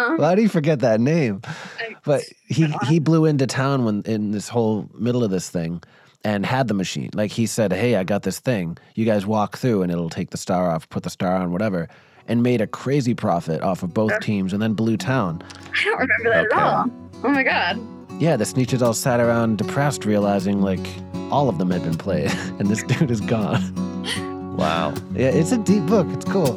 Um, 0.00 0.16
Why 0.18 0.34
do 0.34 0.42
you 0.42 0.48
forget 0.48 0.80
that 0.80 1.00
name? 1.00 1.40
I- 1.78 1.94
But 2.04 2.22
he 2.48 2.66
he 2.88 2.98
blew 2.98 3.26
into 3.26 3.46
town 3.46 3.84
when 3.84 4.02
in 4.06 4.32
this 4.32 4.48
whole 4.48 4.90
middle 4.98 5.22
of 5.22 5.30
this 5.30 5.50
thing 5.50 5.84
and 6.24 6.44
had 6.44 6.66
the 6.66 6.74
machine. 6.74 7.10
Like 7.14 7.30
he 7.30 7.46
said, 7.46 7.72
"Hey, 7.72 7.94
I 7.94 8.02
got 8.02 8.24
this 8.24 8.40
thing. 8.40 8.76
You 8.96 9.04
guys 9.04 9.24
walk 9.24 9.56
through 9.56 9.82
and 9.82 9.92
it'll 9.92 10.10
take 10.10 10.30
the 10.30 10.36
star 10.36 10.68
off, 10.68 10.88
put 10.88 11.04
the 11.04 11.10
star 11.10 11.36
on, 11.36 11.52
whatever." 11.52 11.88
And 12.26 12.42
made 12.42 12.60
a 12.62 12.66
crazy 12.66 13.14
profit 13.14 13.60
off 13.62 13.82
of 13.82 13.92
both 13.92 14.18
teams 14.20 14.52
and 14.54 14.62
then 14.62 14.72
blew 14.74 14.96
town. 14.96 15.42
I 15.78 15.84
don't 15.84 15.98
remember 15.98 16.30
that 16.30 16.46
Okay. 16.46 16.56
at 16.56 16.62
all. 16.62 16.84
Oh 17.22 17.28
my 17.28 17.42
god. 17.42 17.78
Yeah, 18.18 18.36
the 18.36 18.44
Sneetches 18.44 18.80
all 18.80 18.94
sat 18.94 19.20
around 19.20 19.58
depressed, 19.58 20.04
realizing 20.06 20.62
like 20.62 20.86
all 21.30 21.48
of 21.48 21.58
them 21.58 21.70
had 21.70 21.82
been 21.82 21.98
played 21.98 22.30
and 22.58 22.68
this 22.68 22.82
dude 22.84 23.10
is 23.10 23.20
gone. 23.20 24.56
Wow. 24.56 24.94
Yeah, 25.14 25.28
it's 25.28 25.52
a 25.52 25.58
deep 25.58 25.84
book. 25.86 26.06
It's 26.10 26.24
cool. 26.24 26.54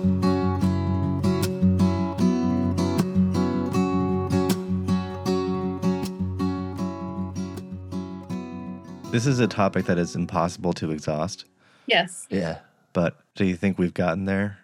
This 9.11 9.25
is 9.25 9.39
a 9.39 9.47
topic 9.47 9.85
that 9.85 9.97
is 9.97 10.15
impossible 10.15 10.73
to 10.73 10.91
exhaust, 10.91 11.45
Yes. 11.87 12.27
Yeah. 12.29 12.59
but 12.93 13.15
do 13.35 13.45
you 13.45 13.55
think 13.55 13.77
we've 13.79 13.93
gotten 13.93 14.25
there? 14.25 14.57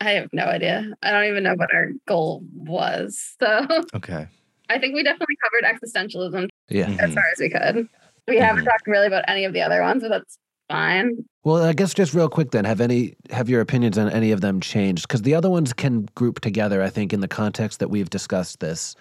I 0.00 0.10
have 0.12 0.28
no 0.32 0.44
idea. 0.44 0.92
I 1.02 1.10
don't 1.10 1.24
even 1.24 1.42
know 1.42 1.54
what 1.54 1.74
our 1.74 1.90
goal 2.06 2.42
was. 2.54 3.34
So 3.40 3.66
Okay. 3.94 4.26
I 4.70 4.78
think 4.78 4.94
we 4.94 5.02
definitely 5.02 5.36
covered 5.42 5.74
existentialism 5.76 6.48
Yeah. 6.68 6.90
as 7.00 7.10
Mhm. 7.10 7.14
far 7.14 7.24
as 7.32 7.40
we 7.40 7.48
could. 7.50 7.88
We 8.28 8.36
haven't 8.38 8.62
Mhm. 8.64 8.68
talked 8.68 8.86
really 8.86 9.06
about 9.06 9.24
any 9.26 9.44
of 9.44 9.52
the 9.52 9.62
other 9.62 9.80
ones, 9.82 10.02
but 10.02 10.10
that's 10.10 10.38
fine. 10.68 11.24
Well, 11.44 11.64
I 11.64 11.72
guess 11.72 11.94
just 11.94 12.12
real 12.14 12.28
quick 12.28 12.50
then, 12.50 12.64
have 12.66 12.80
any 12.80 13.14
have 13.30 13.48
your 13.48 13.60
opinions 13.62 13.96
on 13.98 14.08
any 14.10 14.30
of 14.32 14.40
them 14.42 14.60
changed? 14.60 15.08
Because 15.08 15.22
the 15.22 15.34
other 15.34 15.48
ones 15.50 15.72
can 15.72 16.02
group 16.14 16.40
together, 16.40 16.82
I 16.82 16.90
think, 16.90 17.12
in 17.14 17.20
the 17.20 17.28
context 17.28 17.78
that 17.80 17.88
we've 17.88 18.10
discussed 18.10 18.60
this. 18.60 18.94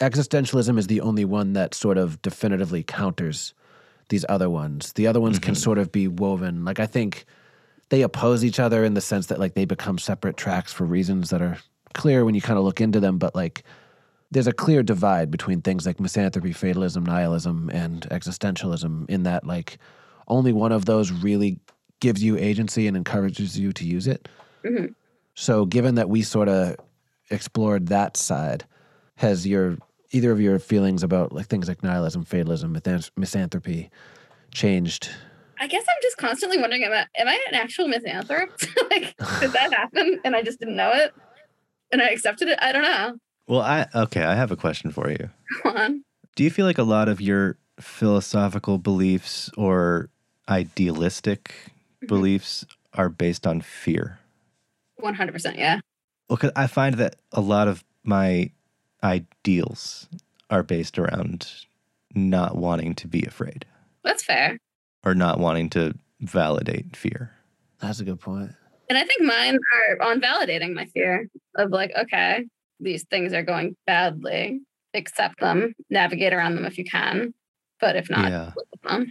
Existentialism 0.00 0.78
is 0.78 0.86
the 0.88 1.00
only 1.00 1.24
one 1.24 1.52
that 1.54 1.74
sort 1.74 1.96
of 1.98 2.20
definitively 2.20 2.82
counters 2.82 3.54
these 4.10 4.24
other 4.28 4.50
ones. 4.50 4.92
The 4.92 5.06
other 5.06 5.20
ones 5.20 5.38
can 5.38 5.54
Mhm. 5.54 5.58
sort 5.62 5.78
of 5.78 5.90
be 5.90 6.06
woven. 6.08 6.64
Like 6.64 6.78
I 6.78 6.86
think 6.86 7.24
they 7.90 8.02
oppose 8.02 8.44
each 8.44 8.58
other 8.58 8.84
in 8.84 8.94
the 8.94 9.00
sense 9.00 9.26
that 9.26 9.38
like 9.38 9.54
they 9.54 9.64
become 9.64 9.98
separate 9.98 10.36
tracks 10.36 10.72
for 10.72 10.84
reasons 10.84 11.30
that 11.30 11.42
are 11.42 11.58
clear 11.92 12.24
when 12.24 12.34
you 12.34 12.40
kind 12.40 12.58
of 12.58 12.64
look 12.64 12.80
into 12.80 13.00
them, 13.00 13.18
but 13.18 13.34
like 13.34 13.62
there's 14.30 14.46
a 14.46 14.52
clear 14.52 14.82
divide 14.82 15.30
between 15.30 15.60
things 15.60 15.86
like 15.86 16.00
misanthropy, 16.00 16.52
fatalism, 16.52 17.04
nihilism, 17.04 17.70
and 17.72 18.02
existentialism 18.10 19.08
in 19.08 19.22
that 19.22 19.46
like 19.46 19.78
only 20.26 20.52
one 20.52 20.72
of 20.72 20.86
those 20.86 21.12
really 21.12 21.60
gives 22.00 22.22
you 22.22 22.36
agency 22.36 22.86
and 22.86 22.96
encourages 22.96 23.58
you 23.58 23.72
to 23.72 23.84
use 23.84 24.06
it. 24.06 24.28
Mhm. 24.64 24.94
So 25.34 25.66
given 25.66 25.94
that 25.94 26.08
we 26.08 26.22
sort 26.22 26.48
of 26.48 26.76
explored 27.30 27.88
that 27.88 28.16
side, 28.16 28.64
has 29.16 29.46
your 29.46 29.76
either 30.10 30.32
of 30.32 30.40
your 30.40 30.58
feelings 30.58 31.02
about 31.02 31.32
like 31.32 31.46
things 31.46 31.68
like 31.68 31.82
nihilism, 31.82 32.24
fatalism, 32.24 32.72
misanthropy 33.16 33.90
changed? 34.52 35.10
I 35.58 35.66
guess 35.68 35.84
I'm 35.88 35.96
just 36.02 36.16
constantly 36.16 36.58
wondering, 36.58 36.84
am 36.84 36.92
I, 36.92 37.06
am 37.16 37.28
I 37.28 37.38
an 37.48 37.54
actual 37.54 37.88
misanthrope? 37.88 38.50
like, 38.90 39.14
did 39.40 39.52
that 39.52 39.72
happen 39.72 40.20
and 40.24 40.34
I 40.34 40.42
just 40.42 40.58
didn't 40.58 40.76
know 40.76 40.90
it? 40.92 41.12
And 41.92 42.02
I 42.02 42.08
accepted 42.08 42.48
it? 42.48 42.58
I 42.60 42.72
don't 42.72 42.82
know. 42.82 43.16
Well, 43.46 43.60
I 43.60 43.86
okay, 43.94 44.24
I 44.24 44.34
have 44.34 44.50
a 44.50 44.56
question 44.56 44.90
for 44.90 45.10
you. 45.10 45.28
Come 45.62 45.76
on. 45.76 46.04
Do 46.34 46.42
you 46.44 46.50
feel 46.50 46.66
like 46.66 46.78
a 46.78 46.82
lot 46.82 47.08
of 47.08 47.20
your 47.20 47.56
philosophical 47.78 48.78
beliefs 48.78 49.50
or 49.56 50.08
idealistic 50.48 51.54
Mhm. 52.02 52.08
beliefs 52.08 52.64
are 52.94 53.08
based 53.08 53.46
on 53.46 53.60
fear? 53.60 54.18
100%. 55.00 55.56
Yeah. 55.56 55.80
Well, 56.28 56.36
'cause 56.38 56.52
I 56.56 56.66
find 56.66 56.96
that 56.96 57.16
a 57.32 57.40
lot 57.40 57.68
of 57.68 57.84
my 58.02 58.50
ideals 59.02 60.08
are 60.50 60.62
based 60.62 60.98
around 60.98 61.50
not 62.14 62.56
wanting 62.56 62.94
to 62.94 63.08
be 63.08 63.22
afraid 63.24 63.66
That's 64.04 64.24
fair. 64.24 64.58
Or 65.04 65.14
not 65.14 65.38
wanting 65.38 65.70
to 65.70 65.94
validate 66.20 66.96
fear. 66.96 67.32
That's 67.80 68.00
a 68.00 68.04
good 68.04 68.20
point. 68.20 68.52
And 68.88 68.98
I 68.98 69.04
think 69.04 69.22
mine 69.22 69.58
are 70.00 70.02
on 70.10 70.20
validating 70.20 70.74
my 70.74 70.86
fear 70.86 71.28
of 71.56 71.70
like, 71.70 71.92
okay, 71.96 72.44
these 72.80 73.04
things 73.04 73.32
are 73.32 73.42
going 73.42 73.76
badly. 73.86 74.60
Accept 74.94 75.40
them, 75.40 75.74
navigate 75.90 76.32
around 76.32 76.54
them 76.54 76.64
if 76.64 76.78
you 76.78 76.84
can. 76.84 77.34
But 77.80 77.96
if 77.96 78.08
not, 78.08 78.30
yeah. 78.30 78.52
them. 78.84 79.10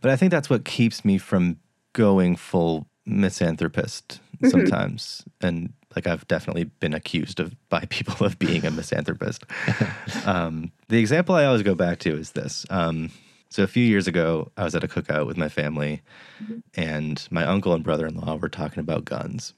But 0.00 0.10
I 0.10 0.16
think 0.16 0.30
that's 0.30 0.50
what 0.50 0.64
keeps 0.64 1.04
me 1.04 1.18
from 1.18 1.58
going 1.92 2.36
full 2.36 2.86
misanthropist 3.06 4.20
Mhm. 4.42 4.50
sometimes. 4.50 5.24
And 5.40 5.72
like 5.94 6.06
I've 6.06 6.26
definitely 6.28 6.64
been 6.64 6.94
accused 6.94 7.38
of 7.40 7.54
by 7.68 7.84
people 7.90 8.26
of 8.26 8.38
being 8.38 8.64
a 8.66 8.70
misanthropist. 8.70 9.44
um, 10.26 10.72
the 10.88 10.98
example 10.98 11.34
I 11.34 11.44
always 11.44 11.62
go 11.62 11.74
back 11.74 11.98
to 12.00 12.16
is 12.16 12.32
this. 12.32 12.66
Um, 12.70 13.10
so 13.52 13.62
a 13.62 13.66
few 13.66 13.84
years 13.84 14.06
ago, 14.08 14.50
I 14.56 14.64
was 14.64 14.74
at 14.74 14.82
a 14.84 14.88
cookout 14.88 15.26
with 15.26 15.36
my 15.36 15.48
family, 15.48 16.00
Mhm. 16.42 16.62
and 16.74 17.28
my 17.30 17.44
uncle 17.44 17.74
and 17.74 17.84
brother-in-law 17.84 18.36
were 18.36 18.48
talking 18.48 18.80
about 18.80 19.04
guns. 19.04 19.52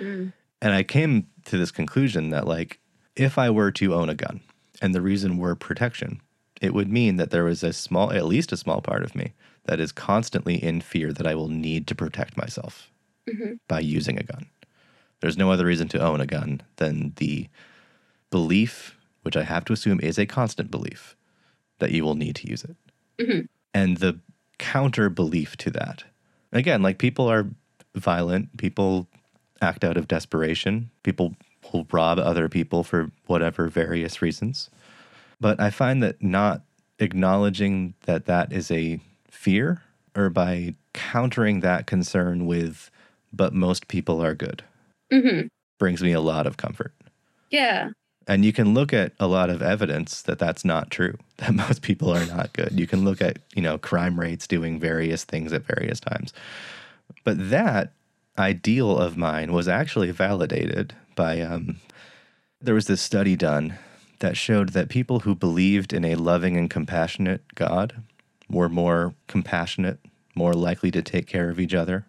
Mm. 0.00 0.32
And 0.60 0.72
I 0.74 0.82
came 0.82 1.28
to 1.44 1.56
this 1.56 1.70
conclusion 1.70 2.30
that, 2.30 2.46
like, 2.48 2.80
if 3.14 3.38
I 3.38 3.50
were 3.50 3.70
to 3.72 3.94
own 3.94 4.08
a 4.08 4.14
gun, 4.14 4.40
and 4.82 4.94
the 4.94 5.00
reason 5.00 5.38
were 5.38 5.54
protection, 5.54 6.20
it 6.60 6.74
would 6.74 6.90
mean 6.90 7.16
that 7.16 7.30
there 7.30 7.44
was 7.44 7.62
a 7.62 7.72
small, 7.72 8.10
at 8.12 8.24
least 8.24 8.50
a 8.52 8.56
small 8.56 8.80
part 8.80 9.04
of 9.04 9.14
me 9.14 9.32
that 9.66 9.78
is 9.78 9.92
constantly 9.92 10.56
in 10.62 10.80
fear 10.80 11.12
that 11.12 11.26
I 11.26 11.34
will 11.34 11.48
need 11.48 11.86
to 11.86 11.94
protect 11.94 12.36
myself 12.36 12.90
Mhm. 13.28 13.60
by 13.68 13.80
using 13.80 14.18
a 14.18 14.22
gun. 14.24 14.46
There's 15.20 15.38
no 15.38 15.52
other 15.52 15.66
reason 15.66 15.88
to 15.88 16.00
own 16.00 16.20
a 16.20 16.26
gun 16.26 16.62
than 16.76 17.12
the 17.16 17.48
belief, 18.30 18.96
which 19.22 19.36
I 19.36 19.44
have 19.44 19.64
to 19.66 19.72
assume 19.72 20.00
is 20.00 20.18
a 20.18 20.26
constant 20.26 20.70
belief, 20.70 21.16
that 21.78 21.92
you 21.92 22.04
will 22.04 22.14
need 22.16 22.36
to 22.36 22.48
use 22.48 22.64
it. 22.64 22.76
Mhm. 23.20 23.48
And 23.72 23.96
the 23.98 24.18
counter 24.58 25.08
belief 25.10 25.56
to 25.58 25.70
that. 25.70 26.04
Again, 26.52 26.82
like 26.82 26.98
people 26.98 27.26
are 27.30 27.46
violent, 27.94 28.56
people 28.56 29.08
act 29.60 29.84
out 29.84 29.96
of 29.96 30.08
desperation, 30.08 30.90
people 31.02 31.34
will 31.72 31.86
rob 31.90 32.18
other 32.18 32.48
people 32.48 32.84
for 32.84 33.10
whatever 33.26 33.68
various 33.68 34.20
reasons. 34.22 34.70
But 35.40 35.60
I 35.60 35.70
find 35.70 36.02
that 36.02 36.22
not 36.22 36.62
acknowledging 36.98 37.94
that 38.02 38.26
that 38.26 38.52
is 38.52 38.70
a 38.70 39.00
fear 39.30 39.82
or 40.16 40.30
by 40.30 40.74
countering 40.92 41.60
that 41.60 41.86
concern 41.86 42.46
with, 42.46 42.90
but 43.32 43.52
most 43.52 43.88
people 43.88 44.22
are 44.22 44.34
good, 44.34 44.62
Mhm. 45.12 45.48
brings 45.78 46.02
me 46.02 46.12
a 46.12 46.20
lot 46.20 46.46
of 46.46 46.56
comfort. 46.56 46.92
Yeah. 47.50 47.90
And 48.26 48.44
you 48.44 48.52
can 48.52 48.72
look 48.72 48.92
at 48.92 49.12
a 49.20 49.26
lot 49.26 49.50
of 49.50 49.60
evidence 49.60 50.22
that 50.22 50.38
that's 50.38 50.64
not 50.64 50.90
true, 50.90 51.18
that 51.38 51.54
most 51.54 51.82
people 51.82 52.10
are 52.10 52.26
not 52.26 52.52
good. 52.52 52.78
You 52.78 52.86
can 52.86 53.04
look 53.04 53.20
at, 53.20 53.38
you 53.54 53.62
know, 53.62 53.78
crime 53.78 54.18
rates 54.18 54.46
doing 54.46 54.80
various 54.80 55.24
things 55.24 55.52
at 55.52 55.66
various 55.66 56.00
times. 56.00 56.32
But 57.22 57.50
that 57.50 57.92
ideal 58.38 58.98
of 58.98 59.16
mine 59.16 59.52
was 59.52 59.68
actually 59.68 60.10
validated 60.10 60.94
by, 61.14 61.40
um, 61.40 61.76
there 62.60 62.74
was 62.74 62.86
this 62.86 63.02
study 63.02 63.36
done 63.36 63.78
that 64.20 64.36
showed 64.36 64.70
that 64.70 64.88
people 64.88 65.20
who 65.20 65.34
believed 65.34 65.92
in 65.92 66.04
a 66.04 66.14
loving 66.14 66.56
and 66.56 66.70
compassionate 66.70 67.54
God 67.54 68.02
were 68.48 68.68
more 68.68 69.14
compassionate, 69.26 69.98
more 70.34 70.54
likely 70.54 70.90
to 70.90 71.02
take 71.02 71.26
care 71.26 71.50
of 71.50 71.60
each 71.60 71.74
other, 71.74 72.06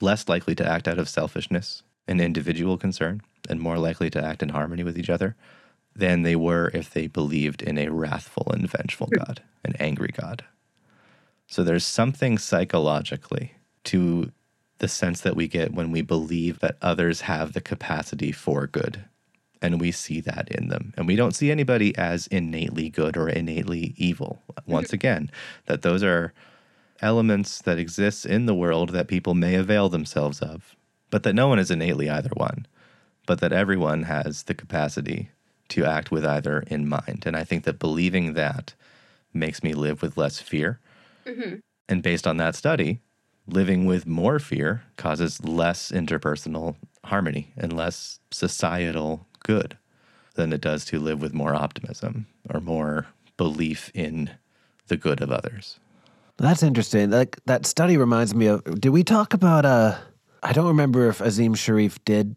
less 0.00 0.28
likely 0.28 0.54
to 0.54 0.66
act 0.66 0.86
out 0.86 0.98
of 0.98 1.08
selfishness 1.08 1.82
and 2.06 2.20
individual 2.20 2.76
concern, 2.76 3.20
and 3.48 3.60
more 3.60 3.78
likely 3.78 4.10
to 4.10 4.24
act 4.24 4.42
in 4.42 4.50
harmony 4.50 4.84
with 4.84 4.96
each 4.96 5.10
other 5.10 5.34
than 5.96 6.22
they 6.22 6.36
were 6.36 6.70
if 6.74 6.92
they 6.92 7.06
believed 7.06 7.62
in 7.62 7.78
a 7.78 7.88
wrathful 7.88 8.50
and 8.52 8.70
vengeful 8.70 9.08
God, 9.08 9.42
an 9.64 9.74
angry 9.80 10.12
God. 10.12 10.44
So 11.46 11.64
there's 11.64 11.86
something 11.86 12.38
psychologically 12.38 13.54
to 13.84 14.32
the 14.78 14.88
sense 14.88 15.22
that 15.22 15.36
we 15.36 15.48
get 15.48 15.72
when 15.72 15.90
we 15.90 16.02
believe 16.02 16.58
that 16.58 16.76
others 16.82 17.22
have 17.22 17.52
the 17.52 17.60
capacity 17.60 18.30
for 18.30 18.66
good. 18.66 19.04
And 19.62 19.80
we 19.80 19.90
see 19.90 20.20
that 20.20 20.50
in 20.50 20.68
them. 20.68 20.92
And 20.98 21.06
we 21.06 21.16
don't 21.16 21.34
see 21.34 21.50
anybody 21.50 21.96
as 21.96 22.26
innately 22.26 22.90
good 22.90 23.16
or 23.16 23.28
innately 23.28 23.94
evil. 23.96 24.42
Once 24.66 24.92
again, 24.92 25.30
that 25.64 25.80
those 25.80 26.02
are 26.02 26.34
elements 27.00 27.62
that 27.62 27.78
exist 27.78 28.26
in 28.26 28.44
the 28.44 28.54
world 28.54 28.90
that 28.90 29.08
people 29.08 29.34
may 29.34 29.54
avail 29.54 29.88
themselves 29.88 30.40
of, 30.40 30.76
but 31.10 31.22
that 31.22 31.34
no 31.34 31.48
one 31.48 31.58
is 31.58 31.70
innately 31.70 32.10
either 32.10 32.30
one, 32.34 32.66
but 33.26 33.40
that 33.40 33.52
everyone 33.52 34.02
has 34.02 34.42
the 34.42 34.54
capacity 34.54 35.30
to 35.68 35.84
act 35.84 36.10
with 36.10 36.24
either 36.24 36.60
in 36.66 36.88
mind. 36.88 37.24
And 37.26 37.36
I 37.36 37.44
think 37.44 37.64
that 37.64 37.78
believing 37.78 38.34
that 38.34 38.74
makes 39.32 39.62
me 39.62 39.74
live 39.74 40.02
with 40.02 40.16
less 40.16 40.40
fear. 40.40 40.78
Mhm. 41.26 41.60
And 41.88 42.02
based 42.02 42.26
on 42.26 42.36
that 42.38 42.54
study, 42.54 43.00
living 43.46 43.84
with 43.86 44.06
more 44.06 44.38
fear 44.38 44.82
causes 44.96 45.44
less 45.44 45.92
interpersonal 45.92 46.76
harmony 47.04 47.52
and 47.56 47.72
less 47.72 48.18
societal 48.30 49.26
good 49.40 49.76
than 50.34 50.52
it 50.52 50.60
does 50.60 50.84
to 50.86 50.98
live 50.98 51.20
with 51.20 51.32
more 51.32 51.54
optimism 51.54 52.26
or 52.50 52.60
more 52.60 53.06
belief 53.36 53.90
in 53.94 54.30
the 54.88 54.96
good 54.96 55.20
of 55.20 55.30
others. 55.30 55.78
That's 56.38 56.62
interesting. 56.62 57.10
Like 57.10 57.38
that 57.46 57.64
study 57.66 57.96
reminds 57.96 58.34
me 58.34 58.46
of. 58.46 58.62
Did 58.80 58.90
we 58.90 59.02
talk 59.02 59.32
about? 59.32 59.64
Uh, 59.64 59.96
I 60.42 60.52
don't 60.52 60.66
remember 60.66 61.08
if 61.08 61.20
Azim 61.20 61.54
Shariff 61.54 61.98
did 62.04 62.36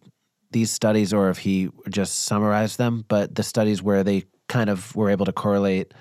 these 0.51 0.71
studies 0.71 1.13
or 1.13 1.29
if 1.29 1.39
he 1.39 1.69
just 1.89 2.23
summarized 2.23 2.77
them. 2.77 3.05
But 3.07 3.35
the 3.35 3.43
studies 3.43 3.81
where 3.81 4.03
they 4.03 4.25
kind 4.47 4.69
of 4.69 4.95
were 4.95 5.09
able 5.09 5.25
to 5.25 5.31
correlate 5.31 5.93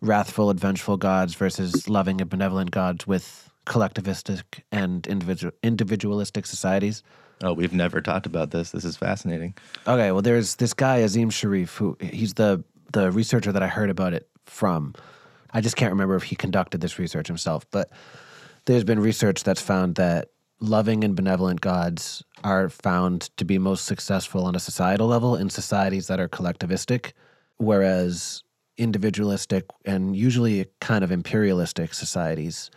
wrathful 0.00 0.50
and 0.50 0.60
vengeful 0.60 0.96
gods 0.96 1.34
versus 1.34 1.88
loving 1.88 2.20
and 2.20 2.28
benevolent 2.28 2.70
gods 2.70 3.06
with 3.06 3.50
collectivistic 3.66 4.42
and 4.70 5.06
individual 5.06 5.52
individualistic 5.62 6.46
societies. 6.46 7.02
Oh, 7.42 7.52
we've 7.52 7.72
never 7.72 8.00
talked 8.00 8.26
about 8.26 8.50
this. 8.50 8.70
This 8.70 8.84
is 8.84 8.96
fascinating. 8.96 9.54
Okay, 9.86 10.10
well, 10.12 10.22
there's 10.22 10.56
this 10.56 10.72
guy 10.72 10.98
Azim 10.98 11.30
Shariff 11.30 11.76
who 11.76 11.96
he's 12.00 12.34
the 12.34 12.62
the 12.92 13.10
researcher 13.10 13.52
that 13.52 13.62
I 13.62 13.66
heard 13.66 13.90
about 13.90 14.14
it 14.14 14.28
from. 14.46 14.94
I 15.52 15.60
just 15.60 15.76
can't 15.76 15.92
remember 15.92 16.16
if 16.16 16.22
he 16.22 16.36
conducted 16.36 16.80
this 16.80 16.98
research 16.98 17.26
himself, 17.26 17.66
but 17.70 17.90
there's 18.66 18.84
been 18.84 19.00
research 19.00 19.42
that's 19.42 19.60
found 19.60 19.96
that 19.96 20.30
loving 20.60 21.04
and 21.04 21.14
benevolent 21.14 21.60
gods 21.60 22.24
are 22.42 22.68
found 22.68 23.30
to 23.36 23.44
be 23.44 23.58
most 23.58 23.84
successful 23.84 24.44
on 24.44 24.54
a 24.54 24.60
societal 24.60 25.06
level 25.06 25.36
in 25.36 25.50
societies 25.50 26.06
that 26.06 26.20
are 26.20 26.28
collectivistic, 26.28 27.12
whereas 27.58 28.42
individualistic 28.78 29.64
and 29.84 30.16
usually 30.16 30.66
kind 30.80 31.02
of 31.02 31.10
imperialistic 31.10 31.94
societies 31.94 32.70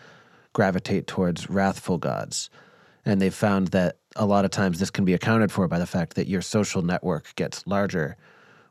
gravitate 0.53 1.07
towards 1.07 1.49
wrathful 1.49 1.97
gods. 1.97 2.49
And 3.05 3.21
they've 3.21 3.33
found 3.33 3.69
that 3.69 3.97
a 4.15 4.25
lot 4.25 4.45
of 4.45 4.51
times 4.51 4.79
this 4.79 4.91
can 4.91 5.05
be 5.05 5.13
accounted 5.13 5.51
for 5.51 5.67
by 5.67 5.79
the 5.79 5.85
fact 5.85 6.15
that 6.15 6.27
your 6.27 6.41
social 6.41 6.81
network 6.81 7.33
gets 7.35 7.65
larger 7.67 8.17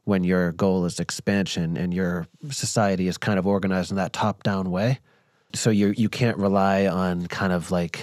when 0.05 0.25
your 0.25 0.53
goal 0.53 0.85
is 0.85 1.01
expansion 1.01 1.77
and 1.77 1.93
your 1.93 2.27
society 2.51 3.09
is 3.09 3.19
kind 3.19 3.39
of 3.39 3.47
organized 3.47 3.91
in 3.91 3.97
that 3.97 4.13
top 4.13 4.43
down 4.43 4.71
way. 4.71 4.99
So 5.55 5.71
you 5.71 5.95
you 5.97 6.09
can't 6.09 6.37
rely 6.37 6.87
on 6.87 7.27
kind 7.27 7.53
of 7.53 7.71
like 7.71 8.01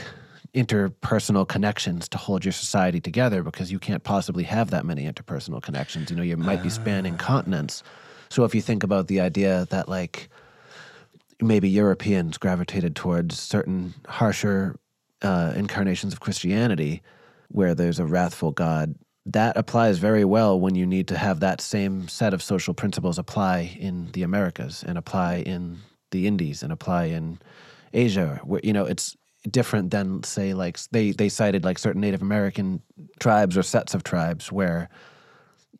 interpersonal 0.56 1.47
connections 1.47 2.08
to 2.10 2.18
hold 2.18 2.45
your 2.45 2.51
society 2.51 3.01
together 3.01 3.43
because 3.43 3.72
you 3.72 3.80
can't 3.80 4.03
possibly 4.03 4.43
have 4.43 4.72
that 4.72 4.86
many 4.86 5.03
interpersonal 5.03 5.62
connections. 5.62 6.10
You 6.10 6.16
know, 6.16 6.24
you 6.24 6.38
might 6.38 6.64
be 6.64 6.70
spanning 6.70 7.18
continents. 7.18 7.84
So 8.30 8.45
if 8.45 8.56
you 8.56 8.62
think 8.62 8.84
about 8.84 9.08
the 9.08 9.20
idea 9.20 9.68
that 9.70 9.89
like 9.89 10.30
maybe 11.41 11.70
Europeans 11.70 12.38
gravitated 12.38 12.95
towards 12.95 13.38
certain 13.38 13.93
harsher 14.08 14.80
uh, 15.22 15.53
incarnations 15.56 16.14
of 16.14 16.22
Christianity 16.22 17.01
where 17.49 17.76
there's 17.76 17.99
a 17.99 18.06
wrathful 18.06 18.51
God, 18.51 18.95
that 19.26 19.58
applies 19.58 19.97
very 19.97 20.24
well 20.24 20.60
when 20.60 20.76
you 20.76 20.86
need 20.86 21.08
to 21.08 21.18
have 21.18 21.39
that 21.39 21.60
same 21.60 22.08
set 22.08 22.34
of 22.34 22.43
social 22.43 22.74
principles 22.74 23.18
apply 23.18 23.76
in 23.80 24.12
the 24.14 24.24
Americas 24.24 24.84
and 24.88 24.97
apply 24.97 25.38
in 25.38 25.80
the 26.12 26.28
Indies 26.28 26.62
and 26.62 26.72
apply 26.72 27.06
in 27.06 27.39
Asia. 27.93 28.39
Where 28.43 28.62
you 28.64 28.72
know 28.72 28.86
it's 28.86 29.18
different 29.51 29.91
than 29.91 30.23
say 30.23 30.53
like 30.53 30.79
they 30.91 31.11
they 31.11 31.29
cited 31.29 31.63
like 31.63 31.77
certain 31.77 32.01
Native 32.01 32.21
American 32.21 32.81
tribes 33.19 33.57
or 33.57 33.63
sets 33.63 33.93
of 33.93 34.03
tribes 34.03 34.51
where 34.51 34.89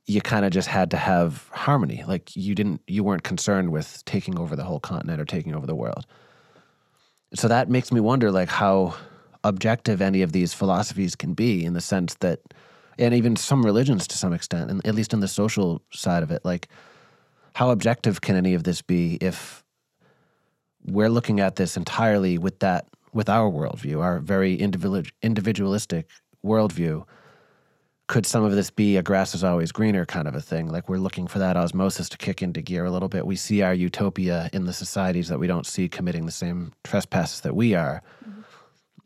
you 0.08 0.22
kind 0.22 0.46
of 0.46 0.52
just 0.52 0.68
had 0.68 0.92
to 0.92 0.98
have 0.98 1.50
harmony. 1.52 2.04
Like 2.08 2.36
you 2.36 2.56
didn't 2.56 2.82
you 2.88 3.04
weren't 3.04 3.24
concerned 3.24 3.72
with 3.72 4.04
taking 4.06 4.38
over 4.38 4.56
the 4.56 4.64
whole 4.64 4.80
continent 4.80 5.20
or 5.20 5.26
taking 5.26 5.56
over 5.56 5.66
the 5.66 5.76
world. 5.76 6.06
So 7.34 7.48
that 7.48 7.70
makes 7.70 7.92
me 7.92 8.00
wonder 8.00 8.32
like 8.32 8.50
how 8.50 8.96
objective 9.44 10.02
any 10.02 10.22
of 10.22 10.32
these 10.32 10.54
philosophies 10.54 11.16
can 11.16 11.34
be 11.34 11.64
in 11.64 11.74
the 11.74 11.82
sense 11.82 12.16
that 12.16 12.40
and 12.98 13.14
even 13.14 13.36
some 13.36 13.64
religions 13.64 14.08
to 14.08 14.18
some 14.18 14.34
extent 14.34 14.72
and 14.72 14.86
at 14.88 14.96
least 14.96 15.14
in 15.14 15.20
the 15.20 15.28
social 15.28 15.82
side 15.92 16.24
of 16.24 16.32
it 16.32 16.44
like 16.44 16.68
how 17.54 17.70
objective 17.70 18.22
can 18.22 18.36
any 18.36 18.56
of 18.56 18.64
this 18.64 18.82
be 18.82 19.18
if 19.22 19.64
we're 20.88 21.10
looking 21.10 21.40
at 21.40 21.58
this 21.58 21.78
entirely 21.78 22.38
with 22.40 22.60
that 22.60 22.88
with 23.16 23.30
our 23.30 23.50
worldview 23.50 24.00
our 24.02 24.20
very 24.20 24.56
individual 24.56 25.02
individualistic 25.24 26.08
worldview 26.46 27.04
could 28.08 28.26
some 28.26 28.44
of 28.44 28.52
this 28.52 28.70
be 28.70 28.98
a 28.98 29.02
grass 29.04 29.34
is 29.34 29.44
always 29.44 29.72
greener 29.72 30.06
kind 30.06 30.28
of 30.28 30.36
a 30.36 30.42
thing? 30.42 30.68
Like 30.68 30.88
we're 30.88 31.00
looking 31.00 31.26
for 31.26 31.40
that 31.40 31.58
osmosis 31.58 32.08
to 32.10 32.18
kick 32.18 32.44
into 32.44 32.62
gear 32.62 32.86
a 32.86 32.92
little 32.92 33.10
bit. 33.10 33.26
We 33.26 33.36
see 33.36 33.64
our 33.64 33.74
utopia 33.74 34.48
in 34.54 34.66
the 34.66 34.74
societies 34.74 35.28
that 35.30 35.40
we 35.40 35.48
don't 35.48 35.66
see 35.66 35.90
committing 35.90 36.28
the 36.28 36.32
same 36.32 36.72
trespasses 36.84 37.42
that 37.42 37.56
we 37.56 37.74
are. 37.74 38.04
Mm-hmm. 38.24 38.42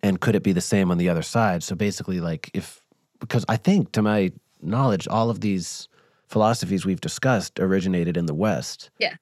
And 0.04 0.20
could 0.20 0.36
it 0.36 0.44
be 0.44 0.52
the 0.52 0.60
same 0.60 0.92
on 0.92 0.98
the 0.98 1.08
other 1.08 1.22
side? 1.22 1.64
So 1.64 1.76
basically 1.76 2.20
like 2.20 2.52
if 2.54 2.84
because 3.20 3.46
i 3.50 3.56
think 3.58 3.92
to 3.92 4.02
my 4.02 4.32
knowledge 4.62 5.08
all 5.08 5.30
of 5.30 5.42
these 5.42 5.88
philosophies 6.28 6.86
we've 6.86 7.02
discussed 7.02 7.60
originated 7.60 8.18
in 8.18 8.26
the 8.26 8.34
west. 8.34 8.90
Yeah. 9.00 9.16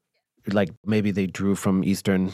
like 0.51 0.69
maybe 0.85 1.11
they 1.11 1.27
drew 1.27 1.55
from 1.55 1.83
eastern 1.83 2.31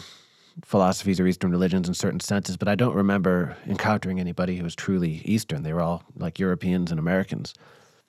philosophies 0.63 1.19
or 1.19 1.27
eastern 1.27 1.51
religions 1.51 1.87
in 1.87 1.93
certain 1.93 2.19
senses 2.19 2.57
but 2.57 2.67
i 2.67 2.75
don't 2.75 2.95
remember 2.95 3.57
encountering 3.65 4.19
anybody 4.19 4.55
who 4.55 4.63
was 4.63 4.75
truly 4.75 5.21
eastern 5.25 5.63
they 5.63 5.73
were 5.73 5.81
all 5.81 6.03
like 6.15 6.39
europeans 6.39 6.91
and 6.91 6.99
americans 6.99 7.53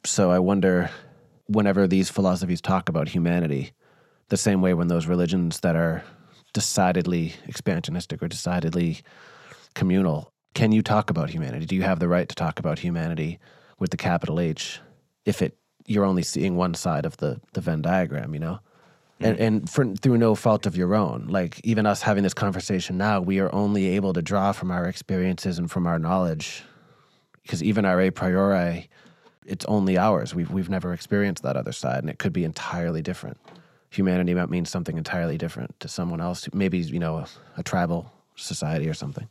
so 0.05 0.31
i 0.31 0.39
wonder 0.39 0.91
whenever 1.47 1.87
these 1.87 2.11
philosophies 2.11 2.61
talk 2.61 2.89
about 2.89 3.09
humanity 3.09 3.73
the 4.29 4.37
same 4.37 4.61
way 4.61 4.75
when 4.75 4.89
those 4.89 5.07
religions 5.07 5.61
that 5.61 5.77
are 5.77 6.03
decidedly 6.55 7.35
expansionistic 7.47 8.23
or 8.23 8.29
decidedly 8.29 9.01
communal. 9.75 10.33
Can 10.55 10.73
you 10.73 10.83
talk 10.83 11.11
about 11.11 11.31
humanity? 11.31 11.67
Do 11.67 11.77
you 11.77 11.83
have 11.83 11.99
the 11.99 12.09
right 12.09 12.29
to 12.29 12.35
talk 12.35 12.59
about 12.59 12.79
humanity 12.79 13.39
with 13.79 13.91
the 13.91 13.97
capital 13.97 14.41
H 14.41 14.81
if 15.27 15.43
it 15.43 15.59
you're 15.87 16.05
only 16.05 16.23
seeing 16.23 16.57
one 16.57 16.73
side 16.73 17.05
of 17.05 17.19
the 17.19 17.41
the 17.53 17.61
Venn 17.61 17.83
diagram, 17.83 18.33
you 18.33 18.41
know? 18.41 18.61
And 19.21 19.39
mm. 19.39 19.41
and 19.41 19.71
for, 19.71 19.95
through 19.95 20.19
no 20.19 20.35
fault 20.35 20.67
of 20.67 20.77
your 20.77 20.95
own. 20.95 21.27
Like 21.29 21.61
even 21.65 21.87
us 21.87 22.03
having 22.03 22.23
this 22.23 22.35
conversation 22.35 22.99
now, 22.99 23.21
we 23.21 23.39
are 23.41 23.55
only 23.55 23.89
able 23.97 24.13
to 24.13 24.23
draw 24.23 24.53
from 24.53 24.71
our 24.71 24.87
experiences 24.87 25.59
and 25.59 25.71
from 25.71 25.87
our 25.87 25.99
knowledge 25.99 26.65
because 27.43 27.63
even 27.63 27.85
our 27.85 28.01
a 28.01 28.11
priori 28.11 28.89
it's 29.47 29.65
only 29.67 29.99
ours. 29.99 30.35
We've 30.35 30.51
we've 30.51 30.71
never 30.71 30.93
experienced 30.93 31.43
that 31.43 31.57
other 31.57 31.73
side 31.73 31.99
and 31.99 32.11
it 32.11 32.19
could 32.19 32.33
be 32.33 32.45
entirely 32.45 33.03
different. 33.03 33.39
Humanity 33.91 34.35
might 34.35 34.51
mean 34.51 34.65
something 34.65 34.99
entirely 34.99 35.39
different 35.39 35.79
to 35.81 35.89
someone 35.89 36.21
else, 36.21 36.49
maybe, 36.53 36.79
you 36.79 36.99
know, 36.99 37.19
a, 37.19 37.29
a 37.59 37.63
tribal 37.63 38.11
society 38.35 38.89
or 38.89 38.95
something. 38.95 39.29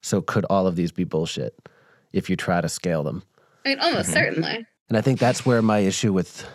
So 0.00 0.20
could 0.20 0.44
all 0.46 0.66
of 0.66 0.74
these 0.74 0.90
be 0.90 1.04
bullshit 1.04 1.68
if 2.12 2.28
you 2.28 2.36
try 2.36 2.60
to 2.60 2.68
scale 2.68 3.02
them? 3.04 3.22
I 3.64 3.70
mean, 3.70 3.78
almost 3.80 4.10
mm-hmm. 4.10 4.18
certainly. 4.18 4.66
And 4.88 4.96
I 4.96 5.00
think 5.00 5.18
that's 5.18 5.44
where 5.44 5.62
my 5.62 5.80
issue 5.80 6.12
with 6.12 6.46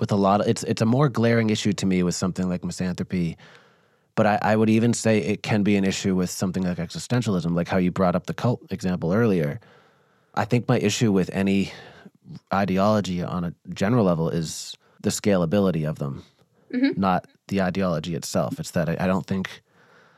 with 0.00 0.12
a 0.12 0.16
lot 0.16 0.40
of 0.40 0.48
it's 0.48 0.62
it's 0.64 0.82
a 0.82 0.86
more 0.86 1.08
glaring 1.08 1.50
issue 1.50 1.72
to 1.72 1.86
me 1.86 2.02
with 2.02 2.14
something 2.14 2.48
like 2.48 2.64
misanthropy. 2.64 3.36
But 4.14 4.26
I, 4.26 4.38
I 4.42 4.56
would 4.56 4.68
even 4.68 4.94
say 4.94 5.18
it 5.18 5.44
can 5.44 5.62
be 5.62 5.76
an 5.76 5.84
issue 5.84 6.16
with 6.16 6.28
something 6.28 6.64
like 6.64 6.78
existentialism, 6.78 7.54
like 7.54 7.68
how 7.68 7.76
you 7.76 7.92
brought 7.92 8.16
up 8.16 8.26
the 8.26 8.34
cult 8.34 8.60
example 8.70 9.12
earlier. 9.12 9.60
I 10.34 10.44
think 10.44 10.68
my 10.68 10.78
issue 10.78 11.12
with 11.12 11.30
any 11.32 11.72
ideology 12.52 13.22
on 13.22 13.44
a 13.44 13.54
general 13.72 14.04
level 14.04 14.28
is 14.28 14.76
the 15.00 15.10
scalability 15.10 15.88
of 15.88 15.98
them, 15.98 16.24
not 16.96 17.26
the 17.46 17.62
ideology 17.62 18.14
itself. 18.14 18.58
It's 18.58 18.72
that 18.72 18.88
I, 18.88 18.96
I 18.98 19.06
don't 19.06 19.26
think, 19.26 19.62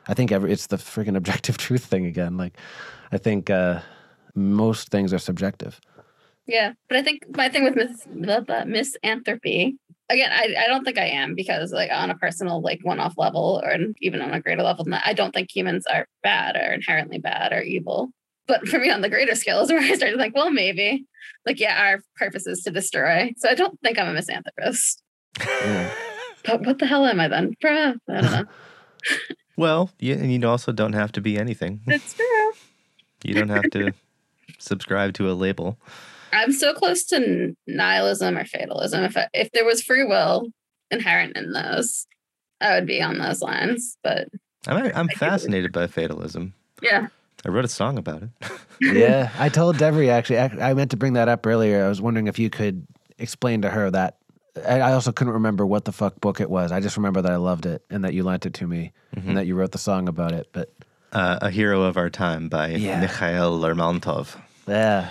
I 0.07 0.13
think 0.13 0.31
every, 0.31 0.51
it's 0.51 0.67
the 0.67 0.77
freaking 0.77 1.15
objective 1.15 1.57
truth 1.65 1.85
thing 1.85 2.05
again. 2.05 2.37
Like, 2.37 2.57
I 3.11 3.17
think 3.17 3.49
uh, 3.49 3.81
most 4.35 4.89
things 4.89 5.13
are 5.13 5.19
subjective. 5.19 5.79
Yeah, 6.51 6.73
but 6.89 6.97
I 6.97 7.01
think 7.01 7.23
my 7.35 7.47
thing 7.47 7.63
with 7.63 7.75
mis- 7.75 8.03
the, 8.03 8.43
the 8.45 8.65
misanthropy 8.65 9.77
again, 10.11 10.31
I, 10.31 10.53
I 10.65 10.67
don't 10.67 10.83
think 10.83 10.97
I 10.97 11.05
am 11.05 11.33
because 11.35 11.71
like 11.71 11.89
on 11.91 12.09
a 12.09 12.15
personal 12.15 12.61
like 12.61 12.79
one-off 12.83 13.13
level 13.17 13.61
or 13.63 13.77
even 14.01 14.21
on 14.21 14.33
a 14.33 14.41
greater 14.41 14.63
level 14.63 14.83
than 14.83 14.91
that, 14.91 15.03
I 15.05 15.13
don't 15.13 15.33
think 15.33 15.49
humans 15.49 15.85
are 15.87 16.07
bad 16.23 16.55
or 16.55 16.73
inherently 16.73 17.17
bad 17.17 17.53
or 17.53 17.61
evil. 17.61 18.09
But 18.47 18.67
for 18.67 18.79
me 18.79 18.89
on 18.89 19.01
the 19.01 19.09
greater 19.09 19.35
scale 19.35 19.61
is 19.61 19.69
where 19.71 19.79
I 19.79 19.95
started 19.95 20.19
like, 20.19 20.35
well, 20.35 20.51
maybe. 20.51 21.05
Like, 21.45 21.59
yeah, 21.59 21.81
our 21.81 22.03
purpose 22.17 22.45
is 22.45 22.61
to 22.63 22.71
destroy. 22.71 23.33
So 23.37 23.49
I 23.49 23.55
don't 23.55 23.79
think 23.81 23.97
I'm 23.97 24.09
a 24.09 24.13
misanthropist. 24.13 25.01
Yeah. 25.39 25.91
But 26.43 26.65
what 26.65 26.79
the 26.79 26.87
hell 26.87 27.05
am 27.05 27.19
I 27.19 27.27
then? 27.27 27.53
Bruh, 27.63 27.95
I 28.09 28.21
don't 28.21 28.31
know. 28.31 28.45
well, 29.57 29.91
yeah, 29.99 30.15
and 30.15 30.33
you 30.33 30.49
also 30.49 30.71
don't 30.71 30.93
have 30.93 31.11
to 31.11 31.21
be 31.21 31.37
anything. 31.37 31.81
it's 31.85 32.15
true. 32.15 32.51
You 33.23 33.35
don't 33.35 33.49
have 33.49 33.69
to 33.73 33.93
subscribe 34.57 35.13
to 35.13 35.29
a 35.29 35.33
label. 35.33 35.77
I'm 36.31 36.51
so 36.51 36.73
close 36.73 37.03
to 37.05 37.55
nihilism 37.67 38.37
or 38.37 38.45
fatalism. 38.45 39.03
If 39.03 39.17
I, 39.17 39.27
if 39.33 39.51
there 39.51 39.65
was 39.65 39.81
free 39.81 40.03
will 40.03 40.47
inherent 40.89 41.35
in 41.37 41.51
those, 41.51 42.07
I 42.59 42.75
would 42.75 42.85
be 42.87 43.01
on 43.01 43.17
those 43.17 43.41
lines. 43.41 43.97
But 44.03 44.27
I'm 44.67 44.91
I'm 44.95 45.07
fascinated 45.09 45.71
by 45.71 45.87
fatalism. 45.87 46.53
yeah, 46.81 47.07
I 47.45 47.49
wrote 47.49 47.65
a 47.65 47.69
song 47.69 47.97
about 47.97 48.23
it. 48.23 48.29
yeah, 48.81 49.31
I 49.39 49.49
told 49.49 49.77
Devri 49.77 50.09
actually. 50.09 50.39
I 50.39 50.71
I 50.71 50.73
meant 50.73 50.91
to 50.91 50.97
bring 50.97 51.13
that 51.13 51.27
up 51.29 51.45
earlier. 51.45 51.85
I 51.85 51.89
was 51.89 52.01
wondering 52.01 52.27
if 52.27 52.37
you 52.39 52.49
could 52.49 52.85
explain 53.17 53.61
to 53.63 53.69
her 53.69 53.89
that. 53.91 54.17
I 54.67 54.79
I 54.81 54.93
also 54.93 55.11
couldn't 55.11 55.33
remember 55.33 55.65
what 55.65 55.85
the 55.85 55.91
fuck 55.91 56.19
book 56.21 56.41
it 56.41 56.49
was. 56.49 56.71
I 56.71 56.79
just 56.81 56.97
remember 56.97 57.21
that 57.21 57.31
I 57.31 57.37
loved 57.37 57.65
it 57.65 57.83
and 57.89 58.03
that 58.03 58.13
you 58.13 58.23
lent 58.23 58.45
it 58.45 58.53
to 58.55 58.67
me 58.67 58.91
and 59.15 59.37
that 59.37 59.47
you 59.47 59.55
wrote 59.55 59.71
the 59.71 59.77
song 59.77 60.07
about 60.09 60.33
it. 60.33 60.49
But 60.51 60.73
uh, 61.13 61.39
a 61.41 61.49
Hero 61.49 61.83
of 61.83 61.95
Our 61.97 62.09
Time 62.09 62.49
by 62.49 62.69
Yeah. 62.69 62.99
Mikhail 62.99 63.57
Lermontov, 63.59 64.37
yeah, 64.67 65.09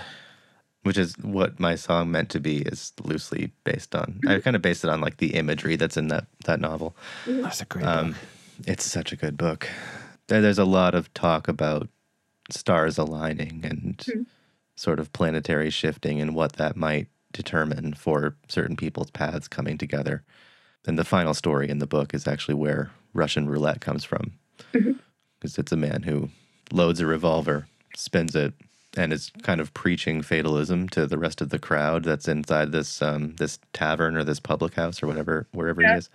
which 0.83 0.97
is 0.97 1.15
what 1.19 1.59
my 1.59 1.75
song 1.75 2.11
meant 2.11 2.29
to 2.29 2.39
be. 2.39 2.57
Is 2.59 2.93
loosely 3.03 3.51
based 3.63 3.95
on. 3.95 4.19
I 4.25 4.27
mm-hmm. 4.27 4.39
kind 4.41 4.55
of 4.55 4.61
based 4.61 4.83
it 4.83 4.89
on 4.89 5.01
like 5.01 5.17
the 5.17 5.35
imagery 5.35 5.75
that's 5.75 5.97
in 5.97 6.07
that 6.09 6.25
that 6.45 6.59
novel. 6.59 6.95
Mm-hmm. 7.25 7.41
that's 7.43 7.61
a 7.61 7.65
great 7.65 7.85
Um, 7.85 8.11
book. 8.11 8.17
it's 8.67 8.85
such 8.85 9.11
a 9.11 9.15
good 9.15 9.37
book. 9.37 9.69
There, 10.27 10.41
there's 10.41 10.59
a 10.59 10.65
lot 10.65 10.95
of 10.95 11.13
talk 11.13 11.47
about 11.47 11.87
stars 12.49 12.97
aligning 12.97 13.61
and 13.63 13.97
mm-hmm. 13.97 14.21
sort 14.75 14.99
of 14.99 15.13
planetary 15.13 15.69
shifting 15.69 16.19
and 16.21 16.35
what 16.35 16.53
that 16.53 16.75
might 16.75 17.07
determine 17.31 17.93
for 17.93 18.35
certain 18.47 18.75
people's 18.75 19.11
paths 19.11 19.47
coming 19.47 19.77
together. 19.77 20.23
And 20.85 20.97
the 20.97 21.05
final 21.05 21.33
story 21.33 21.69
in 21.69 21.79
the 21.79 21.87
book 21.87 22.13
is 22.13 22.27
actually 22.27 22.55
where 22.55 22.91
Russian 23.13 23.47
roulette 23.47 23.81
comes 23.81 24.03
from. 24.03 24.33
Because 24.71 25.57
it's 25.57 25.71
a 25.71 25.77
man 25.77 26.03
who 26.03 26.29
loads 26.71 26.99
a 26.99 27.05
revolver, 27.05 27.67
spins 27.95 28.35
it, 28.35 28.53
and 28.97 29.13
is 29.13 29.31
kind 29.43 29.61
of 29.61 29.73
preaching 29.73 30.21
fatalism 30.21 30.89
to 30.89 31.07
the 31.07 31.17
rest 31.17 31.39
of 31.41 31.49
the 31.49 31.59
crowd 31.59 32.03
that's 32.03 32.27
inside 32.27 32.71
this 32.71 33.01
um, 33.01 33.35
this 33.37 33.59
tavern 33.73 34.15
or 34.17 34.23
this 34.23 34.39
public 34.39 34.73
house 34.75 35.01
or 35.01 35.07
whatever 35.07 35.47
wherever 35.53 35.81
Yeah. 35.81 35.93
he 35.93 35.97
is, 35.99 36.09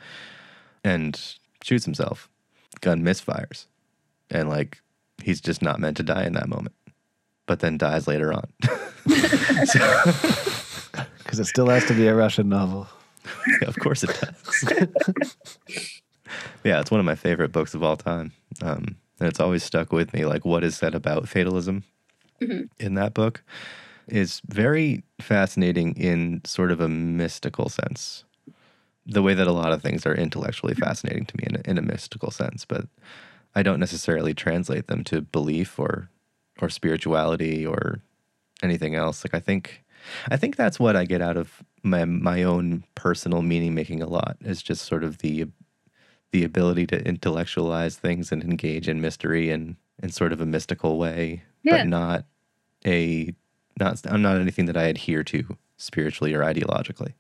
and 0.85 1.35
shoots 1.63 1.85
himself. 1.85 2.29
Gun 2.83 3.03
misfires, 3.03 3.67
and 4.31 4.49
like 4.51 4.83
he's 5.23 5.41
just 5.41 5.63
not 5.63 5.81
meant 5.81 5.97
to 5.97 6.03
die 6.03 6.25
in 6.27 6.35
that 6.35 6.49
moment, 6.49 6.75
but 7.47 7.61
then 7.61 7.79
dies 7.79 8.07
later 8.07 8.33
on. 8.33 8.45
Because 11.19 11.39
it 11.41 11.45
still 11.47 11.69
has 11.69 11.85
to 11.87 11.95
be 11.95 12.07
a 12.09 12.15
Russian 12.15 12.49
novel. 12.49 12.89
Yeah, 13.63 13.69
of 13.69 13.77
course 13.79 14.05
it 14.05 14.11
does. 14.21 15.37
yeah, 16.65 16.81
it's 16.81 16.91
one 16.91 17.01
of 17.01 17.07
my 17.07 17.15
favorite 17.15 17.51
books 17.53 17.75
of 17.75 17.83
all 17.83 17.97
time. 17.97 18.33
Um, 18.63 18.97
and 19.19 19.29
it's 19.29 19.41
always 19.41 19.63
stuck 19.65 19.93
with 19.93 20.13
me. 20.13 20.25
Like, 20.25 20.45
what 20.45 20.63
is 20.65 20.77
said 20.77 20.95
about 20.95 21.29
fatalism 21.29 21.83
Mm-hmm. 22.41 22.65
in 22.79 22.95
that 22.95 23.15
book 23.15 23.43
is 24.09 24.41
very 24.47 25.03
fascinating 25.21 25.97
in 25.97 26.43
sort 26.45 26.71
of 26.71 26.81
a 26.81 26.89
mystical 26.89 27.69
sense. 27.69 28.25
The 29.07 29.23
way 29.23 29.35
that 29.35 29.47
a 29.47 29.53
lot 29.53 29.73
of 29.73 29.83
things 29.83 30.05
are 30.07 30.15
intellectually 30.15 30.75
mm-hmm. 30.75 30.85
fascinating 30.85 31.27
to 31.27 31.37
me 31.39 31.45
in 31.49 31.57
a, 31.57 31.71
in 31.71 31.79
a 31.79 31.83
mystical 31.83 32.31
sense, 32.31 32.65
but 32.65 32.87
I 33.55 33.63
don't 33.63 33.81
necessarily 33.81 34.35
translate 34.35 34.87
them 34.87 35.03
to 35.05 35.23
belief 35.23 35.79
or 35.79 36.11
or 36.61 36.69
spirituality 36.69 37.67
or 37.67 38.01
anything 38.63 38.95
else. 38.95 39.25
Like 39.25 39.35
I 39.35 39.41
think 39.41 39.83
I 40.31 40.37
think 40.37 40.57
that's 40.57 40.79
what 40.79 40.97
I 40.97 41.05
get 41.05 41.23
out 41.23 41.37
of 41.37 41.63
my 41.83 42.05
my 42.05 42.43
own 42.43 42.85
personal 42.95 43.43
meaning 43.43 43.75
making 43.75 44.03
a 44.03 44.09
lot 44.09 44.37
is 44.41 44.63
just 44.63 44.85
sort 44.85 45.05
of 45.05 45.19
the 45.19 45.47
the 46.33 46.45
ability 46.45 46.87
to 46.89 47.07
intellectualize 47.07 47.97
things 47.97 48.33
and 48.33 48.43
engage 48.43 48.89
in 48.89 49.01
mystery 49.01 49.51
in 49.51 49.77
in 50.03 50.11
sort 50.11 50.33
of 50.33 50.41
a 50.41 50.47
mystical 50.47 50.99
way, 50.99 51.43
Yeah. 51.63 51.79
but 51.79 51.87
not 51.89 52.25
a 52.87 53.35
not 53.79 54.01
I'm 54.07 54.23
not 54.23 54.41
anything 54.41 54.67
that 54.67 54.77
I 54.77 54.85
adhere 54.85 55.23
to 55.25 55.57
spiritually 55.77 56.35
or 56.35 56.41
ideologically. 56.41 57.15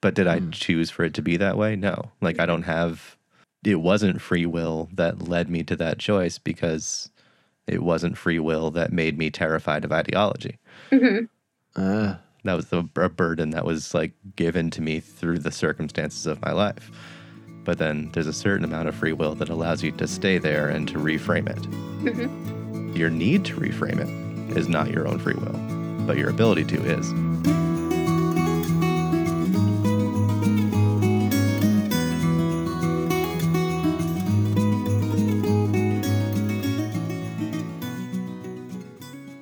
But 0.00 0.14
did 0.14 0.26
I 0.26 0.40
choose 0.50 0.90
for 0.90 1.04
it 1.04 1.14
to 1.14 1.22
be 1.22 1.36
that 1.38 1.56
way? 1.56 1.76
No. 1.76 2.10
Like 2.20 2.38
I 2.38 2.46
don't 2.46 2.62
have 2.62 3.16
it 3.64 3.76
wasn't 3.80 4.20
free 4.20 4.44
will 4.46 4.88
that 4.92 5.26
led 5.28 5.48
me 5.48 5.62
to 5.64 5.76
that 5.76 5.98
choice 5.98 6.38
because 6.38 7.10
it 7.66 7.82
wasn't 7.82 8.18
free 8.18 8.38
will 8.38 8.70
that 8.72 8.92
made 8.92 9.16
me 9.16 9.30
terrified 9.30 9.84
of 9.86 9.92
ideology 9.92 10.58
Mhm. 10.92 11.28
Uh, 11.74 12.16
that 12.44 12.54
was 12.54 12.66
the, 12.66 12.86
a 12.96 13.08
burden 13.08 13.50
that 13.50 13.64
was 13.64 13.94
like 13.94 14.12
given 14.36 14.70
to 14.70 14.82
me 14.82 15.00
through 15.00 15.38
the 15.38 15.50
circumstances 15.50 16.26
of 16.26 16.40
my 16.42 16.52
life. 16.52 16.90
But 17.64 17.78
then 17.78 18.10
there's 18.12 18.26
a 18.26 18.32
certain 18.32 18.64
amount 18.64 18.88
of 18.88 18.94
free 18.94 19.12
will 19.12 19.34
that 19.36 19.48
allows 19.48 19.82
you 19.82 19.90
to 19.92 20.06
stay 20.06 20.38
there 20.38 20.68
and 20.68 20.86
to 20.88 20.98
reframe 20.98 21.48
it. 21.48 21.62
Mhm. 22.04 22.96
Your 22.96 23.10
need 23.10 23.44
to 23.46 23.54
reframe 23.56 23.98
it 24.00 24.56
is 24.56 24.68
not 24.68 24.90
your 24.90 25.08
own 25.08 25.18
free 25.18 25.34
will, 25.34 25.58
but 26.06 26.18
your 26.18 26.28
ability 26.30 26.64
to 26.64 26.82
is. 26.84 27.10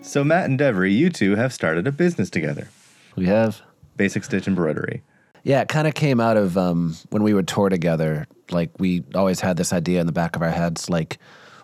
So 0.03 0.23
Matt 0.23 0.51
and 0.51 0.59
Devri, 0.59 0.94
you 0.94 1.09
two 1.11 1.36
have 1.36 1.53
started 1.53 1.86
a 1.86 1.93
business 1.93 2.28
together. 2.31 2.69
we 3.16 3.27
have. 3.27 3.62
Basic 3.97 4.24
Stitch 4.24 4.47
Embroidery. 4.49 5.03
Yeah, 5.44 5.60
it 5.60 5.69
kind 5.69 5.89
of 5.89 5.94
came 5.94 6.20
out 6.20 6.36
of 6.36 6.56
um, 6.56 6.97
when 7.10 7.23
we 7.23 7.35
would 7.35 7.48
tour 7.48 7.69
together. 7.69 8.27
Like 8.51 8.70
we 8.78 9.02
always 9.14 9.40
had 9.40 9.56
this 9.56 9.73
idea 9.73 10.01
in 10.01 10.06
the 10.06 10.12
back 10.12 10.36
of 10.36 10.43
our 10.43 10.51
heads, 10.51 10.89
like 10.89 11.19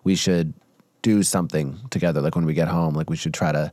we 0.04 0.14
should 0.14 0.54
do 1.02 1.22
something 1.22 1.78
together. 1.90 2.20
Like 2.20 2.34
when 2.34 2.44
we 2.44 2.54
get 2.54 2.68
home, 2.68 2.94
like 2.94 3.08
we 3.08 3.16
should 3.16 3.34
try 3.34 3.52
to, 3.52 3.72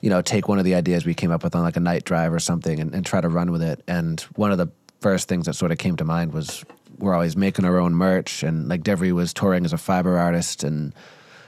you 0.00 0.10
know, 0.10 0.20
take 0.20 0.48
one 0.48 0.58
of 0.58 0.64
the 0.64 0.74
ideas 0.74 1.06
we 1.06 1.14
came 1.14 1.30
up 1.30 1.44
with 1.44 1.54
on 1.54 1.62
like 1.62 1.76
a 1.76 1.80
night 1.80 2.04
drive 2.04 2.32
or 2.32 2.40
something, 2.40 2.78
and, 2.78 2.94
and 2.94 3.06
try 3.06 3.20
to 3.20 3.28
run 3.28 3.50
with 3.52 3.62
it. 3.62 3.82
And 3.88 4.20
one 4.34 4.52
of 4.52 4.58
the 4.58 4.68
first 5.00 5.28
things 5.28 5.46
that 5.46 5.54
sort 5.54 5.72
of 5.72 5.78
came 5.78 5.96
to 5.96 6.04
mind 6.04 6.32
was 6.32 6.64
we're 6.98 7.14
always 7.14 7.36
making 7.36 7.64
our 7.64 7.78
own 7.78 7.94
merch, 7.94 8.42
and 8.42 8.68
like 8.68 8.82
Devri 8.82 9.12
was 9.12 9.32
touring 9.32 9.64
as 9.64 9.72
a 9.72 9.78
fiber 9.78 10.18
artist, 10.18 10.62
and 10.62 10.94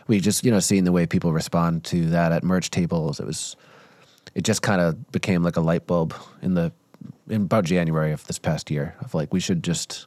we 0.07 0.20
just 0.20 0.43
you 0.45 0.51
know 0.51 0.61
seeing 0.61 0.85
the 0.85 0.93
way 0.93 1.07
people 1.07 1.32
respond 1.32 1.85
to 1.85 2.07
that 2.11 2.32
at 2.32 2.45
merch 2.45 2.70
tables. 2.70 3.20
It 3.20 3.27
was 3.27 3.57
it 4.35 4.45
just 4.45 4.62
kind 4.62 4.81
of 4.81 5.11
became 5.12 5.43
like 5.43 5.57
a 5.57 5.61
light 5.61 5.86
bulb 5.86 6.15
in 6.40 6.55
the 6.55 6.73
in 7.29 7.43
about 7.43 7.65
January 7.65 8.12
of 8.12 8.27
this 8.27 8.39
past 8.39 8.70
year 8.70 8.95
of 9.01 9.15
like 9.15 9.33
we 9.33 9.41
should 9.41 9.62
just 9.62 10.07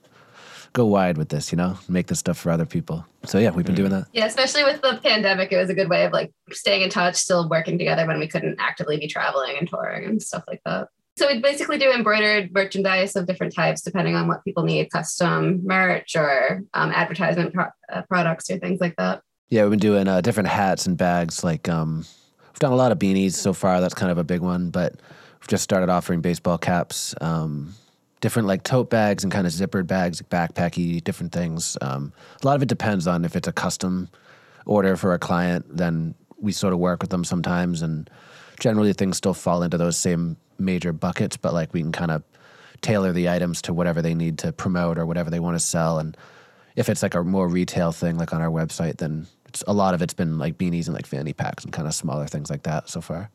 go 0.74 0.86
wide 0.86 1.18
with 1.18 1.30
this, 1.30 1.52
you 1.52 1.58
know, 1.58 1.78
make 1.90 2.08
this 2.08 2.20
stuff 2.20 2.38
for 2.38 2.50
other 2.50 2.66
people. 2.66 3.06
So 3.26 3.40
yeah, 3.40 3.52
we've 3.52 3.66
been 3.66 3.76
doing 3.76 3.92
that. 3.92 4.08
Yeah, 4.14 4.26
especially 4.26 4.64
with 4.64 4.82
the 4.82 5.00
pandemic, 5.04 5.52
it 5.52 5.58
was 5.58 5.70
a 5.70 5.74
good 5.74 5.90
way 5.90 6.06
of 6.06 6.14
like 6.14 6.32
staying 6.52 6.82
in 6.82 6.90
touch, 6.90 7.16
still 7.16 7.50
working 7.50 7.78
together 7.78 8.06
when 8.08 8.20
we 8.20 8.28
couldn't 8.28 8.58
actively 8.60 8.98
be 8.98 9.08
traveling 9.08 9.58
and 9.58 9.68
touring 9.68 10.06
and 10.06 10.22
stuff 10.22 10.44
like 10.48 10.62
that. 10.66 10.88
So 11.18 11.28
we 11.28 11.42
basically 11.42 11.78
do 11.78 11.92
embroidered 11.92 12.54
merchandise 12.54 13.16
of 13.16 13.28
different 13.28 13.54
types, 13.54 13.82
depending 13.82 14.16
on 14.16 14.28
what 14.28 14.44
people 14.46 14.64
need, 14.64 14.90
custom 14.92 15.62
merch 15.66 16.16
or 16.16 16.64
um, 16.74 16.92
advertisement 16.92 17.54
pro- 17.54 17.68
uh, 17.92 18.02
products 18.04 18.50
or 18.50 18.58
things 18.58 18.80
like 18.80 18.96
that. 18.96 19.22
Yeah, 19.50 19.64
we've 19.64 19.72
been 19.72 19.80
doing 19.80 20.08
uh, 20.08 20.22
different 20.22 20.48
hats 20.48 20.86
and 20.86 20.98
bags. 20.98 21.44
Like 21.44 21.68
um, 21.68 22.06
we've 22.48 22.60
done 22.60 22.72
a 22.72 22.78
lot 22.78 22.94
of 22.94 23.00
beanies 23.00 23.34
so 23.34 23.52
far. 23.52 23.82
That's 23.82 23.94
kind 23.94 24.12
of 24.12 24.18
a 24.18 24.24
big 24.24 24.40
one, 24.40 24.70
but 24.70 24.96
we've 25.42 25.48
just 25.48 25.64
started 25.64 25.90
offering 25.90 26.22
baseball 26.22 26.58
caps, 26.58 27.16
um, 27.20 27.74
different 28.22 28.48
like 28.48 28.64
tote 28.64 28.90
bags 28.90 29.24
and 29.24 29.34
kind 29.34 29.48
of 29.48 29.54
zippered 29.54 29.88
bags, 29.88 30.22
backpacky, 30.22 31.04
different 31.04 31.32
things. 31.32 31.78
Um, 31.82 32.14
a 32.42 32.46
lot 32.46 32.56
of 32.56 32.62
it 32.62 32.70
depends 32.70 33.08
on 33.08 33.26
if 33.26 33.36
it's 33.36 33.48
a 33.48 33.52
custom 33.52 34.10
order 34.66 34.96
for 34.96 35.14
a 35.14 35.20
client. 35.20 35.66
Then 35.76 36.14
we 36.38 36.52
sort 36.52 36.74
of 36.74 36.80
work 36.80 37.02
with 37.02 37.10
them 37.10 37.24
sometimes, 37.24 37.82
and 37.82 38.10
generally 38.60 38.94
things 38.94 39.18
still 39.18 39.34
fall 39.34 39.64
into 39.64 39.78
those 39.78 39.98
same 39.98 40.38
major 40.60 40.94
buckets. 40.94 41.38
But 41.38 41.54
like 41.54 41.74
we 41.74 41.82
can 41.82 41.92
kind 41.92 42.12
of 42.12 42.24
tailor 42.82 43.12
the 43.12 43.30
items 43.30 43.62
to 43.64 43.74
whatever 43.74 44.02
they 44.02 44.14
need 44.14 44.38
to 44.40 44.52
promote 44.52 45.00
or 45.00 45.06
whatever 45.06 45.32
they 45.32 45.40
want 45.40 45.56
to 45.56 45.60
sell. 45.60 45.98
And 45.98 46.16
if 46.76 46.88
it's 46.88 47.02
like 47.02 47.16
a 47.16 47.24
more 47.24 47.48
retail 47.48 47.92
thing, 47.92 48.18
like 48.18 48.34
on 48.34 48.42
our 48.42 48.50
website, 48.50 48.98
then 48.98 49.28
a 49.68 49.74
lot 49.74 49.94
of 49.96 50.02
it's 50.02 50.14
been 50.14 50.38
like 50.38 50.58
beanies 50.58 50.86
and 50.86 50.96
like 50.96 51.08
fanny 51.08 51.34
packs 51.34 51.64
and 51.64 51.74
kind 51.74 51.88
of 51.88 51.96
smaller 51.96 52.28
things 52.28 52.50
like 52.50 52.64
that 52.64 52.90
so 52.90 53.02
far. 53.02 53.30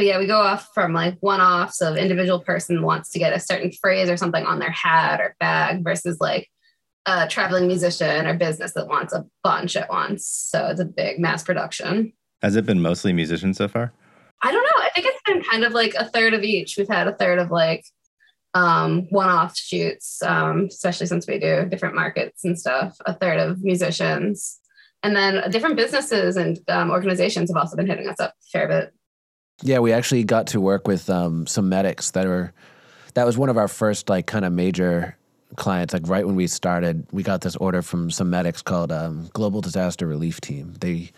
But 0.00 0.06
yeah, 0.06 0.18
we 0.18 0.26
go 0.26 0.40
off 0.40 0.70
from 0.72 0.94
like 0.94 1.18
one 1.20 1.42
offs 1.42 1.82
of 1.82 1.98
individual 1.98 2.40
person 2.40 2.80
wants 2.80 3.10
to 3.10 3.18
get 3.18 3.34
a 3.34 3.38
certain 3.38 3.70
phrase 3.70 4.08
or 4.08 4.16
something 4.16 4.46
on 4.46 4.58
their 4.58 4.70
hat 4.70 5.20
or 5.20 5.36
bag 5.38 5.84
versus 5.84 6.16
like 6.18 6.48
a 7.04 7.28
traveling 7.28 7.66
musician 7.66 8.26
or 8.26 8.32
business 8.32 8.72
that 8.72 8.88
wants 8.88 9.12
a 9.12 9.26
bunch 9.44 9.76
at 9.76 9.90
once. 9.90 10.26
So 10.26 10.68
it's 10.68 10.80
a 10.80 10.86
big 10.86 11.18
mass 11.18 11.42
production. 11.42 12.14
Has 12.40 12.56
it 12.56 12.64
been 12.64 12.80
mostly 12.80 13.12
musicians 13.12 13.58
so 13.58 13.68
far? 13.68 13.92
I 14.42 14.50
don't 14.50 14.62
know. 14.62 14.82
I 14.82 14.88
think 14.94 15.06
it's 15.06 15.22
been 15.26 15.42
kind 15.42 15.64
of 15.64 15.74
like 15.74 15.92
a 15.92 16.06
third 16.06 16.32
of 16.32 16.44
each. 16.44 16.78
We've 16.78 16.88
had 16.88 17.06
a 17.06 17.14
third 17.14 17.38
of 17.38 17.50
like 17.50 17.84
um, 18.54 19.02
one-off 19.10 19.54
shoots, 19.54 20.22
um, 20.22 20.68
especially 20.70 21.08
since 21.08 21.26
we 21.26 21.38
do 21.38 21.66
different 21.66 21.94
markets 21.94 22.42
and 22.42 22.58
stuff. 22.58 22.96
A 23.04 23.12
third 23.12 23.38
of 23.38 23.62
musicians, 23.62 24.60
and 25.02 25.14
then 25.14 25.50
different 25.50 25.76
businesses 25.76 26.38
and 26.38 26.58
um, 26.68 26.90
organizations 26.90 27.50
have 27.50 27.58
also 27.58 27.76
been 27.76 27.86
hitting 27.86 28.08
us 28.08 28.18
up 28.18 28.30
a 28.30 28.50
fair 28.50 28.66
bit. 28.66 28.94
Yeah, 29.62 29.80
we 29.80 29.92
actually 29.92 30.24
got 30.24 30.48
to 30.48 30.60
work 30.60 30.88
with 30.88 31.10
um, 31.10 31.46
some 31.46 31.68
medics 31.68 32.12
that 32.12 32.26
were. 32.26 32.52
That 33.14 33.26
was 33.26 33.36
one 33.36 33.48
of 33.48 33.56
our 33.56 33.68
first 33.68 34.08
like 34.08 34.26
kind 34.26 34.44
of 34.44 34.52
major 34.52 35.16
clients. 35.56 35.92
Like 35.92 36.06
right 36.06 36.26
when 36.26 36.36
we 36.36 36.46
started, 36.46 37.06
we 37.12 37.22
got 37.22 37.40
this 37.40 37.56
order 37.56 37.82
from 37.82 38.10
some 38.10 38.30
medics 38.30 38.62
called 38.62 38.92
um, 38.92 39.28
Global 39.32 39.60
Disaster 39.60 40.06
Relief 40.06 40.40
Team. 40.40 40.74
They, 40.80 41.10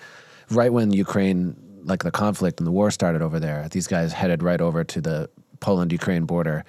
right 0.50 0.72
when 0.72 0.92
Ukraine, 0.92 1.56
like 1.84 2.02
the 2.02 2.10
conflict 2.10 2.58
and 2.58 2.66
the 2.66 2.72
war 2.72 2.90
started 2.90 3.22
over 3.22 3.38
there, 3.38 3.68
these 3.70 3.86
guys 3.86 4.12
headed 4.12 4.42
right 4.42 4.60
over 4.60 4.84
to 4.84 5.00
the 5.00 5.30
Poland 5.60 5.92
Ukraine 5.92 6.24
border, 6.24 6.64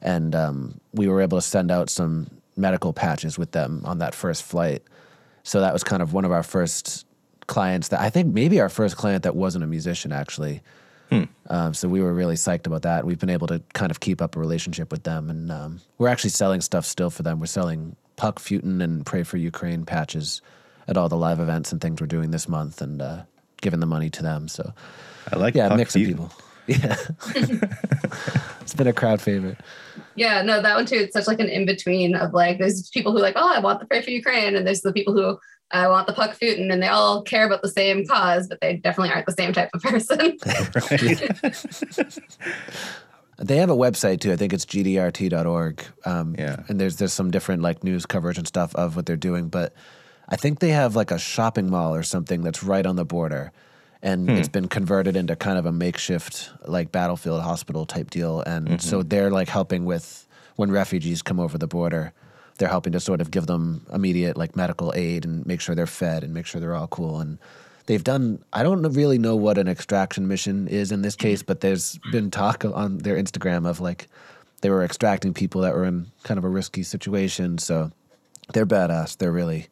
and 0.00 0.34
um, 0.34 0.80
we 0.92 1.06
were 1.06 1.20
able 1.20 1.38
to 1.38 1.42
send 1.42 1.70
out 1.70 1.90
some 1.90 2.28
medical 2.56 2.92
patches 2.92 3.38
with 3.38 3.52
them 3.52 3.82
on 3.84 3.98
that 3.98 4.14
first 4.14 4.42
flight. 4.42 4.82
So 5.42 5.60
that 5.60 5.72
was 5.72 5.84
kind 5.84 6.02
of 6.02 6.12
one 6.12 6.24
of 6.24 6.32
our 6.32 6.42
first 6.42 7.06
clients 7.46 7.88
that 7.88 8.00
I 8.00 8.10
think 8.10 8.34
maybe 8.34 8.60
our 8.60 8.68
first 8.68 8.96
client 8.96 9.22
that 9.22 9.36
wasn't 9.36 9.62
a 9.62 9.66
musician 9.66 10.10
actually. 10.10 10.62
Hmm. 11.10 11.24
Um, 11.48 11.74
so 11.74 11.88
we 11.88 12.00
were 12.00 12.12
really 12.12 12.34
psyched 12.34 12.66
about 12.66 12.82
that. 12.82 13.04
We've 13.04 13.18
been 13.18 13.30
able 13.30 13.46
to 13.48 13.62
kind 13.74 13.90
of 13.90 14.00
keep 14.00 14.20
up 14.20 14.36
a 14.36 14.40
relationship 14.40 14.90
with 14.90 15.04
them, 15.04 15.30
and 15.30 15.52
um, 15.52 15.80
we're 15.98 16.08
actually 16.08 16.30
selling 16.30 16.60
stuff 16.60 16.84
still 16.84 17.10
for 17.10 17.22
them. 17.22 17.38
We're 17.38 17.46
selling 17.46 17.96
Puck, 18.16 18.40
Futin, 18.40 18.82
and 18.82 19.06
Pray 19.06 19.22
for 19.22 19.36
Ukraine 19.36 19.84
patches 19.84 20.42
at 20.88 20.96
all 20.96 21.08
the 21.08 21.16
live 21.16 21.40
events 21.40 21.72
and 21.72 21.80
things 21.80 22.00
we're 22.00 22.06
doing 22.06 22.30
this 22.30 22.48
month, 22.48 22.80
and 22.80 23.00
uh, 23.00 23.22
giving 23.60 23.80
the 23.80 23.86
money 23.86 24.10
to 24.10 24.22
them. 24.22 24.48
So 24.48 24.72
I 25.32 25.36
like 25.36 25.54
yeah, 25.54 25.66
a 25.66 25.68
Puck 25.70 25.78
mix 25.78 25.94
Futin. 25.94 26.02
of 26.02 26.08
people. 26.08 26.32
Yeah, 26.68 26.96
it's 28.60 28.74
been 28.74 28.88
a 28.88 28.92
crowd 28.92 29.20
favorite. 29.20 29.56
Yeah, 30.16 30.42
no, 30.42 30.60
that 30.60 30.74
one 30.74 30.84
too. 30.84 30.96
It's 30.96 31.12
such 31.12 31.28
like 31.28 31.38
an 31.38 31.48
in 31.48 31.64
between 31.64 32.16
of 32.16 32.34
like 32.34 32.58
there's 32.58 32.90
people 32.90 33.12
who 33.12 33.20
like, 33.20 33.34
oh, 33.36 33.52
I 33.54 33.60
want 33.60 33.78
the 33.78 33.86
pray 33.86 34.02
for 34.02 34.10
Ukraine, 34.10 34.56
and 34.56 34.66
there's 34.66 34.80
the 34.80 34.92
people 34.92 35.14
who 35.14 35.38
I 35.70 35.88
want 35.88 36.06
the 36.06 36.12
puck 36.12 36.38
Putin, 36.38 36.72
and 36.72 36.82
they 36.82 36.86
all 36.86 37.22
care 37.22 37.44
about 37.44 37.62
the 37.62 37.68
same 37.68 38.06
cause, 38.06 38.46
but 38.46 38.60
they 38.60 38.76
definitely 38.76 39.12
aren't 39.12 39.26
the 39.26 39.32
same 39.32 39.52
type 39.52 39.70
of 39.74 39.82
person. 39.82 40.38
They 43.38 43.58
have 43.58 43.68
a 43.68 43.76
website 43.76 44.20
too. 44.20 44.32
I 44.32 44.36
think 44.36 44.52
it's 44.52 44.64
gdrt.org. 44.64 45.84
Um, 46.04 46.34
Yeah. 46.38 46.62
And 46.68 46.80
there's 46.80 46.96
there's 46.96 47.12
some 47.12 47.30
different 47.30 47.62
like 47.62 47.84
news 47.84 48.06
coverage 48.06 48.38
and 48.38 48.46
stuff 48.46 48.74
of 48.74 48.96
what 48.96 49.06
they're 49.06 49.16
doing. 49.16 49.48
But 49.48 49.74
I 50.28 50.36
think 50.36 50.60
they 50.60 50.70
have 50.70 50.96
like 50.96 51.10
a 51.10 51.18
shopping 51.18 51.70
mall 51.70 51.94
or 51.94 52.02
something 52.02 52.42
that's 52.42 52.62
right 52.62 52.86
on 52.86 52.96
the 52.96 53.04
border, 53.04 53.52
and 54.02 54.30
it's 54.30 54.48
been 54.48 54.68
converted 54.68 55.16
into 55.16 55.36
kind 55.36 55.58
of 55.58 55.66
a 55.66 55.72
makeshift 55.72 56.50
like 56.66 56.92
battlefield 56.92 57.42
hospital 57.42 57.84
type 57.84 58.10
deal. 58.10 58.40
And 58.40 58.80
so 58.80 59.02
they're 59.02 59.30
like 59.30 59.48
helping 59.48 59.84
with 59.84 60.26
when 60.56 60.70
refugees 60.70 61.20
come 61.20 61.38
over 61.38 61.58
the 61.58 61.68
border. 61.68 62.12
They're 62.58 62.68
helping 62.68 62.92
to 62.92 63.00
sort 63.00 63.20
of 63.20 63.30
give 63.30 63.46
them 63.46 63.86
immediate 63.92 64.36
like 64.36 64.56
medical 64.56 64.92
aid 64.94 65.24
and 65.24 65.44
make 65.46 65.60
sure 65.60 65.74
they're 65.74 65.86
fed 65.86 66.24
and 66.24 66.34
make 66.34 66.46
sure 66.46 66.60
they're 66.60 66.74
all 66.74 66.88
cool 66.88 67.20
and 67.20 67.38
they've 67.86 68.02
done 68.02 68.42
i 68.52 68.64
don't 68.64 68.82
really 68.94 69.16
know 69.16 69.36
what 69.36 69.58
an 69.58 69.68
extraction 69.68 70.26
mission 70.26 70.66
is 70.66 70.90
in 70.90 71.02
this 71.02 71.14
case 71.14 71.42
but 71.44 71.60
there's 71.60 72.00
been 72.10 72.32
talk 72.32 72.64
on 72.64 72.98
their 72.98 73.14
instagram 73.14 73.64
of 73.64 73.78
like 73.80 74.08
they 74.60 74.70
were 74.70 74.82
extracting 74.82 75.32
people 75.32 75.60
that 75.60 75.72
were 75.72 75.84
in 75.84 76.04
kind 76.24 76.36
of 76.36 76.42
a 76.42 76.48
risky 76.48 76.82
situation 76.82 77.58
so 77.58 77.92
they're 78.52 78.66
badass 78.66 79.16
they're 79.18 79.30
really 79.30 79.68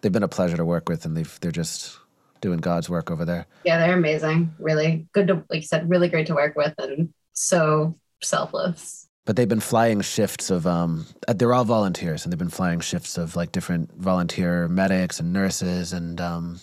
they've 0.00 0.12
been 0.12 0.22
a 0.22 0.28
pleasure 0.28 0.56
to 0.56 0.64
work 0.64 0.88
with 0.88 1.04
and 1.04 1.14
they've 1.14 1.38
they're 1.40 1.50
just 1.50 1.98
doing 2.40 2.58
god's 2.58 2.88
work 2.88 3.10
over 3.10 3.26
there 3.26 3.46
yeah, 3.64 3.78
they're 3.78 3.96
amazing. 3.96 4.54
Really 4.58 5.06
good 5.12 5.28
to, 5.28 5.42
like 5.48 5.62
you 5.62 5.66
said, 5.66 5.88
really 5.88 6.08
great 6.08 6.26
to 6.26 6.34
work 6.34 6.54
with, 6.54 6.74
and 6.78 7.12
so 7.32 7.98
selfless. 8.22 9.03
But 9.24 9.36
they've 9.36 9.48
been 9.48 9.60
flying 9.60 10.00
shifts 10.00 10.50
of 10.50 10.66
um 10.66 11.06
uh, 11.28 11.32
they're 11.32 11.54
all 11.54 11.64
volunteers 11.64 12.24
and 12.24 12.32
they've 12.32 12.38
been 12.38 12.48
flying 12.48 12.80
shifts 12.80 13.18
of 13.18 13.36
like 13.36 13.52
different 13.52 13.90
volunteer 13.96 14.68
medics 14.68 15.20
and 15.20 15.32
nurses 15.32 15.92
and 15.92 16.20
um 16.20 16.60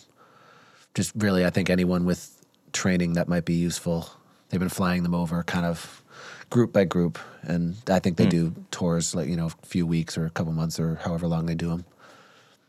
just 0.94 1.12
really 1.16 1.46
i 1.46 1.50
think 1.50 1.70
anyone 1.70 2.06
with 2.06 2.44
training 2.74 3.14
that 3.14 3.28
might 3.28 3.46
be 3.46 3.54
useful 3.54 4.10
they've 4.50 4.60
been 4.60 4.70
flying 4.70 5.04
them 5.04 5.16
over 5.16 5.44
kind 5.44 5.66
of 5.66 6.04
group 6.50 6.74
by 6.74 6.84
group 6.84 7.18
and 7.44 7.76
i 7.90 8.00
think 8.00 8.18
they 8.18 8.26
do 8.26 8.54
tours 8.72 9.16
like 9.16 9.28
you 9.28 9.36
know 9.36 9.48
a 9.48 9.66
few 9.66 9.86
weeks 9.88 10.18
or 10.18 10.26
a 10.26 10.30
couple 10.30 10.52
months 10.52 10.80
or 10.80 10.96
however 10.96 11.28
long 11.28 11.46
they 11.46 11.56
do 11.56 11.70
them 11.70 11.86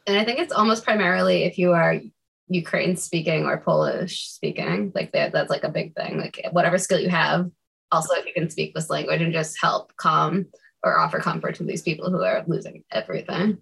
And 0.06 0.18
I 0.18 0.24
think 0.24 0.38
it's 0.40 0.52
almost 0.52 0.84
primarily 0.84 1.44
if 1.44 1.58
you 1.58 1.72
are 1.72 2.00
Ukraine 2.48 2.96
speaking 2.96 3.46
or 3.46 3.58
Polish 3.58 4.28
speaking, 4.28 4.92
like 4.94 5.12
that, 5.12 5.32
that's 5.32 5.50
like 5.50 5.64
a 5.64 5.70
big 5.70 5.94
thing. 5.94 6.18
Like 6.18 6.40
whatever 6.50 6.78
skill 6.78 6.98
you 7.00 7.08
have, 7.08 7.50
also 7.92 8.14
if 8.14 8.26
you 8.26 8.32
can 8.32 8.50
speak 8.50 8.74
this 8.74 8.90
language 8.90 9.20
and 9.20 9.32
just 9.32 9.60
help 9.60 9.94
calm 9.96 10.46
or 10.82 10.98
offer 10.98 11.20
comfort 11.20 11.54
to 11.54 11.62
these 11.64 11.82
people 11.82 12.10
who 12.10 12.22
are 12.22 12.42
losing 12.46 12.82
everything. 12.90 13.58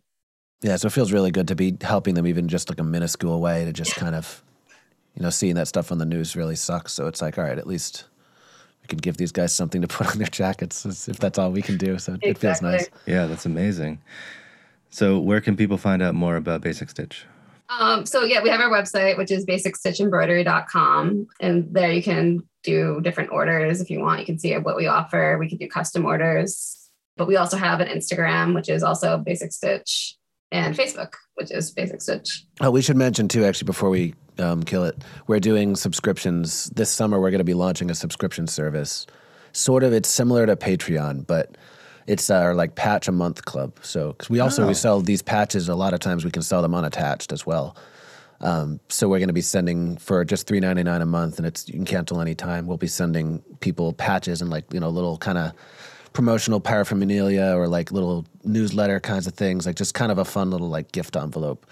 yeah 0.63 0.77
so 0.77 0.87
it 0.87 0.93
feels 0.93 1.13
really 1.13 1.31
good 1.31 1.49
to 1.49 1.55
be 1.55 1.77
helping 1.83 2.15
them 2.15 2.27
even 2.27 2.49
just 2.49 2.71
like 2.71 2.81
a 2.81 2.85
minuscule 2.85 3.41
way 3.41 3.65
to 3.65 3.73
just 3.73 3.95
kind 3.97 4.15
of 4.15 4.43
you 5.15 5.23
know 5.23 5.31
seeing 5.31 5.55
that 5.57 5.69
stuff 5.69 5.93
on 5.93 5.99
the 5.99 6.07
news 6.07 6.37
really 6.37 6.57
sucks 6.57 6.93
so 6.93 7.07
it's 7.07 7.21
like 7.21 7.37
all 7.37 7.45
right 7.45 7.59
at 7.59 7.67
least 7.67 8.05
we 8.81 8.87
can 8.89 8.99
give 8.99 9.19
these 9.19 9.33
guys 9.33 9.53
something 9.53 9.83
to 9.83 9.89
put 9.89 10.07
on 10.07 10.19
their 10.19 10.29
jackets 10.29 10.87
if 11.09 11.19
that's 11.19 11.39
all 11.39 11.51
we 11.51 11.61
can 11.61 11.77
do 11.77 11.99
so 11.99 12.17
it 12.23 12.39
feels 12.39 12.63
nice 12.63 12.89
Yeah, 13.07 13.27
that's 13.27 13.45
amazing. 13.45 14.01
So, 14.91 15.21
where 15.21 15.41
can 15.41 15.57
people 15.57 15.79
find 15.79 16.03
out 16.03 16.15
more 16.17 16.35
about 16.37 16.63
Basic 16.63 16.91
Stitch? 16.91 17.25
Um, 17.69 18.05
so 18.05 18.25
yeah, 18.25 18.43
we 18.43 18.51
have 18.51 18.61
our 18.61 18.71
website, 18.71 19.17
which 19.17 19.31
is 19.31 19.47
basicstitchembroidery.com. 19.47 21.29
And 21.39 21.73
there 21.73 21.93
you 21.93 22.03
can 22.03 22.43
do 22.63 23.01
different 23.03 23.31
orders 23.33 23.81
if 23.81 23.91
you 23.91 24.01
want. 24.01 24.21
You 24.21 24.27
can 24.27 24.39
see 24.39 24.57
what 24.57 24.77
we 24.77 24.87
offer. 24.87 25.37
We 25.39 25.49
can 25.49 25.59
do 25.59 25.69
custom 25.69 26.05
orders. 26.05 26.77
But 27.17 27.27
we 27.27 27.37
also 27.37 27.57
have 27.57 27.81
an 27.81 27.89
Instagram, 27.89 28.55
which 28.55 28.69
is 28.69 28.83
also 28.83 29.19
Basic 29.19 29.53
Stitch, 29.53 30.17
and 30.53 30.75
Facebook, 30.75 31.13
which 31.35 31.51
is 31.51 31.71
Basic 31.71 32.01
Stitch. 32.01 32.45
Oh, 32.61 32.71
we 32.71 32.83
should 32.83 32.97
mention 32.97 33.29
too, 33.29 33.45
actually, 33.45 33.67
before 33.67 33.91
we 33.91 34.15
um, 34.39 34.63
kill 34.63 34.85
it, 34.85 34.97
we're 35.27 35.41
doing 35.41 35.77
subscriptions 35.77 36.71
this 36.71 36.91
summer. 36.91 37.21
We're 37.21 37.31
going 37.31 37.39
to 37.39 37.45
be 37.45 37.55
launching 37.55 37.91
a 37.91 37.95
subscription 37.95 38.47
service. 38.47 39.07
Sort 39.53 39.83
of, 39.83 39.93
it's 39.93 40.09
similar 40.09 40.47
to 40.47 40.57
Patreon, 40.57 41.27
but 41.27 41.57
it's 42.07 42.31
our 42.31 42.55
like 42.55 42.75
patch 42.75 43.07
a 43.07 43.13
month 43.13 43.45
club. 43.45 43.79
So, 43.83 44.13
because 44.13 44.31
we 44.31 44.41
also 44.41 44.65
Oh. 44.65 44.69
we 44.69 44.75
sell 44.75 45.01
these 45.01 45.23
patches. 45.23 45.69
A 45.69 45.75
lot 45.75 45.93
of 45.93 46.01
times 46.01 46.25
we 46.25 46.31
can 46.31 46.43
sell 46.43 46.63
them 46.63 46.75
unattached 46.75 47.33
as 47.33 47.45
well. 47.45 47.77
Um, 48.43 48.81
so 48.89 49.09
we're 49.09 49.19
going 49.19 49.29
to 49.29 49.35
be 49.35 49.43
sending 49.43 49.97
for 49.99 50.25
just 50.25 50.47
three 50.47 50.61
ninety 50.61 50.83
nine 50.83 51.03
a 51.03 51.07
month, 51.07 51.39
and 51.39 51.47
it's 51.47 51.69
you 51.69 51.75
can 51.75 51.85
cancel 51.85 52.21
anytime. 52.21 52.67
We'll 52.67 52.79
be 52.79 52.87
sending 52.87 53.41
people 53.61 53.93
patches 53.93 54.41
and 54.41 54.51
like 54.51 54.73
you 54.73 54.81
know 54.81 54.89
little 54.89 55.19
kind 55.19 55.39
of 55.39 55.53
promotional 56.13 56.61
paraphernalia 56.61 57.55
or 57.57 57.69
like 57.69 57.93
little 57.93 58.27
newsletter 58.45 58.99
kinds 59.01 59.27
of 59.27 59.35
things, 59.35 59.67
like 59.67 59.77
just 59.77 59.95
kind 59.95 60.11
of 60.11 60.19
a 60.19 60.25
fun 60.25 60.51
little 60.51 60.69
like 60.69 60.91
gift 60.93 61.17
envelope. 61.17 61.67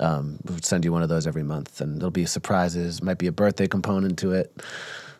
Um, 0.00 0.38
we'll 0.44 0.58
send 0.62 0.84
you 0.84 0.92
one 0.92 1.02
of 1.02 1.08
those 1.08 1.26
every 1.26 1.42
month, 1.42 1.80
and 1.80 2.00
there'll 2.00 2.10
be 2.10 2.26
surprises. 2.26 3.02
Might 3.02 3.18
be 3.18 3.26
a 3.28 3.32
birthday 3.32 3.68
component 3.68 4.18
to 4.20 4.32
it, 4.32 4.62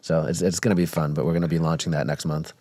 so 0.00 0.24
it's 0.24 0.42
it's 0.42 0.60
going 0.60 0.74
to 0.74 0.80
be 0.80 0.86
fun. 0.86 1.14
But 1.14 1.24
we're 1.24 1.32
going 1.32 1.42
to 1.42 1.48
be 1.48 1.58
launching 1.58 1.92
that 1.92 2.06
next 2.06 2.24
month. 2.24 2.52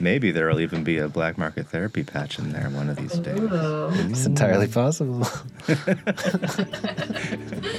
Maybe 0.00 0.32
there'll 0.32 0.60
even 0.60 0.82
be 0.82 0.98
a 0.98 1.08
black 1.08 1.38
market 1.38 1.68
therapy 1.68 2.02
patch 2.02 2.38
in 2.38 2.52
there 2.52 2.68
one 2.70 2.88
of 2.88 2.96
these 2.96 3.12
days. 3.18 3.38
Ooh. 3.38 3.88
It's 4.10 4.26
entirely 4.26 4.68
possible. 4.68 5.26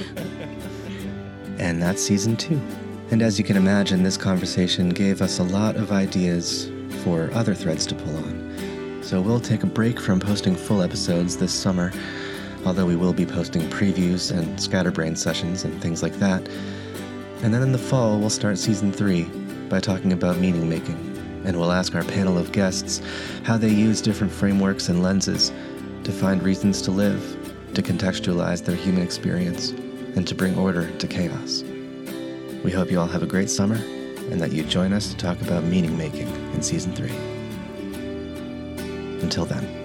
And 1.60 1.82
that's 1.82 2.04
season 2.04 2.36
two. 2.36 2.60
And 3.12 3.22
as 3.22 3.38
you 3.38 3.46
can 3.46 3.56
imagine, 3.56 4.04
this 4.04 4.18
conversation 4.18 4.90
gave 4.90 5.22
us 5.22 5.40
a 5.40 5.44
lot 5.44 5.76
of 5.76 5.92
ideas 5.92 6.70
for 7.04 7.30
other 7.34 7.54
threads 7.54 7.86
to 7.88 7.96
pull 7.96 8.18
on. 8.18 9.00
So 9.02 9.22
we'll 9.22 9.40
take 9.40 9.64
a 9.64 9.68
break 9.68 10.00
from 10.00 10.20
posting 10.20 10.56
full 10.56 10.82
episodes 10.82 11.38
this 11.38 11.54
summer, 11.54 11.92
although 12.66 12.86
we 12.86 12.96
will 12.96 13.14
be 13.14 13.26
posting 13.26 13.62
previews 13.70 14.36
and 14.38 14.60
scatterbrain 14.60 15.16
sessions 15.16 15.64
and 15.64 15.80
things 15.82 16.02
like 16.02 16.14
that. 16.16 16.48
And 17.44 17.54
then 17.54 17.62
in 17.62 17.72
the 17.72 17.78
fall, 17.78 18.20
we'll 18.20 18.30
start 18.30 18.58
season 18.58 18.92
three 18.92 19.24
by 19.70 19.80
talking 19.80 20.12
about 20.12 20.40
meaning 20.40 20.68
making. 20.68 20.98
And 21.46 21.60
we'll 21.60 21.72
ask 21.72 21.96
our 21.96 22.04
panel 22.04 22.38
of 22.38 22.52
guests 22.52 23.02
how 23.44 23.58
they 23.58 23.70
use 23.70 24.02
different 24.02 24.32
frameworks 24.32 24.90
and 24.90 25.04
lenses 25.04 25.52
to 26.04 26.12
find 26.12 26.42
reasons 26.42 26.82
to 26.84 26.92
live, 26.92 27.22
to 27.74 27.82
contextualize 27.82 28.64
their 28.64 28.76
human 28.76 29.04
experience, 29.04 29.72
and 30.16 30.28
to 30.28 30.36
bring 30.36 30.58
order 30.58 30.90
to 30.98 31.08
chaos. 31.08 31.64
We 32.64 32.72
hope 32.72 32.92
you 32.92 33.00
all 33.00 33.08
have 33.08 33.24
a 33.24 33.28
great 33.28 33.50
summer 33.50 33.76
and 33.76 34.40
that 34.40 34.52
you 34.52 34.64
join 34.64 34.94
us 34.94 35.10
to 35.10 35.18
talk 35.18 35.42
about 35.42 35.64
meaning 35.64 35.98
making 35.98 36.28
in 36.54 36.62
season 36.62 36.94
three. 36.94 37.12
Until 39.22 39.46
then. 39.46 39.83